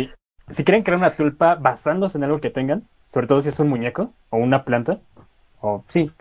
si 0.49 0.63
quieren 0.63 0.83
crear 0.83 0.97
una 0.99 1.11
tulpa 1.11 1.55
basándose 1.55 2.17
en 2.17 2.25
algo 2.25 2.41
que 2.41 2.49
tengan, 2.49 2.83
sobre 3.07 3.27
todo 3.27 3.41
si 3.41 3.49
es 3.49 3.59
un 3.59 3.69
muñeco 3.69 4.11
o 4.29 4.37
una 4.37 4.63
planta, 4.63 4.99
o 5.61 5.83
sí, 5.87 6.11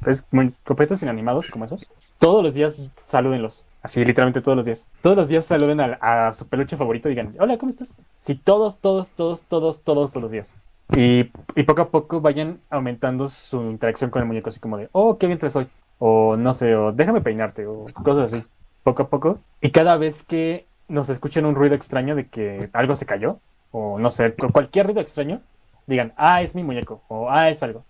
pues 0.00 0.24
completos 0.64 1.02
inanimados 1.02 1.48
como 1.50 1.64
esos, 1.64 1.86
todos 2.18 2.42
los 2.42 2.54
días 2.54 2.74
salúdenlos. 3.04 3.64
Así, 3.82 4.04
literalmente 4.04 4.40
todos 4.40 4.56
los 4.56 4.66
días. 4.66 4.84
Todos 5.02 5.16
los 5.16 5.28
días 5.28 5.44
saluden 5.44 5.80
a, 5.80 5.98
a 6.00 6.32
su 6.32 6.46
peluche 6.48 6.76
favorito 6.76 7.08
y 7.08 7.12
digan, 7.12 7.34
hola, 7.38 7.58
¿cómo 7.58 7.70
estás? 7.70 7.94
Sí, 8.18 8.34
todos, 8.34 8.78
todos, 8.78 9.10
todos, 9.10 9.42
todos, 9.44 9.80
todos, 9.82 10.10
todos 10.12 10.22
los 10.22 10.30
días. 10.32 10.52
Y, 10.96 11.30
y 11.54 11.62
poco 11.64 11.82
a 11.82 11.90
poco 11.90 12.20
vayan 12.20 12.60
aumentando 12.70 13.28
su 13.28 13.60
interacción 13.62 14.10
con 14.10 14.22
el 14.22 14.28
muñeco, 14.28 14.48
así 14.48 14.58
como 14.58 14.76
de, 14.78 14.88
oh, 14.92 15.16
qué 15.18 15.26
bien 15.26 15.38
te 15.38 15.48
soy. 15.50 15.68
O 15.98 16.36
no 16.36 16.54
sé, 16.54 16.74
o 16.74 16.92
déjame 16.92 17.20
peinarte, 17.20 17.66
o 17.66 17.86
cosas 17.94 18.32
así. 18.32 18.44
Poco 18.82 19.02
a 19.04 19.08
poco. 19.08 19.38
Y 19.60 19.70
cada 19.70 19.96
vez 19.96 20.22
que 20.22 20.67
nos 20.88 21.08
escuchen 21.08 21.46
un 21.46 21.54
ruido 21.54 21.74
extraño 21.74 22.14
de 22.14 22.26
que 22.28 22.70
algo 22.72 22.96
se 22.96 23.06
cayó, 23.06 23.40
o 23.70 23.98
no 23.98 24.10
sé, 24.10 24.34
cu- 24.34 24.50
cualquier 24.52 24.86
ruido 24.86 25.00
extraño, 25.00 25.40
digan, 25.86 26.12
ah, 26.16 26.42
es 26.42 26.54
mi 26.54 26.62
muñeco, 26.64 27.02
o 27.08 27.30
ah, 27.30 27.50
es 27.50 27.62
algo. 27.62 27.84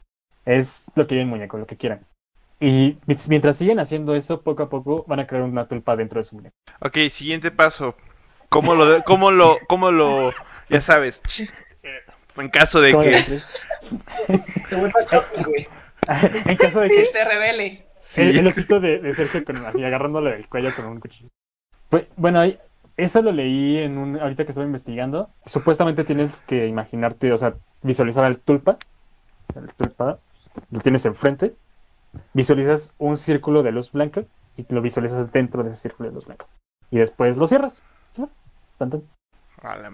Es 0.45 0.91
lo 0.95 1.07
que 1.07 1.15
yo 1.17 1.21
el 1.21 1.27
muñeco, 1.27 1.59
lo 1.59 1.67
que 1.67 1.77
quieran. 1.77 2.01
Y 2.61 2.99
mi- 3.07 3.17
mientras 3.29 3.57
siguen 3.57 3.79
haciendo 3.79 4.15
eso, 4.15 4.43
poco 4.43 4.65
a 4.65 4.69
poco 4.69 5.05
van 5.07 5.21
a 5.21 5.27
crear 5.27 5.45
una 5.45 5.67
tulpa 5.69 5.95
dentro 5.97 6.21
de 6.21 6.25
su 6.25 6.37
muñeco. 6.37 6.55
Ok, 6.81 6.97
siguiente 7.11 7.51
paso. 7.51 7.95
¿Cómo 8.49 8.75
lo, 8.75 8.87
de- 8.87 9.03
cómo 9.05 9.31
lo, 9.31 9.59
cómo 9.69 9.91
lo, 9.93 10.33
ya 10.71 10.81
sabes, 10.81 11.23
en 12.37 12.49
caso 12.49 12.81
de 12.81 12.93
¿Cómo 12.93 13.03
le 13.05 13.11
que, 13.11 13.41
en 16.09 16.57
caso 16.57 16.81
de 16.81 16.89
Que 16.89 16.95
que 16.97 17.05
se 17.05 17.25
revele. 17.25 17.83
sí, 18.01 18.23
el, 18.23 18.39
el 18.39 18.47
osito 18.47 18.81
de, 18.81 18.99
de 19.01 19.15
Sergio 19.15 19.45
con, 19.45 19.57
así 19.67 19.85
agarrándole 19.85 20.33
del 20.33 20.49
cuello 20.49 20.75
con 20.75 20.87
un 20.87 21.01
cuchillo. 21.01 21.29
Pues, 21.91 22.07
bueno, 22.17 22.41
ahí- 22.41 22.59
eso 22.99 23.23
lo 23.23 23.31
leí 23.31 23.79
en 23.79 23.97
un, 23.97 24.19
ahorita 24.21 24.45
que 24.45 24.51
estaba 24.51 24.67
investigando. 24.67 25.31
Supuestamente 25.47 26.05
tienes 26.05 26.43
que 26.43 26.67
imaginarte, 26.67 27.33
o 27.33 27.39
sea, 27.39 27.55
visualizar 27.81 28.25
al 28.25 28.39
tulpa. 28.39 28.77
El 29.55 29.73
tulpa 29.73 30.19
lo 30.71 30.81
tienes 30.81 31.07
enfrente. 31.07 31.55
Visualizas 32.35 32.93
un 32.99 33.17
círculo 33.17 33.63
de 33.63 33.71
luz 33.71 33.93
blanca 33.93 34.25
y 34.57 34.67
lo 34.69 34.83
visualizas 34.83 35.31
dentro 35.31 35.63
de 35.63 35.71
ese 35.71 35.83
círculo 35.83 36.09
de 36.09 36.15
luz 36.17 36.27
blanca. 36.27 36.47
Y 36.91 36.99
después 36.99 37.37
lo 37.37 37.47
cierras. 37.47 37.81
¿Sí? 38.13 38.25
Tan, 38.79 38.91
tan. 38.91 39.03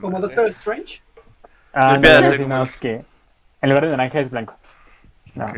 Como. 0.01 0.19
Doctor 0.21 0.47
Strange. 0.47 1.03
Ah, 1.75 1.87
no, 1.87 1.91
Olimpiadas 1.91 2.23
no, 2.23 2.31
de 2.31 2.37
sí, 2.37 2.43
no, 2.43 2.49
números. 2.49 2.71
es 2.71 2.77
que 2.77 3.05
en 3.61 3.69
lugar 3.69 3.85
de 3.85 3.91
naranja 3.91 4.21
es 4.21 4.31
blanco. 4.31 4.57
No, 5.35 5.53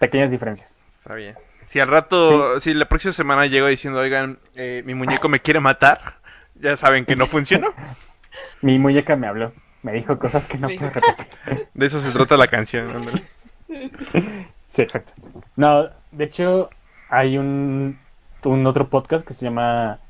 pequeñas 0.00 0.32
diferencias. 0.32 0.78
Está 0.98 1.14
bien. 1.14 1.36
Si 1.64 1.78
al 1.78 1.88
rato, 1.88 2.58
si 2.60 2.74
la 2.74 2.86
próxima 2.86 3.12
semana 3.12 3.46
llego 3.46 3.66
diciendo, 3.68 4.00
oigan, 4.00 4.38
eh, 4.54 4.82
mi 4.84 4.94
muñeco 4.94 5.28
me 5.28 5.40
quiere 5.40 5.60
matar, 5.60 6.16
ya 6.60 6.76
saben 6.76 7.04
que 7.04 7.16
no 7.16 7.26
funcionó. 7.26 7.68
Mi 8.62 8.78
muñeca 8.78 9.16
me 9.16 9.26
habló, 9.26 9.52
me 9.82 9.92
dijo 9.92 10.18
cosas 10.18 10.46
que 10.46 10.58
no 10.58 10.68
puedo 10.68 10.90
repetir. 10.90 11.68
De 11.74 11.86
eso 11.86 12.00
se 12.00 12.10
trata 12.10 12.36
la 12.36 12.48
canción. 12.48 12.90
ándale. 12.90 13.22
Sí, 14.66 14.82
exacto. 14.82 15.12
No, 15.56 15.88
de 16.12 16.24
hecho, 16.24 16.68
hay 17.08 17.38
un, 17.38 17.98
un 18.44 18.66
otro 18.66 18.88
podcast 18.88 19.26
que 19.26 19.32
se 19.32 19.46
llama 19.46 20.00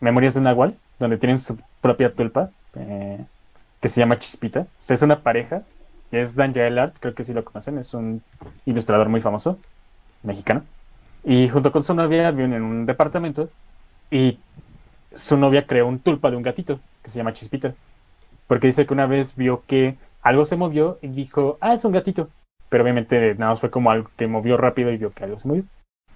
Memorias 0.00 0.34
de 0.34 0.40
un 0.40 0.44
Nahual, 0.44 0.76
donde 0.98 1.16
tienen 1.18 1.38
su 1.38 1.56
propia 1.80 2.12
tulpa, 2.12 2.50
eh, 2.74 3.24
que 3.80 3.88
se 3.88 4.00
llama 4.00 4.18
Chispita. 4.18 4.60
O 4.60 4.66
sea, 4.78 4.94
es 4.94 5.02
una 5.02 5.20
pareja, 5.20 5.62
y 6.10 6.16
es 6.16 6.34
Dan 6.34 6.58
Art, 6.58 6.96
creo 6.98 7.14
que 7.14 7.22
sí 7.22 7.32
lo 7.32 7.44
conocen, 7.44 7.78
es 7.78 7.94
un 7.94 8.20
ilustrador 8.64 9.08
muy 9.08 9.20
famoso, 9.20 9.60
mexicano. 10.24 10.64
Y 11.22 11.48
junto 11.48 11.70
con 11.70 11.84
su 11.84 11.94
novia 11.94 12.30
viven 12.32 12.54
en 12.54 12.62
un 12.62 12.86
departamento, 12.86 13.50
y 14.10 14.38
su 15.16 15.36
novia 15.36 15.66
creó 15.66 15.86
un 15.86 15.98
tulpa 15.98 16.30
de 16.30 16.36
un 16.36 16.42
gatito, 16.42 16.80
que 17.02 17.10
se 17.10 17.18
llama 17.18 17.32
Chispita. 17.32 17.74
Porque 18.46 18.68
dice 18.68 18.86
que 18.86 18.94
una 18.94 19.06
vez 19.06 19.34
vio 19.34 19.62
que 19.66 19.96
algo 20.22 20.44
se 20.44 20.56
movió 20.56 20.98
y 21.02 21.08
dijo, 21.08 21.58
ah, 21.60 21.74
es 21.74 21.84
un 21.84 21.92
gatito 21.92 22.28
pero 22.68 22.82
obviamente 22.82 23.34
nada 23.36 23.52
más 23.52 23.60
fue 23.60 23.70
como 23.70 23.90
algo 23.90 24.10
que 24.16 24.26
movió 24.26 24.56
rápido 24.56 24.90
y 24.90 24.96
vio 24.96 25.12
que 25.12 25.24
algo 25.24 25.38
se 25.38 25.48
movió. 25.48 25.64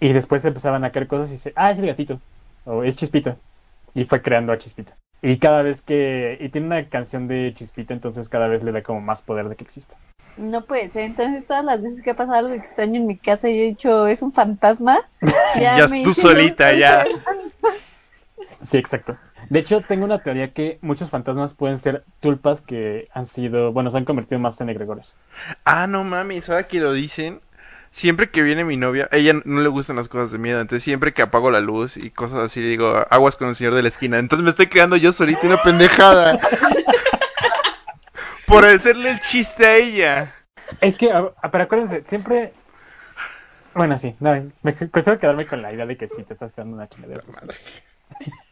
Y 0.01 0.13
después 0.13 0.45
empezaban 0.45 0.85
a 0.85 0.93
caer 0.93 1.07
cosas 1.07 1.29
y 1.31 1.33
dice, 1.33 1.53
ah, 1.57 1.71
es 1.71 1.79
el 1.79 1.87
gatito, 1.87 2.21
o 2.65 2.85
es 2.85 2.97
Chispita. 2.97 3.37
Y 3.95 4.05
fue 4.05 4.23
creando 4.23 4.53
a 4.53 4.59
Chispita. 4.59 4.97
Y 5.23 5.39
cada 5.39 5.63
vez 5.63 5.83
que... 5.83 6.39
Y 6.41 6.49
tiene 6.49 6.67
una 6.69 6.89
canción 6.89 7.29
de 7.29 7.53
Chispita, 7.55 7.93
entonces 7.93 8.29
cada 8.29 8.49
vez 8.49 8.63
le 8.63 8.73
da 8.73 8.83
como 8.83 9.01
más 9.01 9.21
poder 9.21 9.49
de 9.49 9.57
que 9.57 9.65
exista. 9.65 9.97
No 10.37 10.65
puede 10.65 10.89
ser. 10.89 11.03
Entonces, 11.03 11.45
todas 11.45 11.65
las 11.65 11.83
veces 11.83 12.03
que 12.03 12.13
ha 12.13 12.17
pasado 12.17 12.39
algo 12.39 12.55
extraño 12.55 12.97
en 12.97 13.07
mi 13.07 13.19
casa, 13.19 13.49
yo 13.49 13.57
he 13.57 13.65
dicho, 13.65 14.07
¿es 14.07 14.23
un 14.23 14.33
fantasma? 14.33 14.99
Ya 15.61 15.87
me 15.89 16.03
tú 16.03 16.15
solita, 16.15 16.73
un- 16.73 16.79
ya. 16.79 17.05
Sí, 18.63 18.77
exacto. 18.77 19.17
De 19.49 19.59
hecho, 19.59 19.81
tengo 19.81 20.05
una 20.05 20.19
teoría 20.19 20.53
que 20.53 20.79
muchos 20.83 21.09
fantasmas 21.09 21.55
pueden 21.55 21.79
ser 21.79 22.05
tulpas 22.21 22.61
que 22.61 23.09
han 23.15 23.27
sido... 23.27 23.73
Bueno, 23.73 23.91
se 23.91 23.97
han 23.97 24.05
convertido 24.05 24.39
más 24.39 24.61
en 24.61 24.69
egregores. 24.69 25.17
Ah, 25.65 25.87
no 25.87 26.05
mames, 26.05 26.51
ahora 26.51 26.69
que 26.69 26.79
lo 26.79 26.93
dicen, 26.93 27.41
siempre 27.91 28.31
que 28.31 28.43
viene 28.43 28.65
mi 28.65 28.77
novia, 28.77 29.09
ella 29.13 29.33
no 29.47 29.63
le 29.63 29.69
gustan 29.71 29.97
las 29.97 30.09
cosas 30.09 30.31
de 30.31 30.39
miedo, 30.39 30.61
entonces 30.61 30.85
siempre 30.85 31.15
que 31.15 31.23
apago 31.23 31.51
la 31.51 31.61
luz 31.61 31.97
y 31.97 32.11
cosas 32.11 32.41
así, 32.41 32.61
digo, 32.61 33.03
aguas 33.09 33.37
con 33.37 33.49
el 33.49 33.55
señor 33.55 33.73
de 33.75 33.83
la 33.83 33.89
esquina. 33.89 34.19
Entonces 34.19 34.45
me 34.45 34.51
estoy 34.51 34.67
creando 34.67 34.97
yo 34.97 35.13
solito 35.13 35.47
una 35.47 35.63
pendejada. 35.63 36.39
Por 38.47 38.65
hacerle 38.65 39.13
el 39.13 39.21
chiste 39.21 39.67
a 39.67 39.77
ella. 39.77 40.35
Es 40.81 40.97
que, 40.97 41.09
pero 41.51 41.65
acuérdense, 41.65 42.03
siempre... 42.07 42.53
Bueno, 43.75 43.97
sí, 43.97 44.17
no, 44.21 44.33
me- 44.63 44.73
prefiero 44.73 45.19
quedarme 45.19 45.47
con 45.47 45.63
la 45.63 45.73
idea 45.73 45.87
de 45.87 45.97
que 45.97 46.09
sí 46.09 46.25
te 46.25 46.33
estás 46.33 46.53
quedando 46.53 46.77
una 46.77 46.89
chingadera. 46.89 47.23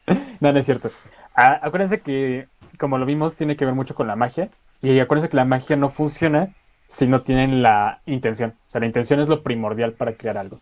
No, 0.40 0.52
no 0.52 0.58
es 0.58 0.66
cierto. 0.66 0.90
Ah, 1.34 1.58
acuérdense 1.62 2.00
que, 2.00 2.48
como 2.78 2.98
lo 2.98 3.06
vimos, 3.06 3.36
tiene 3.36 3.56
que 3.56 3.64
ver 3.64 3.74
mucho 3.74 3.94
con 3.94 4.06
la 4.06 4.16
magia. 4.16 4.50
Y 4.80 4.98
acuérdense 5.00 5.28
que 5.28 5.36
la 5.36 5.44
magia 5.44 5.76
no 5.76 5.88
funciona 5.88 6.54
si 6.86 7.06
no 7.06 7.22
tienen 7.22 7.62
la 7.62 8.00
intención. 8.06 8.54
O 8.68 8.70
sea, 8.70 8.80
la 8.80 8.86
intención 8.86 9.20
es 9.20 9.28
lo 9.28 9.42
primordial 9.42 9.92
para 9.92 10.14
crear 10.14 10.38
algo. 10.38 10.60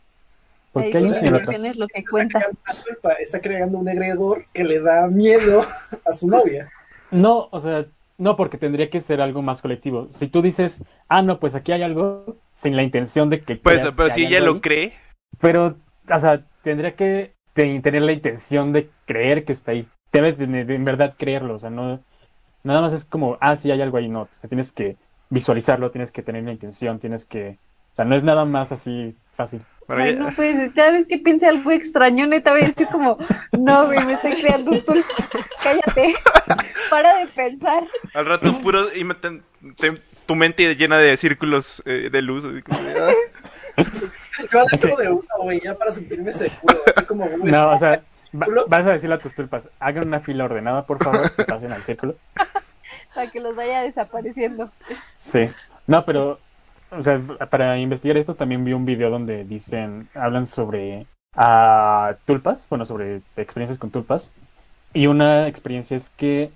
Porque 0.73 0.99
hay 0.99 1.05
intención 1.07 1.35
atrás. 1.35 1.65
es 1.65 1.77
lo 1.77 1.87
que 1.89 2.01
Está 2.01 2.11
cuenta. 2.11 2.39
creando 2.41 2.59
una 2.65 2.83
tulpa, 2.85 3.13
está 3.15 3.41
creando 3.41 3.79
un 3.79 3.89
egredor 3.89 4.45
que 4.53 4.65
le 4.65 4.81
da 4.81 5.07
miedo 5.09 5.65
a 6.05 6.13
su 6.13 6.27
novia. 6.27 6.71
No, 7.11 7.49
o 7.51 7.61
sea, 7.61 7.87
no, 8.19 8.37
porque 8.37 8.59
tendría 8.59 8.91
que 8.91 9.01
ser 9.01 9.21
algo 9.21 9.43
más 9.43 9.63
colectivo. 9.63 10.09
Si 10.11 10.29
tú 10.29 10.43
dices, 10.43 10.83
ah, 11.09 11.23
no, 11.23 11.39
pues 11.39 11.55
aquí 11.55 11.73
hay 11.73 11.83
algo, 11.83 12.37
sin 12.55 12.77
la 12.77 12.83
intención 12.83 13.31
de 13.31 13.41
que. 13.41 13.57
Pues, 13.57 13.81
creas 13.81 13.95
pero 13.95 14.09
que 14.09 14.15
si 14.15 14.27
ella 14.27 14.41
lo 14.41 14.55
ahí, 14.55 14.61
cree, 14.61 14.93
Pero, 15.39 15.77
o 16.11 16.19
sea, 16.19 16.45
tendría 16.63 16.95
que 16.95 17.36
tener 17.57 18.03
la 18.03 18.13
intención 18.13 18.73
de 18.73 18.91
creer 19.07 19.45
que 19.45 19.53
está 19.53 19.73
ahí. 19.73 19.89
Debes 20.13 20.39
de, 20.39 20.47
de 20.47 20.75
en 20.75 20.85
verdad 20.85 21.15
creerlo, 21.19 21.55
o 21.55 21.59
sea, 21.59 21.71
no. 21.71 22.01
Nada 22.63 22.81
más 22.81 22.93
es 22.93 23.05
como, 23.05 23.37
ah, 23.41 23.57
sí 23.57 23.71
hay 23.71 23.81
algo 23.83 23.97
ahí, 23.99 24.09
no. 24.09 24.23
O 24.23 24.29
sea, 24.33 24.49
tienes 24.49 24.73
que 24.73 24.97
visualizarlo, 25.31 25.91
tienes 25.91 26.13
que 26.13 26.23
tener 26.23 26.45
la 26.45 26.53
intención, 26.53 26.99
tienes 26.99 27.25
que. 27.25 27.59
O 27.93 27.97
sea, 27.97 28.05
no 28.05 28.15
es 28.15 28.23
nada 28.23 28.45
más 28.45 28.73
así 28.73 29.17
fácil. 29.37 29.63
bueno, 29.89 30.03
Ay, 30.03 30.15
no 30.17 30.35
ser. 30.35 30.73
Cada 30.75 30.93
vez 30.93 31.07
que 31.07 31.19
piense 31.19 31.47
algo 31.47 31.71
extraño, 31.71 32.27
neta, 32.27 32.53
voy 32.53 32.63
a 32.63 32.67
decir 32.67 32.87
como, 32.89 33.19
no, 33.53 33.87
güey, 33.87 34.05
me 34.05 34.15
estoy 34.15 34.35
creando 34.41 34.73
un 34.73 34.83
tulpa. 34.83 35.09
Cállate. 35.63 36.15
Para 36.91 37.19
de 37.19 37.27
pensar. 37.27 37.85
al 38.15 38.27
rato 38.27 38.61
puro, 38.61 38.95
y 38.95 39.05
me- 39.05 39.15
tu 40.27 40.35
mente 40.35 40.75
llena 40.75 40.99
de 40.99 41.17
círculos 41.17 41.83
eh, 41.87 42.11
de 42.11 42.23
luz. 42.23 42.45
así 42.45 42.63
como 42.63 42.79
ah. 42.79 43.11
Yo 44.53 44.61
adentro 44.61 44.97
de 44.97 45.09
uno, 45.11 45.29
güey, 45.43 45.61
ya 45.61 45.75
para 45.75 45.93
sentirme 45.93 46.33
seguro. 46.33 46.79
Así 46.87 47.05
como, 47.05 47.27
güey, 47.39 47.53
No, 47.53 47.71
o 47.71 47.79
sea, 47.79 48.03
vas 48.33 48.87
a 48.87 48.93
decirle 48.93 49.17
a 49.17 49.19
tus 49.19 49.35
tulpas, 49.35 49.69
hagan 49.79 50.09
una 50.09 50.21
fila 50.21 50.45
ordenada, 50.45 50.85
por 50.87 51.03
favor, 51.03 51.31
que 51.35 51.45
pasen 51.45 51.73
al 51.73 51.83
círculo. 51.85 52.17
Para 53.15 53.31
que 53.31 53.41
los 53.41 53.57
vaya 53.57 53.83
desapareciendo. 53.83 54.71
Sí. 55.17 55.49
No, 55.87 56.05
pero, 56.05 56.39
o 56.91 57.03
sea, 57.03 57.19
para 57.49 57.79
investigar 57.79 58.19
esto 58.19 58.35
también 58.35 58.65
vi 58.65 58.75
un 58.75 58.85
video 58.85 59.09
donde 59.09 59.45
dicen, 59.45 60.09
hablan 60.15 60.47
sobre 60.47 61.07
tulpas, 62.27 62.67
bueno, 62.69 62.85
sobre 62.85 63.23
experiencias 63.37 63.79
con 63.79 63.91
tulpas. 63.91 64.33
Y 64.93 65.07
una 65.07 65.49
experiencia 65.49 65.97
es 65.97 66.11
que 66.11 66.51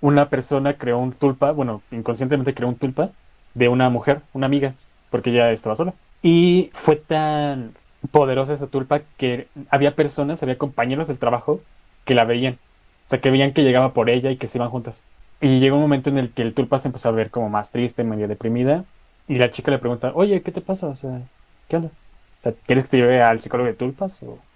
una 0.00 0.28
persona 0.28 0.74
creó 0.74 0.98
un 0.98 1.12
tulpa, 1.12 1.52
bueno, 1.52 1.82
inconscientemente 1.90 2.54
creó 2.54 2.68
un 2.68 2.76
tulpa 2.76 3.10
de 3.54 3.68
una 3.68 3.88
mujer, 3.88 4.20
una 4.32 4.46
amiga, 4.46 4.74
porque 5.10 5.30
ella 5.30 5.50
estaba 5.50 5.76
sola. 5.76 5.94
Y 6.22 6.70
fue 6.74 6.96
tan 6.96 7.78
poderosa 8.10 8.52
esa 8.52 8.68
tulpa 8.68 9.02
que 9.16 9.50
había 9.70 9.94
personas, 9.96 10.42
había 10.42 10.58
compañeros 10.58 11.08
del 11.08 11.18
trabajo 11.18 11.66
que 12.04 12.14
la 12.14 12.24
veían. 12.24 12.60
O 13.06 13.08
sea, 13.08 13.20
que 13.20 13.30
veían 13.30 13.52
que 13.52 13.62
llegaba 13.62 13.92
por 13.92 14.10
ella 14.10 14.30
y 14.30 14.38
que 14.38 14.46
se 14.48 14.58
iban 14.58 14.70
juntas. 14.70 15.04
Y 15.40 15.60
llegó 15.60 15.76
un 15.76 15.82
momento 15.82 16.10
en 16.10 16.18
el 16.18 16.32
que 16.34 16.42
el 16.42 16.54
tulpa 16.54 16.78
se 16.78 16.88
empezó 16.88 17.08
a 17.08 17.12
ver 17.12 17.30
como 17.30 17.50
más 17.50 17.70
triste, 17.72 18.04
medio 18.04 18.28
deprimida. 18.28 18.86
Y 19.26 19.38
la 19.38 19.50
chica 19.50 19.70
le 19.70 19.78
pregunta, 19.78 20.12
oye, 20.14 20.42
¿qué 20.42 20.52
te 20.52 20.60
pasa? 20.62 20.88
O 20.88 20.96
sea, 20.96 21.28
¿qué 21.68 21.76
onda? 21.76 21.88
O 21.88 22.40
sea, 22.42 22.54
¿quieres 22.66 22.84
que 22.84 22.90
te 22.90 22.96
lleve 22.98 23.22
al 23.22 23.40
psicólogo 23.40 23.68
de 23.68 23.74
tulpas? 23.74 24.22
¿O 24.22 24.46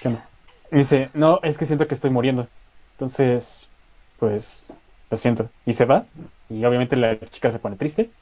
qué 0.00 0.08
onda? 0.08 0.30
Y 0.70 0.78
dice, 0.78 1.10
no, 1.14 1.40
es 1.42 1.58
que 1.58 1.66
siento 1.66 1.86
que 1.88 1.94
estoy 1.94 2.10
muriendo. 2.10 2.50
Entonces, 2.96 3.70
pues, 4.16 4.72
lo 5.10 5.16
siento. 5.16 5.52
Y 5.64 5.74
se 5.74 5.84
va. 5.84 6.10
Y 6.48 6.64
obviamente 6.64 6.96
la 6.96 7.18
chica 7.30 7.50
se 7.50 7.58
pone 7.58 7.76
triste. 7.76 8.14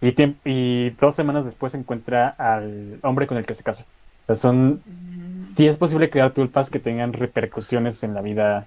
Y, 0.00 0.14
y 0.44 0.90
dos 0.90 1.14
semanas 1.14 1.44
después 1.44 1.74
encuentra 1.74 2.28
al 2.28 2.98
hombre 3.02 3.26
con 3.26 3.36
el 3.36 3.46
que 3.46 3.54
se 3.54 3.62
casa. 3.62 3.84
O 4.24 4.26
sea, 4.26 4.36
son... 4.36 4.82
Sí 5.56 5.66
es 5.66 5.76
posible 5.76 6.10
crear 6.10 6.32
tulpas 6.32 6.70
que 6.70 6.78
tengan 6.78 7.12
repercusiones 7.12 8.02
en 8.02 8.14
la 8.14 8.22
vida 8.22 8.66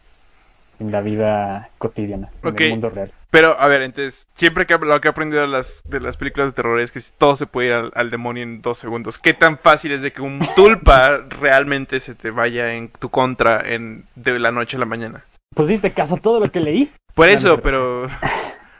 en 0.80 0.91
la 0.91 1.01
vida 1.01 1.69
cotidiana, 1.77 2.30
en 2.43 2.61
el 2.61 2.69
mundo 2.72 2.89
real. 2.89 3.11
Pero, 3.30 3.60
a 3.60 3.68
ver, 3.68 3.81
entonces, 3.81 4.27
siempre 4.35 4.65
que 4.65 4.77
lo 4.77 5.01
que 5.01 5.07
he 5.07 5.11
aprendido 5.11 5.41
de 5.41 5.47
las, 5.47 5.81
de 5.85 5.99
las 5.99 6.18
películas 6.18 6.49
de 6.49 6.53
terror 6.53 6.80
es 6.80 6.91
que 6.91 7.01
todo 7.18 7.35
se 7.35 7.47
puede 7.47 7.69
ir 7.69 7.73
al, 7.73 7.91
al 7.95 8.10
demonio 8.11 8.43
en 8.43 8.61
dos 8.61 8.77
segundos. 8.77 9.18
¿Qué 9.18 9.34
tan 9.34 9.57
fácil 9.57 9.91
es 9.91 10.01
de 10.01 10.11
que 10.11 10.22
un 10.22 10.39
tulpa 10.55 11.19
realmente 11.39 11.99
se 11.99 12.15
te 12.15 12.31
vaya 12.31 12.73
en 12.73 12.89
tu 12.89 13.10
contra 13.10 13.61
en, 13.68 14.05
de 14.15 14.38
la 14.39 14.51
noche 14.51 14.77
a 14.77 14.80
la 14.80 14.85
mañana? 14.85 15.23
Pusiste 15.55 15.91
caso 15.91 16.15
a 16.15 16.19
todo 16.19 16.39
lo 16.39 16.51
que 16.51 16.60
leí. 16.60 16.91
Por 17.15 17.27
No, 17.27 17.34
no 17.34 17.38
eso, 17.39 17.53
es 17.55 17.61
pero... 17.61 18.07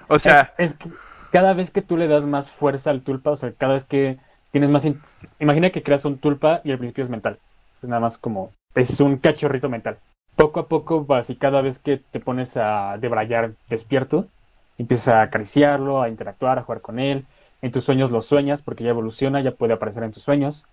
O 0.08 0.20
sea, 0.20 0.54
es, 0.58 0.72
es 0.72 0.78
que 0.78 0.90
cada 1.34 1.54
vez 1.56 1.72
que 1.72 1.82
tú 1.84 1.98
le 1.98 2.08
das 2.08 2.26
más 2.26 2.52
fuerza 2.52 2.92
al 2.92 3.04
tulpa, 3.04 3.32
o 3.32 3.36
sea, 3.38 3.54
cada 3.56 3.74
vez 3.76 3.86
que 3.86 4.20
tienes 4.52 4.70
más... 4.70 4.86
in- 4.86 5.02
Imagina 5.40 5.72
que 5.72 5.84
creas 5.84 6.06
un 6.06 6.20
tulpa 6.20 6.62
y 6.64 6.72
al 6.72 6.78
principio 6.80 7.04
es 7.04 7.10
mental. 7.10 7.42
Es 7.82 7.90
nada 7.90 8.02
más 8.02 8.18
como... 8.20 8.56
Es 8.76 9.00
un 9.02 9.18
cachorrito 9.18 9.70
mental. 9.70 10.00
Poco 10.36 10.62
a 10.62 10.68
poco 10.70 11.06
vas 11.06 11.30
y 11.30 11.38
cada 11.38 11.62
vez 11.62 11.80
que 11.80 11.98
te 11.98 12.20
pones 12.22 12.58
a 12.58 12.98
debrayar 13.00 13.56
despierto, 13.68 14.32
empiezas 14.78 15.10
a 15.10 15.22
acariciarlo, 15.24 16.02
a 16.02 16.10
interactuar, 16.10 16.60
a 16.60 16.64
jugar 16.64 16.82
con 16.82 17.00
él. 17.00 17.28
En 17.62 17.72
tus 17.72 17.84
sueños 17.86 18.12
lo 18.12 18.22
sueñas 18.22 18.64
porque 18.64 18.84
ya 18.84 18.92
evoluciona, 18.92 19.42
ya 19.42 19.56
puede 19.56 19.74
aparecer 19.74 20.04
en 20.04 20.12
tus 20.12 20.24
sueños. 20.24 20.68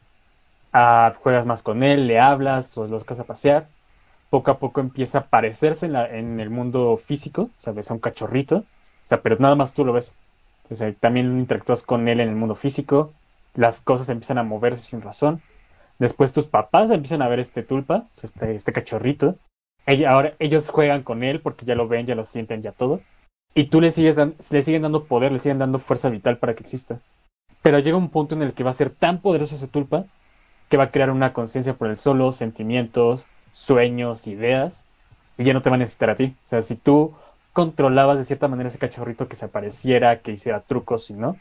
Ah, 0.72 1.12
juegas 1.20 1.46
más 1.46 1.62
con 1.62 1.82
él, 1.82 2.06
le 2.06 2.20
hablas 2.20 2.76
o 2.78 2.86
lo 2.86 3.00
sacas 3.00 3.20
a 3.20 3.26
pasear. 3.26 3.70
Poco 4.30 4.50
a 4.52 4.58
poco 4.60 4.80
empieza 4.80 5.18
a 5.18 5.20
aparecerse 5.22 5.86
en, 5.86 5.92
la- 5.94 6.08
en 6.16 6.40
el 6.40 6.50
mundo 6.50 6.96
físico, 6.98 7.42
o 7.44 7.60
sea, 7.60 7.72
ves 7.74 7.90
a 7.90 7.94
un 7.94 8.00
cachorrito, 8.00 8.56
o 8.58 8.68
sea, 9.04 9.22
pero 9.22 9.36
nada 9.40 9.54
más 9.56 9.74
tú 9.74 9.84
lo 9.84 9.92
ves. 9.94 10.16
O 10.70 10.74
sea, 10.76 10.92
también 10.94 11.38
interactúas 11.38 11.82
con 11.82 12.08
él 12.08 12.20
en 12.20 12.28
el 12.28 12.36
mundo 12.36 12.54
físico, 12.54 13.12
las 13.54 13.80
cosas 13.80 14.08
empiezan 14.08 14.38
a 14.38 14.42
moverse 14.42 14.82
sin 14.82 15.02
razón. 15.02 15.42
Después 15.98 16.32
tus 16.32 16.46
papás 16.46 16.90
empiezan 16.90 17.22
a 17.22 17.28
ver 17.28 17.40
este 17.40 17.62
tulpa, 17.62 18.08
este, 18.22 18.54
este 18.54 18.72
cachorrito. 18.72 19.36
Ella- 19.86 20.10
ahora 20.10 20.34
ellos 20.38 20.68
juegan 20.70 21.02
con 21.02 21.22
él 21.24 21.40
porque 21.40 21.66
ya 21.66 21.74
lo 21.74 21.88
ven, 21.88 22.06
ya 22.06 22.14
lo 22.14 22.24
sienten, 22.24 22.62
ya 22.62 22.72
todo. 22.72 23.00
Y 23.54 23.64
tú 23.64 23.80
le 23.80 23.90
sigues 23.90 24.16
le 24.50 24.62
siguen 24.62 24.82
dando 24.82 25.04
poder, 25.04 25.32
le 25.32 25.38
siguen 25.40 25.58
dando 25.58 25.78
fuerza 25.78 26.08
vital 26.08 26.38
para 26.38 26.54
que 26.54 26.62
exista. 26.62 27.00
Pero 27.62 27.78
llega 27.78 27.96
un 27.96 28.10
punto 28.10 28.34
en 28.34 28.42
el 28.42 28.54
que 28.54 28.64
va 28.64 28.70
a 28.70 28.74
ser 28.74 28.90
tan 28.90 29.20
poderoso 29.20 29.54
ese 29.56 29.68
tulpa 29.68 30.06
que 30.68 30.76
va 30.76 30.84
a 30.84 30.90
crear 30.90 31.10
una 31.10 31.32
conciencia 31.32 31.74
por 31.74 31.88
el 31.88 31.96
solo, 31.96 32.32
sentimientos, 32.32 33.26
sueños, 33.52 34.26
ideas, 34.26 34.86
y 35.38 35.44
ya 35.44 35.52
no 35.54 35.62
te 35.62 35.70
va 35.70 35.76
a 35.76 35.78
necesitar 35.78 36.10
a 36.10 36.16
ti. 36.16 36.36
O 36.44 36.48
sea, 36.48 36.62
si 36.62 36.76
tú 36.76 37.14
controlabas 37.52 38.18
de 38.18 38.24
cierta 38.24 38.48
manera 38.48 38.68
ese 38.68 38.78
cachorrito 38.78 39.28
que 39.28 39.36
se 39.36 39.46
apareciera, 39.46 40.20
que 40.20 40.32
hiciera 40.32 40.60
trucos 40.60 41.10
y 41.10 41.14
no, 41.14 41.36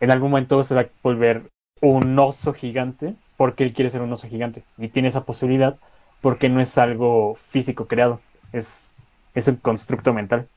en 0.00 0.10
algún 0.10 0.30
momento 0.30 0.62
se 0.64 0.74
va 0.74 0.82
a 0.82 0.88
volver 1.02 1.44
un 1.80 2.18
oso 2.18 2.52
gigante 2.52 3.14
porque 3.36 3.64
él 3.64 3.72
quiere 3.72 3.90
ser 3.90 4.02
un 4.02 4.12
oso 4.12 4.28
gigante 4.28 4.64
y 4.78 4.88
tiene 4.88 5.08
esa 5.08 5.24
posibilidad 5.24 5.76
porque 6.20 6.48
no 6.48 6.60
es 6.60 6.78
algo 6.78 7.34
físico 7.36 7.86
creado, 7.86 8.20
es, 8.52 8.94
es 9.34 9.48
un 9.48 9.56
constructo 9.56 10.12
mental. 10.12 10.48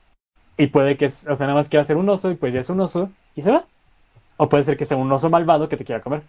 Y 0.58 0.68
puede 0.68 0.96
que, 0.96 1.06
es- 1.06 1.26
o 1.28 1.34
sea, 1.34 1.46
nada 1.46 1.58
más 1.58 1.68
quiera 1.68 1.84
ser 1.84 1.96
un 1.96 2.08
oso 2.08 2.30
y 2.30 2.34
pues 2.36 2.54
ya 2.54 2.60
es 2.60 2.70
un 2.70 2.80
oso 2.80 3.10
y 3.34 3.42
se 3.42 3.50
va. 3.50 3.64
O 4.38 4.48
puede 4.48 4.64
ser 4.64 4.76
que 4.76 4.84
sea 4.84 4.96
un 4.96 5.10
oso 5.12 5.30
malvado 5.30 5.68
que 5.68 5.76
te 5.76 5.84
quiera 5.84 6.02
comer. 6.02 6.22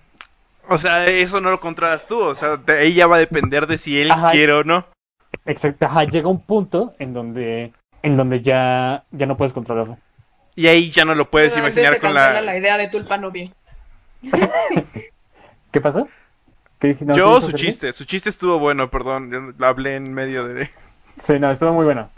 O 0.69 0.77
sea, 0.77 1.05
eso 1.05 1.39
no 1.39 1.49
lo 1.49 1.59
controlas 1.59 2.07
tú. 2.07 2.19
O 2.19 2.35
sea, 2.35 2.57
de 2.57 2.73
ahí 2.79 2.93
ya 2.93 3.07
va 3.07 3.15
a 3.17 3.19
depender 3.19 3.67
de 3.67 3.77
si 3.77 3.99
él 3.99 4.11
Ajá. 4.11 4.31
quiere 4.31 4.53
o 4.53 4.63
no. 4.63 4.85
Exacto, 5.45 5.85
ajá, 5.85 6.03
llega 6.03 6.27
un 6.27 6.41
punto 6.41 6.93
en 6.99 7.13
donde, 7.13 7.73
en 8.03 8.17
donde 8.17 8.41
ya, 8.41 9.03
ya 9.11 9.25
no 9.25 9.37
puedes 9.37 9.53
controlarlo. 9.53 9.97
Y 10.55 10.67
ahí 10.67 10.89
ya 10.91 11.05
no 11.05 11.13
lo 11.15 11.29
puedes 11.29 11.55
imaginar 11.55 11.93
se 11.95 11.99
con 11.99 12.13
la... 12.13 12.41
la 12.41 12.57
idea 12.57 12.77
de 12.77 12.87
tulpa 12.89 13.17
novia. 13.17 13.51
¿Qué 15.71 15.81
pasó? 15.81 16.07
¿Qué 16.79 16.89
dije? 16.89 17.05
No, 17.05 17.13
¿qué 17.13 17.19
Yo, 17.19 17.41
su 17.41 17.51
chiste. 17.53 17.93
Su 17.93 18.05
chiste 18.05 18.29
estuvo 18.29 18.59
bueno, 18.59 18.89
perdón. 18.89 19.55
Yo 19.59 19.65
hablé 19.65 19.95
en 19.95 20.13
medio 20.13 20.47
de... 20.47 20.69
Sí, 21.17 21.39
no, 21.39 21.49
estuvo 21.51 21.73
muy 21.73 21.85
bueno. 21.85 22.09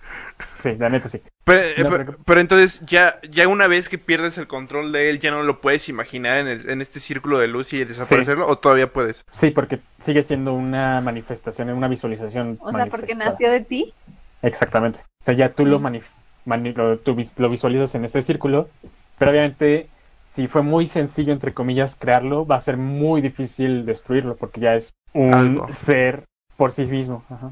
Sí, 0.61 0.75
la 0.77 0.89
neta 0.89 1.07
sí. 1.07 1.21
Pero, 1.45 1.61
eh, 1.61 1.73
No, 1.83 1.89
pero, 1.89 2.05
pero- 2.05 2.17
pero 2.25 2.41
entonces, 2.41 2.81
ya, 2.85 3.17
ya 3.29 3.47
una 3.47 3.67
vez 3.67 3.87
que 3.87 3.97
pierdes 3.97 4.37
el 4.37 4.47
control 4.47 4.91
de 4.91 5.09
él, 5.09 5.19
ya 5.19 5.31
no 5.31 5.43
lo 5.43 5.61
puedes 5.61 5.87
imaginar 5.87 6.39
en, 6.39 6.47
el- 6.47 6.69
en 6.69 6.81
este 6.81 6.99
círculo 6.99 7.39
de 7.39 7.47
luz 7.47 7.71
y 7.73 7.83
desaparecerlo, 7.85 8.45
o 8.47 8.57
todavía 8.57 8.91
puedes. 8.91 9.23
Sí, 9.31 9.51
porque 9.51 9.79
sigue 9.99 10.21
siendo 10.23 10.53
una 10.53 10.99
manifestación, 10.99 11.69
una 11.69 11.87
visualización. 11.87 12.57
O 12.61 12.73
sea, 12.73 12.87
porque 12.87 13.15
nació 13.15 13.49
de 13.51 13.61
ti. 13.61 13.93
Exactamente. 14.41 14.99
O 15.21 15.23
sea, 15.25 15.33
ya 15.33 15.53
tú 15.53 15.65
lo, 15.65 15.79
manif- 15.79 16.03
mani- 16.45 16.73
lo, 16.73 16.97
tú 16.97 17.15
vis- 17.15 17.37
lo 17.37 17.49
visualizas 17.49 17.93
en 17.95 18.05
ese 18.05 18.21
círculo, 18.21 18.69
pero 19.17 19.31
obviamente 19.31 19.89
si 20.23 20.47
fue 20.47 20.61
muy 20.61 20.85
sencillo, 20.87 21.33
entre 21.33 21.53
comillas, 21.53 21.95
crearlo, 21.95 22.45
va 22.45 22.55
a 22.55 22.59
ser 22.61 22.77
muy 22.77 23.21
difícil 23.21 23.85
destruirlo, 23.85 24.35
porque 24.37 24.61
ya 24.61 24.75
es 24.75 24.91
un 25.13 25.33
Algo. 25.35 25.67
ser 25.71 26.25
por 26.55 26.71
sí 26.71 26.83
mismo. 26.85 27.23
Ajá. 27.29 27.51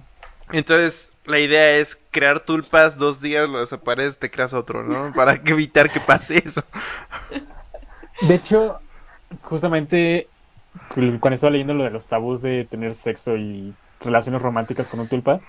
Entonces, 0.51 1.11
la 1.25 1.39
idea 1.39 1.77
es 1.77 1.97
crear 2.11 2.39
tulpas, 2.39 2.97
dos 2.97 3.21
días 3.21 3.49
lo 3.49 3.59
desapareces, 3.59 4.17
te 4.17 4.31
creas 4.31 4.53
otro, 4.53 4.83
¿no? 4.83 5.11
Para 5.15 5.41
que 5.43 5.51
evitar 5.51 5.89
que 5.89 5.99
pase 5.99 6.41
eso. 6.43 6.63
De 8.21 8.35
hecho, 8.35 8.79
justamente 9.43 10.27
cu- 10.89 11.19
cuando 11.19 11.35
estaba 11.35 11.51
leyendo 11.51 11.73
lo 11.73 11.83
de 11.83 11.91
los 11.91 12.07
tabús 12.07 12.41
de 12.41 12.65
tener 12.65 12.93
sexo 12.95 13.37
y 13.37 13.73
relaciones 13.99 14.41
románticas 14.41 14.87
con 14.87 14.99
un 15.01 15.07
tulpa, 15.07 15.41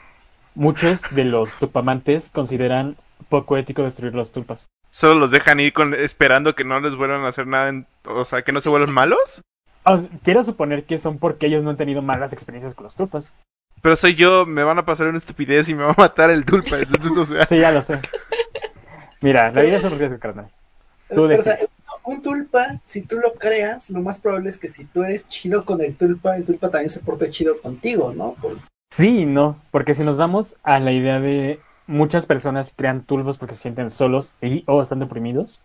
muchos 0.59 1.01
de 1.13 1.25
los 1.25 1.55
tupamantes 1.55 2.31
consideran 2.33 2.97
poco 3.29 3.57
ético 3.57 3.83
destruir 3.85 4.15
los 4.15 4.33
tulpas. 4.33 4.67
Solo 4.91 5.15
los 5.21 5.31
dejan 5.31 5.61
ir 5.61 5.73
con, 5.73 5.95
esperando 5.95 6.55
que 6.55 6.65
no 6.65 6.81
les 6.81 6.95
vuelvan 6.95 7.23
a 7.25 7.29
hacer 7.29 7.47
nada, 7.47 7.69
en- 7.69 7.87
o 8.05 8.25
sea, 8.25 8.43
que 8.43 8.53
no 8.53 8.61
se 8.61 8.69
vuelvan 8.69 8.91
malos. 8.93 9.43
O 9.85 9.99
sea, 9.99 10.09
quiero 10.25 10.43
suponer 10.43 10.85
que 10.85 10.99
son 10.99 11.19
porque 11.19 11.47
ellos 11.47 11.63
no 11.63 11.71
han 11.71 11.77
tenido 11.77 12.03
malas 12.03 12.33
experiencias 12.33 12.75
con 12.75 12.85
los 12.85 12.95
tulpas. 12.95 13.31
Pero 13.81 13.95
soy 13.97 14.15
yo, 14.17 14.45
me 14.45 14.65
van 14.65 14.79
a 14.79 14.85
pasar 14.85 15.07
una 15.07 15.19
estupidez 15.19 15.69
y 15.69 15.75
me 15.75 15.85
va 15.85 15.91
a 15.93 15.95
matar 15.97 16.31
el 16.31 16.45
tulpa. 16.45 16.79
Entonces, 16.79 17.17
o 17.17 17.27
sea, 17.27 17.47
Sí, 17.47 17.59
ya 17.59 17.71
lo 17.71 17.81
sé. 17.83 18.01
Mira, 19.21 19.51
la 19.53 19.63
vida 19.63 19.77
es 19.77 19.85
un 19.85 19.99
riesgo, 19.99 20.19
carnal. 20.19 20.49
Tú 21.09 21.27
Pero, 21.29 21.41
o 21.41 21.43
sea, 21.43 21.55
decides. 21.55 21.71
un 22.05 22.23
tulpa, 22.23 22.81
si 22.85 23.03
tú 23.03 23.17
lo 23.19 23.35
creas, 23.35 23.91
lo 23.91 24.01
más 24.01 24.19
probable 24.19 24.49
es 24.49 24.59
que 24.59 24.69
si 24.69 24.85
tú 24.85 25.03
eres 25.05 25.29
chido 25.29 25.65
con 25.65 25.81
el 25.81 25.95
tulpa, 25.97 26.37
el 26.37 26.45
tulpa 26.45 26.71
también 26.71 26.91
se 26.91 27.01
porte 27.01 27.31
chido 27.31 27.61
contigo, 27.61 28.13
¿no? 28.15 28.35
Por- 28.41 28.59
Sí 28.91 29.21
y 29.21 29.27
no, 29.27 29.57
porque 29.71 29.95
si 29.95 30.03
nos 30.03 30.17
vamos 30.17 30.57
a 30.63 30.81
la 30.81 30.93
idea 30.93 31.21
de 31.21 31.61
muchas 31.87 32.27
personas 32.27 32.73
crean 32.75 33.03
tulpos 33.03 33.39
porque 33.39 33.55
se 33.55 33.63
sienten 33.63 33.91
solos 33.91 34.35
y 34.41 34.65
o 34.67 34.83
están 34.83 34.99
deprimidos, 34.99 35.61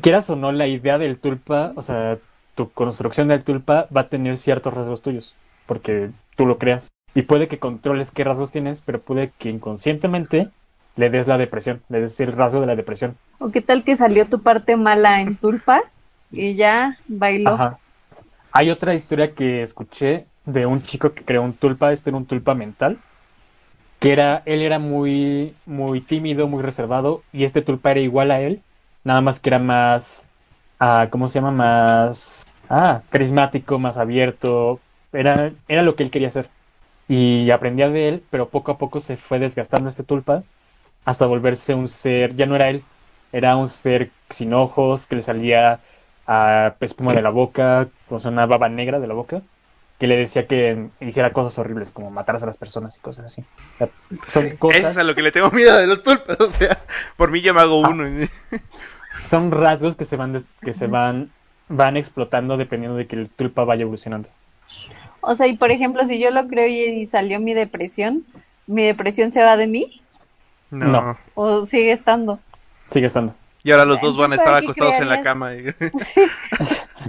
quieras 0.00 0.28
o 0.30 0.36
no, 0.36 0.52
la 0.52 0.66
idea 0.66 0.98
del 0.98 1.18
tulpa, 1.18 1.72
o 1.76 1.82
sea, 1.82 2.18
tu 2.54 2.70
construcción 2.70 3.28
del 3.28 3.44
tulpa 3.44 3.86
va 3.94 4.02
a 4.02 4.08
tener 4.08 4.36
ciertos 4.36 4.74
rasgos 4.74 5.02
tuyos, 5.02 5.34
porque 5.66 6.10
tú 6.36 6.46
lo 6.46 6.58
creas. 6.58 6.88
Y 7.14 7.22
puede 7.22 7.48
que 7.48 7.58
controles 7.58 8.10
qué 8.10 8.24
rasgos 8.24 8.52
tienes, 8.52 8.82
pero 8.84 9.00
puede 9.00 9.32
que 9.38 9.48
inconscientemente 9.48 10.50
le 10.96 11.10
des 11.10 11.26
la 11.26 11.38
depresión, 11.38 11.82
le 11.88 12.00
des 12.00 12.20
el 12.20 12.32
rasgo 12.32 12.60
de 12.60 12.66
la 12.66 12.76
depresión. 12.76 13.16
¿O 13.38 13.50
qué 13.50 13.60
tal 13.62 13.84
que 13.84 13.96
salió 13.96 14.26
tu 14.28 14.42
parte 14.42 14.76
mala 14.76 15.20
en 15.22 15.36
tulpa 15.36 15.82
y 16.30 16.56
ya 16.56 16.98
bailó? 17.06 17.50
Ajá. 17.50 17.78
Hay 18.52 18.70
otra 18.70 18.94
historia 18.94 19.34
que 19.34 19.62
escuché 19.62 20.26
de 20.46 20.66
un 20.66 20.82
chico 20.82 21.12
que 21.12 21.24
creó 21.24 21.42
un 21.42 21.52
tulpa, 21.52 21.92
este 21.92 22.10
era 22.10 22.16
un 22.16 22.26
tulpa 22.26 22.54
mental, 22.54 22.98
que 24.00 24.12
era, 24.12 24.42
él 24.46 24.62
era 24.62 24.78
muy, 24.78 25.54
muy 25.66 26.00
tímido, 26.00 26.48
muy 26.48 26.62
reservado, 26.62 27.22
y 27.32 27.44
este 27.44 27.62
tulpa 27.62 27.92
era 27.92 28.00
igual 28.00 28.30
a 28.30 28.40
él, 28.40 28.62
nada 29.04 29.20
más 29.20 29.40
que 29.40 29.50
era 29.50 29.58
más, 29.58 30.26
ah, 30.80 31.08
¿cómo 31.10 31.28
se 31.28 31.40
llama? 31.40 31.50
Más, 31.52 32.46
ah, 32.68 33.02
carismático, 33.10 33.78
más 33.78 33.96
abierto, 33.96 34.80
era, 35.12 35.52
era 35.68 35.82
lo 35.82 35.96
que 35.96 36.02
él 36.04 36.10
quería 36.10 36.28
hacer. 36.28 36.48
Y 37.08 37.50
aprendía 37.50 37.88
de 37.88 38.08
él, 38.08 38.22
pero 38.30 38.48
poco 38.48 38.72
a 38.72 38.78
poco 38.78 39.00
se 39.00 39.16
fue 39.16 39.38
desgastando 39.38 39.90
este 39.90 40.02
tulpa 40.04 40.42
hasta 41.04 41.26
volverse 41.26 41.74
un 41.74 41.88
ser, 41.88 42.36
ya 42.36 42.46
no 42.46 42.56
era 42.56 42.68
él, 42.70 42.82
era 43.32 43.56
un 43.56 43.68
ser 43.68 44.10
sin 44.30 44.52
ojos, 44.54 45.06
que 45.06 45.16
le 45.16 45.22
salía 45.22 45.80
a 46.26 46.74
espuma 46.80 47.14
de 47.14 47.22
la 47.22 47.30
boca, 47.30 47.88
sea, 48.18 48.30
una 48.30 48.46
baba 48.46 48.68
negra 48.68 48.98
de 49.00 49.06
la 49.06 49.14
boca, 49.14 49.42
que 49.98 50.06
le 50.06 50.16
decía 50.16 50.46
que 50.46 50.88
hiciera 51.00 51.32
cosas 51.32 51.58
horribles, 51.58 51.90
como 51.90 52.10
matar 52.10 52.36
a 52.36 52.46
las 52.46 52.56
personas 52.58 52.96
y 52.96 53.00
cosas 53.00 53.26
así. 53.26 53.42
O 53.42 53.78
sea, 53.78 53.88
son 54.28 54.46
eso 54.46 54.52
es 54.54 54.58
cosas, 54.58 54.96
a 54.96 55.02
lo 55.04 55.14
que 55.14 55.22
le 55.22 55.32
tengo 55.32 55.50
miedo 55.50 55.76
de 55.76 55.86
los 55.86 56.02
tulpas. 56.02 56.38
O 56.40 56.50
sea, 56.52 56.78
por 57.16 57.30
mí 57.30 57.40
ya 57.40 57.52
me 57.52 57.60
hago 57.60 57.84
Ah. 57.84 57.88
uno. 57.88 58.04
son 59.22 59.50
rasgos 59.50 59.96
que 59.96 60.04
se 60.04 60.16
van 60.16 60.32
des- 60.34 60.48
que 60.62 60.72
se 60.72 60.86
van 60.86 61.30
van 61.68 61.96
explotando 61.96 62.56
dependiendo 62.56 62.96
de 62.96 63.06
que 63.06 63.16
el 63.16 63.28
tulpa 63.30 63.64
vaya 63.64 63.82
evolucionando. 63.82 64.28
O 65.20 65.34
sea, 65.34 65.46
y 65.48 65.56
por 65.56 65.70
ejemplo, 65.72 66.04
si 66.04 66.18
yo 66.20 66.30
lo 66.30 66.46
creo 66.46 66.68
y, 66.68 67.04
salió 67.06 67.40
mi 67.40 67.54
depresión, 67.54 68.24
¿mi 68.66 68.84
depresión 68.84 69.32
se 69.32 69.42
va 69.42 69.56
de 69.56 69.66
mí 69.66 70.00
No. 70.70 70.86
No. 70.86 71.18
o 71.34 71.66
sigue 71.66 71.90
estando? 71.92 72.38
Sigue 72.90 73.06
estando. 73.06 73.34
Y 73.64 73.72
ahora 73.72 73.84
los 73.84 74.00
dos 74.00 74.16
van 74.16 74.30
a 74.32 74.36
Entonces, 74.36 74.38
estar 74.38 74.52
¿para 74.52 74.60
qué 74.60 74.66
acostados 74.66 74.94
en 75.02 75.08
la 75.08 75.22
cama. 75.22 75.54
y- 75.54 75.74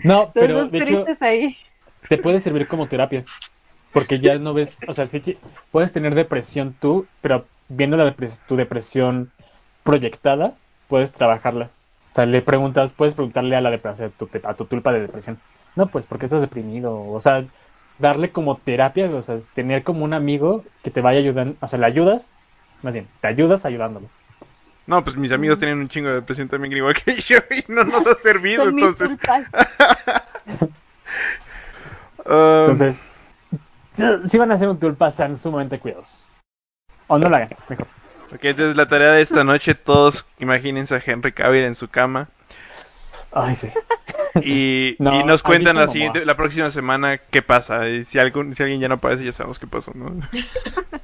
No, 0.04 0.22
Los 0.24 0.32
pero 0.34 0.54
dos 0.56 0.72
de 0.72 0.78
hecho 0.80 0.86
tristes 1.04 1.22
ahí. 1.22 1.58
Te 2.08 2.18
puede 2.18 2.40
servir 2.40 2.68
como 2.68 2.88
terapia. 2.88 3.24
Porque 3.94 4.20
ya 4.20 4.38
no 4.38 4.54
ves, 4.54 4.78
o 4.88 4.94
sea, 4.94 5.08
sí 5.08 5.38
puedes 5.72 5.94
tener 5.94 6.14
depresión 6.14 6.76
tú, 6.80 7.08
pero 7.22 7.46
viendo 7.70 7.98
la 7.98 8.06
depres- 8.16 8.40
tu 8.48 8.56
depresión 8.56 9.32
proyectada, 9.84 10.54
puedes 10.88 11.12
trabajarla. 11.12 11.70
O 12.12 12.16
sea, 12.16 12.26
le 12.26 12.42
preguntas, 12.42 12.94
puedes 12.94 13.14
preguntarle 13.14 13.56
a 13.56 13.62
la 13.62 13.72
depresión, 13.72 14.12
a 14.14 14.18
tu, 14.18 14.30
a 14.44 14.54
tu 14.54 14.66
tulpa 14.66 14.92
de 14.92 15.02
depresión. 15.02 15.40
No, 15.76 15.88
pues, 15.88 16.06
¿por 16.06 16.20
qué 16.20 16.26
estás 16.26 16.42
deprimido? 16.42 17.00
O 17.12 17.20
sea, 17.22 17.46
darle 18.00 18.32
como 18.32 18.58
terapia, 18.58 19.10
o 19.10 19.22
sea, 19.22 19.38
tener 19.54 19.84
como 19.84 20.04
un 20.04 20.14
amigo 20.14 20.64
que 20.84 20.92
te 20.92 21.02
vaya 21.02 21.20
ayudando, 21.20 21.56
o 21.60 21.68
sea, 21.68 21.80
le 21.80 21.86
ayudas, 21.86 22.34
más 22.84 22.94
bien, 22.94 23.08
te 23.22 23.28
ayudas 23.28 23.66
ayudándolo. 23.66 24.08
No, 24.86 25.04
pues 25.04 25.18
mis 25.18 25.32
amigos 25.32 25.60
tienen 25.60 25.80
un 25.80 25.90
chingo 25.90 26.10
de 26.10 26.16
depresión 26.16 26.48
también, 26.48 26.76
igual 26.76 26.96
que 26.96 27.16
yo, 27.28 27.38
y 27.52 27.72
no 27.72 27.84
nos 27.84 28.08
ha 28.08 28.16
servido. 28.16 28.64
Entonces. 28.70 29.18
um, 32.28 32.72
Entonces, 32.72 33.06
si- 34.30 34.38
van 34.38 34.52
a 34.52 34.56
hacer 34.56 34.68
un 34.70 34.80
tulpa, 34.80 35.10
sean 35.12 35.36
sumamente 35.36 35.80
cuidadosos. 35.80 36.28
O 37.08 37.18
no 37.18 37.30
lo 37.30 37.36
hagan, 37.36 37.50
mejor. 37.70 37.88
ok, 38.34 38.40
entonces 38.44 38.76
la 38.76 38.88
tarea 38.88 39.12
de 39.14 39.22
esta 39.22 39.44
noche, 39.44 39.76
todos 39.76 40.26
imagínense 40.40 40.94
a 40.96 41.02
Henry 41.06 41.32
Cavill 41.32 41.64
en 41.64 41.76
su 41.76 41.88
cama 41.88 42.28
Ay, 43.32 43.56
sí. 43.56 43.70
y, 44.44 44.96
No, 45.00 45.20
y 45.20 45.24
nos 45.24 45.36
¿has 45.36 45.44
cuentan 45.44 45.76
la 45.78 45.88
siguiente, 45.88 46.26
la 46.26 46.36
próxima 46.36 46.70
semana 46.72 47.18
qué 47.18 47.42
pasa. 47.42 47.88
Y 47.88 48.04
si 48.06 48.20
algún, 48.20 48.54
si 48.56 48.64
alguien 48.64 48.80
ya 48.82 48.88
no 48.90 48.96
aparece, 48.96 49.24
ya 49.24 49.32
sabemos 49.32 49.58
qué 49.60 49.68
pasó, 49.68 49.92
¿no? 49.96 50.14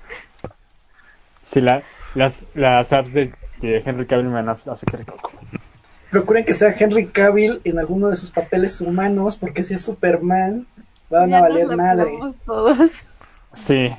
Sí, 1.44 1.62
la, 1.62 1.84
las, 2.16 2.48
las 2.56 2.94
apps 2.94 3.14
de, 3.14 3.34
de 3.62 3.78
Henry 3.86 4.06
Cavill 4.08 4.28
me 4.28 4.34
van 4.34 4.50
a 4.50 4.54
afectar. 4.54 5.02
Procuren 6.10 6.46
que 6.46 6.54
sea 6.54 6.70
Henry 6.78 7.08
Cavill 7.08 7.62
en 7.64 7.80
alguno 7.80 8.10
de 8.10 8.16
sus 8.16 8.32
papeles 8.32 8.80
humanos, 8.82 9.36
porque 9.38 9.64
si 9.64 9.74
es 9.74 9.84
Superman, 9.84 10.66
van 11.20 11.30
Ya 11.30 11.38
a 11.38 11.42
valer 11.42 11.68
madre. 11.78 12.20
todos. 12.46 13.06
Sí, 13.54 13.96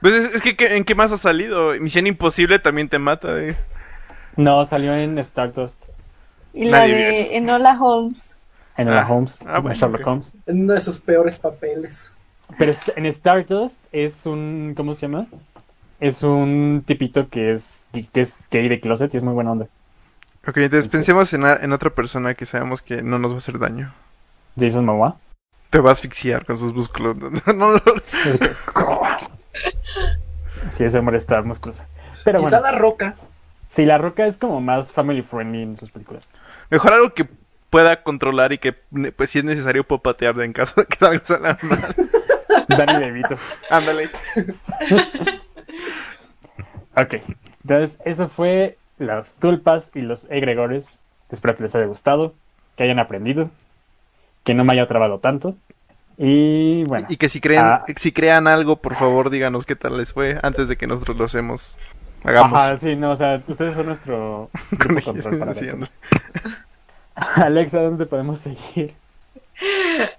Pues 0.00 0.14
es, 0.14 0.34
es 0.36 0.42
que, 0.42 0.56
¿qué- 0.56 0.76
¿en 0.76 0.84
qué 0.84 0.94
más 0.94 1.12
ha 1.12 1.18
salido? 1.18 1.72
Misión 1.80 2.06
Imposible 2.06 2.58
también 2.58 2.88
te 2.88 2.98
mata. 2.98 3.40
eh. 3.42 3.56
no, 4.36 4.64
salió 4.64 4.94
en 4.94 5.18
Stardust, 5.18 5.86
Y 6.52 6.64
la 6.66 6.86
Nadie 6.88 6.94
de. 6.94 7.36
Enola 7.36 7.78
Holmes. 7.80 8.38
en 8.76 8.88
Ah, 8.88 9.06
Holmes, 9.08 9.40
ah, 9.46 9.60
en 9.62 9.62
bueno, 9.62 9.74
Sherlock 9.74 10.00
ok. 10.00 10.06
Holmes. 10.06 10.32
En 10.46 10.62
uno 10.62 10.74
de 10.74 10.80
sus 10.80 11.00
peores 11.00 11.38
papeles. 11.38 12.12
Pero 12.56 12.72
en 12.96 13.06
Stardust 13.06 13.78
es 13.92 14.24
un, 14.26 14.74
¿cómo 14.76 14.94
se 14.94 15.02
llama? 15.06 15.26
Es 16.00 16.22
un 16.22 16.82
tipito 16.86 17.28
que 17.28 17.50
es, 17.52 17.86
que 18.12 18.20
es 18.20 18.48
gay 18.50 18.68
de 18.68 18.80
closet 18.80 19.12
y 19.14 19.16
es 19.18 19.22
muy 19.22 19.34
buena 19.34 19.52
onda. 19.52 19.68
Ok, 20.46 20.56
entonces 20.58 20.88
pensemos 20.90 21.32
en, 21.32 21.44
a- 21.44 21.56
en 21.56 21.72
otra 21.72 21.90
persona 21.90 22.34
que 22.34 22.46
sabemos 22.46 22.82
que 22.82 23.02
no 23.02 23.18
nos 23.18 23.32
va 23.32 23.36
a 23.36 23.38
hacer 23.38 23.58
daño. 23.58 23.94
Jason 24.56 24.84
Momoa. 24.84 25.16
Te 25.70 25.80
va 25.80 25.90
a 25.90 25.92
asfixiar 25.92 26.44
con 26.46 26.56
sus 26.56 26.72
músculos. 26.72 27.16
No, 27.16 27.30
no, 27.52 27.72
no. 27.72 27.80
Sí, 30.72 30.84
ese 30.84 30.98
hombre 30.98 31.16
está 31.16 31.40
musculoso. 31.42 31.82
Pero 32.24 32.40
Quizá 32.40 32.60
bueno, 32.60 32.72
la 32.72 32.78
roca. 32.78 33.16
Sí, 33.68 33.84
La 33.84 33.98
Roca 33.98 34.26
es 34.26 34.36
como 34.36 34.60
más 34.60 34.92
family 34.92 35.22
friendly 35.22 35.62
en 35.62 35.76
sus 35.76 35.90
películas. 35.90 36.26
Mejor 36.70 36.94
algo 36.94 37.14
que 37.14 37.28
pueda 37.70 38.02
controlar 38.02 38.52
y 38.52 38.58
que, 38.58 38.72
pues, 38.72 39.30
si 39.30 39.40
es 39.40 39.44
necesario, 39.44 39.84
puedo 39.84 40.00
patear 40.00 40.40
en 40.40 40.54
caso 40.54 40.80
de 40.80 40.86
que 40.86 41.04
algo 41.04 41.24
salga 41.24 41.58
mal. 41.62 41.94
Danny 42.68 43.04
DeVito. 43.04 43.36
Ándale. 43.70 44.08
Ok, 46.96 47.14
entonces 47.62 48.00
eso 48.04 48.28
fue 48.28 48.76
las 48.98 49.36
tulpas 49.36 49.92
y 49.94 50.00
los 50.00 50.26
egregores. 50.30 50.98
Espero 51.30 51.56
que 51.56 51.62
les 51.62 51.74
haya 51.76 51.86
gustado, 51.86 52.34
que 52.76 52.82
hayan 52.82 52.98
aprendido, 52.98 53.50
que 54.48 54.54
no 54.54 54.64
me 54.64 54.72
haya 54.72 54.86
trabado 54.86 55.18
tanto. 55.18 55.56
Y 56.16 56.82
bueno, 56.84 57.06
Y 57.10 57.18
que 57.18 57.28
si 57.28 57.38
creen, 57.38 57.60
Ah. 57.62 57.84
si 57.96 58.12
crean 58.12 58.46
algo, 58.46 58.76
por 58.76 58.94
favor, 58.96 59.28
díganos 59.28 59.66
qué 59.66 59.76
tal 59.76 59.98
les 59.98 60.14
fue 60.14 60.38
antes 60.42 60.68
de 60.68 60.78
que 60.78 60.86
nosotros 60.86 61.18
lo 61.18 61.24
hacemos. 61.26 61.76
Hagamos. 62.24 62.58
Ajá, 62.58 62.78
sí, 62.78 62.96
no, 62.96 63.10
o 63.12 63.16
sea, 63.16 63.42
ustedes 63.46 63.74
son 63.74 63.84
nuestro 63.86 64.48
grupo 64.70 65.02
control 65.02 65.38
para. 65.38 65.52
Alexa, 67.44 67.82
¿dónde 67.82 68.06
podemos 68.06 68.38
seguir? 68.38 68.94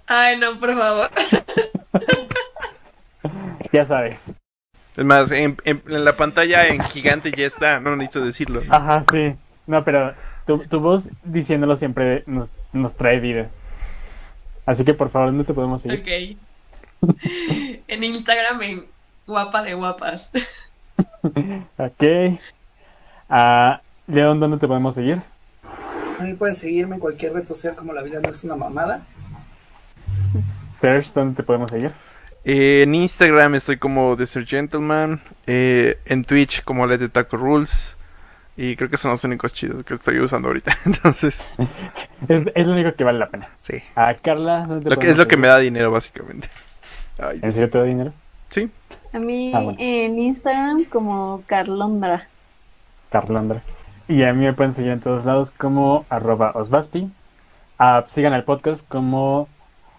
Ay, 0.05 0.37
no, 0.37 0.59
por 0.59 0.77
favor. 0.77 1.09
Ya 3.71 3.85
sabes. 3.85 4.33
Es 4.97 5.05
más, 5.05 5.29
en, 5.31 5.57
en- 5.63 5.83
en 5.87 6.05
la 6.05 6.17
pantalla 6.17 6.67
en 6.67 6.81
gigante 6.81 7.31
ya 7.31 7.45
está, 7.45 7.79
no 7.79 7.95
necesito 7.95 8.25
decirlo. 8.25 8.61
Ajá, 8.69 9.03
sí. 9.11 9.35
No, 9.67 9.83
pero 9.83 10.13
tu, 10.47 10.59
tu 10.59 10.79
voz 10.79 11.09
diciéndolo 11.23 11.75
siempre 11.75 12.23
nos, 12.25 12.49
nos 12.73 12.95
trae 12.95 13.19
vida. 13.19 13.49
Así 14.65 14.83
que 14.85 14.93
por 14.93 15.09
favor, 15.09 15.29
¿dónde 15.29 15.43
te 15.43 15.53
podemos 15.53 15.81
seguir? 15.81 15.99
Ok. 16.01 16.37
En 17.87 18.03
Instagram, 18.03 18.61
en 18.61 18.85
guapa 19.25 19.63
de 19.63 19.73
guapas. 19.73 20.29
Ok. 21.77 22.39
Ah, 23.29 23.81
León, 24.07 24.39
¿dónde 24.39 24.57
te 24.57 24.67
podemos 24.67 24.95
seguir? 24.95 25.21
A 26.19 26.23
mí 26.23 26.33
pueden 26.33 26.55
seguirme 26.55 26.95
en 26.95 26.99
cualquier 26.99 27.33
red 27.33 27.45
social 27.47 27.75
como 27.75 27.93
La 27.93 28.01
Vida 28.03 28.19
No 28.21 28.29
Es 28.29 28.43
Una 28.43 28.55
Mamada. 28.55 29.01
Serge, 30.77 31.11
¿dónde 31.15 31.35
te 31.35 31.43
podemos 31.43 31.71
seguir? 31.71 31.91
Eh, 32.43 32.81
en 32.83 32.95
Instagram 32.95 33.55
estoy 33.55 33.77
como 33.77 34.15
The 34.17 34.27
Sir 34.27 34.45
Gentleman. 34.45 35.21
eh, 35.47 35.99
en 36.05 36.23
Twitch 36.25 36.63
como 36.63 36.85
Let 36.87 36.99
the 36.99 37.09
Taco 37.09 37.37
Rules. 37.37 37.95
Y 38.61 38.75
creo 38.75 38.89
que 38.89 38.97
son 38.97 39.11
los 39.11 39.23
únicos 39.23 39.53
chidos 39.53 39.85
que 39.85 39.93
estoy 39.93 40.19
usando 40.19 40.49
ahorita. 40.49 40.75
Entonces, 40.85 41.47
Es, 42.27 42.43
es 42.53 42.67
lo 42.67 42.73
único 42.73 42.93
que 42.93 43.05
vale 43.05 43.17
la 43.17 43.29
pena. 43.29 43.47
sí. 43.61 43.81
Ah, 43.95 44.13
Carla, 44.21 44.65
¿dónde 44.65 44.83
te 44.83 44.89
Lo 44.89 44.97
que, 44.97 45.09
es 45.09 45.15
lo 45.17 45.27
que 45.29 45.37
me 45.37 45.47
da 45.47 45.59
dinero, 45.59 45.91
básicamente. 45.91 46.49
Ay, 47.17 47.39
¿En 47.41 47.51
serio 47.53 47.69
te 47.69 47.77
da 47.77 47.83
dinero? 47.85 48.11
sí. 48.49 48.69
A 49.13 49.17
mí 49.19 49.51
Ah, 49.55 49.61
bueno. 49.61 49.77
en 49.79 50.19
Instagram 50.19 50.83
como 50.85 51.41
Carlondra. 51.47 52.27
Carlandra. 53.09 53.61
Y 54.09 54.23
a 54.23 54.33
mí 54.33 54.43
me 54.45 54.53
pueden 54.53 54.73
seguir 54.73 54.91
en 54.91 54.99
todos 54.99 55.23
lados 55.25 55.51
como 55.51 56.05
arroba 56.09 56.51
osbaspi. 56.53 57.09
Ah, 57.79 58.03
sigan 58.09 58.33
al 58.33 58.43
podcast 58.43 58.85
como 58.87 59.47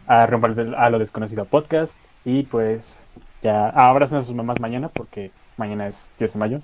arroba 0.07 0.51
a 0.77 0.91
lo 0.91 0.99
desconocido 0.99 1.45
podcast. 1.47 2.01
Y 2.25 2.43
pues 2.45 2.99
ya 3.43 3.69
abracen 3.71 4.19
a 4.19 4.23
sus 4.23 4.35
mamás 4.35 4.61
mañana 4.61 4.89
porque 4.89 5.31
mañana 5.57 5.87
es 5.89 6.11
10 6.19 6.35
de 6.35 6.39
mayo. 6.39 6.61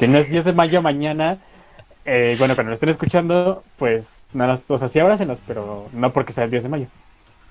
Si 0.00 0.08
no 0.08 0.16
es 0.16 0.30
10 0.30 0.46
de 0.46 0.52
mayo 0.54 0.80
mañana, 0.80 1.36
eh, 2.06 2.34
bueno, 2.38 2.54
cuando 2.54 2.70
lo 2.70 2.74
estén 2.74 2.88
escuchando, 2.88 3.62
pues 3.76 4.28
no 4.32 4.46
las, 4.46 4.70
o 4.70 4.78
sea, 4.78 4.88
sí 4.88 4.98
abrácenlas, 4.98 5.42
pero 5.46 5.90
no 5.92 6.10
porque 6.14 6.32
sea 6.32 6.44
el 6.44 6.50
10 6.50 6.62
de 6.62 6.68
mayo. 6.70 6.86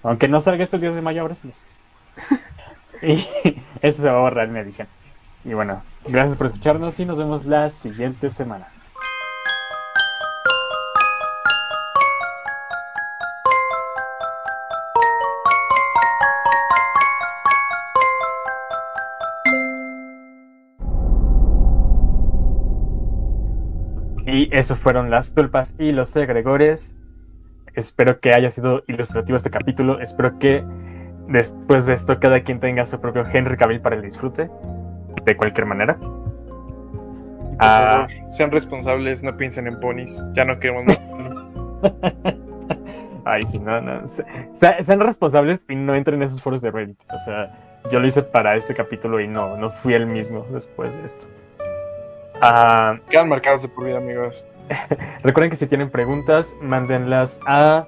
Aunque 0.01 0.27
no 0.27 0.41
salga 0.41 0.63
este 0.63 0.77
el 0.77 0.81
10 0.81 0.95
de 0.95 1.01
mayo, 1.03 1.21
abrácenlas. 1.21 1.59
y 3.03 3.23
eso 3.83 4.01
se 4.01 4.09
va 4.09 4.17
a 4.17 4.21
borrar 4.21 4.49
en 4.49 4.57
edición. 4.57 4.87
Y 5.45 5.53
bueno, 5.53 5.83
gracias 6.07 6.37
por 6.37 6.47
escucharnos 6.47 6.99
y 6.99 7.05
nos 7.05 7.19
vemos 7.19 7.45
la 7.45 7.69
siguiente 7.69 8.31
semana. 8.31 8.65
Y 24.51 24.57
eso 24.57 24.75
fueron 24.75 25.09
las 25.09 25.33
tulpas 25.33 25.73
y 25.77 25.91
los 25.91 26.09
segregores. 26.09 26.95
Espero 27.75 28.19
que 28.19 28.31
haya 28.33 28.49
sido 28.49 28.83
ilustrativo 28.87 29.37
este 29.37 29.49
capítulo. 29.49 29.99
Espero 29.99 30.37
que 30.39 30.63
después 31.27 31.85
de 31.85 31.93
esto 31.93 32.19
cada 32.19 32.41
quien 32.41 32.59
tenga 32.59 32.85
su 32.85 32.99
propio 32.99 33.23
Henry 33.31 33.57
Cavill 33.57 33.81
para 33.81 33.95
el 33.95 34.01
disfrute. 34.01 34.49
De 35.25 35.35
cualquier 35.37 35.65
manera. 35.67 35.95
Por 35.97 37.57
Ah. 37.61 38.07
sean 38.29 38.51
responsables, 38.51 39.21
no 39.21 39.35
piensen 39.35 39.67
en 39.67 39.79
ponis. 39.79 40.23
Ya 40.33 40.45
no 40.45 40.59
queremos 40.59 40.85
más 40.85 40.97
ponis. 40.97 41.39
Ay, 43.25 43.43
sí, 43.43 43.59
no, 43.59 43.81
no. 43.81 44.07
Se- 44.07 44.25
se- 44.53 44.83
sean 44.83 44.99
responsables 45.01 45.59
y 45.67 45.75
no 45.75 45.93
entren 45.93 46.21
en 46.21 46.27
esos 46.27 46.41
foros 46.41 46.61
de 46.61 46.71
Reddit. 46.71 46.99
O 47.13 47.19
sea, 47.19 47.51
yo 47.91 47.99
lo 47.99 48.07
hice 48.07 48.23
para 48.23 48.55
este 48.55 48.73
capítulo 48.73 49.19
y 49.19 49.27
no, 49.27 49.57
no 49.57 49.69
fui 49.69 49.93
el 49.93 50.05
mismo 50.07 50.45
después 50.51 50.91
de 50.93 51.05
esto. 51.05 51.27
Ah, 52.41 52.97
Quedan 53.09 53.29
marcados 53.29 53.61
de 53.61 53.67
por 53.67 53.85
vida, 53.85 53.97
amigos. 53.97 54.45
recuerden 55.23 55.49
que 55.49 55.55
si 55.55 55.65
tienen 55.67 55.89
preguntas, 55.89 56.55
mándenlas 56.61 57.39
a, 57.45 57.85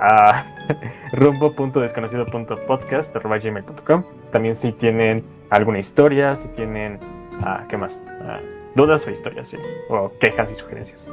a 0.00 0.46
rumbo.desconocido.podcast.gmail.com 1.12 4.04
También 4.32 4.54
si 4.54 4.72
tienen 4.72 5.22
alguna 5.50 5.78
historia, 5.78 6.34
si 6.36 6.48
tienen, 6.48 6.98
ah, 7.42 7.64
¿qué 7.68 7.76
más? 7.76 8.00
Ah, 8.22 8.40
dudas 8.74 9.06
o 9.06 9.10
historias, 9.10 9.48
sí. 9.48 9.58
O 9.88 10.10
quejas 10.18 10.50
y 10.50 10.54
sugerencias. 10.54 11.08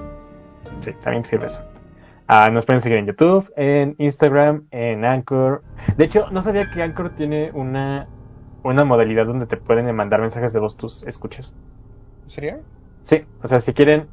Sí, 0.79 0.93
también 1.03 1.25
sirve 1.25 1.47
eso. 1.47 1.61
Ah, 2.27 2.49
nos 2.49 2.65
pueden 2.65 2.81
seguir 2.81 2.97
en 2.99 3.05
YouTube, 3.05 3.51
en 3.57 3.95
Instagram, 3.99 4.65
en 4.71 5.03
Anchor. 5.05 5.61
De 5.97 6.05
hecho, 6.05 6.27
no 6.31 6.41
sabía 6.41 6.63
que 6.73 6.81
Anchor 6.81 7.09
tiene 7.11 7.51
una, 7.53 8.07
una 8.63 8.85
modalidad 8.85 9.25
donde 9.25 9.45
te 9.45 9.57
pueden 9.57 9.93
mandar 9.95 10.21
mensajes 10.21 10.53
de 10.53 10.59
voz 10.59 10.77
tus 10.77 11.03
escuchas. 11.03 11.53
¿En 12.23 12.29
serio? 12.29 12.63
Sí, 13.01 13.25
o 13.41 13.47
sea, 13.47 13.59
si 13.59 13.73
quieren 13.73 14.09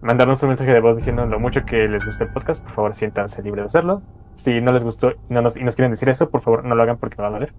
mandarnos 0.00 0.42
un 0.42 0.48
mensaje 0.48 0.72
de 0.72 0.80
voz 0.80 0.96
diciendo 0.96 1.26
lo 1.26 1.38
mucho 1.38 1.64
que 1.64 1.88
les 1.88 2.04
gusta 2.04 2.24
el 2.24 2.30
podcast, 2.30 2.62
por 2.62 2.72
favor 2.72 2.94
siéntanse 2.94 3.42
libres 3.42 3.62
de 3.64 3.66
hacerlo. 3.66 4.02
Si 4.36 4.60
no 4.60 4.72
les 4.72 4.82
gustó 4.84 5.12
no 5.28 5.42
nos, 5.42 5.56
y 5.56 5.62
nos 5.64 5.76
quieren 5.76 5.92
decir 5.92 6.08
eso, 6.08 6.30
por 6.30 6.40
favor 6.42 6.64
no 6.64 6.74
lo 6.74 6.82
hagan 6.82 6.98
porque 6.98 7.16
me 7.18 7.22
va 7.22 7.28
a 7.28 7.32
doler. 7.32 7.54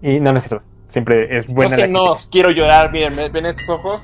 Y 0.00 0.20
no, 0.20 0.32
no 0.32 0.38
es 0.38 0.44
cierto. 0.48 0.64
Siempre 0.88 1.36
es 1.36 1.52
buena 1.52 1.76
la 1.76 1.86
no, 1.86 2.14
quiero 2.30 2.50
llorar. 2.50 2.90
Miren, 2.92 3.32
¿ven- 3.32 3.46
estos 3.46 3.68
ojos? 3.68 4.02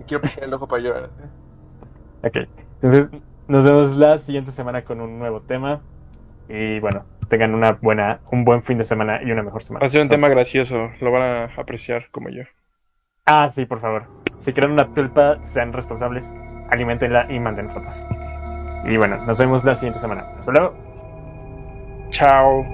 Y 0.00 0.04
quiero 0.04 0.22
poner 0.22 0.44
el 0.44 0.54
ojo 0.54 0.66
para 0.66 0.82
llorar. 0.82 1.10
Ok, 2.22 2.36
entonces 2.80 3.08
nos 3.48 3.64
vemos 3.64 3.96
la 3.96 4.18
siguiente 4.18 4.50
semana 4.52 4.82
con 4.84 5.00
un 5.00 5.18
nuevo 5.18 5.40
tema. 5.42 5.82
Y 6.48 6.80
bueno, 6.80 7.06
tengan 7.28 7.54
una 7.54 7.72
buena, 7.72 8.20
un 8.30 8.44
buen 8.44 8.62
fin 8.62 8.78
de 8.78 8.84
semana 8.84 9.22
y 9.22 9.30
una 9.30 9.42
mejor 9.42 9.62
semana. 9.62 9.82
Va 9.82 9.86
a 9.86 9.90
ser 9.90 10.02
un 10.02 10.08
tema 10.08 10.28
gracioso, 10.28 10.90
lo 11.00 11.10
van 11.10 11.22
a 11.22 11.44
apreciar 11.56 12.08
como 12.10 12.28
yo. 12.28 12.42
Ah, 13.26 13.48
sí, 13.48 13.66
por 13.66 13.80
favor. 13.80 14.21
Si 14.42 14.52
quieren 14.52 14.72
una 14.72 14.88
tulpa, 14.88 15.38
sean 15.44 15.72
responsables, 15.72 16.32
alimentenla 16.68 17.30
y 17.30 17.38
manden 17.38 17.70
fotos. 17.70 18.02
Y 18.84 18.96
bueno, 18.96 19.24
nos 19.24 19.38
vemos 19.38 19.62
la 19.62 19.76
siguiente 19.76 20.00
semana. 20.00 20.24
Hasta 20.38 20.50
luego. 20.50 20.74
Chao. 22.10 22.64